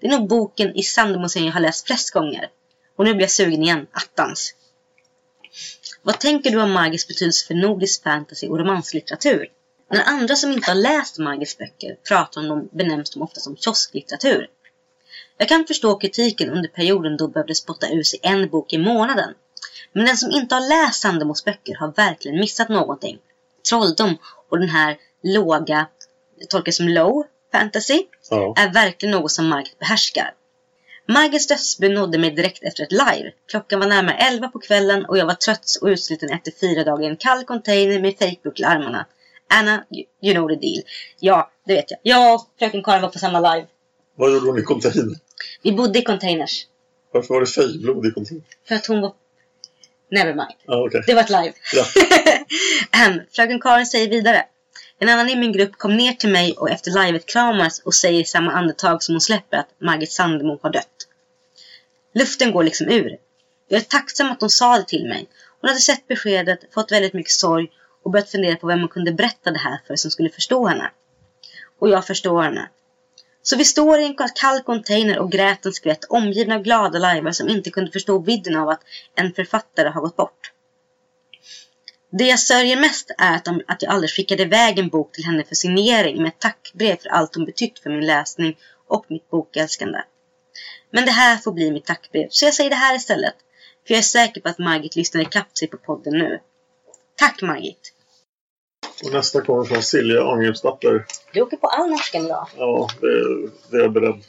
Det 0.00 0.06
är 0.06 0.10
nog 0.10 0.28
boken 0.28 0.76
i 0.76 0.82
Sandemo-serien 0.82 1.46
jag 1.46 1.54
har 1.54 1.60
läst 1.60 1.86
flest 1.86 2.10
gånger. 2.10 2.50
Och 2.96 3.04
nu 3.04 3.14
blir 3.14 3.22
jag 3.22 3.30
sugen 3.30 3.62
igen, 3.62 3.86
attans. 3.92 4.54
Vad 6.02 6.20
tänker 6.20 6.50
du 6.50 6.62
om 6.62 6.72
Margits 6.72 7.08
betydelse 7.08 7.46
för 7.46 7.54
nordisk 7.54 8.02
fantasy 8.02 8.48
och 8.48 8.58
romanslitteratur? 8.58 9.48
När 9.90 10.04
andra 10.04 10.36
som 10.36 10.52
inte 10.52 10.70
har 10.70 10.74
läst 10.74 11.18
Margits 11.18 11.58
böcker 11.58 11.96
pratar 12.08 12.40
om 12.40 12.48
dem 12.48 12.68
benämns 12.72 13.10
de 13.10 13.22
ofta 13.22 13.40
som 13.40 13.56
kiosklitteratur. 13.56 14.46
Jag 15.38 15.48
kan 15.48 15.66
förstå 15.66 15.98
kritiken 15.98 16.50
under 16.50 16.68
perioden 16.68 17.16
då 17.16 17.28
behövde 17.28 17.54
spotta 17.54 17.90
ur 17.90 18.02
sig 18.02 18.20
en 18.22 18.48
bok 18.48 18.72
i 18.72 18.78
månaden. 18.78 19.34
Men 19.92 20.06
den 20.06 20.16
som 20.16 20.30
inte 20.30 20.54
har 20.54 20.68
läst 20.68 21.00
Sandemos 21.00 21.44
böcker 21.44 21.74
har 21.74 21.92
verkligen 21.92 22.40
missat 22.40 22.68
någonting. 22.68 23.18
Trolldom 23.68 24.18
och 24.50 24.58
den 24.58 24.68
här 24.68 24.96
låga, 25.22 25.86
tolkas 26.48 26.76
som 26.76 26.88
low 26.88 27.24
fantasy, 27.52 28.02
Ja. 28.30 28.54
är 28.58 28.72
verkligen 28.72 29.10
något 29.14 29.32
som 29.32 29.48
Margit 29.48 29.78
behärskar. 29.78 30.34
Margits 31.08 31.46
dödsbud 31.46 31.90
nådde 31.90 32.18
mig 32.18 32.30
direkt 32.30 32.62
efter 32.62 32.82
ett 32.82 32.92
live. 32.92 33.32
Klockan 33.50 33.80
var 33.80 33.86
närmare 33.86 34.16
11 34.16 34.48
på 34.48 34.58
kvällen 34.58 35.04
och 35.04 35.18
jag 35.18 35.26
var 35.26 35.34
trött 35.34 35.76
och 35.80 35.88
utsliten 35.88 36.30
efter 36.30 36.52
fyra 36.60 36.84
dagar 36.84 37.04
i 37.04 37.06
en 37.06 37.16
kall 37.16 37.44
container 37.44 38.00
med 38.00 38.18
fejkbuckla 38.18 38.68
i 38.68 38.70
armarna. 38.70 39.06
Anna, 39.50 39.84
you, 39.90 40.04
you 40.22 40.34
know 40.34 40.48
the 40.48 40.54
deal. 40.66 40.82
Ja, 41.20 41.50
det 41.66 41.74
vet 41.74 41.90
jag. 41.90 42.00
Jag 42.02 42.34
och 42.34 42.48
fröken 42.58 42.82
Karin 42.82 43.02
var 43.02 43.08
på 43.08 43.18
samma 43.18 43.54
live. 43.54 43.66
Vad 44.16 44.32
gjorde 44.32 44.46
hon 44.46 44.58
i 44.58 44.62
container? 44.62 45.16
Vi 45.62 45.72
bodde 45.72 45.98
i 45.98 46.02
containers. 46.02 46.66
Varför 47.12 47.34
var 47.34 47.40
det 47.40 47.46
fejblod 47.46 48.06
i 48.06 48.10
container? 48.10 48.44
För 48.68 48.74
att 48.74 48.86
hon 48.86 49.00
var... 49.00 49.12
Nevermind. 50.10 50.48
Ja, 50.66 50.84
okej. 50.86 51.02
Det 51.06 51.14
var 51.14 51.22
ett 51.22 51.30
live. 51.30 51.52
Ja. 51.74 51.84
Fröken 53.32 53.60
Karin 53.60 53.86
säger 53.86 54.10
vidare. 54.10 54.44
En 54.98 55.08
annan 55.08 55.28
i 55.28 55.36
min 55.36 55.52
grupp 55.52 55.78
kom 55.78 55.96
ner 55.96 56.12
till 56.12 56.30
mig 56.30 56.52
och 56.52 56.70
efter 56.70 57.04
livet 57.04 57.26
kramas 57.26 57.78
och 57.78 57.94
säger 57.94 58.20
i 58.20 58.24
samma 58.24 58.52
andetag 58.52 59.02
som 59.02 59.14
hon 59.14 59.20
släpper 59.20 59.56
att 59.56 59.68
Margit 59.80 60.12
Sandemo 60.12 60.58
har 60.62 60.70
dött. 60.70 61.06
Luften 62.14 62.52
går 62.52 62.62
liksom 62.62 62.88
ur. 62.88 63.16
Jag 63.68 63.80
är 63.80 63.84
tacksam 63.84 64.30
att 64.30 64.40
hon 64.40 64.50
sa 64.50 64.76
det 64.76 64.84
till 64.84 65.08
mig. 65.08 65.28
Hon 65.60 65.68
hade 65.68 65.80
sett 65.80 66.08
beskedet, 66.08 66.60
fått 66.74 66.92
väldigt 66.92 67.12
mycket 67.12 67.32
sorg 67.32 67.68
och 68.02 68.10
börjat 68.10 68.30
fundera 68.30 68.56
på 68.56 68.66
vem 68.66 68.80
hon 68.80 68.88
kunde 68.88 69.12
berätta 69.12 69.50
det 69.50 69.58
här 69.58 69.80
för 69.86 69.96
som 69.96 70.10
skulle 70.10 70.30
förstå 70.30 70.66
henne. 70.66 70.90
Och 71.78 71.88
jag 71.88 72.06
förstår 72.06 72.42
henne. 72.42 72.68
Så 73.42 73.56
vi 73.56 73.64
står 73.64 73.98
i 73.98 74.04
en 74.04 74.16
kall 74.34 74.60
container 74.60 75.18
och 75.18 75.32
grät 75.32 75.66
en 75.66 75.72
skvätt 75.72 76.04
omgivna 76.04 76.54
av 76.54 76.62
glada 76.62 76.98
lajvar 76.98 77.32
som 77.32 77.48
inte 77.48 77.70
kunde 77.70 77.90
förstå 77.90 78.18
vidden 78.18 78.56
av 78.56 78.68
att 78.68 78.80
en 79.14 79.32
författare 79.32 79.88
har 79.88 80.00
gått 80.00 80.16
bort. 80.16 80.52
Det 82.10 82.24
jag 82.24 82.40
sörjer 82.40 82.76
mest 82.76 83.10
är 83.18 83.36
att, 83.36 83.44
de, 83.44 83.62
att 83.66 83.82
jag 83.82 83.92
aldrig 83.92 84.10
skickade 84.10 84.42
iväg 84.42 84.78
en 84.78 84.88
bok 84.88 85.12
till 85.12 85.24
henne 85.24 85.44
för 85.44 85.54
signering 85.54 86.22
med 86.22 86.28
ett 86.28 86.40
tackbrev 86.40 86.96
för 86.96 87.08
allt 87.08 87.34
hon 87.34 87.44
betytt 87.44 87.78
för 87.78 87.90
min 87.90 88.06
läsning 88.06 88.56
och 88.88 89.04
mitt 89.08 89.30
bokälskande. 89.30 89.98
Men 90.90 91.04
det 91.04 91.10
här 91.10 91.36
får 91.36 91.52
bli 91.52 91.70
mitt 91.70 91.86
tackbrev, 91.86 92.26
så 92.30 92.44
jag 92.44 92.54
säger 92.54 92.70
det 92.70 92.76
här 92.76 92.96
istället. 92.96 93.34
För 93.86 93.94
jag 93.94 93.98
är 93.98 94.02
säker 94.02 94.40
på 94.40 94.48
att 94.48 94.58
Margit 94.58 94.96
lyssnar 94.96 95.20
ikapp 95.22 95.58
sig 95.58 95.68
på 95.68 95.76
podden 95.76 96.18
nu. 96.18 96.40
Tack 97.18 97.42
Margit! 97.42 97.92
Och 99.04 99.12
nästa 99.12 99.40
kommer 99.40 99.64
från 99.64 99.82
Silja 99.82 100.22
Angrepsdatter. 100.22 101.06
Du 101.32 101.40
åker 101.40 101.56
på 101.56 101.66
all 101.66 101.90
norska 101.90 102.18
idag. 102.18 102.48
Ja, 102.56 102.88
det, 103.00 103.08
det 103.70 103.76
är 103.76 103.80
jag 103.80 103.92
beredd. 103.92 104.22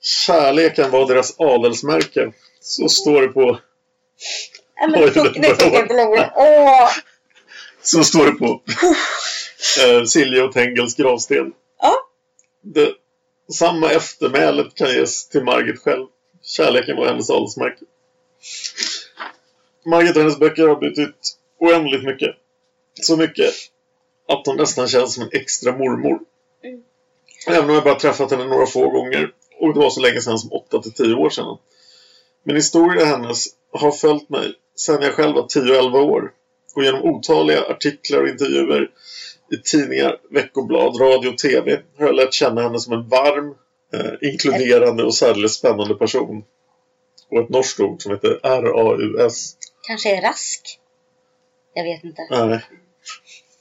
Kärleken 0.00 0.90
var 0.90 1.08
deras 1.08 1.40
adelsmärke. 1.40 2.32
Så 2.60 2.88
står 2.88 3.22
det 3.22 3.28
på... 3.28 3.58
Nej 4.80 4.90
men 4.90 5.00
det 5.00 5.40
det 5.40 5.62
funkar 5.62 5.82
inte 5.82 5.94
längre. 5.94 6.32
Åh! 6.36 6.90
Så 7.86 8.04
står 8.04 8.26
det 8.26 8.32
på 8.32 8.46
eh, 9.82 10.04
Silja 10.04 10.44
och 10.44 10.52
Tengels 10.52 10.94
gravsten. 10.94 11.52
Ja. 11.80 11.94
Det, 12.62 12.92
samma 13.52 13.90
eftermälet 13.90 14.74
kan 14.74 14.88
ges 14.88 15.28
till 15.28 15.44
Margit 15.44 15.80
själv. 15.80 16.06
Kärleken 16.42 16.96
var 16.96 17.06
hennes 17.06 17.30
adelsmärke. 17.30 17.84
Margit 19.84 20.16
och 20.16 20.22
hennes 20.22 20.38
böcker 20.38 20.68
har 20.68 20.76
betytt 20.76 21.36
oändligt 21.60 22.04
mycket. 22.04 22.36
Så 23.02 23.16
mycket 23.16 23.54
att 24.28 24.46
hon 24.46 24.56
nästan 24.56 24.88
känns 24.88 25.14
som 25.14 25.22
en 25.22 25.30
extra 25.32 25.72
mormor. 25.72 26.20
Mm. 26.64 26.82
Även 27.46 27.70
om 27.70 27.74
jag 27.74 27.84
bara 27.84 27.94
träffat 27.94 28.30
henne 28.30 28.44
några 28.44 28.66
få 28.66 28.90
gånger. 28.90 29.32
Och 29.60 29.74
det 29.74 29.80
var 29.80 29.90
så 29.90 30.00
länge 30.00 30.20
sedan 30.20 30.38
som 30.38 30.52
8 30.52 30.82
till 30.82 30.92
10 30.92 31.14
år 31.14 31.30
sedan. 31.30 31.58
Men 32.42 32.56
historien 32.56 33.06
hennes 33.06 33.46
har 33.72 33.92
följt 33.92 34.28
mig 34.28 34.54
sedan 34.76 35.02
jag 35.02 35.14
själv 35.14 35.34
var 35.34 35.42
10-11 35.42 35.98
år. 35.98 36.32
Och 36.76 36.84
genom 36.84 37.04
otaliga 37.04 37.62
artiklar 37.64 38.22
och 38.22 38.28
intervjuer 38.28 38.90
i 39.52 39.56
tidningar, 39.56 40.20
veckoblad, 40.30 41.00
radio 41.00 41.28
och 41.28 41.38
tv 41.38 41.82
har 41.98 42.06
jag 42.06 42.14
lärt 42.14 42.34
känna 42.34 42.62
henne 42.62 42.78
som 42.78 42.92
en 42.92 43.08
varm, 43.08 43.54
eh, 43.94 44.30
inkluderande 44.30 45.04
och 45.04 45.14
särdeles 45.14 45.54
spännande 45.54 45.94
person. 45.94 46.44
Och 47.30 47.40
ett 47.40 47.48
norskt 47.48 47.80
ord 47.80 48.02
som 48.02 48.12
heter 48.12 48.40
RAUS. 48.42 49.56
Kanske 49.86 50.16
är 50.16 50.22
rask? 50.22 50.78
Jag 51.74 51.84
vet 51.84 52.04
inte. 52.04 52.22
Nej, 52.30 52.64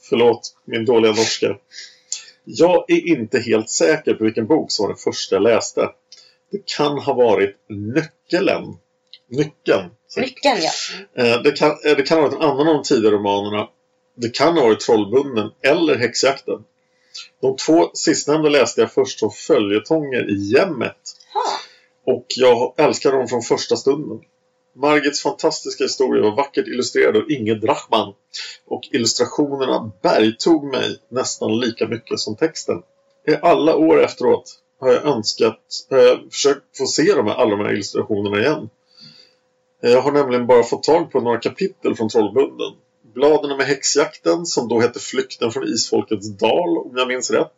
förlåt 0.09 0.55
min 0.65 0.85
dåliga 0.85 1.11
norska. 1.11 1.57
Jag 2.43 2.85
är 2.91 3.07
inte 3.07 3.39
helt 3.39 3.69
säker 3.69 4.13
på 4.13 4.23
vilken 4.23 4.47
bok 4.47 4.71
som 4.71 4.83
var 4.83 4.89
den 4.89 4.97
första 4.97 5.35
jag 5.35 5.43
läste. 5.43 5.89
Det 6.51 6.65
kan 6.65 6.97
ha 6.97 7.13
varit 7.13 7.55
Nyckeln. 7.69 8.77
Nyckeln. 9.37 9.89
Nyckeln 10.17 10.57
ja. 10.61 10.71
Eh, 11.23 11.41
Det 11.41 11.51
kan, 11.51 11.69
eh, 11.69 11.95
det 11.97 12.03
kan 12.03 12.17
ha 12.17 12.27
varit 12.27 12.35
en 12.35 12.41
annan 12.49 12.67
av 12.67 12.73
de 12.73 12.83
tidigare 12.83 13.15
romanerna. 13.15 13.67
Det 14.15 14.35
kan 14.35 14.57
ha 14.57 14.63
varit 14.63 14.79
Trollbunden 14.79 15.51
eller 15.63 15.95
Häxjakten. 15.95 16.63
De 17.41 17.55
två 17.55 17.89
sistnämnda 17.93 18.49
läste 18.49 18.81
jag 18.81 18.91
först 18.93 19.19
som 19.19 19.31
följetonger 19.31 20.29
i 20.29 20.35
Jämmet. 20.53 20.97
Och 22.05 22.25
jag 22.35 22.73
älskar 22.77 23.11
dem 23.11 23.27
från 23.27 23.41
första 23.41 23.75
stunden. 23.75 24.19
Margits 24.75 25.21
fantastiska 25.21 25.83
historia 25.83 26.23
var 26.23 26.35
vackert 26.35 26.67
illustrerad 26.67 27.17
av 27.17 27.31
Inge 27.31 27.55
Drachman. 27.55 28.13
Och 28.65 28.81
illustrationerna 28.91 29.91
bergtog 30.01 30.63
mig 30.63 30.99
nästan 31.09 31.59
lika 31.59 31.87
mycket 31.87 32.19
som 32.19 32.35
texten. 32.35 32.81
I 33.27 33.35
alla 33.41 33.75
år 33.75 34.03
efteråt 34.03 34.59
har 34.79 34.91
jag 34.91 35.05
önskat, 35.05 35.59
har 35.89 35.97
jag 35.97 36.19
försökt 36.31 36.77
få 36.77 36.85
se 36.85 37.13
de 37.13 37.27
här, 37.27 37.35
alla 37.35 37.55
de 37.55 37.65
här 37.65 37.73
illustrationerna 37.73 38.39
igen. 38.39 38.69
Jag 39.81 40.01
har 40.01 40.11
nämligen 40.11 40.47
bara 40.47 40.63
fått 40.63 40.83
tag 40.83 41.11
på 41.11 41.19
några 41.19 41.39
kapitel 41.39 41.95
från 41.95 42.09
Trollbunden. 42.09 42.71
Bladen 43.13 43.57
med 43.57 43.65
häxjakten, 43.65 44.45
som 44.45 44.67
då 44.67 44.79
hette 44.79 44.99
Flykten 44.99 45.51
från 45.51 45.63
Isfolkets 45.63 46.29
dal, 46.29 46.77
om 46.77 46.91
jag 46.95 47.07
minns 47.07 47.31
rätt, 47.31 47.53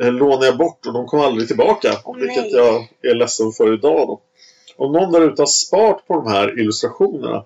eh, 0.00 0.12
lånade 0.12 0.46
jag 0.46 0.58
bort 0.58 0.86
och 0.86 0.92
de 0.92 1.06
kom 1.06 1.20
aldrig 1.20 1.48
tillbaka. 1.48 1.92
Åh, 2.04 2.16
vilket 2.16 2.42
nej. 2.42 2.52
jag 2.52 2.88
är 3.02 3.14
ledsen 3.14 3.52
för 3.52 3.74
idag. 3.74 4.08
Då. 4.08 4.20
Om 4.76 4.92
någon 4.92 5.12
där 5.12 5.20
ute 5.20 5.42
har 5.42 5.46
sparat 5.46 6.06
på 6.06 6.14
de 6.14 6.26
här 6.26 6.60
illustrationerna 6.60 7.44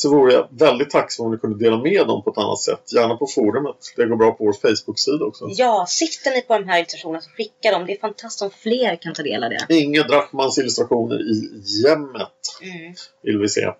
så 0.00 0.10
vore 0.10 0.32
jag 0.32 0.48
väldigt 0.50 0.90
tacksam 0.90 1.26
om 1.26 1.32
ni 1.32 1.38
kunde 1.38 1.64
dela 1.64 1.76
med 1.76 2.06
dem 2.06 2.22
på 2.22 2.30
ett 2.30 2.38
annat 2.38 2.58
sätt. 2.58 2.92
Gärna 2.94 3.16
på 3.16 3.26
forumet. 3.26 3.76
Det 3.96 4.06
går 4.06 4.16
bra 4.16 4.32
på 4.32 4.44
vår 4.44 4.52
Facebook-sida 4.52 5.24
också. 5.24 5.44
Ja, 5.50 5.86
sitter 5.88 6.30
ni 6.30 6.42
på 6.42 6.58
de 6.58 6.68
här 6.68 6.78
illustrationerna 6.78 7.20
så 7.20 7.30
skicka 7.30 7.70
dem. 7.70 7.86
Det 7.86 7.92
är 7.92 8.00
fantastiskt 8.00 8.42
om 8.42 8.50
fler 8.50 8.96
kan 8.96 9.14
ta 9.14 9.22
del 9.22 9.44
av 9.44 9.50
det. 9.50 9.74
Inge 9.74 10.02
Drachmans 10.02 10.58
illustrationer 10.58 11.20
i 11.20 11.62
Jämmet 11.84 12.28
Mm. 12.62 12.94
vill 13.22 13.38
vi 13.38 13.48
se. 13.48 13.72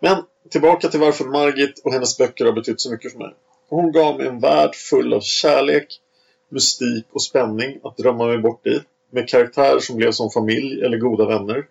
Men 0.00 0.16
tillbaka 0.50 0.88
till 0.88 1.00
varför 1.00 1.24
Margit 1.24 1.80
och 1.84 1.92
hennes 1.92 2.18
böcker 2.18 2.44
har 2.44 2.52
betytt 2.52 2.80
så 2.80 2.90
mycket 2.90 3.12
för 3.12 3.18
mig. 3.18 3.34
Hon 3.68 3.92
gav 3.92 4.16
mig 4.18 4.26
en 4.26 4.40
värld 4.40 4.74
full 4.74 5.14
av 5.14 5.20
kärlek, 5.20 6.00
mystik 6.48 7.06
och 7.12 7.22
spänning 7.22 7.80
att 7.84 7.96
drömma 7.96 8.26
mig 8.26 8.38
bort 8.38 8.66
i. 8.66 8.80
Med 9.10 9.28
karaktärer 9.28 9.80
som 9.80 9.96
blev 9.96 10.12
som 10.12 10.30
familj 10.30 10.84
eller 10.84 10.96
goda 10.98 11.26
vänner. 11.26 11.64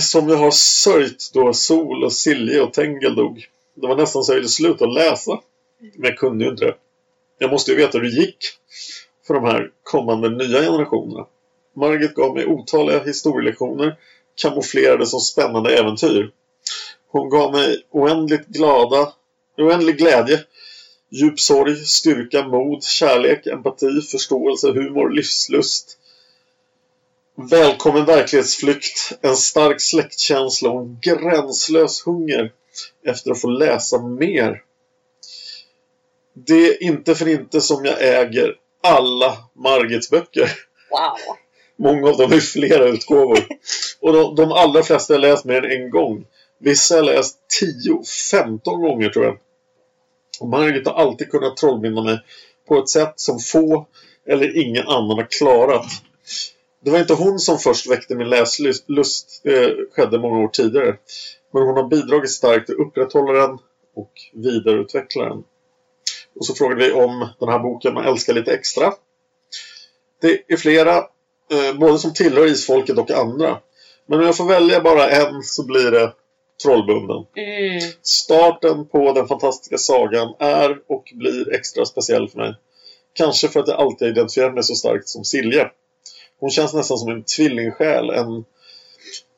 Som 0.00 0.28
jag 0.28 0.36
har 0.36 0.50
sörjt 0.50 1.30
då 1.34 1.52
Sol 1.52 2.04
och 2.04 2.12
Silje 2.12 2.60
och 2.60 2.72
Tengel 2.72 3.14
dog. 3.14 3.46
Det 3.74 3.86
var 3.86 3.96
nästan 3.96 4.24
så 4.24 4.32
jag 4.32 4.36
ville 4.36 4.48
sluta 4.48 4.86
läsa. 4.86 5.40
Men 5.78 6.10
jag 6.10 6.18
kunde 6.18 6.44
ju 6.44 6.50
inte 6.50 6.64
det. 6.64 6.74
Jag 7.38 7.50
måste 7.50 7.70
ju 7.70 7.76
veta 7.76 7.98
hur 7.98 8.04
det 8.04 8.20
gick 8.20 8.36
för 9.26 9.34
de 9.34 9.44
här 9.44 9.70
kommande 9.82 10.28
nya 10.28 10.60
generationerna. 10.62 11.26
Margit 11.76 12.14
gav 12.14 12.34
mig 12.34 12.46
otaliga 12.46 13.04
historielektioner 13.04 13.96
kamouflerade 14.36 15.06
som 15.06 15.20
spännande 15.20 15.78
äventyr. 15.78 16.30
Hon 17.08 17.28
gav 17.28 17.52
mig 17.52 17.82
oändligt 17.90 18.46
glada, 18.46 19.12
oändlig 19.58 19.98
glädje, 19.98 20.40
djup 21.10 21.40
sorg, 21.40 21.76
styrka, 21.76 22.48
mod, 22.48 22.84
kärlek, 22.84 23.46
empati, 23.46 24.00
förståelse, 24.10 24.72
humor, 24.72 25.10
livslust. 25.10 25.98
Välkommen 27.38 28.04
verklighetsflykt, 28.04 29.12
en 29.20 29.36
stark 29.36 29.80
släktkänsla 29.80 30.70
och 30.70 30.80
en 30.80 30.98
gränslös 31.00 32.06
hunger 32.06 32.52
efter 33.06 33.30
att 33.30 33.40
få 33.40 33.48
läsa 33.48 34.02
mer. 34.02 34.62
Det 36.34 36.68
är 36.68 36.82
inte 36.82 37.14
för 37.14 37.28
inte 37.28 37.60
som 37.60 37.84
jag 37.84 38.02
äger 38.02 38.54
alla 38.82 39.38
Margits 39.54 40.10
böcker. 40.10 40.50
Wow. 40.90 41.36
Många 41.76 42.08
av 42.10 42.16
dem 42.16 42.32
är 42.32 42.40
flera 42.40 42.84
utgåvor. 42.84 43.38
Och 44.00 44.12
de, 44.12 44.34
de 44.34 44.52
allra 44.52 44.82
flesta 44.82 45.14
har 45.14 45.20
jag 45.20 45.30
läst 45.30 45.44
mer 45.44 45.64
än 45.64 45.82
en 45.82 45.90
gång. 45.90 46.24
Vissa 46.58 46.94
har 46.94 47.02
jag 47.02 47.14
läst 47.16 47.38
10-15 48.40 48.58
gånger 48.64 49.08
tror 49.08 49.24
jag. 49.24 49.38
Och 50.40 50.48
Margit 50.48 50.86
har 50.86 50.94
alltid 50.94 51.30
kunnat 51.30 51.56
trollbinda 51.56 52.02
mig 52.02 52.18
på 52.68 52.78
ett 52.78 52.88
sätt 52.88 53.12
som 53.16 53.38
få 53.38 53.86
eller 54.26 54.56
ingen 54.56 54.88
annan 54.88 55.18
har 55.18 55.30
klarat. 55.30 55.86
Det 56.86 56.92
var 56.92 56.98
inte 56.98 57.14
hon 57.14 57.38
som 57.38 57.58
först 57.58 57.90
väckte 57.90 58.14
min 58.14 58.28
läslust. 58.28 59.40
Det 59.42 59.76
skedde 59.92 60.18
många 60.18 60.44
år 60.44 60.48
tidigare. 60.48 60.96
Men 61.52 61.62
hon 61.62 61.76
har 61.76 61.88
bidragit 61.88 62.30
starkt 62.30 62.66
till 62.66 62.74
att 62.74 62.80
upprätthålla 62.86 63.32
den 63.32 63.58
och 63.96 64.12
vidareutveckla 64.32 65.24
den. 65.24 65.44
Och 66.38 66.46
så 66.46 66.54
frågade 66.54 66.84
vi 66.84 66.92
om 66.92 67.28
den 67.40 67.48
här 67.48 67.58
boken 67.58 67.94
man 67.94 68.04
älskar 68.04 68.32
lite 68.32 68.54
extra. 68.54 68.92
Det 70.20 70.52
är 70.52 70.56
flera 70.56 70.96
eh, 70.96 71.78
både 71.78 71.98
som 71.98 72.14
tillhör 72.14 72.46
isfolket 72.46 72.98
och 72.98 73.10
andra. 73.10 73.58
Men 74.06 74.18
om 74.18 74.26
jag 74.26 74.36
får 74.36 74.46
välja 74.46 74.80
bara 74.80 75.10
en 75.10 75.42
så 75.42 75.66
blir 75.66 75.90
det 75.90 76.12
Trollbunden. 76.62 77.24
Mm. 77.36 77.80
Starten 78.02 78.88
på 78.88 79.12
den 79.12 79.28
fantastiska 79.28 79.78
sagan 79.78 80.34
är 80.38 80.78
och 80.86 81.12
blir 81.14 81.54
extra 81.54 81.84
speciell 81.84 82.28
för 82.28 82.38
mig. 82.38 82.54
Kanske 83.12 83.48
för 83.48 83.60
att 83.60 83.68
jag 83.68 83.80
alltid 83.80 84.08
identifierat 84.08 84.54
mig 84.54 84.62
så 84.62 84.74
starkt 84.74 85.08
som 85.08 85.24
Silje. 85.24 85.70
Hon 86.40 86.50
känns 86.50 86.74
nästan 86.74 86.98
som 86.98 87.10
en 87.10 87.22
tvillingsjäl, 87.22 88.10
en 88.10 88.44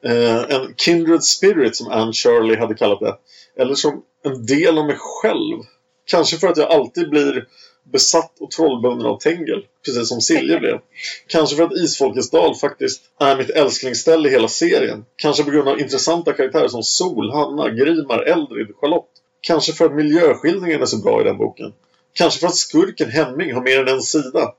Eh, 0.04 0.56
en 0.56 0.74
kindred 0.76 1.24
spirit 1.24 1.76
som 1.76 1.88
Anne 1.88 2.12
Shirley 2.12 2.56
hade 2.56 2.74
kallat 2.74 3.00
det. 3.00 3.16
Eller 3.56 3.74
som 3.74 4.02
en 4.24 4.46
del 4.46 4.78
av 4.78 4.86
mig 4.86 4.96
själv. 4.98 5.58
Kanske 6.04 6.36
för 6.36 6.48
att 6.48 6.56
jag 6.56 6.70
alltid 6.70 7.10
blir 7.10 7.46
besatt 7.92 8.40
och 8.40 8.50
trollbunden 8.50 9.06
av 9.06 9.18
Tengel. 9.18 9.66
Precis 9.84 10.08
som 10.08 10.20
Silje 10.20 10.60
blev. 10.60 10.78
Kanske 11.26 11.56
för 11.56 11.62
att 11.62 11.72
Isfolkets 11.72 12.30
dal 12.30 12.54
faktiskt 12.54 13.02
är 13.20 13.36
mitt 13.36 13.50
älsklingsställe 13.50 14.28
i 14.28 14.32
hela 14.32 14.48
serien. 14.48 15.04
Kanske 15.16 15.44
på 15.44 15.50
grund 15.50 15.68
av 15.68 15.80
intressanta 15.80 16.32
karaktärer 16.32 16.68
som 16.68 16.82
Sol, 16.82 17.30
Hanna, 17.32 17.68
Grimar, 17.70 18.22
Eldrid, 18.22 18.68
Charlotte. 18.80 19.10
Kanske 19.40 19.72
för 19.72 19.84
att 19.84 19.94
miljöskildringen 19.94 20.82
är 20.82 20.86
så 20.86 20.96
bra 20.96 21.20
i 21.20 21.24
den 21.24 21.36
boken. 21.36 21.72
Kanske 22.12 22.40
för 22.40 22.46
att 22.46 22.56
skurken 22.56 23.10
Hemming 23.10 23.54
har 23.54 23.62
mer 23.62 23.80
än 23.80 23.88
en 23.88 24.02
sida. 24.02 24.54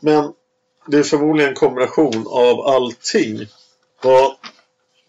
Men 0.00 0.32
det 0.86 0.98
är 0.98 1.02
förmodligen 1.02 1.50
en 1.50 1.56
kombination 1.56 2.26
av 2.30 2.60
allting. 2.60 3.46
Vad 4.02 4.36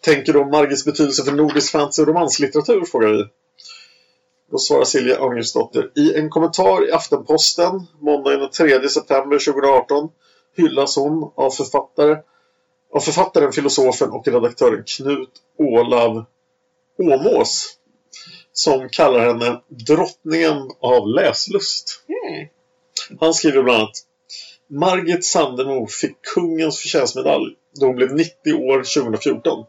tänker 0.02 0.34
du 0.34 0.40
om 0.40 0.50
Margits 0.52 0.86
betydelse 0.86 1.24
för 1.24 1.32
nordisk 1.32 1.72
fantasy 1.72 2.02
och 2.02 2.08
romanslitteratur? 2.08 2.86
frågar 2.86 3.10
vi. 3.10 3.26
Då 4.52 4.58
svarar 4.58 4.84
Silja 4.84 5.20
Örngesdotter. 5.20 5.92
I 5.96 6.14
en 6.16 6.30
kommentar 6.30 6.90
i 6.90 6.92
Aftenposten 6.92 7.88
måndagen 8.00 8.40
den 8.40 8.50
3 8.50 8.90
september 8.90 9.40
2018 9.40 10.10
hyllas 10.58 10.96
hon 10.96 11.32
av 11.36 11.52
författare 11.52 12.18
av 12.94 13.00
författaren, 13.00 13.52
filosofen 13.52 14.10
och 14.10 14.28
redaktören 14.28 14.84
Knut 14.84 15.30
Olav 15.58 16.26
Åmås 17.00 17.78
som 18.54 18.90
kallar 18.90 19.20
henne 19.20 19.62
drottningen 19.68 20.70
av 20.82 21.08
läslust. 21.08 22.04
Mm. 22.08 22.48
Han 23.20 23.34
skriver 23.34 23.64
bland 23.64 23.80
annat 23.80 23.96
Margit 24.72 25.26
Sandemo 25.26 25.88
fick 25.88 26.22
kungens 26.22 26.80
förtjänstmedalj 26.80 27.56
då 27.80 27.86
hon 27.86 27.96
blev 27.96 28.14
90 28.14 28.54
år 28.54 29.02
2014. 29.02 29.66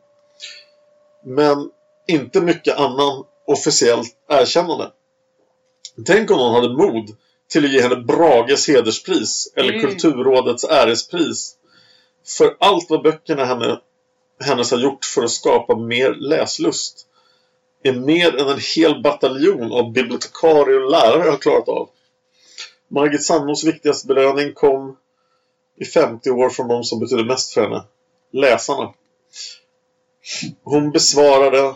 Men 1.24 1.70
inte 2.06 2.40
mycket 2.40 2.78
annan 2.78 3.24
officiellt 3.46 4.16
erkännande. 4.28 4.90
Tänk 6.06 6.30
om 6.30 6.36
någon 6.38 6.54
hade 6.54 6.74
mod 6.74 7.16
till 7.50 7.64
att 7.64 7.72
ge 7.72 7.82
henne 7.82 7.96
Brages 7.96 8.68
hederspris 8.68 9.52
eller 9.56 9.72
Mm. 9.72 9.86
Kulturrådets 9.86 10.64
ärespris 10.64 11.54
för 12.38 12.56
allt 12.60 12.90
vad 12.90 13.02
böckerna 13.02 13.44
henne, 13.44 13.80
hennes 14.44 14.70
har 14.70 14.78
gjort 14.78 15.04
för 15.04 15.22
att 15.22 15.30
skapa 15.30 15.76
mer 15.76 16.14
läslust 16.14 17.06
är 17.82 17.92
mer 17.92 18.36
än 18.36 18.48
en 18.48 18.60
hel 18.76 19.02
bataljon 19.02 19.72
av 19.72 19.92
bibliotekarier 19.92 20.84
och 20.84 20.90
lärare 20.90 21.30
har 21.30 21.38
klarat 21.38 21.68
av. 21.68 21.88
Margit 22.92 23.24
Sandmos 23.24 23.64
viktigaste 23.64 24.06
belöning 24.06 24.54
kom 24.54 24.96
i 25.76 25.84
50 25.84 26.30
år 26.30 26.50
från 26.50 26.68
de 26.68 26.84
som 26.84 27.00
betyder 27.00 27.24
mest 27.24 27.54
för 27.54 27.62
henne. 27.62 27.84
Läsarna. 28.32 28.94
Hon 30.62 30.90
besvarade 30.90 31.74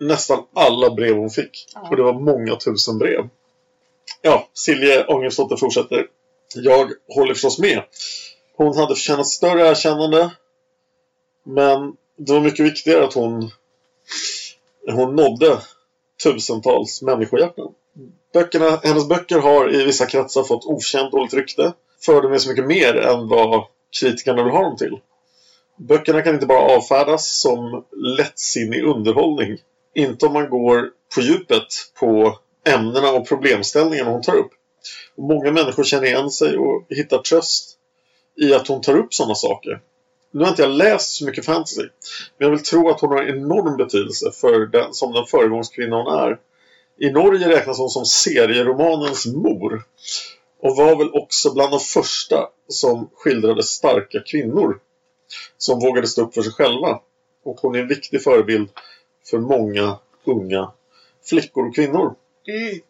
nästan 0.00 0.44
alla 0.54 0.94
brev 0.94 1.16
hon 1.16 1.30
fick. 1.30 1.66
Och 1.90 1.96
det 1.96 2.02
var 2.02 2.12
många 2.12 2.56
tusen 2.56 2.98
brev. 2.98 3.28
Ja, 4.22 4.48
Silje 4.54 5.06
Ångensdotter 5.06 5.56
fortsätter. 5.56 6.06
Jag 6.54 6.92
håller 7.08 7.34
förstås 7.34 7.58
med. 7.58 7.82
Hon 8.56 8.76
hade 8.76 8.94
förtjänat 8.94 9.26
större 9.26 9.68
erkännande. 9.68 10.30
Men 11.44 11.96
det 12.16 12.32
var 12.32 12.40
mycket 12.40 12.66
viktigare 12.66 13.04
att 13.04 13.14
hon, 13.14 13.50
hon 14.86 15.16
nådde 15.16 15.62
tusentals 16.22 17.02
människohjärtan. 17.02 17.74
Böckerna, 18.32 18.80
hennes 18.82 19.08
böcker 19.08 19.38
har 19.38 19.74
i 19.74 19.84
vissa 19.84 20.06
kretsar 20.06 20.42
fått 20.42 20.66
okänt 20.66 21.12
dåligt 21.12 21.34
rykte. 21.34 21.72
För 22.00 22.22
de 22.22 22.32
är 22.32 22.38
så 22.38 22.50
mycket 22.50 22.66
mer 22.66 22.96
än 22.96 23.28
vad 23.28 23.64
kritikerna 24.00 24.42
vill 24.44 24.52
ha 24.52 24.62
dem 24.62 24.76
till. 24.76 25.00
Böckerna 25.76 26.22
kan 26.22 26.34
inte 26.34 26.46
bara 26.46 26.76
avfärdas 26.76 27.40
som 27.40 27.84
lättsinnig 28.18 28.84
underhållning. 28.84 29.58
Inte 29.94 30.26
om 30.26 30.32
man 30.32 30.50
går 30.50 30.90
på 31.14 31.20
djupet 31.20 31.66
på 32.00 32.38
ämnena 32.66 33.10
och 33.10 33.28
problemställningarna 33.28 34.10
hon 34.10 34.22
tar 34.22 34.36
upp. 34.36 34.50
Många 35.16 35.50
människor 35.50 35.84
känner 35.84 36.06
igen 36.06 36.30
sig 36.30 36.56
och 36.56 36.86
hittar 36.88 37.18
tröst 37.18 37.78
i 38.40 38.54
att 38.54 38.68
hon 38.68 38.80
tar 38.80 38.96
upp 38.96 39.14
sådana 39.14 39.34
saker. 39.34 39.80
Nu 40.30 40.40
har 40.40 40.48
inte 40.48 40.62
jag 40.62 40.70
läst 40.70 41.16
så 41.16 41.26
mycket 41.26 41.44
fantasy. 41.44 41.82
Men 42.38 42.48
jag 42.48 42.50
vill 42.50 42.64
tro 42.64 42.90
att 42.90 43.00
hon 43.00 43.10
har 43.10 43.22
enorm 43.22 43.76
betydelse 43.76 44.30
för 44.30 44.66
den, 44.66 44.94
som 44.94 45.12
den 45.12 45.26
föregångskvinna 45.26 45.96
hon 45.96 46.18
är. 46.18 46.38
I 47.00 47.10
Norge 47.10 47.48
räknas 47.48 47.78
hon 47.78 47.90
som 47.90 48.04
serieromanens 48.04 49.26
mor. 49.26 49.84
Och 50.60 50.76
var 50.76 50.96
väl 50.96 51.10
också 51.12 51.54
bland 51.54 51.70
de 51.70 51.80
första 51.80 52.48
som 52.68 53.10
skildrade 53.14 53.62
starka 53.62 54.20
kvinnor. 54.20 54.80
Som 55.58 55.80
vågade 55.80 56.08
stå 56.08 56.22
upp 56.22 56.34
för 56.34 56.42
sig 56.42 56.52
själva. 56.52 57.00
Och 57.44 57.60
hon 57.60 57.74
är 57.74 57.78
en 57.78 57.88
viktig 57.88 58.22
förebild 58.22 58.68
för 59.30 59.38
många 59.38 59.98
unga 60.24 60.72
flickor 61.24 61.68
och 61.68 61.74
kvinnor. 61.74 62.14
Mm. 62.46 62.80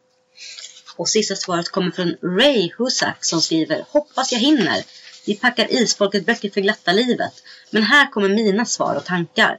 Och 0.96 1.08
sista 1.08 1.36
svaret 1.36 1.68
kommer 1.68 1.90
från 1.90 2.16
Ray 2.22 2.70
Husak 2.78 3.24
som 3.24 3.40
skriver 3.40 3.84
Hoppas 3.90 4.32
jag 4.32 4.38
hinner. 4.38 4.84
Vi 5.26 5.34
packar 5.34 5.72
isfolket 5.72 6.26
böcker 6.26 6.50
för 6.50 6.60
glatta 6.60 6.92
livet. 6.92 7.32
Men 7.70 7.82
här 7.82 8.10
kommer 8.10 8.28
mina 8.28 8.64
svar 8.64 8.96
och 8.96 9.04
tankar. 9.04 9.58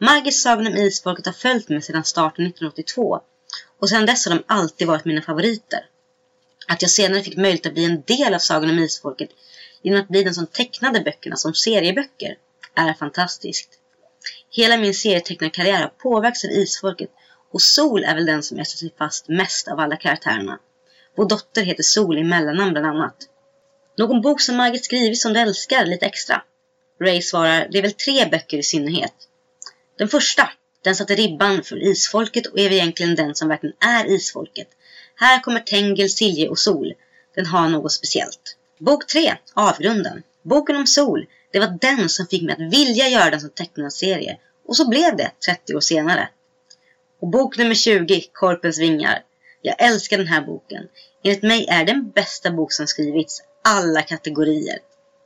Margits 0.00 0.42
Sagan 0.42 0.66
om 0.66 0.76
Isfolket 0.76 1.26
har 1.26 1.32
följt 1.32 1.68
mig 1.68 1.82
sedan 1.82 2.04
starten 2.04 2.46
1982. 2.46 3.20
Och 3.80 3.88
sedan 3.88 4.06
dess 4.06 4.26
har 4.26 4.34
de 4.34 4.42
alltid 4.46 4.86
varit 4.86 5.04
mina 5.04 5.22
favoriter. 5.22 5.86
Att 6.68 6.82
jag 6.82 6.90
senare 6.90 7.22
fick 7.22 7.36
möjlighet 7.36 7.66
att 7.66 7.74
bli 7.74 7.84
en 7.84 8.02
del 8.02 8.34
av 8.34 8.38
Sagan 8.38 8.70
om 8.70 8.78
Isfolket 8.78 9.30
genom 9.82 10.00
att 10.00 10.08
bli 10.08 10.22
den 10.22 10.34
som 10.34 10.46
tecknade 10.46 11.00
böckerna 11.00 11.36
som 11.36 11.54
serieböcker 11.54 12.36
är 12.74 12.94
fantastiskt. 12.94 13.68
Hela 14.50 14.76
min 14.76 14.94
serietecknarkarriär 14.94 15.82
har 15.82 15.88
påverkats 15.88 16.44
av 16.44 16.50
Isfolket 16.50 17.10
och 17.52 17.62
Sol 17.62 18.04
är 18.04 18.14
väl 18.14 18.26
den 18.26 18.42
som 18.42 18.58
etsat 18.58 18.78
sig 18.78 18.94
fast 18.98 19.28
mest 19.28 19.68
av 19.68 19.80
alla 19.80 19.96
karaktärerna. 19.96 20.58
Vår 21.16 21.28
dotter 21.28 21.62
heter 21.62 21.82
Sol 21.82 22.18
i 22.18 22.24
mellannamn 22.24 22.72
bland 22.72 22.86
annat. 22.86 23.16
Någon 23.98 24.22
bok 24.22 24.40
som 24.40 24.56
Margit 24.56 24.84
skrivit 24.84 25.20
som 25.20 25.32
du 25.32 25.40
älskar 25.40 25.86
lite 25.86 26.06
extra? 26.06 26.42
Ray 27.00 27.22
svarar, 27.22 27.68
det 27.70 27.78
är 27.78 27.82
väl 27.82 27.92
tre 27.92 28.26
böcker 28.26 28.58
i 28.58 28.62
synnerhet. 28.62 29.14
Den 29.98 30.08
första, 30.08 30.50
den 30.86 30.94
satte 30.96 31.14
ribban 31.14 31.62
för 31.62 31.82
isfolket 31.82 32.46
och 32.46 32.58
är 32.58 32.72
egentligen 32.72 33.14
den 33.14 33.34
som 33.34 33.48
verkligen 33.48 33.76
är 33.80 34.06
isfolket. 34.06 34.68
Här 35.14 35.40
kommer 35.40 35.60
Tengel, 35.60 36.10
Silje 36.10 36.48
och 36.48 36.58
Sol. 36.58 36.92
Den 37.34 37.46
har 37.46 37.68
något 37.68 37.92
speciellt. 37.92 38.56
Bok 38.78 39.06
3, 39.06 39.34
Avgrunden. 39.54 40.22
Boken 40.42 40.76
om 40.76 40.86
Sol. 40.86 41.26
Det 41.50 41.58
var 41.58 41.78
den 41.80 42.08
som 42.08 42.26
fick 42.26 42.42
mig 42.42 42.52
att 42.52 42.72
vilja 42.72 43.08
göra 43.08 43.30
den 43.30 43.40
som 43.40 43.50
tecknad 43.50 43.92
serie. 43.92 44.38
Och 44.66 44.76
så 44.76 44.88
blev 44.88 45.16
det 45.16 45.30
30 45.46 45.74
år 45.74 45.80
senare. 45.80 46.28
Och 47.20 47.28
bok 47.28 47.58
nummer 47.58 47.74
20, 47.74 48.24
Korpens 48.32 48.78
vingar. 48.78 49.22
Jag 49.62 49.82
älskar 49.82 50.18
den 50.18 50.26
här 50.26 50.40
boken. 50.40 50.88
Enligt 51.22 51.42
mig 51.42 51.66
är 51.70 51.84
den 51.84 52.10
bästa 52.10 52.50
bok 52.50 52.72
som 52.72 52.86
skrivits. 52.86 53.42
Alla 53.64 54.02
kategorier. 54.02 54.78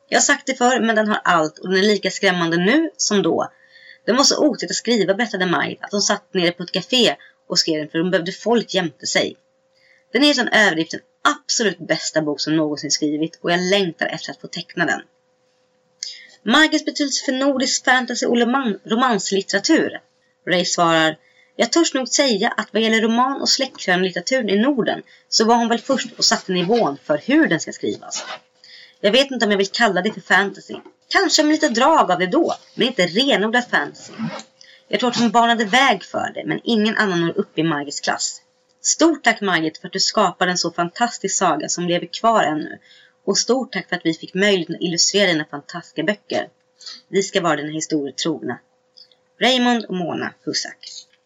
Jag 0.09 0.19
har 0.19 0.23
sagt 0.23 0.47
det 0.47 0.55
förr, 0.55 0.81
men 0.81 0.97
den 0.97 1.09
har 1.09 1.21
allt 1.25 1.59
och 1.59 1.69
den 1.69 1.79
är 1.79 1.83
lika 1.83 2.11
skrämmande 2.11 2.57
nu 2.57 2.91
som 2.97 3.23
då. 3.23 3.51
Det 4.05 4.13
var 4.13 4.25
så 4.25 4.47
otäckt 4.47 4.71
att 4.71 4.77
skriva, 4.77 5.15
berättade 5.15 5.47
Maj, 5.47 5.79
att 5.81 5.93
hon 5.93 6.01
satt 6.03 6.35
nere 6.35 6.53
på 6.53 6.63
ett 6.63 6.73
café 6.73 7.17
och 7.49 7.59
skrev 7.59 7.79
den 7.79 7.89
för 7.89 7.99
hon 7.99 8.11
behövde 8.11 8.33
folk 8.33 8.75
jämte 8.75 9.07
sig. 9.07 9.37
Den 10.13 10.25
är 10.25 10.31
utan 10.31 10.49
överdrift 10.49 10.91
den 10.91 11.01
absolut 11.23 11.79
bästa 11.79 12.23
bok 12.23 12.41
som 12.41 12.57
någonsin 12.57 12.91
skrivit 12.91 13.39
och 13.41 13.53
jag 13.53 13.61
längtar 13.61 14.07
efter 14.07 14.31
att 14.31 14.41
få 14.41 14.47
teckna 14.47 14.87
den. 14.87 15.01
Margits 16.43 16.85
betydelse 16.85 17.25
för 17.25 17.33
nordisk 17.33 17.85
fantasy 17.85 18.27
och 18.27 18.37
romanslitteratur? 18.85 20.01
Ray 20.47 20.65
svarar 20.65 21.17
Jag 21.57 21.73
törs 21.73 21.95
nog 21.95 22.09
säga 22.09 22.49
att 22.49 22.69
vad 22.73 22.83
gäller 22.83 23.01
roman 23.01 23.41
och 23.41 23.49
släktkrönlitteraturen 23.49 24.49
i 24.49 24.59
Norden 24.59 25.03
så 25.29 25.45
var 25.45 25.57
hon 25.57 25.69
väl 25.69 25.79
först 25.79 26.19
och 26.19 26.25
satte 26.25 26.53
nivån 26.53 26.99
för 27.05 27.19
hur 27.25 27.47
den 27.47 27.61
ska 27.61 27.73
skrivas. 27.73 28.25
Jag 29.01 29.13
vet 29.13 29.31
inte 29.31 29.45
om 29.45 29.51
jag 29.51 29.59
vill 29.59 29.71
kalla 29.71 30.03
det 30.03 30.13
för 30.13 30.21
fantasy. 30.21 30.75
Kanske 31.11 31.43
med 31.43 31.53
lite 31.53 31.69
drag 31.69 32.11
av 32.11 32.19
det 32.19 32.27
då, 32.27 32.55
men 32.75 32.87
inte 32.87 33.07
renodlad 33.07 33.65
fantasy. 33.71 34.13
Jag 34.89 35.01
tror 35.01 35.11
att 35.11 35.19
hon 35.19 35.31
banade 35.31 35.65
väg 35.65 36.05
för 36.05 36.33
det, 36.35 36.43
men 36.47 36.61
ingen 36.65 36.97
annan 36.97 37.21
når 37.21 37.39
upp 37.39 37.59
i 37.59 37.63
Margits 37.63 38.01
klass. 38.01 38.43
Stort 38.83 39.25
tack 39.25 39.41
Margit 39.41 39.79
för 39.79 39.87
att 39.87 39.93
du 39.93 40.01
skapade 40.01 40.51
en 40.51 40.59
så 40.59 40.71
fantastisk 40.71 41.37
saga 41.39 41.69
som 41.69 41.85
lever 41.85 42.07
kvar 42.07 42.43
ännu. 42.43 42.79
Och 43.25 43.39
stort 43.39 43.73
tack 43.73 43.89
för 43.89 43.97
att 43.97 44.03
vi 44.05 44.15
fick 44.15 44.35
möjligheten 44.35 44.75
att 44.75 44.81
illustrera 44.83 45.27
dina 45.27 45.45
fantastiska 45.45 46.03
böcker. 46.03 46.49
Vi 47.09 47.23
ska 47.23 47.41
vara 47.41 47.57
dina 47.57 47.73
historier 47.73 48.13
trogna. 48.15 48.59
Raymond 49.41 49.85
och 49.85 49.95
Mona 49.95 50.33
Husak. 50.45 50.79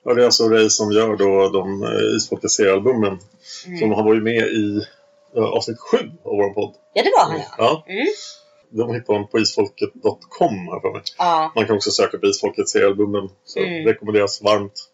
Ja, 0.05 0.15
det 0.15 0.21
är 0.23 0.25
alltså 0.25 0.49
Ray 0.49 0.71
som 0.71 0.93
gör 0.93 1.17
då 1.17 1.49
de 1.49 1.83
eh, 1.83 2.17
Isfolkets 2.17 2.55
seriealbumen. 2.55 3.19
Som 3.81 3.93
han 3.93 4.05
var 4.05 4.15
ju 4.15 4.21
med 4.21 4.43
i 4.47 4.87
eh, 5.37 5.43
avsnitt 5.43 5.79
7 5.81 5.97
av 5.99 6.37
vår 6.37 6.55
podd. 6.55 6.75
Ja, 6.95 7.03
det 7.03 7.11
var 7.17 7.25
han 7.25 7.39
ja. 7.39 7.55
Ja, 7.59 7.85
Mm. 7.89 8.07
De 8.71 8.95
hittar 8.95 9.13
man 9.15 9.27
på 9.29 9.39
isfolket.com 9.41 10.55
här 10.69 10.81
för 10.81 10.93
mig. 10.93 11.03
Ja, 11.19 11.53
Man 11.55 11.67
kan 11.67 11.77
också 11.77 11.91
söka 11.91 12.19
på 12.19 12.27
Isfolkets 12.27 12.73
seriealbumen. 12.73 13.29
Så 13.45 13.59
Mm. 13.61 13.87
rekommenderas 13.87 14.43
varmt. 14.43 14.91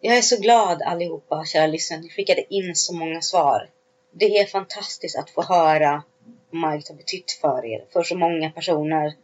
jag 0.00 0.16
är 0.16 0.22
så 0.22 0.36
glad 0.36 0.82
allihopa, 0.82 1.44
kära 1.44 1.66
lyssnare. 1.66 2.00
Ni 2.00 2.08
skickade 2.08 2.54
in 2.54 2.74
så 2.76 2.94
många 2.94 3.20
svar. 3.20 3.70
Det 4.12 4.38
är 4.38 4.46
fantastiskt 4.46 5.18
att 5.18 5.30
få 5.30 5.42
höra 5.42 6.02
vad 6.50 6.60
Margit 6.60 6.88
har 6.88 6.96
betytt 6.96 7.30
för 7.40 7.64
er, 7.66 7.84
för 7.92 8.02
så 8.02 8.16
många 8.16 8.50
personer. 8.50 9.14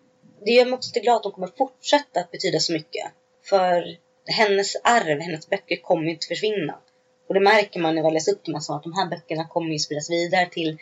det 0.44 0.50
gör 0.50 0.64
mig 0.64 0.74
också 0.74 0.88
lite 0.88 1.00
glad 1.00 1.16
att 1.16 1.24
hon 1.24 1.32
kommer 1.32 1.46
fortsätta 1.58 2.20
att 2.20 2.30
betyda 2.30 2.58
så 2.60 2.72
mycket. 2.72 3.04
För 3.44 3.96
hennes 4.26 4.76
arv, 4.84 5.20
hennes 5.20 5.48
böcker 5.50 5.76
kommer 5.76 6.10
inte 6.10 6.26
försvinna. 6.26 6.78
Och 7.28 7.34
det 7.34 7.40
märker 7.40 7.80
man 7.80 7.94
när 7.94 8.02
jag 8.02 8.12
läser 8.12 8.32
upp 8.32 8.44
dem 8.44 8.54
att 8.54 8.82
de 8.82 8.92
här 8.92 9.06
böckerna 9.10 9.44
kommer 9.48 9.72
ju 9.72 9.78
spridas 9.78 10.10
vidare 10.10 10.48
till 10.50 10.78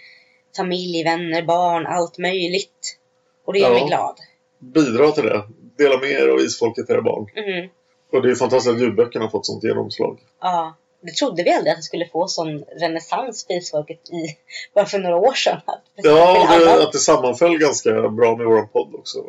familj, 0.56 1.04
vänner, 1.04 1.42
barn, 1.42 1.86
allt 1.86 2.18
möjligt. 2.18 2.96
Och 3.44 3.52
det 3.52 3.58
gör 3.58 3.68
Ja. 3.68 3.74
mig 3.74 3.86
glad. 3.88 4.16
Bidra 4.58 5.10
till 5.12 5.24
det. 5.24 5.42
Dela 5.78 5.98
med 5.98 6.10
er 6.10 6.28
av 6.28 6.40
Isfolket 6.40 6.90
era 6.90 7.02
barn. 7.02 7.22
Mhm. 7.36 7.68
Och 8.12 8.22
det 8.22 8.30
är 8.30 8.34
fantastiskt 8.34 8.74
att 8.74 8.80
ljudböckerna 8.80 9.24
har 9.24 9.30
fått 9.30 9.46
sånt 9.46 9.64
genomslag. 9.64 10.18
Ja, 10.40 10.74
det 11.02 11.12
trodde 11.12 11.42
vi 11.42 11.52
aldrig 11.52 11.70
att 11.72 11.78
det 11.78 11.82
skulle 11.82 12.06
få 12.08 12.28
sån 12.28 12.64
renässans 12.80 13.46
för 13.46 13.54
isfolket 13.54 14.10
i, 14.10 14.36
bara 14.74 14.86
för 14.86 14.98
några 14.98 15.16
år 15.16 15.32
sedan. 15.32 15.60
Att 15.66 15.82
Ja, 15.94 16.42
exempel 16.44 16.66
det, 16.66 16.82
att 16.86 16.92
det 16.92 16.98
sammanföll 16.98 17.58
ganska 17.58 18.08
bra 18.08 18.36
med 18.36 18.46
våran 18.46 18.68
podd 18.68 18.94
också. 18.94 19.24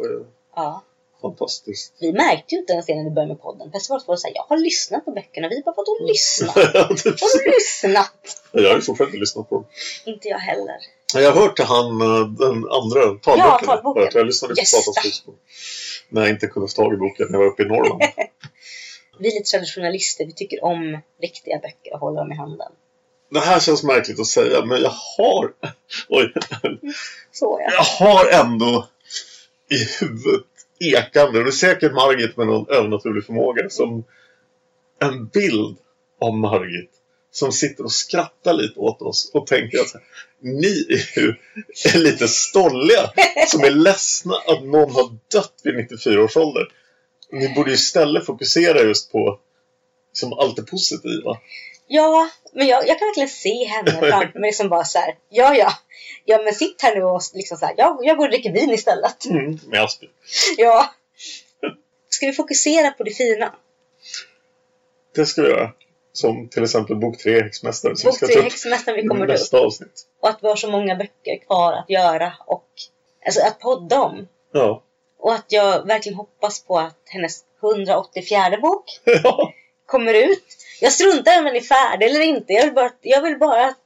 ja. 0.55 0.83
Fantastiskt. 1.21 1.93
Vi 1.99 2.13
märkte 2.13 2.55
ju 2.55 2.61
inte 2.61 2.73
ens 2.73 2.85
det 2.85 2.95
när 2.95 3.03
vi 3.03 3.09
började 3.09 3.33
med 3.33 3.41
podden. 3.41 3.71
Plötsligt 3.71 3.89
var 3.89 3.99
som 3.99 4.17
sa 4.17 4.27
jag 4.35 4.43
har 4.49 4.57
lyssnat 4.57 5.05
på 5.05 5.11
böckerna. 5.11 5.47
Vi 5.49 5.61
bara, 5.65 5.75
vadå 5.77 5.97
lyssnat? 6.07 6.55
Vadå 6.73 7.51
lyssnat? 7.55 8.41
jag 8.51 8.69
har 8.69 8.75
ju 8.75 8.81
fortfarande 8.81 9.09
inte 9.09 9.19
lyssnat 9.19 9.49
på 9.49 9.55
dem. 9.55 9.65
Inte 10.05 10.27
jag 10.27 10.37
heller. 10.37 10.75
Jag 11.13 11.31
har 11.31 11.41
hört 11.41 11.59
han, 11.59 12.01
eh, 12.01 12.27
den 12.27 12.65
andra 12.69 13.01
talboken. 13.01 13.37
Ja, 13.37 13.61
talboken. 13.65 14.11
Jag 14.13 14.25
lyssnade 14.25 14.53
på 14.53 14.59
Gästa. 14.59 14.77
Satans 14.77 15.19
fotboll. 15.19 15.35
När 16.09 16.21
jag 16.21 16.29
inte 16.29 16.47
kunde 16.47 16.67
få 16.67 16.75
tag 16.75 16.93
i 16.93 16.97
boken 16.97 17.27
när 17.29 17.39
jag 17.39 17.45
var 17.45 17.51
uppe 17.51 17.63
i 17.63 17.65
Norrland. 17.65 18.01
Vi 19.19 19.27
är 19.27 19.33
lite 19.33 19.51
traditionalister. 19.51 20.25
Vi 20.25 20.33
tycker 20.33 20.63
om 20.63 21.01
riktiga 21.21 21.59
böcker 21.59 21.93
och 21.93 21.99
håller 21.99 22.17
dem 22.17 22.31
i 22.31 22.35
handen. 22.35 22.71
Det 23.31 23.39
här 23.39 23.59
känns 23.59 23.83
märkligt 23.83 24.19
att 24.19 24.27
säga, 24.27 24.65
men 24.65 24.81
jag 24.81 24.93
har... 25.17 25.51
Oj. 26.09 26.33
Så 27.31 27.61
ja. 27.63 27.71
Jag 27.71 28.07
har 28.07 28.29
ändå 28.29 28.87
i 29.69 29.77
huvudet 29.99 30.45
ekande, 30.79 31.39
och 31.39 31.45
det 31.45 31.49
är 31.49 31.51
säkert 31.51 31.93
Margit 31.93 32.37
med 32.37 32.47
någon 32.47 32.69
övernaturlig 32.69 33.25
förmåga, 33.25 33.69
som 33.69 34.03
en 34.99 35.27
bild 35.27 35.77
av 36.21 36.33
Margit 36.33 36.91
som 37.31 37.51
sitter 37.51 37.83
och 37.83 37.91
skrattar 37.91 38.53
lite 38.53 38.79
åt 38.79 39.01
oss 39.01 39.31
och 39.33 39.47
tänker 39.47 39.79
att 39.79 39.95
ni 40.39 40.85
är 40.89 41.19
ju 41.19 41.35
är 41.93 41.97
lite 42.03 42.27
stolliga 42.27 43.11
som 43.47 43.63
är 43.63 43.71
ledsna 43.71 44.35
att 44.47 44.63
någon 44.63 44.91
har 44.91 45.17
dött 45.31 45.61
vid 45.63 45.75
94 45.75 46.23
års 46.23 46.37
ålder. 46.37 46.67
Ni 47.31 47.53
borde 47.53 47.71
istället 47.71 48.25
fokusera 48.25 48.81
just 48.81 49.11
på 49.11 49.39
liksom, 50.11 50.33
allt 50.33 50.55
det 50.55 50.63
positiva. 50.63 51.37
Ja, 51.87 52.29
men 52.53 52.67
jag, 52.67 52.87
jag 52.87 52.99
kan 52.99 53.07
verkligen 53.07 53.29
se 53.29 53.65
henne 53.65 53.91
framför 54.09 54.39
mig 54.39 54.53
som 54.53 54.69
bara 54.69 54.83
så 54.83 54.99
här. 54.99 55.15
Ja, 55.29 55.55
ja. 55.55 55.73
Ja, 56.25 56.41
men 56.43 56.53
sitt 56.53 56.81
här 56.81 56.95
nu 56.95 57.03
och 57.03 57.21
liksom 57.33 57.57
så 57.57 57.65
här. 57.65 57.75
Jag, 57.77 57.99
jag 58.01 58.17
går 58.17 58.25
och 58.25 58.31
dricker 58.31 58.51
vin 58.51 58.69
istället. 58.69 59.25
Mm, 59.25 59.59
med 59.67 59.83
Aspi. 59.83 60.09
Ja. 60.57 60.93
Ska 62.09 62.25
vi 62.25 62.33
fokusera 62.33 62.91
på 62.91 63.03
det 63.03 63.11
fina? 63.11 63.55
Det 65.15 65.25
ska 65.25 65.41
vi 65.41 65.47
göra. 65.47 65.71
Som 66.13 66.47
till 66.49 66.63
exempel 66.63 66.95
bok 66.95 67.17
3, 67.17 67.41
Häxmästaren. 67.41 67.95
som 67.97 68.07
vi 68.07 68.11
Bok 68.11 68.17
ska 68.17 68.25
tre, 68.25 68.33
ta 68.33 68.39
upp 68.39 68.43
Häxmästaren, 68.45 68.95
vi 69.01 69.07
kommer 69.07 69.25
upp. 69.25 69.29
nästa 69.31 69.57
avsnitt. 69.59 70.07
Och 70.21 70.29
att 70.29 70.43
vi 70.43 70.47
har 70.47 70.55
så 70.55 70.71
många 70.71 70.95
böcker 70.95 71.37
kvar 71.47 71.73
att 71.73 71.89
göra 71.89 72.33
och 72.45 72.65
alltså 73.25 73.41
att 73.41 73.59
podda 73.59 74.01
om. 74.01 74.27
Ja. 74.51 74.83
Och 75.19 75.33
att 75.33 75.45
jag 75.47 75.87
verkligen 75.87 76.15
hoppas 76.17 76.63
på 76.63 76.79
att 76.79 76.97
hennes 77.05 77.43
184 77.63 78.57
bok 78.61 78.83
ja. 79.23 79.53
kommer 79.85 80.13
ut. 80.13 80.43
Jag 80.81 80.93
struntar 80.93 81.35
i 81.35 81.39
om 81.39 81.45
den 81.45 81.55
är 81.55 81.61
färdig 81.61 82.05
eller 82.09 82.19
inte. 82.21 82.53
Jag 82.53 82.63
vill 82.65 82.73
bara, 82.73 82.91
jag 83.01 83.21
vill 83.21 83.37
bara 83.37 83.65
att 83.65 83.81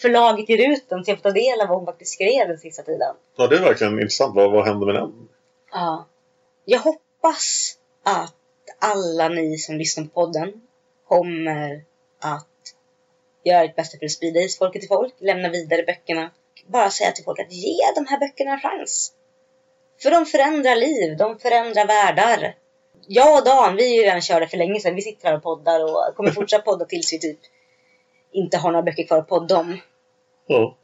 förlaget 0.00 0.48
ger 0.48 0.72
ut 0.72 0.88
den 0.88 1.04
så 1.04 1.10
jag 1.10 1.18
får 1.18 1.22
ta 1.22 1.30
del 1.30 1.60
av 1.60 1.68
vad 1.68 1.76
hon 1.78 1.86
faktiskt 1.86 2.14
skrev 2.14 2.48
den 2.48 2.58
sista 2.58 2.82
tiden. 2.82 3.14
Ja, 3.36 3.46
det 3.46 3.56
är 3.56 3.60
verkligen 3.60 3.92
intressant. 3.92 4.34
Vad, 4.36 4.52
vad 4.52 4.64
händer 4.66 4.86
med 4.86 4.94
den? 4.94 5.28
Ja. 5.72 6.06
Jag 6.64 6.78
hoppas 6.80 7.74
att 8.02 8.34
alla 8.78 9.28
ni 9.28 9.58
som 9.58 9.76
lyssnar 9.76 10.04
på 10.04 10.10
podden 10.10 10.52
kommer 11.08 11.84
att 12.18 12.74
göra 13.44 13.64
ert 13.64 13.76
bästa 13.76 13.98
för 13.98 14.04
att 14.04 14.10
sprida 14.10 14.40
isfolket 14.40 14.82
till 14.82 14.88
folk, 14.88 15.14
lämna 15.18 15.48
vidare 15.48 15.82
böckerna. 15.82 16.30
Bara 16.66 16.90
säga 16.90 17.12
till 17.12 17.24
folk 17.24 17.40
att 17.40 17.52
ge 17.52 17.76
de 17.94 18.06
här 18.06 18.18
böckerna 18.18 18.52
en 18.52 18.60
chans. 18.60 19.12
För 20.02 20.10
de 20.10 20.26
förändrar 20.26 20.76
liv, 20.76 21.16
de 21.16 21.38
förändrar 21.38 21.86
världar. 21.86 22.54
Jag 23.06 23.38
och 23.38 23.44
Dan, 23.44 23.76
vi 23.76 23.92
är 23.92 23.96
ju 23.96 24.02
redan 24.02 24.20
körda 24.20 24.46
för 24.46 24.56
länge 24.56 24.80
sedan. 24.80 24.94
Vi 24.94 25.02
sitter 25.02 25.28
här 25.28 25.36
och 25.36 25.42
poddar 25.42 25.84
och 25.84 26.16
kommer 26.16 26.30
fortsätta 26.30 26.62
podda 26.62 26.84
tills 26.84 27.12
vi 27.12 27.18
typ 27.18 27.38
inte 28.32 28.56
har 28.56 28.70
några 28.70 28.82
böcker 28.82 29.04
kvar 29.04 29.18
att 29.18 29.28
podda 29.28 29.58
om. 29.58 29.78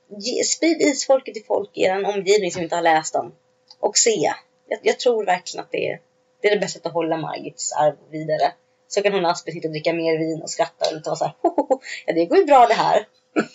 Ge, 0.08 0.44
sprid 0.44 0.82
isfolket 0.82 1.34
till 1.34 1.44
folk 1.44 1.70
i 1.76 1.82
er 1.82 2.08
omgivning 2.08 2.52
som 2.52 2.62
inte 2.62 2.74
har 2.74 2.82
läst 2.82 3.12
dem. 3.12 3.34
Och 3.80 3.96
se. 3.96 4.32
Jag, 4.68 4.78
jag 4.82 4.98
tror 4.98 5.24
verkligen 5.24 5.64
att 5.64 5.72
det 5.72 5.90
är, 5.90 6.00
det 6.40 6.48
är 6.48 6.54
det 6.54 6.60
bästa 6.60 6.72
sättet 6.72 6.86
att 6.86 6.92
hålla 6.92 7.16
Margits 7.16 7.72
arv 7.72 7.96
vidare. 8.10 8.52
Så 8.88 9.02
kan 9.02 9.12
hon 9.12 9.24
och 9.24 9.38
sitta 9.38 9.68
och 9.68 9.72
dricka 9.72 9.92
mer 9.92 10.18
vin 10.18 10.42
och 10.42 10.50
skratta 10.50 10.90
och 10.90 10.96
inte 10.96 11.08
vara 11.08 11.16
så 11.16 11.24
här, 11.24 11.34
"Hohoho, 11.42 11.80
ja 12.06 12.14
det 12.14 12.24
går 12.26 12.38
ju 12.38 12.44
bra 12.44 12.66
det 12.66 12.74
här. 12.74 13.08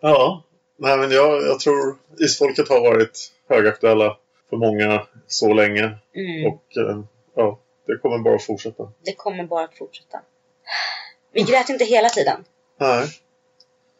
Ja. 0.00 0.42
Nej, 0.76 0.96
men 0.98 1.10
jag, 1.10 1.42
jag 1.42 1.60
tror 1.60 1.98
isfolket 2.20 2.68
har 2.68 2.80
varit 2.80 3.32
högaktuella 3.48 4.16
för 4.50 4.56
många 4.56 5.06
så 5.26 5.52
länge. 5.52 5.82
Mm. 6.14 6.46
Och 6.46 6.76
eh, 6.76 7.00
ja, 7.36 7.58
det 7.86 7.96
kommer 7.98 8.18
bara 8.18 8.34
att 8.34 8.44
fortsätta. 8.44 8.92
Det 9.04 9.14
kommer 9.14 9.44
bara 9.44 9.64
att 9.64 9.74
fortsätta. 9.78 10.20
Vi 11.32 11.42
grät 11.42 11.68
inte 11.68 11.84
hela 11.84 12.08
tiden. 12.08 12.44
Nej, 12.80 13.08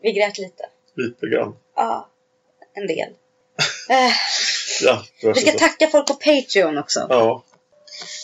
Vi 0.03 0.13
grät 0.13 0.39
lite. 0.39 0.69
lite 0.95 1.27
grann. 1.27 1.57
Ja, 1.77 2.09
en 2.75 2.87
del. 2.87 3.09
Ja, 4.83 5.03
vi 5.23 5.35
ska 5.41 5.59
tacka 5.59 5.87
folk 5.87 6.07
på 6.07 6.15
Patreon 6.15 6.79
också. 6.79 7.07
Ja. 7.09 7.43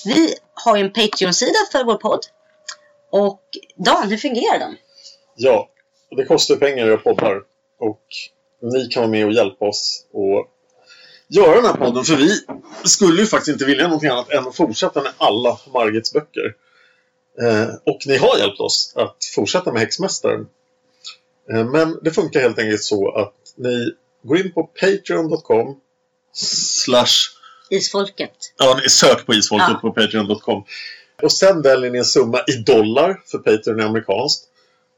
Vi 0.05 0.34
har 0.65 0.77
ju 0.77 0.82
en 0.82 0.93
Patreon-sida 0.93 1.59
för 1.73 1.85
vår 1.85 1.97
podd. 1.97 2.20
Och 3.11 3.43
Dan, 3.77 4.09
hur 4.09 4.16
fungerar 4.16 4.59
den? 4.59 4.77
Ja, 5.36 5.69
det 6.16 6.24
kostar 6.24 6.57
pengar 6.57 6.82
att 6.82 6.89
göra 6.89 6.99
poddar. 6.99 7.43
Och 7.78 8.03
ni 8.73 8.89
kan 8.89 9.01
vara 9.01 9.11
med 9.11 9.27
och 9.27 9.32
hjälpa 9.32 9.65
oss 9.65 10.07
och 10.12 10.49
göra 11.28 11.55
den 11.55 11.65
här 11.65 11.74
podden. 11.74 12.05
För 12.05 12.16
vi 12.16 12.41
skulle 12.85 13.20
ju 13.20 13.27
faktiskt 13.27 13.53
inte 13.53 13.65
vilja 13.65 13.85
någonting 13.85 14.11
annat 14.11 14.31
än 14.31 14.47
att 14.47 14.57
fortsätta 14.57 15.03
med 15.03 15.12
alla 15.16 15.59
Margits 15.73 16.12
böcker. 16.12 16.55
Eh, 17.43 17.74
och 17.86 17.99
ni 18.07 18.16
har 18.16 18.39
hjälpt 18.39 18.61
oss 18.61 18.93
att 18.97 19.16
fortsätta 19.35 19.73
med 19.73 19.81
Häxmästaren. 19.81 20.47
Eh, 21.51 21.65
men 21.65 21.99
det 22.03 22.11
funkar 22.11 22.41
helt 22.41 22.59
enkelt 22.59 22.82
så 22.82 23.11
att 23.11 23.35
ni 23.57 23.93
går 24.23 24.39
in 24.39 24.53
på 24.53 24.62
patreon.com 24.62 25.81
slash 26.32 27.34
Isfolket. 27.70 28.31
Ja, 28.59 28.81
sök 28.89 29.27
på 29.27 29.35
isfolket 29.35 29.69
Ja. 29.70 29.78
på 29.82 29.93
patreon.com. 29.93 30.65
Och 31.23 31.32
sen 31.32 31.62
väljer 31.62 31.91
ni 31.91 31.99
en 31.99 32.05
summa 32.05 32.41
i 32.49 32.53
dollar, 32.53 33.20
för 33.27 33.39
Patreon 33.39 33.81
är 33.81 33.85
amerikanskt, 33.85 34.45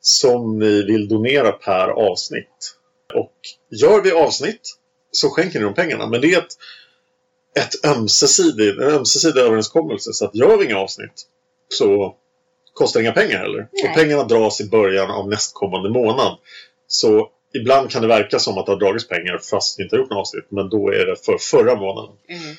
som 0.00 0.58
ni 0.58 0.82
vill 0.82 1.08
donera 1.08 1.52
per 1.52 1.88
avsnitt. 1.88 2.74
Och 3.14 3.32
gör 3.70 4.02
vi 4.02 4.12
avsnitt 4.12 4.74
så 5.12 5.30
skänker 5.30 5.58
ni 5.58 5.64
de 5.64 5.74
pengarna. 5.74 6.06
Men 6.06 6.20
det 6.20 6.34
är 6.34 6.38
ett, 6.38 6.52
ett 7.58 7.84
ömsesidig, 7.86 8.68
en 8.68 8.82
ömsesidig 8.82 9.40
överenskommelse. 9.40 10.12
Så 10.12 10.24
att 10.24 10.34
gör 10.34 10.56
vi 10.56 10.64
inga 10.64 10.78
avsnitt 10.78 11.22
så 11.68 12.14
kostar 12.74 13.00
det 13.00 13.04
inga 13.04 13.12
pengar 13.12 13.38
heller. 13.38 13.68
Nej. 13.72 13.88
Och 13.88 13.94
pengarna 13.96 14.24
dras 14.24 14.60
i 14.60 14.68
början 14.68 15.10
av 15.10 15.28
nästkommande 15.28 15.90
månad. 15.90 16.36
Så 16.86 17.28
ibland 17.60 17.90
kan 17.90 18.02
det 18.02 18.08
verka 18.08 18.38
som 18.38 18.58
att 18.58 18.66
det 18.66 18.72
har 18.72 18.78
dragits 18.78 19.08
pengar 19.08 19.38
fast 19.38 19.78
vi 19.78 19.82
inte 19.82 19.96
har 19.96 20.00
gjort 20.00 20.10
något 20.10 20.18
avsnitt. 20.18 20.46
Men 20.48 20.68
då 20.68 20.88
är 20.88 21.06
det 21.06 21.16
för 21.24 21.38
förra 21.38 21.74
månaden. 21.74 22.16
Mm. 22.28 22.56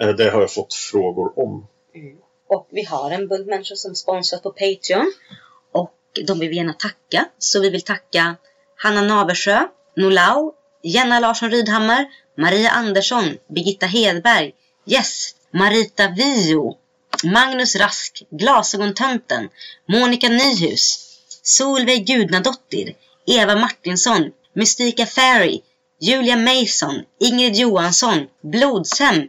Eh, 0.00 0.16
Det 0.16 0.30
har 0.30 0.40
jag 0.40 0.52
fått 0.52 0.74
frågor 0.74 1.38
om. 1.38 1.66
Och 2.48 2.68
vi 2.70 2.84
har 2.84 3.10
en 3.10 3.28
bunt 3.28 3.46
människor 3.46 3.74
som 3.74 3.94
sponsras 3.94 4.42
på 4.42 4.50
Patreon. 4.50 5.12
Och 5.72 5.94
de 6.26 6.38
vill 6.38 6.48
vi 6.48 6.56
gärna 6.56 6.72
tacka. 6.72 7.24
Så 7.38 7.60
vi 7.60 7.70
vill 7.70 7.82
tacka 7.82 8.36
Hanna 8.76 9.02
Naversjö, 9.02 9.68
Nolau, 9.96 10.52
Jenna 10.82 11.20
Larsson 11.20 11.50
Rydhammar, 11.50 12.06
Maria 12.38 12.70
Andersson, 12.70 13.24
Birgitta 13.48 13.86
Hedberg, 13.86 14.52
Yes, 14.86 15.34
Marita 15.50 16.08
Vio, 16.08 16.76
Magnus 17.24 17.76
Rask, 17.76 18.22
Glasögontönten, 18.30 19.48
Monica 19.88 20.28
Nyhus, 20.28 20.98
Solveig 21.42 22.06
Gudnadottir, 22.06 22.94
Eva 23.26 23.56
Martinsson, 23.56 24.32
Mystika 24.54 25.06
Fairy, 25.06 25.62
Julia 26.00 26.36
Mason, 26.36 27.04
Ingrid 27.20 27.56
Johansson, 27.56 28.26
Blodshem, 28.42 29.28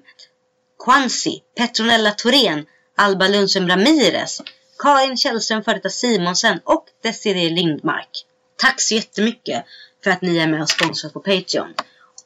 Quansi, 0.80 1.44
Petronella 1.57 2.11
Thorén, 2.11 2.65
Alba 2.95 3.28
Lundström 3.28 3.68
Ramirez, 3.68 4.41
Karin 4.78 5.18
Källström 5.18 5.64
före 5.64 5.76
detta 5.76 5.90
Simonsen 5.90 6.60
och 6.64 6.86
Desiree 7.03 7.49
Lindmark. 7.49 8.10
Tack 8.57 8.82
så 8.82 8.95
jättemycket 8.95 9.65
för 10.03 10.11
att 10.11 10.22
ni 10.22 10.38
är 10.38 10.48
med 10.48 10.61
och 10.61 10.70
sponsrar 10.70 11.10
på 11.10 11.20
Patreon. 11.20 11.74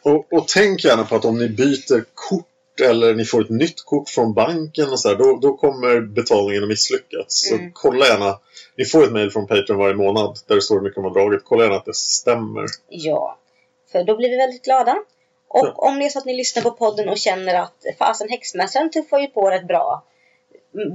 Och, 0.01 0.33
och 0.33 0.47
tänk 0.47 0.83
gärna 0.83 1.03
på 1.03 1.15
att 1.15 1.25
om 1.25 1.37
ni 1.37 1.49
byter 1.49 2.05
kort 2.13 2.47
eller 2.81 3.13
ni 3.15 3.25
får 3.25 3.41
ett 3.41 3.49
nytt 3.49 3.85
kort 3.85 4.09
från 4.09 4.33
banken 4.33 4.89
och 4.91 4.99
så 4.99 5.09
här, 5.09 5.15
då, 5.15 5.37
då 5.41 5.57
kommer 5.57 6.01
betalningen 6.01 6.63
att 6.63 6.69
misslyckas. 6.69 7.25
Så 7.27 7.55
Mm. 7.55 7.71
kolla 7.73 8.05
gärna. 8.07 8.39
Ni 8.77 8.85
får 8.85 9.03
ett 9.03 9.11
mejl 9.11 9.31
från 9.31 9.47
Patreon 9.47 9.79
varje 9.79 9.95
månad 9.95 10.39
där 10.47 10.55
det 10.55 10.61
står 10.61 10.75
hur 10.75 10.81
mycket 10.81 11.03
man 11.03 11.13
dragit. 11.13 11.41
Kolla 11.43 11.63
gärna 11.63 11.75
att 11.75 11.85
det 11.85 11.95
stämmer. 11.95 12.65
Ja, 12.89 13.37
för 13.91 14.03
då 14.03 14.15
blir 14.17 14.29
vi 14.29 14.37
väldigt 14.37 14.63
glada. 14.63 14.97
Och 15.49 15.83
om 15.83 15.99
det 15.99 16.05
är 16.05 16.09
så 16.09 16.19
att 16.19 16.25
ni 16.25 16.33
lyssnar 16.33 16.63
på 16.63 16.71
podden 16.71 17.09
och 17.09 17.17
känner 17.17 17.55
att 17.55 17.85
fasen 17.99 18.29
häxmästaren 18.29 18.91
tuffar 18.91 19.19
ju 19.19 19.27
på 19.27 19.49
rätt 19.49 19.67
bra. 19.67 20.03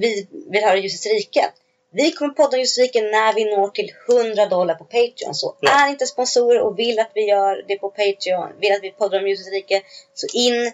Vi 0.00 0.26
vill 0.50 0.64
höra 0.64 0.76
Ljusets 0.76 1.06
rike. 1.06 1.50
Vi 1.94 2.12
kommer 2.12 2.32
podda 2.34 2.56
Ljusets 2.56 2.78
rike 2.78 3.00
när 3.00 3.34
vi 3.34 3.56
når 3.56 3.68
till 3.68 3.90
100 4.08 4.46
dollar 4.46 4.74
på 4.74 4.84
Patreon. 4.84 5.34
Så 5.34 5.56
Ja. 5.60 5.84
är 5.84 5.88
inte 5.90 6.06
sponsorer 6.06 6.60
och 6.60 6.78
vill 6.78 6.98
att 6.98 7.10
vi 7.14 7.20
gör 7.28 7.64
det 7.68 7.76
på 7.76 7.88
Patreon, 7.88 8.48
vill 8.60 8.72
att 8.72 8.82
vi 8.82 8.90
poddar 8.90 9.20
om 9.20 9.28
Ljusets 9.28 9.50
rike, 9.50 9.82
så 10.14 10.26
in 10.32 10.72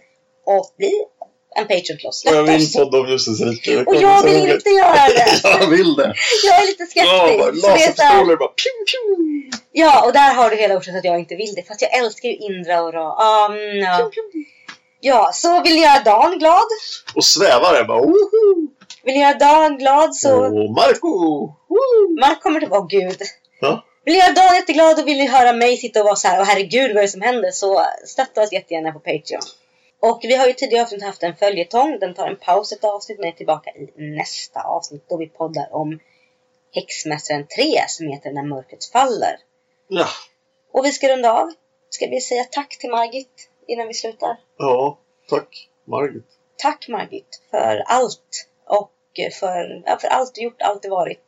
och 0.57 0.75
bli 0.79 0.93
en 1.57 1.67
Patreon 1.69 1.99
till 1.99 2.09
oss. 2.09 2.25
Och 2.25 2.35
jag 2.35 2.43
vill 2.43 2.73
podda 2.73 2.99
om 3.01 3.09
Ljusets 3.09 3.41
rike. 3.41 3.85
Och 3.85 3.97
jag 3.97 4.23
vill 4.23 4.51
inte 4.51 4.71
göra 4.71 5.09
det! 5.09 5.41
jag 5.61 5.67
vill 5.67 5.95
det! 5.95 6.15
Jag 6.45 6.63
är 6.63 6.67
lite 6.67 6.87
skeptisk. 6.87 7.15
Ja, 7.15 7.51
laserpistoler 7.55 8.37
bara 8.37 8.49
pju, 8.49 8.71
pju. 8.91 9.59
ja, 9.73 10.07
och 10.07 10.13
där 10.13 10.35
har 10.35 10.51
du 10.51 10.57
hela 10.57 10.77
orsaken 10.77 10.99
att 10.99 11.05
jag 11.05 11.19
inte 11.19 11.35
vill 11.35 11.55
det. 11.55 11.63
Fast 11.63 11.83
jag 11.83 11.99
älskar 11.99 12.29
ju 12.29 12.37
Indra 12.37 12.83
och 12.83 12.93
Ra. 12.93 13.09
Um, 13.49 13.57
ja. 13.77 14.11
ja, 15.01 15.31
så 15.35 15.63
vill 15.63 15.75
ni 15.75 15.81
göra 15.81 16.03
Dan 16.03 16.39
glad? 16.39 16.67
Och 17.15 17.25
svävare 17.25 17.85
bara 17.85 18.01
woho! 18.01 18.69
Vill 19.05 19.15
ni 19.15 19.21
göra 19.21 19.35
Dan 19.35 19.79
glad 19.79 20.15
så... 20.15 20.45
Och 20.45 20.71
Marco! 20.71 21.09
Woo! 21.69 22.21
Mark 22.21 22.43
kommer 22.43 22.61
tillbaka, 22.61 22.97
gud. 22.97 23.19
Ja. 23.61 23.85
Vill 24.05 24.15
ni 24.15 24.21
göra 24.21 24.33
Dan 24.33 24.55
jätteglad 24.57 24.99
och 24.99 25.09
vill 25.09 25.19
ni 25.19 25.27
höra 25.27 25.53
mig 25.53 25.77
sitta 25.77 26.01
och 26.01 26.07
vara 26.07 26.17
så 26.17 26.29
här, 26.29 26.41
åh 26.41 26.47
herregud 26.47 26.91
vad 26.91 26.97
är 26.97 27.03
det 27.03 27.09
som 27.09 27.21
händer? 27.21 27.51
Så 27.51 27.85
stötta 28.07 28.43
oss 28.43 28.53
jättegärna 28.53 28.93
på 28.93 28.99
Patreon. 28.99 29.43
Och 30.01 30.21
vi 30.23 30.35
har 30.35 30.47
ju 30.47 30.53
tidigare 30.53 30.83
avsnitt 30.83 31.03
haft 31.03 31.23
en 31.23 31.37
följetong. 31.37 31.99
Den 31.99 32.15
tar 32.15 32.29
en 32.29 32.37
paus 32.37 32.73
ett 32.73 32.85
avsnitt 32.85 33.19
men 33.19 33.29
är 33.29 33.33
tillbaka 33.33 33.71
i 33.71 33.93
nästa 33.97 34.63
avsnitt 34.63 35.05
då 35.09 35.17
vi 35.17 35.29
poddar 35.29 35.75
om 35.75 35.99
Häxmästaren 36.75 37.47
3 37.47 37.65
som 37.89 38.07
heter 38.07 38.33
När 38.33 38.43
mörkret 38.43 38.85
faller. 38.85 39.37
Ja. 39.89 40.07
Och 40.73 40.85
vi 40.85 40.93
ska 40.93 41.09
runda 41.09 41.33
av. 41.33 41.53
Ska 41.91 42.07
vi 42.07 42.21
säga 42.21 42.45
tack 42.45 42.79
till 42.79 42.91
Margit 42.91 43.51
innan 43.67 43.89
vi 43.89 43.95
slutar? 43.95 44.37
ja, 44.57 44.99
tack 45.29 45.69
Margit. 45.85 46.27
Tack 46.57 46.89
Margit 46.89 47.43
för 47.51 47.83
allt. 47.87 48.49
Och 48.67 48.93
för, 49.41 49.83
ja, 49.87 49.99
för 50.01 50.09
allt 50.09 50.35
du 50.35 50.43
gjort, 50.43 50.63
allt 50.63 50.83
du 50.83 50.89
varit. 50.89 51.23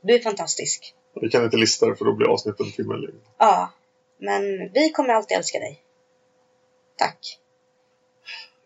Du 0.00 0.14
är 0.14 0.20
fantastisk. 0.20 0.94
Vi 1.20 1.28
kan 1.28 1.44
inte 1.44 1.56
lista 1.56 1.86
det 1.86 1.96
för 1.96 2.04
då 2.04 2.12
blir 2.12 2.28
avsnittet 2.28 2.66
en 2.66 2.72
timme 2.72 2.94
längre. 2.94 3.20
Ja, 3.38 3.72
men 4.18 4.72
vi 4.72 4.90
kommer 4.90 5.08
alltid 5.08 5.36
älska 5.36 5.58
dig. 5.58 5.82
Tack. 6.96 7.38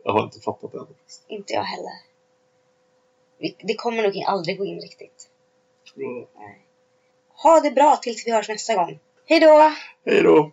Jag 0.07 0.13
har 0.13 0.23
inte 0.23 0.41
fattat 0.41 0.73
det 0.73 0.79
än. 0.79 0.87
Inte 1.29 1.53
jag 1.53 1.63
heller. 1.63 1.93
Vi, 3.39 3.57
det 3.59 3.75
kommer 3.75 4.03
nog 4.03 4.23
aldrig 4.27 4.59
gå 4.59 4.65
in 4.65 4.81
riktigt. 4.81 5.31
Ja. 5.95 6.29
Nej. 6.37 6.67
Ha 7.29 7.61
det 7.61 7.71
bra 7.71 7.97
tills 7.97 8.27
vi 8.27 8.33
hörs 8.33 8.49
nästa 8.49 8.75
gång. 8.75 8.99
Hej 9.25 9.41
då! 9.41 9.73
Hej 10.05 10.23
då! 10.23 10.53